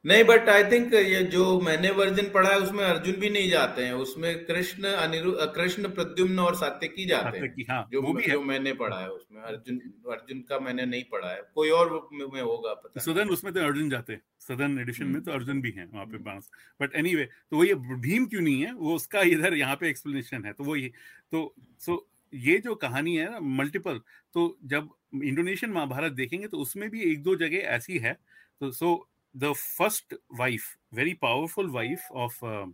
नहीं 0.05 0.24
बट 0.24 0.48
आई 0.48 0.62
थिंक 0.64 0.94
ये 0.94 1.22
जो 1.32 1.42
मैंने 1.61 1.90
वर्जन 1.90 2.30
पढ़ा 2.30 2.50
है 2.50 2.59
उसमें 2.59 2.84
अर्जुन 2.84 3.16
भी 3.16 3.28
नहीं 3.30 3.50
जाते 3.50 3.82
हैं। 3.82 3.92
उसमें 3.94 4.44
कृष्ण 4.44 4.84
अनिरुद्ध 4.84 5.46
कृष्ण 5.57 5.88
प्रद्युम्न 5.88 6.38
और 6.38 6.55
सात्यकी 6.55 7.05
जाते 7.07 7.38
हैं। 7.38 7.64
हाँ, 7.70 7.88
जो 7.92 8.03
वो 8.03 8.12
भी 8.12 8.22
जो 8.22 8.40
है। 8.40 8.46
मैंने 8.46 8.72
पढ़ा 8.72 8.98
है 9.00 9.09
उसमें। 9.09 9.40
अर्जुन 9.42 9.78
अर्जुन 10.12 10.40
का 10.40 10.59
मैंने 10.59 10.86
नहीं 10.86 11.05
पढ़ा 11.05 11.28
है। 11.28 11.42
कोई 11.55 11.70
और 11.70 12.09
में 12.12 12.40
होगा 12.42 12.74
पता 12.74 13.00
सदन 13.00 13.28
उसमें 13.28 13.53
तो 13.55 13.61
अर्जुन 13.61 13.90
जाते 13.90 14.12
हैं। 14.12 14.22
सदन 14.40 14.78
एडिशन 14.80 15.07
में 15.07 15.22
तो 15.22 15.30
हम्म। 15.30 15.40
अर्जुन 15.40 15.61
भी 15.61 15.70
है 15.70 15.86
वहाँ 15.86 16.07
पे 16.07 16.18
बाँस 16.20 16.50
बट 16.82 16.94
एनी 16.94 17.11
anyway, 17.11 17.28
तो 17.50 17.57
वो 17.57 17.64
ये 17.64 17.74
भीम 17.74 18.26
क्यों 18.26 18.40
नहीं 18.40 18.62
है? 18.62 18.72
वो 18.72 18.94
उसका 18.94 19.20
इधर 19.20 19.55
यहाँ 19.55 19.76
पे 19.76 19.88
एक्सप्लेनेशन 19.88 20.44
है। 20.44 20.53
तो 20.53 20.64
वो 20.64 20.76
ये 20.76 20.92
तो 21.32 21.55
सो 21.80 22.07
ये 22.32 22.59
जो 22.59 22.74
कहानी 22.74 23.16
है 23.16 23.30
ना 23.30 23.40
मल्टीपल 23.40 24.00
तो 24.34 24.59
जब 24.64 24.88
इंडोनेशियन 25.22 25.72
महाभारत 25.72 26.12
देखेंगे 26.12 26.46
तो 26.48 26.59
उसमें 26.59 26.90
भी 26.90 27.03
एक 27.12 27.22
दो 27.22 27.36
जगह 27.36 27.70
ऐसी 27.70 27.98
है। 27.98 28.18
तो 28.61 28.70
सो 28.72 29.09
the 29.39 29.55
first 29.55 30.14
wife, 30.39 30.78
very 30.95 31.14
powerful 31.14 31.70
wife 31.70 32.03
of 32.14 32.33
uh, 32.43 32.66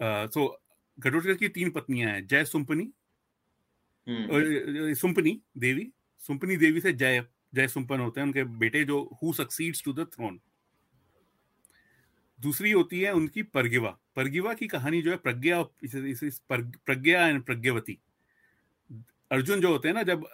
uh, 0.00 0.28
so 0.28 0.48
Ghatotkacha 1.00 1.36
की 1.38 1.48
तीन 1.48 1.70
पत्नियाँ 1.70 2.10
हैं 2.10 2.26
जय 2.26 2.44
सुम्पनी 2.44 2.84
hmm. 4.08 4.94
सुम्पनी 4.94 5.42
देवी 5.58 5.92
सुम्पनी 6.18 6.56
देवी 6.56 6.80
से 6.80 6.92
जय 6.92 7.26
जय 7.54 7.68
सुम्पन 7.68 8.00
होते 8.00 8.20
हैं 8.20 8.26
उनके 8.26 8.44
बेटे 8.44 8.84
जो 8.84 9.18
who 9.22 9.32
succeeds 9.32 9.84
to 9.84 9.92
the 9.92 10.00
throne 10.00 10.40
दूसरी 12.40 12.70
होती 12.70 13.00
है 13.00 13.12
उनकी 13.12 13.42
परगिवा। 13.42 13.98
परगिवा 14.16 14.54
की 14.54 14.66
कहानी 14.66 15.02
जो 15.02 15.10
है 15.10 15.16
प्रज्ञा 15.16 15.66
इस, 15.82 15.94
इस, 15.94 16.22
इस 16.22 16.38
प्रज्ञा 16.52 17.26
एंड 17.26 17.42
प्रज्ञावती। 17.42 17.98
अर्जुन 19.30 19.60
जो 19.60 19.68
होते 19.68 19.88
हैं 19.88 19.94
ना 19.94 20.02
जब 20.02 20.24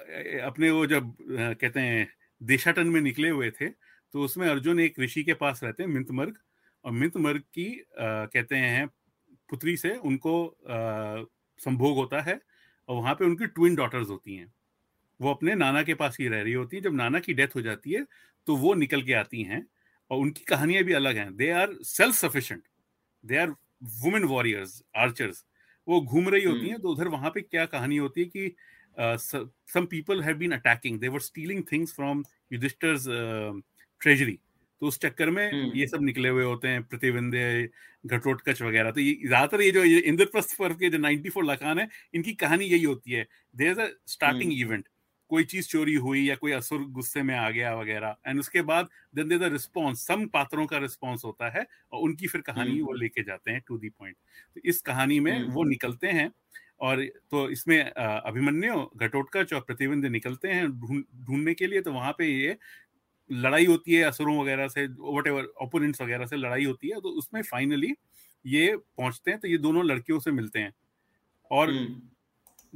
अपने 0.44 0.70
वो 0.70 0.86
जब 0.86 1.16
कहते 1.60 1.80
हैं 1.80 2.12
देशाटन 2.42 2.86
में 2.86 3.00
निकले 3.00 3.28
हुए 3.28 3.50
थे 3.50 3.89
तो 4.14 4.22
उसमें 4.24 4.48
अर्जुन 4.48 4.80
एक 4.80 4.98
ऋषि 5.00 5.22
के 5.24 5.34
पास 5.34 5.60
रहते 5.64 5.82
हैं 5.82 5.90
मिंतमर्ग 5.90 6.38
और 6.84 6.92
मिंतमर्ग 6.92 7.40
की 7.54 7.68
आ, 7.80 8.26
कहते 8.26 8.56
हैं 8.56 8.86
पुत्री 9.50 9.76
से 9.76 9.94
उनको 9.96 10.46
आ, 10.46 11.24
संभोग 11.60 11.96
होता 11.96 12.20
है 12.20 12.40
और 12.88 12.96
वहाँ 12.96 13.14
पे 13.14 13.24
उनकी 13.24 13.46
ट्विन 13.46 13.74
डॉटर्स 13.74 14.08
होती 14.08 14.34
हैं। 14.34 14.52
वो 15.20 15.30
अपने 15.30 15.54
नाना 15.54 15.82
के 15.82 15.94
पास 15.94 16.16
ही 16.20 16.28
रह 16.28 16.42
रही 16.42 16.52
होती 16.52 16.76
है। 16.76 16.82
जब 16.82 16.94
नाना 16.94 17.18
की 17.20 17.34
डेथ 17.34 17.56
हो 17.56 17.60
जाती 17.62 17.92
है 17.92 18.06
तो 18.46 18.56
वो 18.56 18.74
निकल 18.74 19.02
के 19.02 19.12
आती 19.14 19.42
हैं 19.42 19.66
और 20.10 20.18
उनकी 20.18 20.44
कहानियाँ 20.44 20.84
भी 20.84 20.92
अलग 20.92 21.16
हैं। 21.16 21.34
They 21.36 21.50
are 21.50 21.76
self 21.84 22.14
sufficient 22.14 22.62
they 23.24 23.36
are 23.36 23.54
women 24.02 24.24
warriors 24.24 24.82
archers 24.96 25.44
वो 25.86 26.00
घूम 26.00 26.28
रही 26.28 26.44
होती 26.44 26.66
हैं 26.66 26.72
हम्म। 26.72 26.82
तो 26.82 26.88
उधर 26.88 27.08
वहाँ 27.08 27.30
पे 27.30 27.40
क्या 27.40 27.66
कहानी 27.66 27.96
होती 27.96 28.20
है 28.20 28.26
कि 28.26 28.54
some 29.74 29.86
people 29.86 30.22
have 30.22 30.36
been 30.36 30.52
attacking 30.52 30.98
they 31.00 31.08
were 31.08 31.20
stealing 31.20 31.62
things 31.72 31.94
from 31.94 32.24
Yudhishthir's 32.52 33.04
treasury. 34.00 34.38
तो 34.82 34.86
उस 34.86 34.98
चक्कर 35.00 35.30
में 35.30 35.50
हम्म। 35.52 35.72
ये 35.76 35.86
सब 35.86 36.02
निकले 36.02 36.28
हुए 36.28 36.44
होते 36.44 36.68
हैं 36.68 36.82
प्रतिबंधे 36.84 37.42
घटोटकच 38.06 38.62
वगैरह। 38.62 38.90
तो 38.90 39.00
ये 39.00 39.12
ज़्यादातर 39.26 39.62
ये 39.62 39.70
जो 39.70 39.82
इंद्रप्रस्थ 39.84 40.56
पर्व 40.58 40.74
के 40.74 40.90
जो 40.90 40.98
94 40.98 41.42
लखान 41.44 41.78
है 41.78 41.88
इनकी 42.14 42.32
कहानी 42.36 42.64
यही 42.66 42.82
होती 42.84 43.12
है। 43.12 43.26
There 43.54 43.70
is 43.70 43.80
a 43.80 43.88
starting 44.08 44.52
event 44.52 44.88
कोई 45.30 45.44
चीज़ 45.44 45.68
चोरी 45.68 45.94
हुई 45.96 46.22
या 46.22 46.34
कोई 46.36 46.52
असुर 46.52 46.84
गुस्से 46.92 47.22
में 47.22 47.34
आ 47.36 47.48
गया 47.50 47.74
वगैरह। 47.76 48.16
एंड 48.26 48.38
उसके 48.40 48.62
बाद 48.62 48.88
then 49.14 49.28
there 49.28 49.38
the 49.38 49.52
response 49.52 50.06
some 50.06 50.26
पात्रों 50.28 50.66
का 50.66 50.78
रिस्पॉन्स 50.78 51.24
होता 51.24 51.50
है 51.50 51.66
और 51.92 52.00
उनकी 52.00 52.26
फिर 52.26 52.40
कहानी 52.40 52.70
हम्म। 52.70 52.86
वो 52.86 52.92
लेके 52.94 53.22
जाते 53.22 53.50
हैं 53.50 53.62
टू 53.68 53.78
दी 53.78 53.88
पॉइंट 53.90 54.16
तो 54.56 54.60
इस 54.64 54.80
कहानी 54.82 55.20
में 55.20 55.32
हम्म। 55.32 55.52
वो 55.52 55.64
निकलते 55.64 56.08
हैं 56.08 56.30
और 56.80 57.04
तो 57.30 57.48
इसमें 57.50 57.78
अभिमन्यु 57.82 58.74
घटोटकच 58.96 59.52
और 59.52 59.60
प्रतिबंध 59.60 60.06
निकलते 60.08 60.48
हैं 60.48 60.68
ढूँढने 60.70 61.54
के 61.54 61.66
लिए। 61.66 61.80
तो 61.80 61.92
वहाँ 61.92 62.12
पे 62.18 62.26
ये 62.26 62.56
लड़ाई 63.30 63.66
होती 63.66 63.94
है 63.94 64.02
असुरों 64.02 64.38
वगैरह 64.42 64.68
से 64.68 64.86
वट 64.86 65.26
एवर 65.26 65.44
ओपोनेंट्स 65.62 66.02
वगैरह 66.02 66.26
से 66.26 66.36
लड़ाई 66.36 66.64
होती 66.64 66.88
है 66.88 67.00
तो 67.00 67.08
उसमें 67.18 67.42
फाइनली 67.42 67.94
ये 68.44 68.76
पहुँचते 68.76 69.30
हैं 69.30 69.40
तो 69.40 69.48
ये 69.48 69.58
दोनों 69.58 69.84
लड़कियों 69.86 70.18
से 70.20 70.30
मिलते 70.30 70.58
हैं। 70.58 70.72
और 71.50 71.72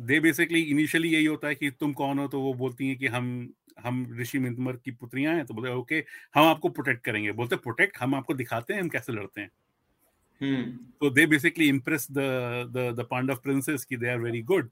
दे 0.01 0.21
बेसिकली 0.21 0.61
इनिशियली 0.63 1.09
यही 1.09 1.25
होता 1.25 1.49
है 1.49 1.55
कि 1.55 1.71
तुम 1.71 1.93
कौन 1.93 2.19
हो 2.19 2.29
तो 2.29 2.41
वो 2.41 2.55
बोलती 2.55 2.89
हैं 2.89 2.97
कि 2.99 3.07
हम 3.07 3.55
हम 3.81 4.07
ऋषि 4.21 4.39
मिंतमर 4.39 4.77
की 4.77 4.91
पुत्रियाँ 4.91 5.35
हैं 5.35 5.47
तो 5.47 5.55
बोलते 5.55 5.73
ओके 5.73 6.05
हम 6.35 6.45
आपको 6.45 6.69
प्रोटेक्ट 6.69 7.05
करेंगे। 7.05 7.33
बोलते 7.33 7.57
प्रोटेक्ट 7.57 7.99
हम 8.01 8.15
आपको 8.15 8.35
दिखाते 8.35 8.75
हैं 8.75 8.81
हम 8.83 8.89
कैसे 8.89 9.13
लड़ते 9.13 9.41
हैं? 9.41 9.51
तो 11.01 11.11
they 11.11 11.27
basically 11.27 11.69
impress 11.69 12.07
the 12.11 12.95
the 12.99 13.07
Pandava 13.11 13.37
princes 13.37 13.85
की 13.85 13.97
दे 13.97 14.09
आर 14.09 14.21
वेरी 14.21 14.43
गुड 14.43 14.71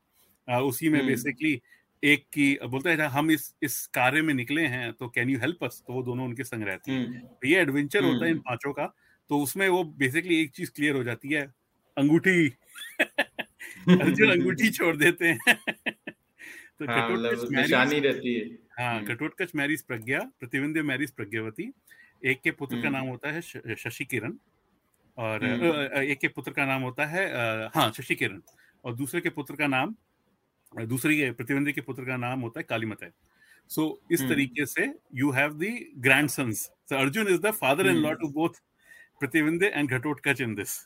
उसी 0.48 0.88
में 0.88 1.04
बेसिकली 1.06 1.60
एक 2.02 2.24
की 2.32 2.58
बोलते 2.68 2.90
हैं 2.90 2.98
हम 3.08 3.30
इस 3.30 3.54
इस 3.62 3.86
कार्य 3.86 4.22
में 4.22 4.34
निकले 4.34 4.66
हैं 4.66 4.92
तो 4.92 5.08
कैन 5.08 5.30
यू 5.30 5.38
हेल्प 5.38 5.64
अस 5.64 5.82
तो 5.86 5.92
वो 5.92 6.02
दोनों 6.02 6.24
उनके 6.26 6.44
संग 6.44 6.62
रहती 6.62 6.92
हैं। 6.92 7.06
तो 7.42 7.48
ये 7.48 7.60
एडवेंचर 7.60 8.04
होता 8.04 8.24
है 8.24 8.30
इन 8.30 8.38
पाँचों 8.38 8.72
का 8.72 8.86
तो 9.30 9.38
उसमें 9.38 9.68
वो 9.68 9.84
बेसिकली 9.84 10.40
एक 10.42 10.50
चीज़ 10.50 10.70
क्लियर 10.70 10.96
हो 10.96 11.04
जाती 11.04 11.28
है 11.28 11.42
अंगूठी। 11.96 12.48
अर्जुन 14.00 14.30
अंगूठी 14.32 14.70
छोड़ 14.70 14.96
देते 14.96 15.28
हैं। 15.28 15.54
तो 16.80 16.86
हाँ, 16.86 17.10
मतलब 17.10 17.48
निशानी 17.52 18.00
रहती 18.00 18.34
है। 18.34 18.44
हाँ 18.80 19.02
मैरिज 19.56 19.82
प्रज्ञा 19.82 20.20
प्रतिविंद 20.40 20.78
मैरिज 20.78 21.10
प्रज्ञावती। 21.10 21.72
एक 22.26 22.40
के 22.42 22.50
पुत्र 22.50 22.82
का 22.82 22.90
नाम 22.90 23.06
होता 23.06 23.30
है 23.32 23.40
शशि 23.76 24.04
किरण 24.04 24.34
और 25.18 25.44
एक 26.02 26.20
के 26.20 26.28
पुत्र 26.28 26.52
का 26.52 26.66
नाम 26.66 26.82
होता 26.82 27.06
है 27.06 27.26
हाँ 27.74 27.90
शशि 27.92 28.14
किरण 28.14 28.40
और 28.84 28.94
दूसरे 28.94 29.20
के 29.20 29.30
पुत्र 29.30 29.56
का 29.56 29.66
नाम 29.66 29.94
दूसरी 30.72 31.16
के 31.16 31.30
प्रतिबंधी 31.30 31.72
के 31.72 31.80
पुत्र 31.80 32.04
का 32.04 32.16
नाम 32.16 32.40
होता 32.40 32.60
है 32.60 32.66
कालीमत। 32.68 33.02
है 33.02 33.12
सो 33.70 33.82
so, 33.82 34.12
इस 34.12 34.20
तरीके 34.28 34.66
से 34.66 34.92
you 35.14 35.30
have 35.30 35.52
the 35.54 35.76
grandsons 36.28 36.70
Arjun 36.92 37.28
is 37.28 37.40
the 37.40 37.50
father 37.50 37.86
in 37.86 37.96
law 37.96 38.12
to 38.12 38.28
both 38.28 38.60
Pratibinde 39.20 39.66
and 39.66 39.90
Ghatotkacha 39.90 40.40
in 40.40 40.54
this 40.54 40.78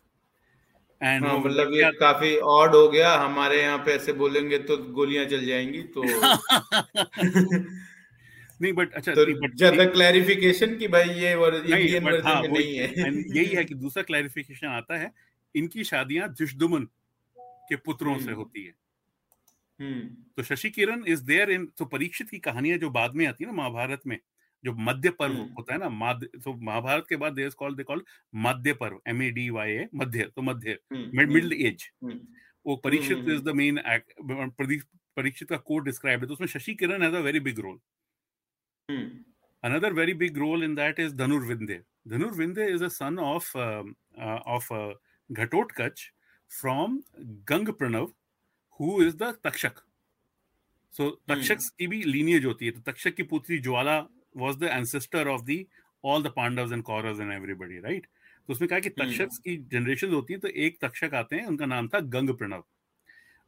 and 1.00 1.24
हाँ, 1.26 1.38
मतलब 1.38 1.72
ये 1.72 1.90
काफ़ी 1.92 2.36
ऑड 2.36 2.74
हो 2.74 2.88
गया। 2.88 3.14
हमारे 3.16 3.60
यहाँ 3.62 3.78
पे 3.78 3.92
ऐसे 3.92 4.12
बोलेंगे 4.12 4.58
तो 4.58 4.76
गोलियाँ 4.92 5.24
चल 5.24 5.44
जाएँगी 5.46 5.82
तो 5.96 6.02
नहीं 8.60 8.72
बट 8.72 8.92
अच्छा 8.94 9.14
तो 9.14 9.24
ज़्यादा 9.56 9.84
क्लैरिफिकेशन 9.84 10.76
की 10.76 10.88
भाई 10.88 11.08
ये 11.08 11.32
इंडियन 11.32 12.04
वर्जन 12.04 12.26
हाँ, 12.28 12.40
में 12.42 12.48
नहीं 12.48 12.76
है। 12.76 12.86
यही 13.36 13.54
है 13.54 13.64
कि 13.68 13.74
दूसरा 13.74 14.02
क्लैरिफिकेशन 14.02 14.66
आता 14.66 14.98
है 14.98 15.12
इनकी 15.54 15.84
शादियाँ 15.84 16.28
दुष्दुमन 16.28 16.88
के 17.68 17.76
पुत्रों 17.76 18.18
से 18.18 18.24
हम्म। 18.24 18.34
होती 18.34 18.64
है। 18.64 18.72
तो 19.80 20.42
Shashi 20.42 20.70
Kiran 20.70 21.04
is 21.08 21.22
there 21.24 21.50
in 21.50 21.66
तो 21.78 21.84
परीक्षित 21.86 22.30
की 22.30 22.38
कहानियाँ 22.38 22.78
जो 22.78 22.90
बाद 22.90 23.14
में 23.14 23.26
आती 23.26 23.44
है 23.44 23.50
ना 23.50 23.56
महाभारत 23.56 24.06
में 24.06 24.18
जो 24.64 24.72
मध्य 24.80 25.10
पर्व 25.10 25.32
हम्म। 25.32 25.52
होता 25.54 25.72
है 25.72 25.78
ना 25.78 25.88
माध्य 25.88 26.26
तो 26.44 26.54
महाभारत 26.62 27.06
के 27.08 27.16
बाद 27.16 27.32
देश 27.32 27.54
call 27.54 27.74
they 27.76 27.82
call 27.82 28.04
Madhya 28.46 28.72
Parva 28.80 29.00
M 29.08 29.22
A 29.22 29.30
D 29.30 29.48
Y 29.50 29.72
A 29.72 29.88
Madhya 29.94 30.30
तो 30.36 30.42
मध्य 30.42 30.78
मिडिल 30.92 31.52
एज 31.66 31.88
वो 32.66 32.76
Parikshit 32.84 33.28
is 33.28 33.42
the 33.42 33.54
main 33.54 33.80
Parikshit 34.20 35.48
का 35.48 35.56
कोड 35.68 35.84
डिस्क्राइब 35.84 36.20
है 36.20 36.26
तो 36.26 36.34
उसमें 36.34 36.48
Shashi 36.48 36.74
Kiran 36.74 37.02
has 37.02 37.14
a 37.14 37.20
very 37.20 37.40
big 37.40 37.60
role 37.60 37.78
another 39.62 39.92
very 39.92 40.12
big 40.14 40.36
role 40.36 40.62
in 40.62 40.74
that 40.76 40.98
is 40.98 41.14
Dhanurvinde. 41.14 41.82
Dhanurvinde 42.06 42.68
is 42.68 42.82
a 42.82 42.90
son 42.90 43.18
of 43.18 43.48
uh, 43.56 43.82
uh, 44.20 44.40
of 44.46 44.70
uh, 44.70 44.94
Ghatotkach 45.30 45.98
from 46.50 47.02
Gang 47.46 47.66
Pranav, 47.66 48.12
who 48.80 49.00
is 49.00 49.16
the 49.16 49.32
Takshak. 49.34 49.82
So 50.94 51.18
Takshak 51.28 51.58
hmm. 51.58 51.70
की 51.78 51.86
भी 51.86 52.02
lineage 52.04 52.44
होती 52.44 52.66
है 52.66 52.72
तो 52.72 52.80
तक्षक 52.90 53.14
की 53.14 53.22
पुत्री 53.22 53.58
ज्वाला 53.58 54.04
was 54.34 54.56
the 54.58 54.70
ancestor 54.70 55.24
of 55.28 55.44
the 55.46 55.66
all 56.04 56.20
the 56.20 56.30
Pandavas 56.30 56.72
and 56.72 56.84
Kauravas 56.84 57.20
and 57.20 57.32
everybody, 57.32 57.80
right? 57.80 58.06
तो 58.48 58.52
उसमें 58.52 58.68
कहा 58.68 58.78
कि 58.78 58.88
तक्षक 58.90 59.26
hmm. 59.26 59.38
की 59.44 59.56
जनरेशन 59.72 60.12
होती 60.14 60.32
है 60.32 60.38
तो 60.38 60.48
एक 60.64 60.78
तक्षक 60.84 61.14
आते 61.14 61.36
हैं 61.36 61.46
उनका 61.46 61.66
नाम 61.66 61.88
था 61.88 62.00
गंग 62.14 62.30
प्रणव 62.38 62.64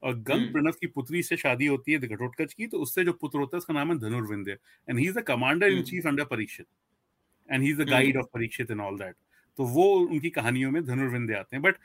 और 0.03 0.14
गंग 0.14 0.43
hmm. 0.43 0.53
प्रणव 0.53 0.72
की 0.81 0.87
पुत्री 0.87 1.22
से 1.22 1.37
शादी 1.37 1.66
होती 1.66 1.93
है 1.93 1.99
घटोत्कच 1.99 2.55
की 2.55 2.66
तो 2.66 2.79
उससे 2.83 3.05
जो 3.05 3.12
पुत्र 3.20 3.39
होता 3.39 3.57
है 3.57 3.59
उसका 3.59 3.74
नाम 3.74 3.93
है 3.93 3.99
Dhanurvinde 3.99 4.53
and 4.53 4.99
he 4.99 5.07
is 5.07 5.18
the 5.18 5.22
commander 5.29 5.72
in 5.72 5.83
chief 5.91 6.07
under 6.07 6.24
Parikshit 6.33 6.66
and 7.49 7.62
he 7.62 7.70
is 7.70 7.83
the 7.83 7.89
guide 7.91 8.16
of 8.16 8.26
Parikshit 8.35 8.70
and 8.70 8.81
all 8.81 8.99
that 8.99 9.14
तो 9.59 9.64
वो 9.66 9.85
उनकी 9.99 10.31
कहानियों 10.31 10.70
में 10.70 10.85
धनुर्विंदे 10.85 11.35
आते 11.35 11.57
हैं 11.57 11.62
बट 11.62 11.76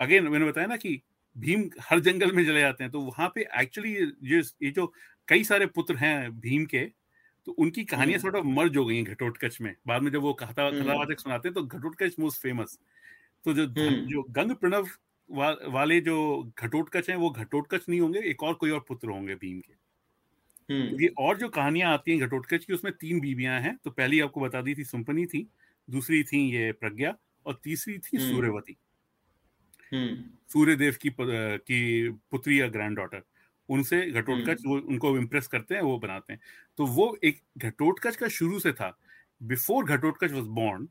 अगेन 0.00 0.28
मैंने 0.28 0.46
बताया 0.46 0.66
ना 0.66 0.76
कि 0.76 1.00
भीम 1.36 1.68
हर 1.82 2.00
जंगल 2.00 2.32
में 2.32 2.44
चले 2.46 2.60
जाते 2.60 2.84
हैं 2.84 2.90
तो 2.92 3.00
वहाँ 3.02 3.28
पे 3.34 3.46
एक्चुअली 3.60 3.92
ये 4.32 4.70
जो 4.72 4.86
कई 5.28 5.44
सारे 5.44 5.66
पुत्र 5.68 5.96
हैं 5.96 6.30
भीम 6.40 6.64
के 6.66 6.84
तो 7.46 7.52
उनकी 7.54 7.84
कहानियाँ 7.84 8.20
थोड़ा 8.20 8.38
ऑफ़ 8.40 8.46
मर्ज 8.48 8.76
हो 8.76 8.84
गई 8.86 8.96
हैं 8.96 9.04
घटोत्कच 9.06 9.58
में। 9.60 9.74
बाद 9.86 10.02
में 10.02 10.10
जब 10.12 10.22
वो 10.22 10.32
कथा 10.34 10.70
कथावाचक 10.72 11.20
सुनाते 11.20 11.48
हैं 11.48 11.54
तो 11.54 11.62
घटोत्कच 11.68 12.16
मोस्ट 12.20 12.42
फ़ेमस 12.42 12.78
तो 13.44 13.54
जो 13.54 13.66
जो 14.06 14.22
गंग 14.32 14.52
प्रणव 14.56 14.88
वा, 15.30 15.50
वाले 15.68 16.00
जो 16.02 16.16
घटोत्कच 16.58 17.10
हैं 17.10 17.16
वो 17.18 17.30
घटोत्कच 17.32 17.86
नहीं 17.88 18.00
होंगे 18.00 18.20
एक 18.30 18.42
और 18.42 18.54
कोई 18.56 18.70
और 18.70 18.84
पुत्र 18.88 19.10
होंगे 19.10 19.34
भीम 19.36 19.60
के। 19.60 19.74
तो 20.80 21.02
ये 21.02 21.08
और 21.20 21.38
जो 21.38 21.48
कहानियाँ 21.48 21.92
आती 21.92 22.10
हैं 22.10 22.26
घटोत्कच 22.28 22.64
की 22.64 22.72
उसमें 22.72 22.92
तीन 22.94 23.20
बीबियाँ 23.20 23.60
हैं 23.60 23.76
तो 23.84 23.90
पहली 23.90 24.20
आपको 24.20 24.40
बता 24.40 24.60
दी 24.62 24.74
थी 24.74 24.84
सुम्पनी 24.84 25.26
थी 25.26 25.48
दूसरी 25.88 26.22
थी 26.24 26.40
ये 26.52 26.70
प्रज्ञा 26.74 27.14
और 27.46 27.60
तीसरी 27.64 27.98
थी 28.00 28.18
सूर्यवती। 28.20 28.76
सूर्यदेव 29.92 30.96
की 31.02 31.10
की 31.20 32.08
पुत्री 32.30 32.60
या 32.60 32.68
ग्रैंड 32.68 32.96
डॉटर 32.96 33.22
उनसे 33.68 34.00
घटोत्कच 34.10 34.62
वो 34.66 34.78
उनको 34.78 35.16
इम्प्रेस 35.18 35.46
करते 35.46 35.74
हैं 35.74 35.82
वो 35.82 35.98
बनाते 35.98 36.32
हैं। 36.32 36.40
तो 36.78 36.86
वो 36.88 37.16
एक 37.24 37.40
घटोत्कच 37.58 38.16
का 38.16 38.28
शुरू 38.30 38.58
से 38.60 38.72
था। 38.72 38.96
बिफोर 39.40 39.84
घटोत्कच 39.86 40.32
वॉज़ 40.32 40.48
बॉर्न 40.50 40.88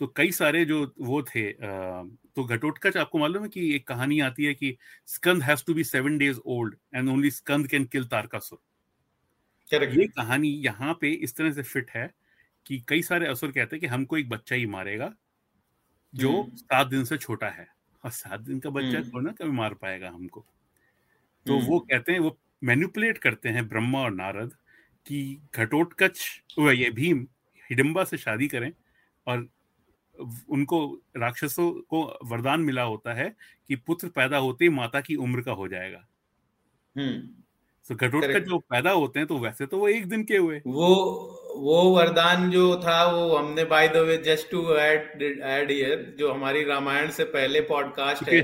तो 0.00 0.06
कई 0.16 0.30
सारे 0.32 0.64
जो 0.64 0.80
वो 1.00 1.22
थे 1.24 1.52
तो 1.52 2.44
घटोत्कच 2.44 2.96
आपको 2.96 3.18
मालूम 3.18 3.42
है 3.42 3.48
कि 3.48 3.74
एक 3.76 3.86
कहानी 3.88 4.18
आती 4.20 4.44
है 4.44 4.54
कि 4.54 4.76
Skanda 5.06 5.42
has 5.42 5.64
to 5.66 5.74
be 5.74 5.84
seven 5.84 6.18
days 6.18 6.38
old 6.46 6.74
and 6.94 7.08
only 7.08 7.30
Skanda 7.30 7.68
can 7.68 7.84
kill 7.84 8.04
Tarakasura. 8.06 8.58
ये 9.92 10.06
कहानी 10.08 10.48
यहाँ 10.64 10.92
पे 11.00 11.10
इस 11.10 11.36
तरह 11.36 11.52
से 11.52 11.62
फिट 11.62 11.90
है 11.90 12.10
कि 12.66 12.82
कई 12.88 13.02
सारे 13.02 13.26
असुर 13.26 13.50
कहते 13.52 13.76
हैं 13.76 13.80
कि 13.80 13.86
हमको 13.86 14.18
एक 14.18 14.28
बच्चा 14.28 14.56
ही 14.56 14.66
मारेगा 14.66 15.12
जो 16.14 16.32
हम्म। 16.32 16.56
सात 16.56 16.86
दिन 16.86 17.04
से 17.04 17.16
छोटा 17.18 17.48
है। 17.50 17.66
और 18.06 18.12
सात 18.12 18.40
दिन 18.40 18.58
का 18.60 18.70
बच्चा 18.70 18.98
हम्म। 18.98 19.10
थोड़ा 19.10 19.22
ना 19.22 19.32
कभी 19.32 19.50
मार 19.50 19.74
पाएगा 19.74 20.08
हमको। 20.08 20.44
तो 21.46 21.54
वो 21.54 21.78
हम्म। 21.78 21.78
कहते 21.78 22.12
हैं 22.12 22.18
वो 22.18 22.36
मैन्युपुलेट 22.62 23.18
करते 23.18 23.48
हैं 23.48 23.68
ब्रह्मा 23.68 24.00
और 24.00 24.14
नारद 24.14 24.52
कि 25.06 25.18
घटोत्कच 25.54 26.20
ये 26.58 26.90
भीम 26.90 27.26
हिडम्बा 27.70 28.04
से 28.04 28.16
शादी 28.16 28.48
करें 28.48 28.72
और 29.26 29.48
उनको 30.48 30.78
राक्षसों 31.16 31.70
को 31.72 32.02
वरदान 32.24 32.60
मिला 32.60 32.82
होता 32.82 33.14
है 33.14 33.28
कि 33.68 33.76
पुत्र 33.76 34.08
पैदा 34.08 34.38
होते 34.38 34.64
ही 34.64 34.68
माता 34.70 35.00
की 35.00 35.16
उम्र 35.16 35.42
का 35.42 35.52
हो 35.52 35.68
जाएगा। 35.68 36.06
तो 37.86 37.94
घटोत्कच 37.94 38.42
जो 38.42 38.58
पैदा 38.58 38.90
होते 38.90 39.18
हैं 39.18 39.28
तो 39.28 39.38
वैसे 39.38 39.66
तो 39.66 39.78
वो 39.78 39.88
एक 39.88 40.08
दिन 40.08 40.24
के 40.24 40.36
हुए। 40.36 40.62
वो 40.66 40.94
वो 41.56 41.82
वरदान 41.90 42.50
जो 42.50 42.64
था 42.76 43.04
वो 43.06 43.36
हमने 43.36 43.64
by 43.64 43.88
the 43.88 43.96
way 43.96 44.16
just 44.16 44.50
to 44.50 44.74
add 44.76 45.22
add 45.42 45.70
here 45.70 46.14
जो 46.18 46.32
हमारी 46.32 46.64
रामायण 46.64 47.10
से 47.10 47.24
पहले 47.24 47.60
पॉडकास्ट 47.60 48.28
है 48.28 48.42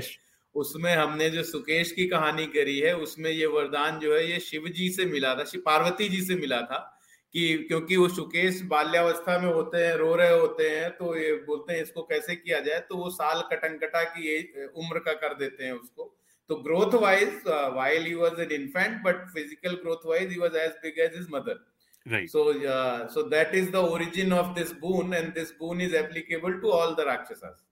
उसमें 0.55 0.93
हमने 0.95 1.29
जो 1.29 1.43
सुकेश 1.43 1.91
की 1.91 2.07
कहानी 2.07 2.45
करी 2.45 2.79
है 2.79 2.95
उसमें 2.97 3.29
ये 3.31 3.45
वरदान 3.45 3.99
जो 3.99 4.15
है 4.15 4.31
ये 4.31 4.39
शिव 4.39 4.67
जी 4.67 4.89
से 4.89 5.05
मिला 5.05 5.33
था 5.35 5.43
शिव 5.43 5.61
पार्वती 5.65 6.09
जी 6.09 6.21
से 6.21 6.35
मिला 6.35 6.61
था 6.61 6.79
कि 7.35 7.53
क्योंकि 7.67 7.97
वो 7.97 8.07
सुकेश 8.07 8.61
बाल्यावस्था 8.61 9.37
में 9.39 9.53
होते 9.53 9.77
हैं 9.77 9.95
रो 9.95 10.15
रहे 10.15 10.39
होते 10.39 10.69
हैं 10.69 10.89
तो 10.89 11.15
ये 11.17 11.31
बोलते 11.47 11.73
हैं 11.73 11.81
इसको 11.81 12.01
कैसे 12.01 12.35
किया 12.35 12.59
जाए 12.59 12.79
तो 12.79 12.97
वो 12.97 13.09
साल 13.09 13.41
कटंकटा 13.51 14.03
की 14.03 14.37
उम्र 14.75 14.99
का 14.99 15.13
कर 15.13 15.33
देते 15.33 15.63
हैं 15.63 15.71
उसको। 15.71 16.13
तो 16.49 16.55
growth 16.55 16.93
wise 16.93 17.41
while 17.75 18.05
he 18.05 18.13
was 18.15 18.39
an 18.39 18.51
infant 18.51 19.01
but 19.03 19.25
physical 19.27 19.73
growth 19.73 20.05
wise 20.05 20.29
he 20.29 20.39
was 20.39 20.55
as 20.55 20.71
big 20.83 20.99
as 20.99 21.11
his 21.15 21.27
mother 21.33 21.72
right. 22.05 22.29
So 22.29 22.41
uh, 22.67 23.07
so 23.07 23.23
that 23.29 23.53
is 23.53 23.69
the 23.71 23.81
origin 23.81 24.33
of 24.33 24.55
this 24.55 24.73
boon 24.73 25.13
and 25.13 25.33
this 25.33 25.51
boon 25.51 25.81
is 25.81 25.93
applicable 25.93 26.59
to 26.61 26.71
all 26.71 26.95
the 26.95 27.05
rakshasas. 27.05 27.63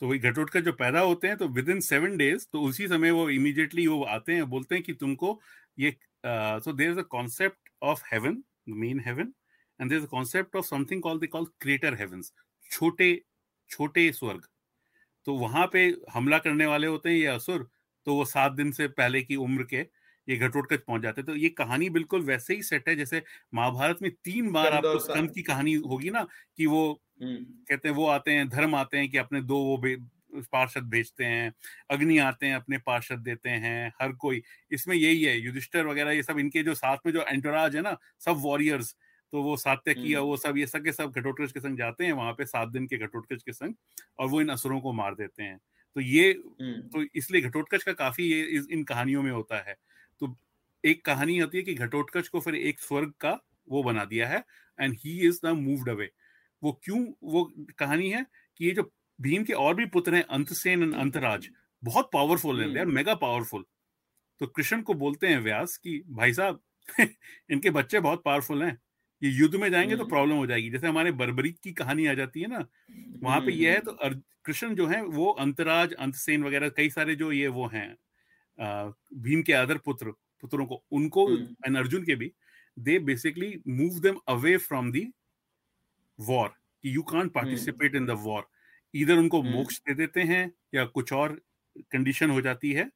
तो 0.00 0.08
वही 0.08 0.18
घटोट 0.18 0.50
का 0.50 0.60
जो 0.60 0.72
पैदा 0.72 1.00
होते 1.00 1.28
हैं 1.28 1.36
तो 1.36 1.46
with 1.54 1.68
in 1.68 1.80
seven 1.80 2.16
days 2.16 2.46
तो 2.52 2.60
उसी 2.62 2.86
समय 2.88 3.10
वो 3.10 3.28
इमीडिएटली 3.30 3.86
वो 3.86 4.02
आते 4.16 4.32
हैं 4.32 4.44
बोलते 4.50 4.74
हैं 4.74 4.84
कि 4.84 4.92
तुमको 5.00 5.38
ये 5.78 5.94
so 6.26 6.72
there 6.72 6.90
is 6.90 6.98
a 6.98 7.02
concept 7.14 7.70
of 7.82 8.02
heaven 8.12 8.42
main 8.82 9.00
heaven 9.06 9.32
and 9.80 9.90
there 9.90 9.98
is 9.98 10.04
a 10.06 10.10
concept 10.10 10.56
of 10.56 10.66
something 10.66 11.02
call 11.02 11.18
they 11.18 11.26
call 11.26 11.46
creator 11.60 11.94
heavens 12.00 12.32
छोटे 12.70 13.10
छोटे 13.70 14.10
स्वर्ग। 14.12 14.46
तो 15.26 15.34
वहाँ 15.36 15.66
पे 15.72 15.84
हमला 16.12 16.38
करने 16.38 16.66
वाले 16.66 16.86
होते 16.86 17.08
हैं 17.08 17.16
ये 17.16 17.26
असुर 17.26 17.68
तो 18.06 18.14
वो 18.14 18.24
सात 18.24 18.52
दिन 18.52 18.70
से 18.72 18.88
पहले 19.00 19.22
की 19.22 19.36
उम्र 19.36 19.64
के 19.72 19.82
ये 20.28 20.36
घटोटकच 20.38 20.80
पहुँच 20.80 21.02
जाते 21.02 21.22
तो 21.22 21.34
ये 21.36 21.48
कहानी 21.48 21.88
बिल्कुल 21.90 22.22
वैसे 22.22 22.54
ही 22.54 22.62
सेट 22.62 22.88
है 22.88 22.94
जैसे 22.96 23.22
महाभारत 23.54 23.98
में 24.02 24.10
तीन 24.24 24.50
बार 24.52 24.72
आपको 24.72 24.98
स्कंद 24.98 25.30
की 25.30 25.42
कहानी 25.42 25.74
होगी 25.86 26.10
ना 26.10 26.26
कि 26.56 26.66
वो 26.66 26.84
हम्म। 27.22 27.36
कहते 27.68 27.88
हैं 27.88 27.94
वो 27.96 28.06
आते 28.08 28.32
हैं 28.32 28.48
धर्म 28.48 28.74
आते 28.74 28.98
हैं 28.98 29.08
कि 29.10 29.18
अपने 29.18 29.40
दो 29.42 29.58
वो 29.66 29.78
पार्षद 30.52 30.88
भेजते 30.88 31.24
हैं 31.24 31.52
अग्नि 31.90 32.18
आते 32.18 32.46
हैं 32.46 32.54
अपने 32.54 32.78
पार्षद 32.78 33.18
देते 33.20 33.50
हैं 33.50 33.92
हर 34.02 34.12
कोई। 34.14 34.42
इसमें 34.70 34.94
यही 34.96 35.22
है 35.22 35.38
युधिष्ठर 35.38 35.86
वगैरह 35.86 36.10
ये 36.10 36.22
सब 36.22 36.38
इनके 36.38 36.62
जो 36.62 36.74
साथ 36.74 37.06
में 37.06 37.12
जो 37.12 37.22
एंटोराज 37.22 37.76
है 37.76 37.82
ना 37.82 37.96
सब 38.20 38.36
वॉरियर्स 38.38 38.94
तो 39.32 39.42
वो 39.42 39.56
सात्य 39.56 39.94
किया 39.94 40.20
वो 40.20 40.36
सब 40.36 40.56
ये 40.58 40.66
सब 40.66 40.84
के 40.84 40.92
सब 40.92 41.12
घटोत्कच 41.12 41.52
के 41.52 41.60
संग 41.60 41.78
जाते 41.78 42.04
हैं 42.04 42.12
वहाँ 42.12 42.32
पे 42.32 42.44
सात 42.46 42.68
दिन 42.68 42.86
के 42.86 42.96
घटोत्कच 42.98 43.42
के 43.42 43.52
संग 43.52 43.74
और 44.18 44.28
वो 44.28 44.40
इन 44.40 44.48
असुरों 44.48 44.80
को 44.80 44.92
मार 44.92 45.14
देते 45.14 45.42
हैं। 45.42 45.58
तो 45.96 46.00
ये 46.00 46.32
तो 46.62 47.04
इसलिए 47.14 47.42
घटोत्कच 47.42 47.82
का 47.82 47.92
काफ़ी 47.94 48.24
ये 48.24 48.62
इन 48.72 48.84
कहानियों 48.84 49.22
में 49.22 49.30
होता 49.30 49.58
है। 49.68 49.76
तो 50.20 50.38
एक 50.84 51.04
कहानी 51.04 51.38
होती 51.38 51.58
है 51.58 51.64
कि 51.64 51.74
घटोत्कच 51.74 52.28
को 52.28 52.40
फिर 52.40 52.54
एक 52.54 52.80
स्वर्ग 52.80 53.12
का 53.20 53.40
वो 53.68 53.82
बना 53.82 54.04
दिया 54.04 54.28
है 54.28 54.44
and 54.80 54.94
he 54.94 55.28
is 55.28 55.40
the 55.44 55.46
moved 55.46 55.88
away 55.88 56.10
वो 56.62 56.80
क्यों 56.84 57.06
वो 57.22 57.52
कहानी 57.78 58.10
है 58.10 58.26
कि 58.56 58.64
ये 58.64 58.70
जो 58.70 58.92
भीम 59.20 59.44
के 59.44 59.52
और 59.52 59.74
भी 59.74 59.86
पुत्र 59.86 60.14
हैं 60.14 60.22
अंतसेन 60.22 60.82
एंड 60.82 60.94
अंतराज 60.94 61.48
बहुत 61.84 62.10
पावरफुल 62.12 62.60
हैं 62.60 62.84
मेगा 62.84 63.14
पावरफुल 63.14 63.64
तो 64.40 64.46
कृष्ण 64.46 64.82
को 64.82 64.94
बोलते 64.94 65.26
हैं 65.26 65.38
व्यास 65.40 65.76
कि 65.76 66.02
भाई 66.08 66.32
साहब 66.32 66.60
इनके 67.50 67.70
बच्चे 67.70 68.00
बहुत 68.00 68.22
पावरफुल 68.24 68.62
हैं। 68.62 68.78
ये 69.22 69.30
युद्ध 69.30 69.54
में 69.54 69.70
जाएँगे 69.70 69.96
तो 69.96 70.04
प्रॉब्लम 70.04 70.30
हम्म। 70.30 70.40
हो 70.40 70.46
जाएगी। 70.46 70.70
जैसे 70.70 70.86
हमारे 70.86 71.12
बर्बरी 71.12 71.50
की 71.52 71.72
कहानी 71.72 72.06
आ 72.06 72.14
जाती 72.14 72.40
है 72.40 72.46
ना 72.46 72.66
वहाँ 73.22 73.40
पे 73.40 73.52
ये 73.52 73.70
है 73.70 73.80
तो 73.80 73.98
कृष्ण 74.44 74.74
जो 74.74 74.86
है 74.86 75.02
वो 75.04 75.30
अंतराज 75.30 75.92
अंतसेन 75.92 76.44
वगैरह 76.44 76.68
कई 76.68 76.90
सारे 76.90 77.14
जो 77.14 77.32
ये 77.32 77.48
वो 77.48 77.66
हैं। 77.66 77.96
भीम 78.58 79.42
के 79.42 79.52
अदर 79.54 79.78
पुत्र 79.78 80.10
पुत्रों 80.42 80.66
को 80.66 80.82
उनको 80.92 81.28
एंड। 81.66 81.76
अर्जुन 81.76 82.04
के 82.04 82.14
भी 82.16 82.32
they 82.76 82.98
basically 83.00 83.54
move 83.68 83.98
them 84.00 84.18
away 84.28 84.56
from 84.58 84.90
the 84.92 85.06
war 86.18 86.48
कि 86.48 86.94
you 86.94 87.02
can't 87.04 87.32
participate 87.32 87.94
in 87.96 88.06
the 88.06 88.10
war 88.20 88.48
इधर 88.94 89.18
उनको। 89.18 89.42
मोक्ष 89.44 89.78
दे 89.80 89.94
देते 89.94 90.22
हैं 90.24 90.50
या 90.74 90.84
कुछ 90.86 91.12
और 91.12 91.40
कंडीशन 91.92 92.30
हो 92.30 92.40
जाती 92.40 92.72
है 92.72 92.90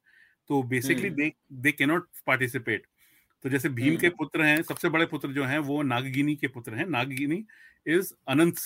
तो 0.49 0.61
basically 0.65 1.09
they 1.11 1.31
they 1.53 1.71
cannot 1.71 2.07
participate 2.27 2.87
तो 3.45 3.49
जैसे 3.49 3.69
भीम 3.71 3.97
के। 3.97 4.09
पुत्र 4.11 4.43
हैं 4.43 4.61
सबसे 4.63 4.89
बड़े 4.89 5.05
पुत्र 5.07 5.29
जो 5.33 5.43
हैं 5.45 5.59
वो 5.61 5.81
नागगिनी 5.83 6.35
के 6.35 6.47
पुत्र 6.49 6.75
हैं। 6.75 6.85
Nagagini 6.87 7.45
is 7.85 8.13
Ananta 8.29 8.57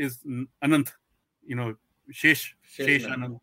is 0.00 0.18
Ananta 0.62 0.92
you 1.48 1.56
know 1.56 1.72
Shesha 2.08 2.44
Shesha 2.76 3.06
Ananta. 3.06 3.40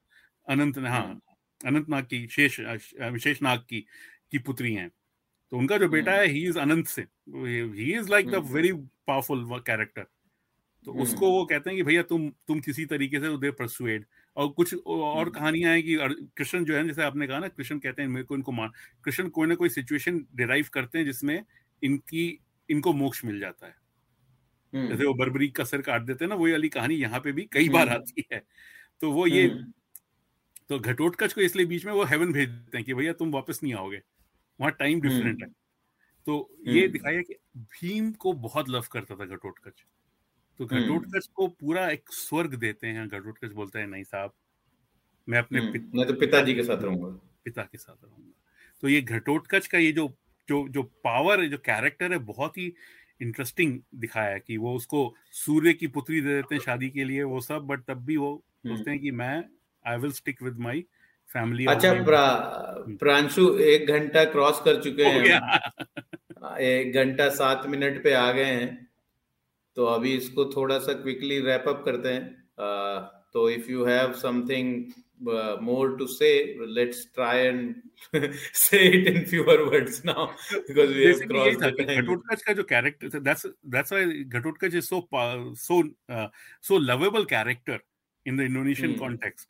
अनंत 0.48 0.78
हाँ। 0.80 1.20
हम्म। 1.62 1.76
अनंत 1.76 1.90
नाग 1.90 2.04
की 2.04 2.28
शेष 2.28 2.60
विशेष 2.60 3.42
नाग 3.42 3.60
की 3.60 3.86
की 4.32 4.38
पुत्री 4.40 4.74
हैं। 4.74 4.92
तो 5.52 5.58
उनका 5.58 5.78
जो 5.78 5.88
बेटा 5.90 6.12
है 6.12 6.28
ही 6.28 6.48
इज़ 6.48 6.60
अनंत 6.60 6.88
से। 6.88 7.02
He 7.02 7.94
is 7.94 8.10
like 8.10 8.30
the 8.32 8.44
very 8.52 8.72
powerful 9.08 9.60
character 9.60 10.06
तो 10.86 10.92
हम्म। 10.92 11.04
उसको 11.04 11.30
वो 11.32 11.46
कहते 11.46 11.70
हैं 11.70 11.78
कि 11.78 11.84
भैया 11.84 12.02
तुम 12.04 12.30
तुम 12.48 12.60
किसी 12.60 12.86
तरीके 12.86 13.20
से 13.20 13.38
दे 13.38 13.52
परसुएड 13.52 14.06
और 14.38 14.48
कुछ 14.50 14.74
और 14.76 15.18
हम्म। 15.20 15.30
कहानियाँ 15.30 15.74
हैं 15.74 15.84
कि 15.84 15.96
कृष्ण 16.38 16.64
जो 16.66 16.76
है 16.76 16.86
जैसे 16.88 17.04
आपने 17.04 17.28
कहा 17.28 17.40
ना 17.40 17.48
कृष्ण 17.48 17.80
कहते 17.80 18.02
हैं 18.02 18.10
मेरे 18.10 18.24
को 18.24 18.36
इनको 18.36 18.52
मान 18.52 18.72
कृष्ण 19.04 19.30
कोई 19.30 19.48
ना 19.48 19.56
कोई 19.56 19.70
सिचुएशन 19.70 20.20
डिराइव 20.36 20.68
करते 20.74 20.98
हैं 20.98 21.06
जिसमें 21.06 21.42
इनकी 21.82 22.28
इनको 22.70 22.94
मोक्ष 22.94 23.24
मिल 23.26 23.40
जाता 23.40 23.68
है। 23.68 23.76
हम्म। 24.74 24.88
जैसे 24.90 25.06
वो 25.06 25.14
बर्बरी 25.14 25.48
का 25.48 25.64
सर 25.64 25.82
काट 25.82 26.02
देते 26.02 26.26
हैं 26.26 26.30
ना 26.30 26.36
वही 26.36 26.52
वाली 26.52 26.70
कहानी 26.70 26.96
यहाँ 26.96 27.20
पे 27.20 27.32
भी 27.32 27.48
कई 27.52 27.70
बार 27.70 27.90
आती 27.90 28.26
है। 28.34 28.42
तो 29.02 29.12
वो 29.12 29.28
ये 29.28 29.48
तो 30.70 30.80
घटोटकच 30.80 31.34
को 31.34 31.42
इसलिए 31.42 31.66
बीच 31.66 31.86
में 31.86 31.94
वो 31.94 32.04
हेवन 32.04 32.34
भेज 32.34 32.50
देते 32.50 32.78
हैं 32.78 32.86
कि 32.86 32.94
भैया 32.94 33.14
तुम 33.14 33.32
वापस 33.32 33.60
नहीं 33.64 33.74
आओगे। 33.74 34.02
वहाँ 34.60 34.72
टाइम 34.72 35.02
डिफरेंट 35.02 35.44
है। 35.44 35.50
तो 36.26 36.58
ये 36.68 36.88
दिखाया 36.88 37.22
कि 37.22 37.34
भीम 37.58 38.12
को 38.12 38.34
बहुत 38.34 38.70
लव 38.70 38.86
करता 38.92 39.16
था 39.16 39.26
घटोटकच 39.26 39.84
तो 40.60 40.66
हम्म। 40.66 40.84
घटोटकच 40.84 41.28
को 41.28 41.48
पूरा 41.48 41.90
एक 41.90 42.12
स्वर्ग 42.12 42.56
देते 42.56 42.88
हैं। 42.88 43.08
घटोटकच 43.08 43.52
बोलते 43.52 43.80
हैं 43.80 43.88
नहीं 43.88 44.04
साहब 44.04 44.34
मैं 45.28 45.40
अपने 45.40 45.60
हम्म, 45.60 45.92
मैं 45.96 46.08
तो 46.08 46.14
पिताजी 46.14 46.54
के 46.54 46.64
साथ 46.64 46.84
रहूँगा। 46.84 47.08
पिता 47.44 47.62
के 47.62 47.78
साथ 47.78 47.96
रहूँगा। 48.04 48.32
तो 48.82 48.90
ये 48.90 49.02
घटोटकच 49.02 49.68
का 49.68 49.78
ये 49.78 49.92
जो 49.92 50.08
जो 50.50 50.68
जो 50.70 50.84
पावर 51.04 51.42
है 51.42 51.50
जो 51.50 51.58
कैरेक्टर 51.58 52.12
है 52.12 52.18
बहुत 52.18 52.58
ही 52.58 52.74
इंटरेस्टिंग 53.22 53.80
दिखाया 53.96 54.30
है 54.30 54.40
कि 54.40 54.58
वो 54.58 54.76
उसको 54.76 55.16
सूर्य 55.32 55.74
की 55.74 55.88
पुत्री 55.88 56.22
दे 56.22 56.36
देते 56.36 56.56
हैं 56.56 56.62
शादी 56.62 56.90
के 56.90 57.04
लिए 57.04 57.24
वो 57.24 57.42
सब 57.42 57.62
बट 57.62 57.84
तब 57.84 58.06
भी 58.06 58.18
वो 58.18 58.34
हम्म। 58.36 58.76
सोचते 58.76 58.92
हैं 58.92 59.00
कि 59.00 59.12
मैं 59.12 59.44
I 59.88 59.98
will 59.98 60.12
stick 60.12 60.42
with 60.44 60.58
my 60.60 60.86
family 61.30 61.66
अच्छा 61.66 61.94
प्रा, 62.04 62.26
प्रांशु 63.00 63.48
एक 63.60 63.88
घंटा 63.88 64.24
क्रॉस 64.26 64.62
कर 64.66 64.82
चुके 64.82 65.04
हैं 65.04 65.22
एक 66.62 66.94
घंटा 66.94 67.30
सात 67.36 67.66
मिनट 67.68 68.04
पे 68.04 68.14
आ 68.14 68.32
गए 68.32 68.46
हैं। 68.46 68.88
तो 69.78 69.86
अभी 69.86 70.16
इसको 70.18 70.46
थोड़ा 70.56 70.78
सा 70.80 70.94
क्विकली 70.94 71.40
रैप 71.40 71.68
अप 71.68 71.84
करते 71.86 72.10
हैं। 72.10 72.24
uh, 72.58 73.18
तो 73.34 73.50
if 73.50 73.72
you 73.72 73.86
have 73.86 74.14
something 74.14 74.70
more 75.64 75.96
to 75.98 76.06
say 76.08 76.30
let's 76.76 77.06
try 77.16 77.40
and 77.40 77.76
say 78.62 78.80
it 78.88 79.08
in 79.08 79.24
fewer 79.26 79.62
words 79.62 80.02
now 80.06 80.26
because 80.54 80.94
we 80.94 81.04
have 81.04 81.20
crossed 81.28 81.64
the 81.64 81.74
time 81.78 82.02
Ghatotkacha 82.02 82.42
का 82.42 82.54
जो 82.54 82.64
character 82.64 83.20
that's 83.20 83.46
that's 83.46 83.94
why 83.94 84.24
Ghatotkacha 84.24 84.76
is 84.76 84.86
so 84.86 85.08
so 85.58 85.82
so 86.68 86.78
lovable 86.80 87.26
character 87.26 87.80
in 88.26 88.38
the 88.38 88.42
Indonesian 88.42 88.94
context 88.98 89.50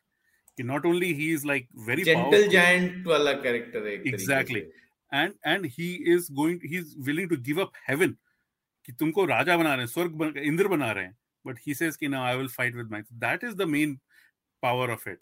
कि 0.57 0.63
not 0.63 0.85
only 0.85 1.13
he 1.13 1.31
is 1.33 1.45
like 1.47 1.67
very 1.87 2.03
gentle 2.03 2.47
giant 2.49 3.07
वाला 3.07 3.33
character 3.43 3.87
है 3.87 3.93
exactly 4.07 4.59
and 5.11 5.33
and 5.45 5.65
he 5.77 5.93
is 6.13 6.31
going 6.33 6.59
he 6.65 6.77
is 6.77 6.95
willing 7.05 7.29
to 7.29 7.37
give 7.43 7.61
up 7.61 7.71
heaven 7.89 8.15
कि 8.85 8.93
तुमको 8.93 9.25
राजा 9.25 9.57
बना 9.57 9.73
रहे 9.73 9.85
हैं 9.85 9.87
स्वर्ग 9.87 10.11
बन, 10.11 10.33
इंद्र 10.37 10.67
बना 10.67 10.91
रहे 10.91 11.05
हैं। 11.05 11.17
बट 11.45 11.59
ही 11.67 11.73
सेज 11.73 11.95
कि 11.97 12.07
now 12.07 12.25
I 12.25 12.37
will 12.37 12.47
fight 12.47 12.75
with 12.75 12.91
my 12.91 13.01
that 13.13 13.43
is 13.43 13.55
the 13.55 13.67
main 13.67 13.97
power 14.63 14.91
of 14.91 15.09
it 15.09 15.19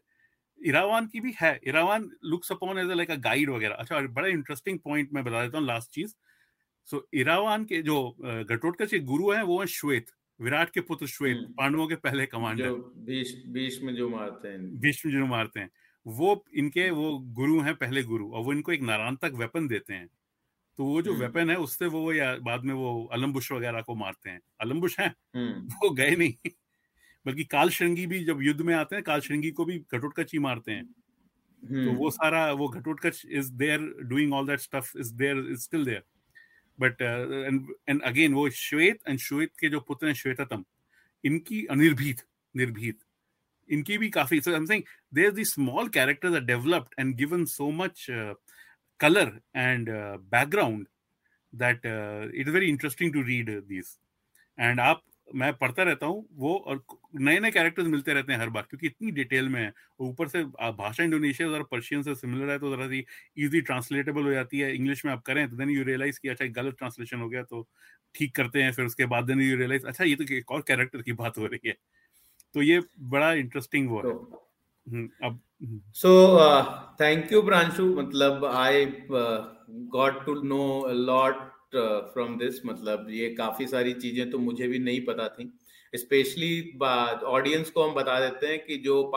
Iravan 0.60 1.08
की 1.08 1.20
भी 1.20 1.34
है। 1.42 1.60
Iravan 1.68 2.10
looks 2.26 2.52
upon 2.52 2.78
as 2.80 2.92
like 2.92 3.12
a 3.12 3.16
guide 3.24 3.50
वगैरह। 3.50 3.76
अच्छा 3.76 4.00
बड़ा 4.02 4.28
इंटरेस्टिंग 4.28 4.80
पॉइंट 4.80 5.10
मैं 5.14 5.24
बता 5.24 5.42
देता 5.44 5.58
हूँ 5.58 5.66
लास्ट 5.68 5.90
चीज़। 5.92 6.14
सो 6.88 6.98
so, 6.98 7.04
इरावान 7.14 7.66
के 7.66 7.82
जो 7.82 7.96
घटोटकच 8.22 8.92
के 8.92 9.00
गुरु 9.00 9.32
हैं 9.32 9.42
वो 9.44 9.60
हैं 9.60 9.66
श्वेत। 9.68 10.12
विराट 10.42 10.70
के 10.70 10.82
पुत्र 10.82 11.08
श्वेत 11.08 11.38
हम्म। 11.38 11.54
पांडवों 11.54 11.88
के 11.88 11.96
पहले 11.96 12.26
कमांडर। 12.26 12.72
बीच 13.48 13.82
में 13.82 13.96
जो 13.96 14.10
मारते 14.10 14.48
हैं। 14.48 14.80
जो 15.12 15.26
मारते 15.26 15.60
हैं। 15.60 15.70
वो 16.08 16.46
इनके 16.54 16.90
वो 16.90 17.20
गुरु 17.20 17.62
हैं 17.62 17.76
पहले 17.76 18.04
गुरु 18.04 18.32
और 18.32 18.44
वो 18.44 18.54
इनको 18.54 18.72
एक 18.72 18.82
नारांतक 18.82 19.32
वेपन 19.36 19.68
देते 19.68 19.94
हैं। 19.94 20.08
तो 20.78 20.86
वो 20.86 21.02
जो 21.02 21.14
वेपन 21.14 21.40
हम्म। 21.40 21.50
है 21.50 21.58
उससे 21.58 21.86
वो 21.86 22.14
या 22.14 22.38
बाद 22.38 22.64
में 22.64 22.74
वो 22.74 23.06
अलम्बुश 23.06 23.52
वगैरह 23.52 23.82
को 23.82 23.96
मारते 23.96 24.30
हैं। 24.30 24.42
अलम्बुश 24.62 25.00
है? 25.00 25.16
हम्म। 25.36 25.68
वो 25.68 25.90
गए 25.90 26.16
नहीं। 26.16 26.50
बल्कि 27.26 27.44
काल 27.44 27.70
श्रृंगी 27.70 28.08
भी 28.08 28.24
जब 28.24 28.42
युद्ध 28.42 28.62
में 28.62 28.76
आते 28.76 28.96
हैं 28.96 29.04
काल 29.04 29.20
श्रृंगी 29.20 29.52
को 29.52 29.66
भी 29.66 29.80
घटोटकच 29.80 30.34
ही 30.34 30.40
मारते 30.40 30.72
हैं। 30.72 30.86
तो 31.66 31.94
वो। 31.94 32.12
सारा 32.12 32.52
वो 32.52 32.68
Ghatotkacha 32.68 33.24
is 33.30 33.54
there 33.54 33.96
doing 34.02 34.34
all 34.34 34.48
that 34.48 34.60
stuff 34.60 34.98
is 34.98 35.14
there 35.14 35.38
is 35.38 35.60
still 35.60 35.86
there 35.86 36.04
but 36.80 37.02
and 37.02 38.02
again 38.02 38.34
वो 38.34 38.50
श्वेत 38.50 39.00
एंड 39.08 39.20
श्वेत 39.20 39.52
के 39.60 39.70
जो 39.70 39.80
पुत्र 39.80 40.08
हैं, 40.08 40.14
श्वेततम, 40.14 40.64
इनकी 41.24 41.66
अनिर्भीत, 41.72 42.22
निर्भीत। 42.56 43.00
इनकी 43.70 43.98
भी 43.98 44.10
काफ़ी 44.10 44.40
so 44.42 44.52
I 44.52 44.58
am 44.58 44.66
saying 44.66 44.84
there 45.14 45.32
the 45.32 45.46
small 45.46 45.90
characters 45.90 46.34
are 46.36 46.44
developed 46.46 47.00
and 47.00 47.16
given 47.18 47.46
so 47.46 47.70
much 47.72 48.06
colour 49.00 49.40
and 49.56 49.90
background 50.36 50.88
that 51.54 51.86
it 51.86 52.48
is 52.48 52.54
very 52.54 52.70
interesting 52.74 53.14
to 53.16 53.24
read 53.32 53.52
these 53.72 53.92
and 54.58 54.80
आप 54.80 55.04
मैं 55.28 55.52
पढ़ता 55.54 55.84
रहता 55.84 56.06
हूँ 56.06 56.26
वो 56.34 56.56
और 56.58 56.82
नए 57.16 57.40
नए 57.40 57.52
कैरेक्टर्स 57.52 57.88
मिलते 57.88 58.14
रहते 58.14 58.34
हैं 58.34 58.40
हर 58.40 58.50
बार 58.50 58.64
क्योंकि 58.64 58.88
इतनी 58.88 59.12
डिटेल 59.12 59.50
में 59.50 59.62
है 59.62 59.72
ऊपर 60.00 60.28
से 60.28 60.44
भाषा 60.44 61.04
इंडोनेशिया 61.04 61.50
जरा 61.50 61.64
पर्शियन 61.72 62.04
से 62.04 62.16
सिमिलर 62.16 62.52
है 62.52 62.58
तो 62.60 62.76
जरा 62.76 62.88
सी 62.88 63.04
इजी 63.38 63.62
ट्रांसलेटेबल 63.62 64.24
हो 64.24 64.32
जाती 64.32 64.60
है। 64.60 64.76
इंग्लिश 64.76 65.06
में 65.06 65.12
आप 65.12 65.22
करें 65.22 65.48
तो 65.50 65.58
देन 65.58 65.70
यू 65.70 65.84
रियलाइज़ 65.84 66.20
कि 66.20 66.30
अच्छा 66.30 66.46
गलत 66.62 66.78
ट्रांसलेशन 66.78 67.22
हो 67.22 67.30
गया 67.30 67.44
तो 67.44 67.68
ठीक 68.16 68.36
करते 68.36 68.64
हैं 68.64 68.72
फिर 68.72 68.86
उसके 68.86 69.06
बाद 69.06 69.26
देन 69.26 69.42
यू 69.42 69.58
रियलाइज़ 69.58 69.86
अच्छा 69.86 70.04
ये 70.04 70.16
तो 70.16 70.34
एक 70.34 70.52
और 70.52 70.62
कैरेक्टर 70.68 71.02
की 71.02 71.14
बात 71.14 71.38
हो 71.38 71.46
रही 71.46 71.68
है। 71.68 71.76
तो 72.56 72.62
ये 72.62 72.82
बड़ा 73.00 73.32
इंटरेस्टिंग 73.34 73.90
वो 73.90 73.98
है। 73.98 74.04
तो 74.04 75.28
अब 75.28 75.40
सो 75.96 76.12
थैंक 77.02 77.32
यू 77.32 77.42
प्रांशु 77.42 77.86
मतलब 77.96 78.46
I 78.46 78.86
got 79.96 80.26
to 80.26 80.42
know 80.44 80.88
lot 80.94 81.55
Uh, 81.74 82.02
from 82.14 82.38
this 82.38 82.66
मतलब 82.66 83.08
ये 83.10 83.30
काफ़ी 83.36 83.66
सारी 83.68 83.94
चीज़ें 83.94 84.30
तो 84.32 84.40
मुझे 84.40 84.68
भी 84.68 84.80
नहीं 84.80 85.00
पता 85.06 85.28
थी। 85.28 85.46
स्पेशली 85.94 86.80
ऑडियंस 86.82 87.70
को 87.70 87.84
हम 87.84 87.94
बता 87.96 88.20
देते 88.20 88.48
हैं 88.48 88.60
कि 88.66 88.78
जो 88.78 89.12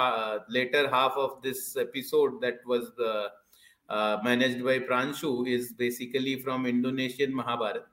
later 0.52 0.86
half 0.86 1.12
of 1.12 1.32
this 1.42 1.76
episode 1.76 2.40
that 2.40 2.62
was 2.66 2.82
managed 4.24 4.62
by 4.62 4.78
Pranshu 4.78 5.44
is 5.48 5.72
basically 5.78 6.34
from 6.36 6.66
Indonesian 6.66 7.34
Mahabharata 7.34 7.86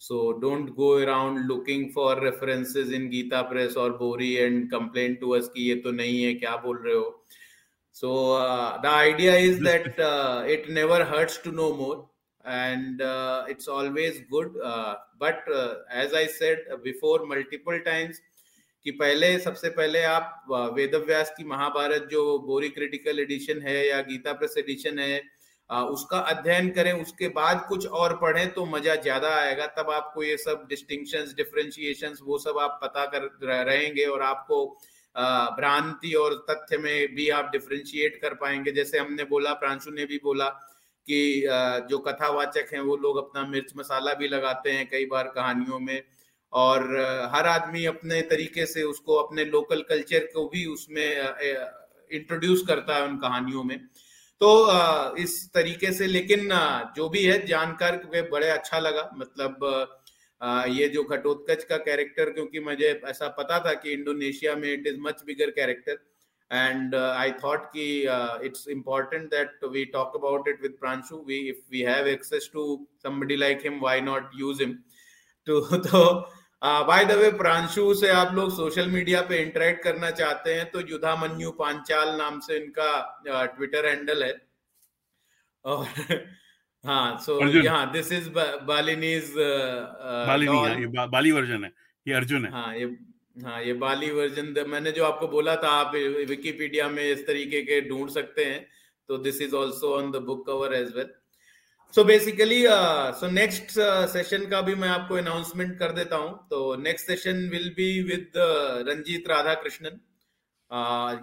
so 0.00 0.20
don't 0.40 0.68
go 0.74 0.90
around 1.02 1.46
looking 1.46 1.88
for 1.94 2.24
references 2.24 2.92
in 2.92 3.08
Gita 3.08 3.42
Press 3.42 3.76
और 3.76 3.96
BORI 3.98 4.32
and 4.34 4.70
complain 4.70 5.14
to 5.14 5.30
us 5.30 5.48
कि 5.54 5.68
ये 5.68 5.76
तो 5.76 5.90
नहीं 5.92 6.22
है 6.22 6.34
क्या 6.34 6.56
बोल 6.56 6.82
रहे 6.86 6.94
हो? 6.94 7.26
So 7.94 8.38
the 8.82 8.86
idea 8.86 9.36
is 9.36 9.64
that 9.64 9.94
it 10.50 10.70
never 10.70 11.02
hurts 11.14 11.42
to 11.44 11.50
know 11.52 11.74
more 11.74 12.09
and 12.44 13.02
uh, 13.02 13.44
it's 13.48 13.68
always 13.68 14.20
good. 14.30 14.52
Uh, 14.62 14.96
but 15.18 15.42
uh, 15.52 15.74
as 15.90 16.14
I 16.14 16.26
said 16.26 16.58
before 16.82 17.26
multiple 17.26 17.78
times, 17.84 18.20
कि 18.86 18.90
पहले 18.90 19.38
सबसे 19.38 19.68
पहले 19.70 20.02
आप 20.02 20.46
वेद 20.74 20.94
व्यास 21.06 21.32
की 21.36 21.44
महाभारत 21.44 22.06
जो 22.10 22.22
बोरी 22.46 22.68
क्रिटिकल 22.68 23.18
एडिशन 23.20 23.60
है 23.62 23.76
या 23.88 24.00
गीता 24.02 24.32
प्रेस 24.32 24.54
एडिशन 24.58 24.98
है 24.98 25.20
उसका 25.70 26.18
अध्ययन 26.30 26.70
करें 26.70 26.92
उसके 26.92 27.28
बाद 27.34 27.64
कुछ 27.68 27.86
और 27.86 28.16
पढ़ें 28.22 28.52
तो 28.52 28.64
मज़ा 28.66 28.94
ज़्यादा 29.02 29.34
आएगा 29.34 29.66
तब 29.76 29.90
आपको 29.90 30.22
ये 30.22 30.36
सब 30.36 30.64
डिस्टिंक्शन 30.68 31.32
डिफ्रेंशिएशन 31.36 32.16
वो 32.22 32.38
सब 32.38 32.58
आप 32.60 32.80
पता 32.82 33.04
कर 33.14 33.28
रहेंगे 33.64 34.04
और 34.04 34.22
आपको 34.22 34.64
भ्रांति 35.56 36.12
और 36.14 36.34
तथ्य 36.50 36.78
में 36.78 37.14
भी 37.14 37.28
आप 37.36 37.50
डिफ्रेंशिएट 37.52 38.20
कर 38.22 38.34
पाएँगे 38.40 38.72
जैसे 38.72 38.98
हमने 38.98 39.24
बोला 39.30 39.52
प्रांशु 39.62 39.90
ने 39.90 40.06
भी 40.06 40.18
बोला 40.24 40.48
कि 41.08 41.20
जो 41.90 41.98
कथावाचक 41.98 42.74
हैं 42.74 42.80
वो 42.80 42.96
लोग 42.96 43.16
अपना 43.18 43.46
मिर्च 43.46 43.72
मसाला 43.76 44.14
भी 44.14 44.28
लगाते 44.28 44.70
हैं 44.70 44.88
कई 44.90 45.06
बार 45.06 45.32
कहानियों 45.34 45.78
में। 45.78 46.02
और 46.52 46.82
हर 47.34 47.46
आदमी 47.46 47.84
अपने 47.86 48.20
तरीके 48.30 48.66
से 48.66 48.82
उसको 48.82 49.14
अपने 49.14 49.44
लोकल 49.44 49.82
कल्चर 49.88 50.24
को 50.34 50.48
भी 50.48 50.64
उसमें 50.66 51.06
इंट्रोड्यूस 52.10 52.64
करता 52.68 52.96
है 52.96 53.06
उन 53.08 53.16
कहानियों 53.18 53.62
में। 53.64 53.78
तो 54.40 55.16
इस 55.18 55.50
तरीके 55.54 55.92
से 55.92 56.06
लेकिन 56.06 56.48
जो 56.96 57.08
भी 57.08 57.24
है, 57.24 57.46
जानकार 57.46 57.96
जानकर 57.96 58.30
बड़े 58.30 58.48
अच्छा 58.50 58.78
लगा। 58.78 59.10
मतलब 59.16 59.96
ये 60.70 60.88
जो 60.88 61.02
घटोत्कच 61.04 61.64
का 61.64 61.76
कैरेक्टर 61.78 62.30
क्योंकि 62.30 62.60
मुझे 62.60 63.00
ऐसा 63.06 63.28
पता 63.38 63.58
था 63.58 63.72
कि 63.74 63.92
इंडोनेशिया 63.92 64.54
में 64.56 64.72
it 64.72 64.86
is 64.86 64.96
much 65.00 65.22
bigger 65.26 65.50
character 65.50 65.98
and 66.50 66.94
uh, 66.94 67.14
i 67.16 67.30
thought 67.32 67.72
ki 67.72 68.06
uh, 68.08 68.38
it's 68.42 68.66
important 68.66 69.30
that 69.30 69.50
we 69.70 69.86
talk 69.86 70.14
about 70.14 70.48
it 70.48 70.60
with 70.60 70.78
pranshu 70.80 71.24
we 71.24 71.38
if 71.50 71.58
we 71.70 71.80
have 71.80 72.08
access 72.08 72.48
to 72.48 72.64
somebody 72.98 73.36
like 73.36 73.62
him 73.62 73.80
why 73.80 74.00
not 74.00 74.34
use 74.34 74.60
him 74.60 74.74
to 75.46 75.60
तो 75.88 76.02
by 76.62 77.04
the 77.04 77.12
way 77.18 77.30
Pranshu 77.32 77.92
से 77.94 78.08
आप 78.12 78.34
लोग 78.34 78.50
social 78.52 78.88
media 78.90 79.20
पे 79.28 79.36
interact 79.42 79.82
करना 79.84 80.10
चाहते 80.10 80.54
हैं 80.54 80.70
तो 80.70 80.80
युधा 80.88 81.14
मन्यू 81.16 81.50
पांचाल 81.60 82.08
नाम 82.16 82.40
से 82.46 82.56
इनका 82.56 82.90
ट्विटर 83.56 83.86
हैंडल 83.88 84.22
है 84.22 84.32
और 85.64 85.86
हाँ 86.84 87.16
सो 87.26 87.40
यहाँ 87.46 87.90
this 87.92 88.12
is 88.12 88.28
Balinese 88.66 89.32
Bali 91.12 91.32
version 91.32 91.64
है 91.64 91.72
ये 92.06 92.14
अर्जुन 92.14 92.44
है 92.44 92.50
हाँ 92.52 92.76
ये 92.76 92.86
हाँ 93.40 93.62
ये 93.62 93.72
बाली 93.74 94.10
वर्जन 94.10 94.54
मैंने 94.68 94.92
जो 94.92 95.04
आपको 95.04 95.28
बोला 95.28 95.54
था, 95.56 95.68
आप 95.70 95.94
विकीपीडिया 96.28 96.88
में 96.88 97.02
इस 97.04 97.26
तरीके 97.26 97.62
के 97.62 97.80
ढूंढ 97.88 98.10
सकते 98.10 98.44
हैं 98.44 98.66
तो 99.08 99.18
this 99.18 99.40
is 99.42 99.54
also 99.56 99.94
on 99.96 100.10
the 100.10 100.16
book 100.26 100.46
cover 100.46 100.74
as 100.74 100.92
well 100.96 101.08
so 101.94 102.04
basically 102.04 102.62
so 103.20 103.30
next 103.30 103.70
session 104.12 104.46
का 104.50 104.60
भी 104.60 104.74
मैं 104.74 104.88
आपको 104.88 105.14
अनाउंसमेंट 105.16 105.78
कर 105.78 105.92
देता 105.92 106.16
हूँ 106.16 106.34
तो 106.50 106.74
next 106.78 107.06
session 107.06 107.48
will 107.52 107.68
be 107.76 107.90
with 108.02 108.32
Ranjit 108.88 109.28
Radha 109.28 109.54
Krishnan 109.62 110.00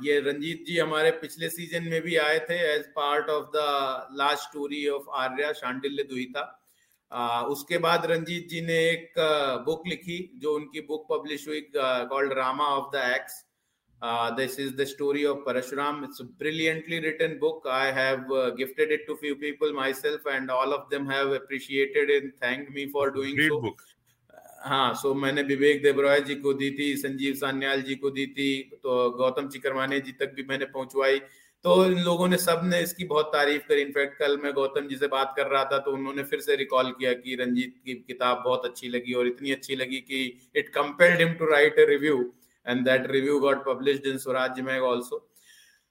ये 0.03 0.19
रंजीत 0.21 0.63
जी 0.67 0.77
हमारे 0.77 1.11
पिछले 1.21 1.49
सीज़न 1.49 1.83
में 1.89 2.01
भी 2.01 2.15
आए 2.23 2.39
थे 2.49 2.55
as 2.73 2.85
part 2.95 3.29
of 3.29 3.45
the 3.55 4.07
last 4.19 4.43
story 4.43 4.87
of 4.89 5.09
Arya 5.19 5.51
Shandilya 5.53 6.03
Duhita 6.03 6.43
उसके 7.11 7.77
बाद 7.77 8.05
रंजीत 8.05 8.47
जी 8.49 8.61
ने 8.61 8.77
एक 8.89 9.13
बुक 9.65 9.83
लिखी 9.87 10.19
जो 10.41 10.55
उनकी 10.55 10.81
बुक 10.87 11.05
पब्लिश 11.11 11.47
हुई 11.47 11.61
called 11.75 12.33
Rama 12.33 12.65
of 12.77 12.95
the 12.95 13.03
axe 13.15 13.43
this 14.37 14.59
is 14.59 14.75
the 14.75 14.85
story 14.85 15.23
of 15.25 15.37
Parshuram 15.45 16.03
it's 16.03 16.21
brilliantly 16.39 16.99
written 16.99 17.37
book 17.39 17.67
I 17.67 17.91
have 17.91 18.25
gifted 18.57 18.91
it 18.91 19.05
to 19.07 19.15
few 19.15 19.35
people 19.35 19.73
myself 19.93 20.27
and 20.27 20.51
all 20.51 20.73
of 20.73 20.89
them 20.91 21.09
have 21.11 21.35
appreciated 21.35 22.09
in 22.11 22.29
thank 22.43 22.67
me 22.75 22.85
for 22.93 23.11
doing 23.11 23.39
so 23.39 23.75
हाँ 24.61 24.93
so 24.93 25.13
मैंने 25.13 25.41
विवेक 25.43 25.81
देवराय 25.83 26.21
जी 26.21 26.35
को 26.35 26.53
दी 26.53 26.69
थी 26.71 26.95
संजीव 26.97 27.33
सान्याल 27.35 27.81
जी 27.81 27.95
को 27.95 28.09
दी 28.09 28.25
थी 28.27 28.79
तो 28.83 29.09
गौतम 29.17 29.47
चिकरवाने 29.49 29.99
जी 29.99 30.11
तक 30.11 30.33
भी 30.35 30.43
मैंने 30.43 30.65
पहुंचवाई। 30.65 31.19
तो 31.67 31.85
इन 31.85 31.99
लोगों 32.03 32.27
ने 32.27 32.37
सबने 32.37 32.79
इसकी 32.81 33.05
बहुत 33.05 33.31
तारीफ़ 33.33 33.67
करी 33.69 33.81
इनफैक्ट 33.81 34.17
कल 34.19 34.37
मैं 34.43 34.53
गौतम 34.53 34.87
जी 34.87 34.97
से 34.97 35.07
बात 35.13 35.33
कर 35.37 35.47
रहा 35.53 35.63
था 35.71 35.77
तो 35.85 35.91
उन्होंने 35.99 36.23
फिर 36.31 36.39
से 36.41 36.55
रिकॉल 36.63 36.91
किया 36.99 37.13
कि 37.23 37.35
रंजीत 37.41 37.75
की 37.85 37.93
किताब 38.07 38.41
बहुत 38.45 38.65
अच्छी 38.65 38.89
लगी 38.89 39.13
और 39.21 39.27
इतनी 39.27 39.51
अच्छी 39.51 39.75
लगी 39.75 39.99
कि 40.11 40.21
it 40.61 40.69
compelled 40.77 41.21
him 41.21 41.33
to 41.41 41.51
write 41.51 41.79
a 41.79 41.85
review 41.89 42.25
and 42.67 42.85
that 42.85 43.09
review 43.09 43.39
got 43.41 43.63
published 43.65 44.05
in 44.05 44.19
Swaraj 44.19 44.59
Mag 44.59 44.81
also. 44.81 45.23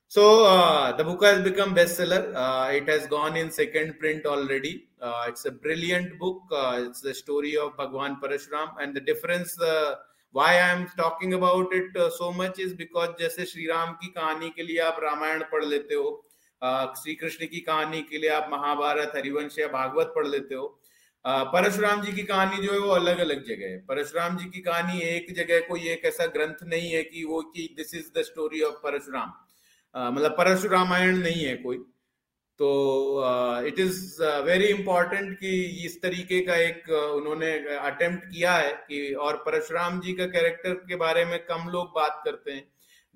So 0.09 0.45
uh, 0.47 0.93
the 0.97 1.03
book 1.03 1.25
has 1.25 1.43
become 1.43 1.75
bestseller. 1.75 2.33
Uh, 2.35 2.71
it 2.71 2.89
has 2.89 3.07
gone 3.07 3.37
in 3.37 3.51
second 3.51 3.99
print 3.99 4.27
already. 4.27 4.85
Uh, 5.01 5.25
it's 5.29 5.47
a 5.47 5.51
brilliant 5.51 6.19
book. 6.19 6.43
Uh, 6.53 6.85
it's 6.87 7.01
the 7.01 7.15
story 7.15 7.57
of 7.57 7.77
Bhagwan 7.77 8.19
Parashuram, 8.23 8.75
and 8.81 8.95
the 8.95 9.01
difference. 9.01 9.59
Uh, 9.61 9.95
I 10.39 10.55
am 10.55 10.87
talking 10.97 11.33
about 11.35 11.73
it 11.73 11.97
uh, 11.97 12.11
so 12.11 12.31
much 12.33 12.59
is 12.59 12.73
because 12.75 13.19
जैसे 13.21 13.45
श्री 13.45 13.67
राम 13.67 13.93
की 13.93 14.07
कहानी 14.07 14.51
के 14.51 14.63
लिए 14.63 14.79
आप 14.79 14.97
रामायण 15.03 15.43
पढ़ 15.43 15.65
लेते 15.65 15.95
हो 15.95 16.23
श्री 16.99 17.15
कृष्ण 17.15 17.47
की 17.47 17.61
कहानी 17.61 18.03
के 18.03 18.19
लिए 18.19 18.31
आप 18.31 18.49
महाभारत 18.53 19.13
हरिवंश 19.17 19.59
या 19.59 19.67
भागवत 19.67 20.13
पढ़ 20.17 20.27
लेते 20.27 20.55
हो 20.55 20.81
परशुराम 21.25 22.03
जी 22.03 22.13
की 22.13 22.23
कहानी 22.23 22.67
जो 22.67 22.73
है 22.73 22.79
वो 22.79 22.91
अलग 22.91 23.19
अलग 23.19 23.45
जगह 23.45 23.67
है। 23.67 23.79
परशुराम 23.79 24.37
जी 24.37 24.45
की 24.45 24.61
कहानी 24.61 25.01
एक 25.01 25.35
जगह 25.35 25.61
कोई 25.61 25.89
एक 25.89 26.05
ऐसा 26.05 26.27
ग्रंथ 26.27 26.63
नहीं 26.63 26.91
है 26.91 27.03
कि 27.03 27.25
वो 27.25 27.43
कि 27.43 27.75
this 27.77 27.95
is 27.95 28.11
the 28.19 28.23
story 28.23 28.63
of 28.63 28.75
Parshuram. 28.75 29.33
मतलब 30.15 30.31
परशुरामायण 30.31 31.17
नहीं 31.17 31.45
है 31.45 31.57
कोई। 31.57 31.85
तो 32.59 32.69
इट 33.67 33.79
इज़ 33.81 34.23
वेरी 34.45 34.67
इंपॉर्टेंट 34.67 35.39
कि 35.39 35.51
इस 35.87 36.01
तरीके 36.03 36.41
का 36.41 36.55
एक 36.57 36.89
उन्होंने 36.91 37.53
अटेम्प्ट 37.77 38.25
किया 38.25 38.53
है 38.55 38.73
कि, 38.73 39.13
और 39.15 39.37
परशुराम 39.37 40.01
जी 40.01 40.13
का 40.13 40.27
कैरेक्टर 40.27 40.75
के 40.89 40.97
बारे 40.97 41.25
में 41.25 41.39
कम 41.47 41.69
लोग 41.71 41.87
बात 41.97 42.23
करते 42.25 42.53
हैं। 42.53 42.65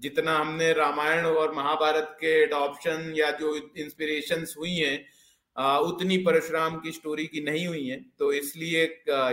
जितना 0.01 0.37
हमने 0.39 0.73
रामायण 0.73 1.27
और 1.27 1.55
महाभारत 1.55 2.17
के 2.21 2.33
एडॉप्शन 2.43 3.13
या 3.17 3.31
जो 3.31 3.55
इंस्पिरेशन 3.79 4.47
हुई 4.59 4.75
हैं 4.77 5.79
उतनी 5.79 6.17
परशुराम 6.19 6.77
की 6.81 6.93
स्टोरी 6.93 7.27
की 7.27 7.41
नहीं 7.45 7.67
हुई 7.67 7.87
है। 7.89 8.01
तो 8.19 8.33
इसलिए 8.33 8.85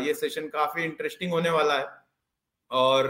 ये 0.07 0.13
सेशन 0.13 0.47
काफ़ी 0.49 0.83
इंटरेस्टिंग 0.83 1.31
होने 1.31 1.49
वाला 1.49 1.77
है। 1.79 1.85
और 2.71 3.05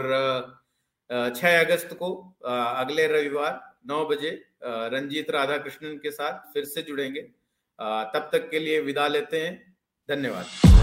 छह 1.36 1.60
अगस्त 1.60 1.94
को 1.94 2.10
अगले 2.44 3.06
रविवार, 3.06 3.60
नौ 3.86 4.04
बजे 4.04 4.30
रंजीत 4.62 5.30
राधा 5.30 5.56
कृष्णन 5.58 5.96
के 5.96 6.10
साथ 6.10 6.52
फिर 6.54 6.64
से 6.64 6.82
जुड़ेंगे। 6.82 7.20
तब 8.14 8.28
तक 8.32 8.48
के 8.50 8.58
लिए 8.58 8.80
विदा 8.80 9.08
लेते 9.08 9.40
हैं। 9.40 9.76
धन्यवाद। 10.08 10.77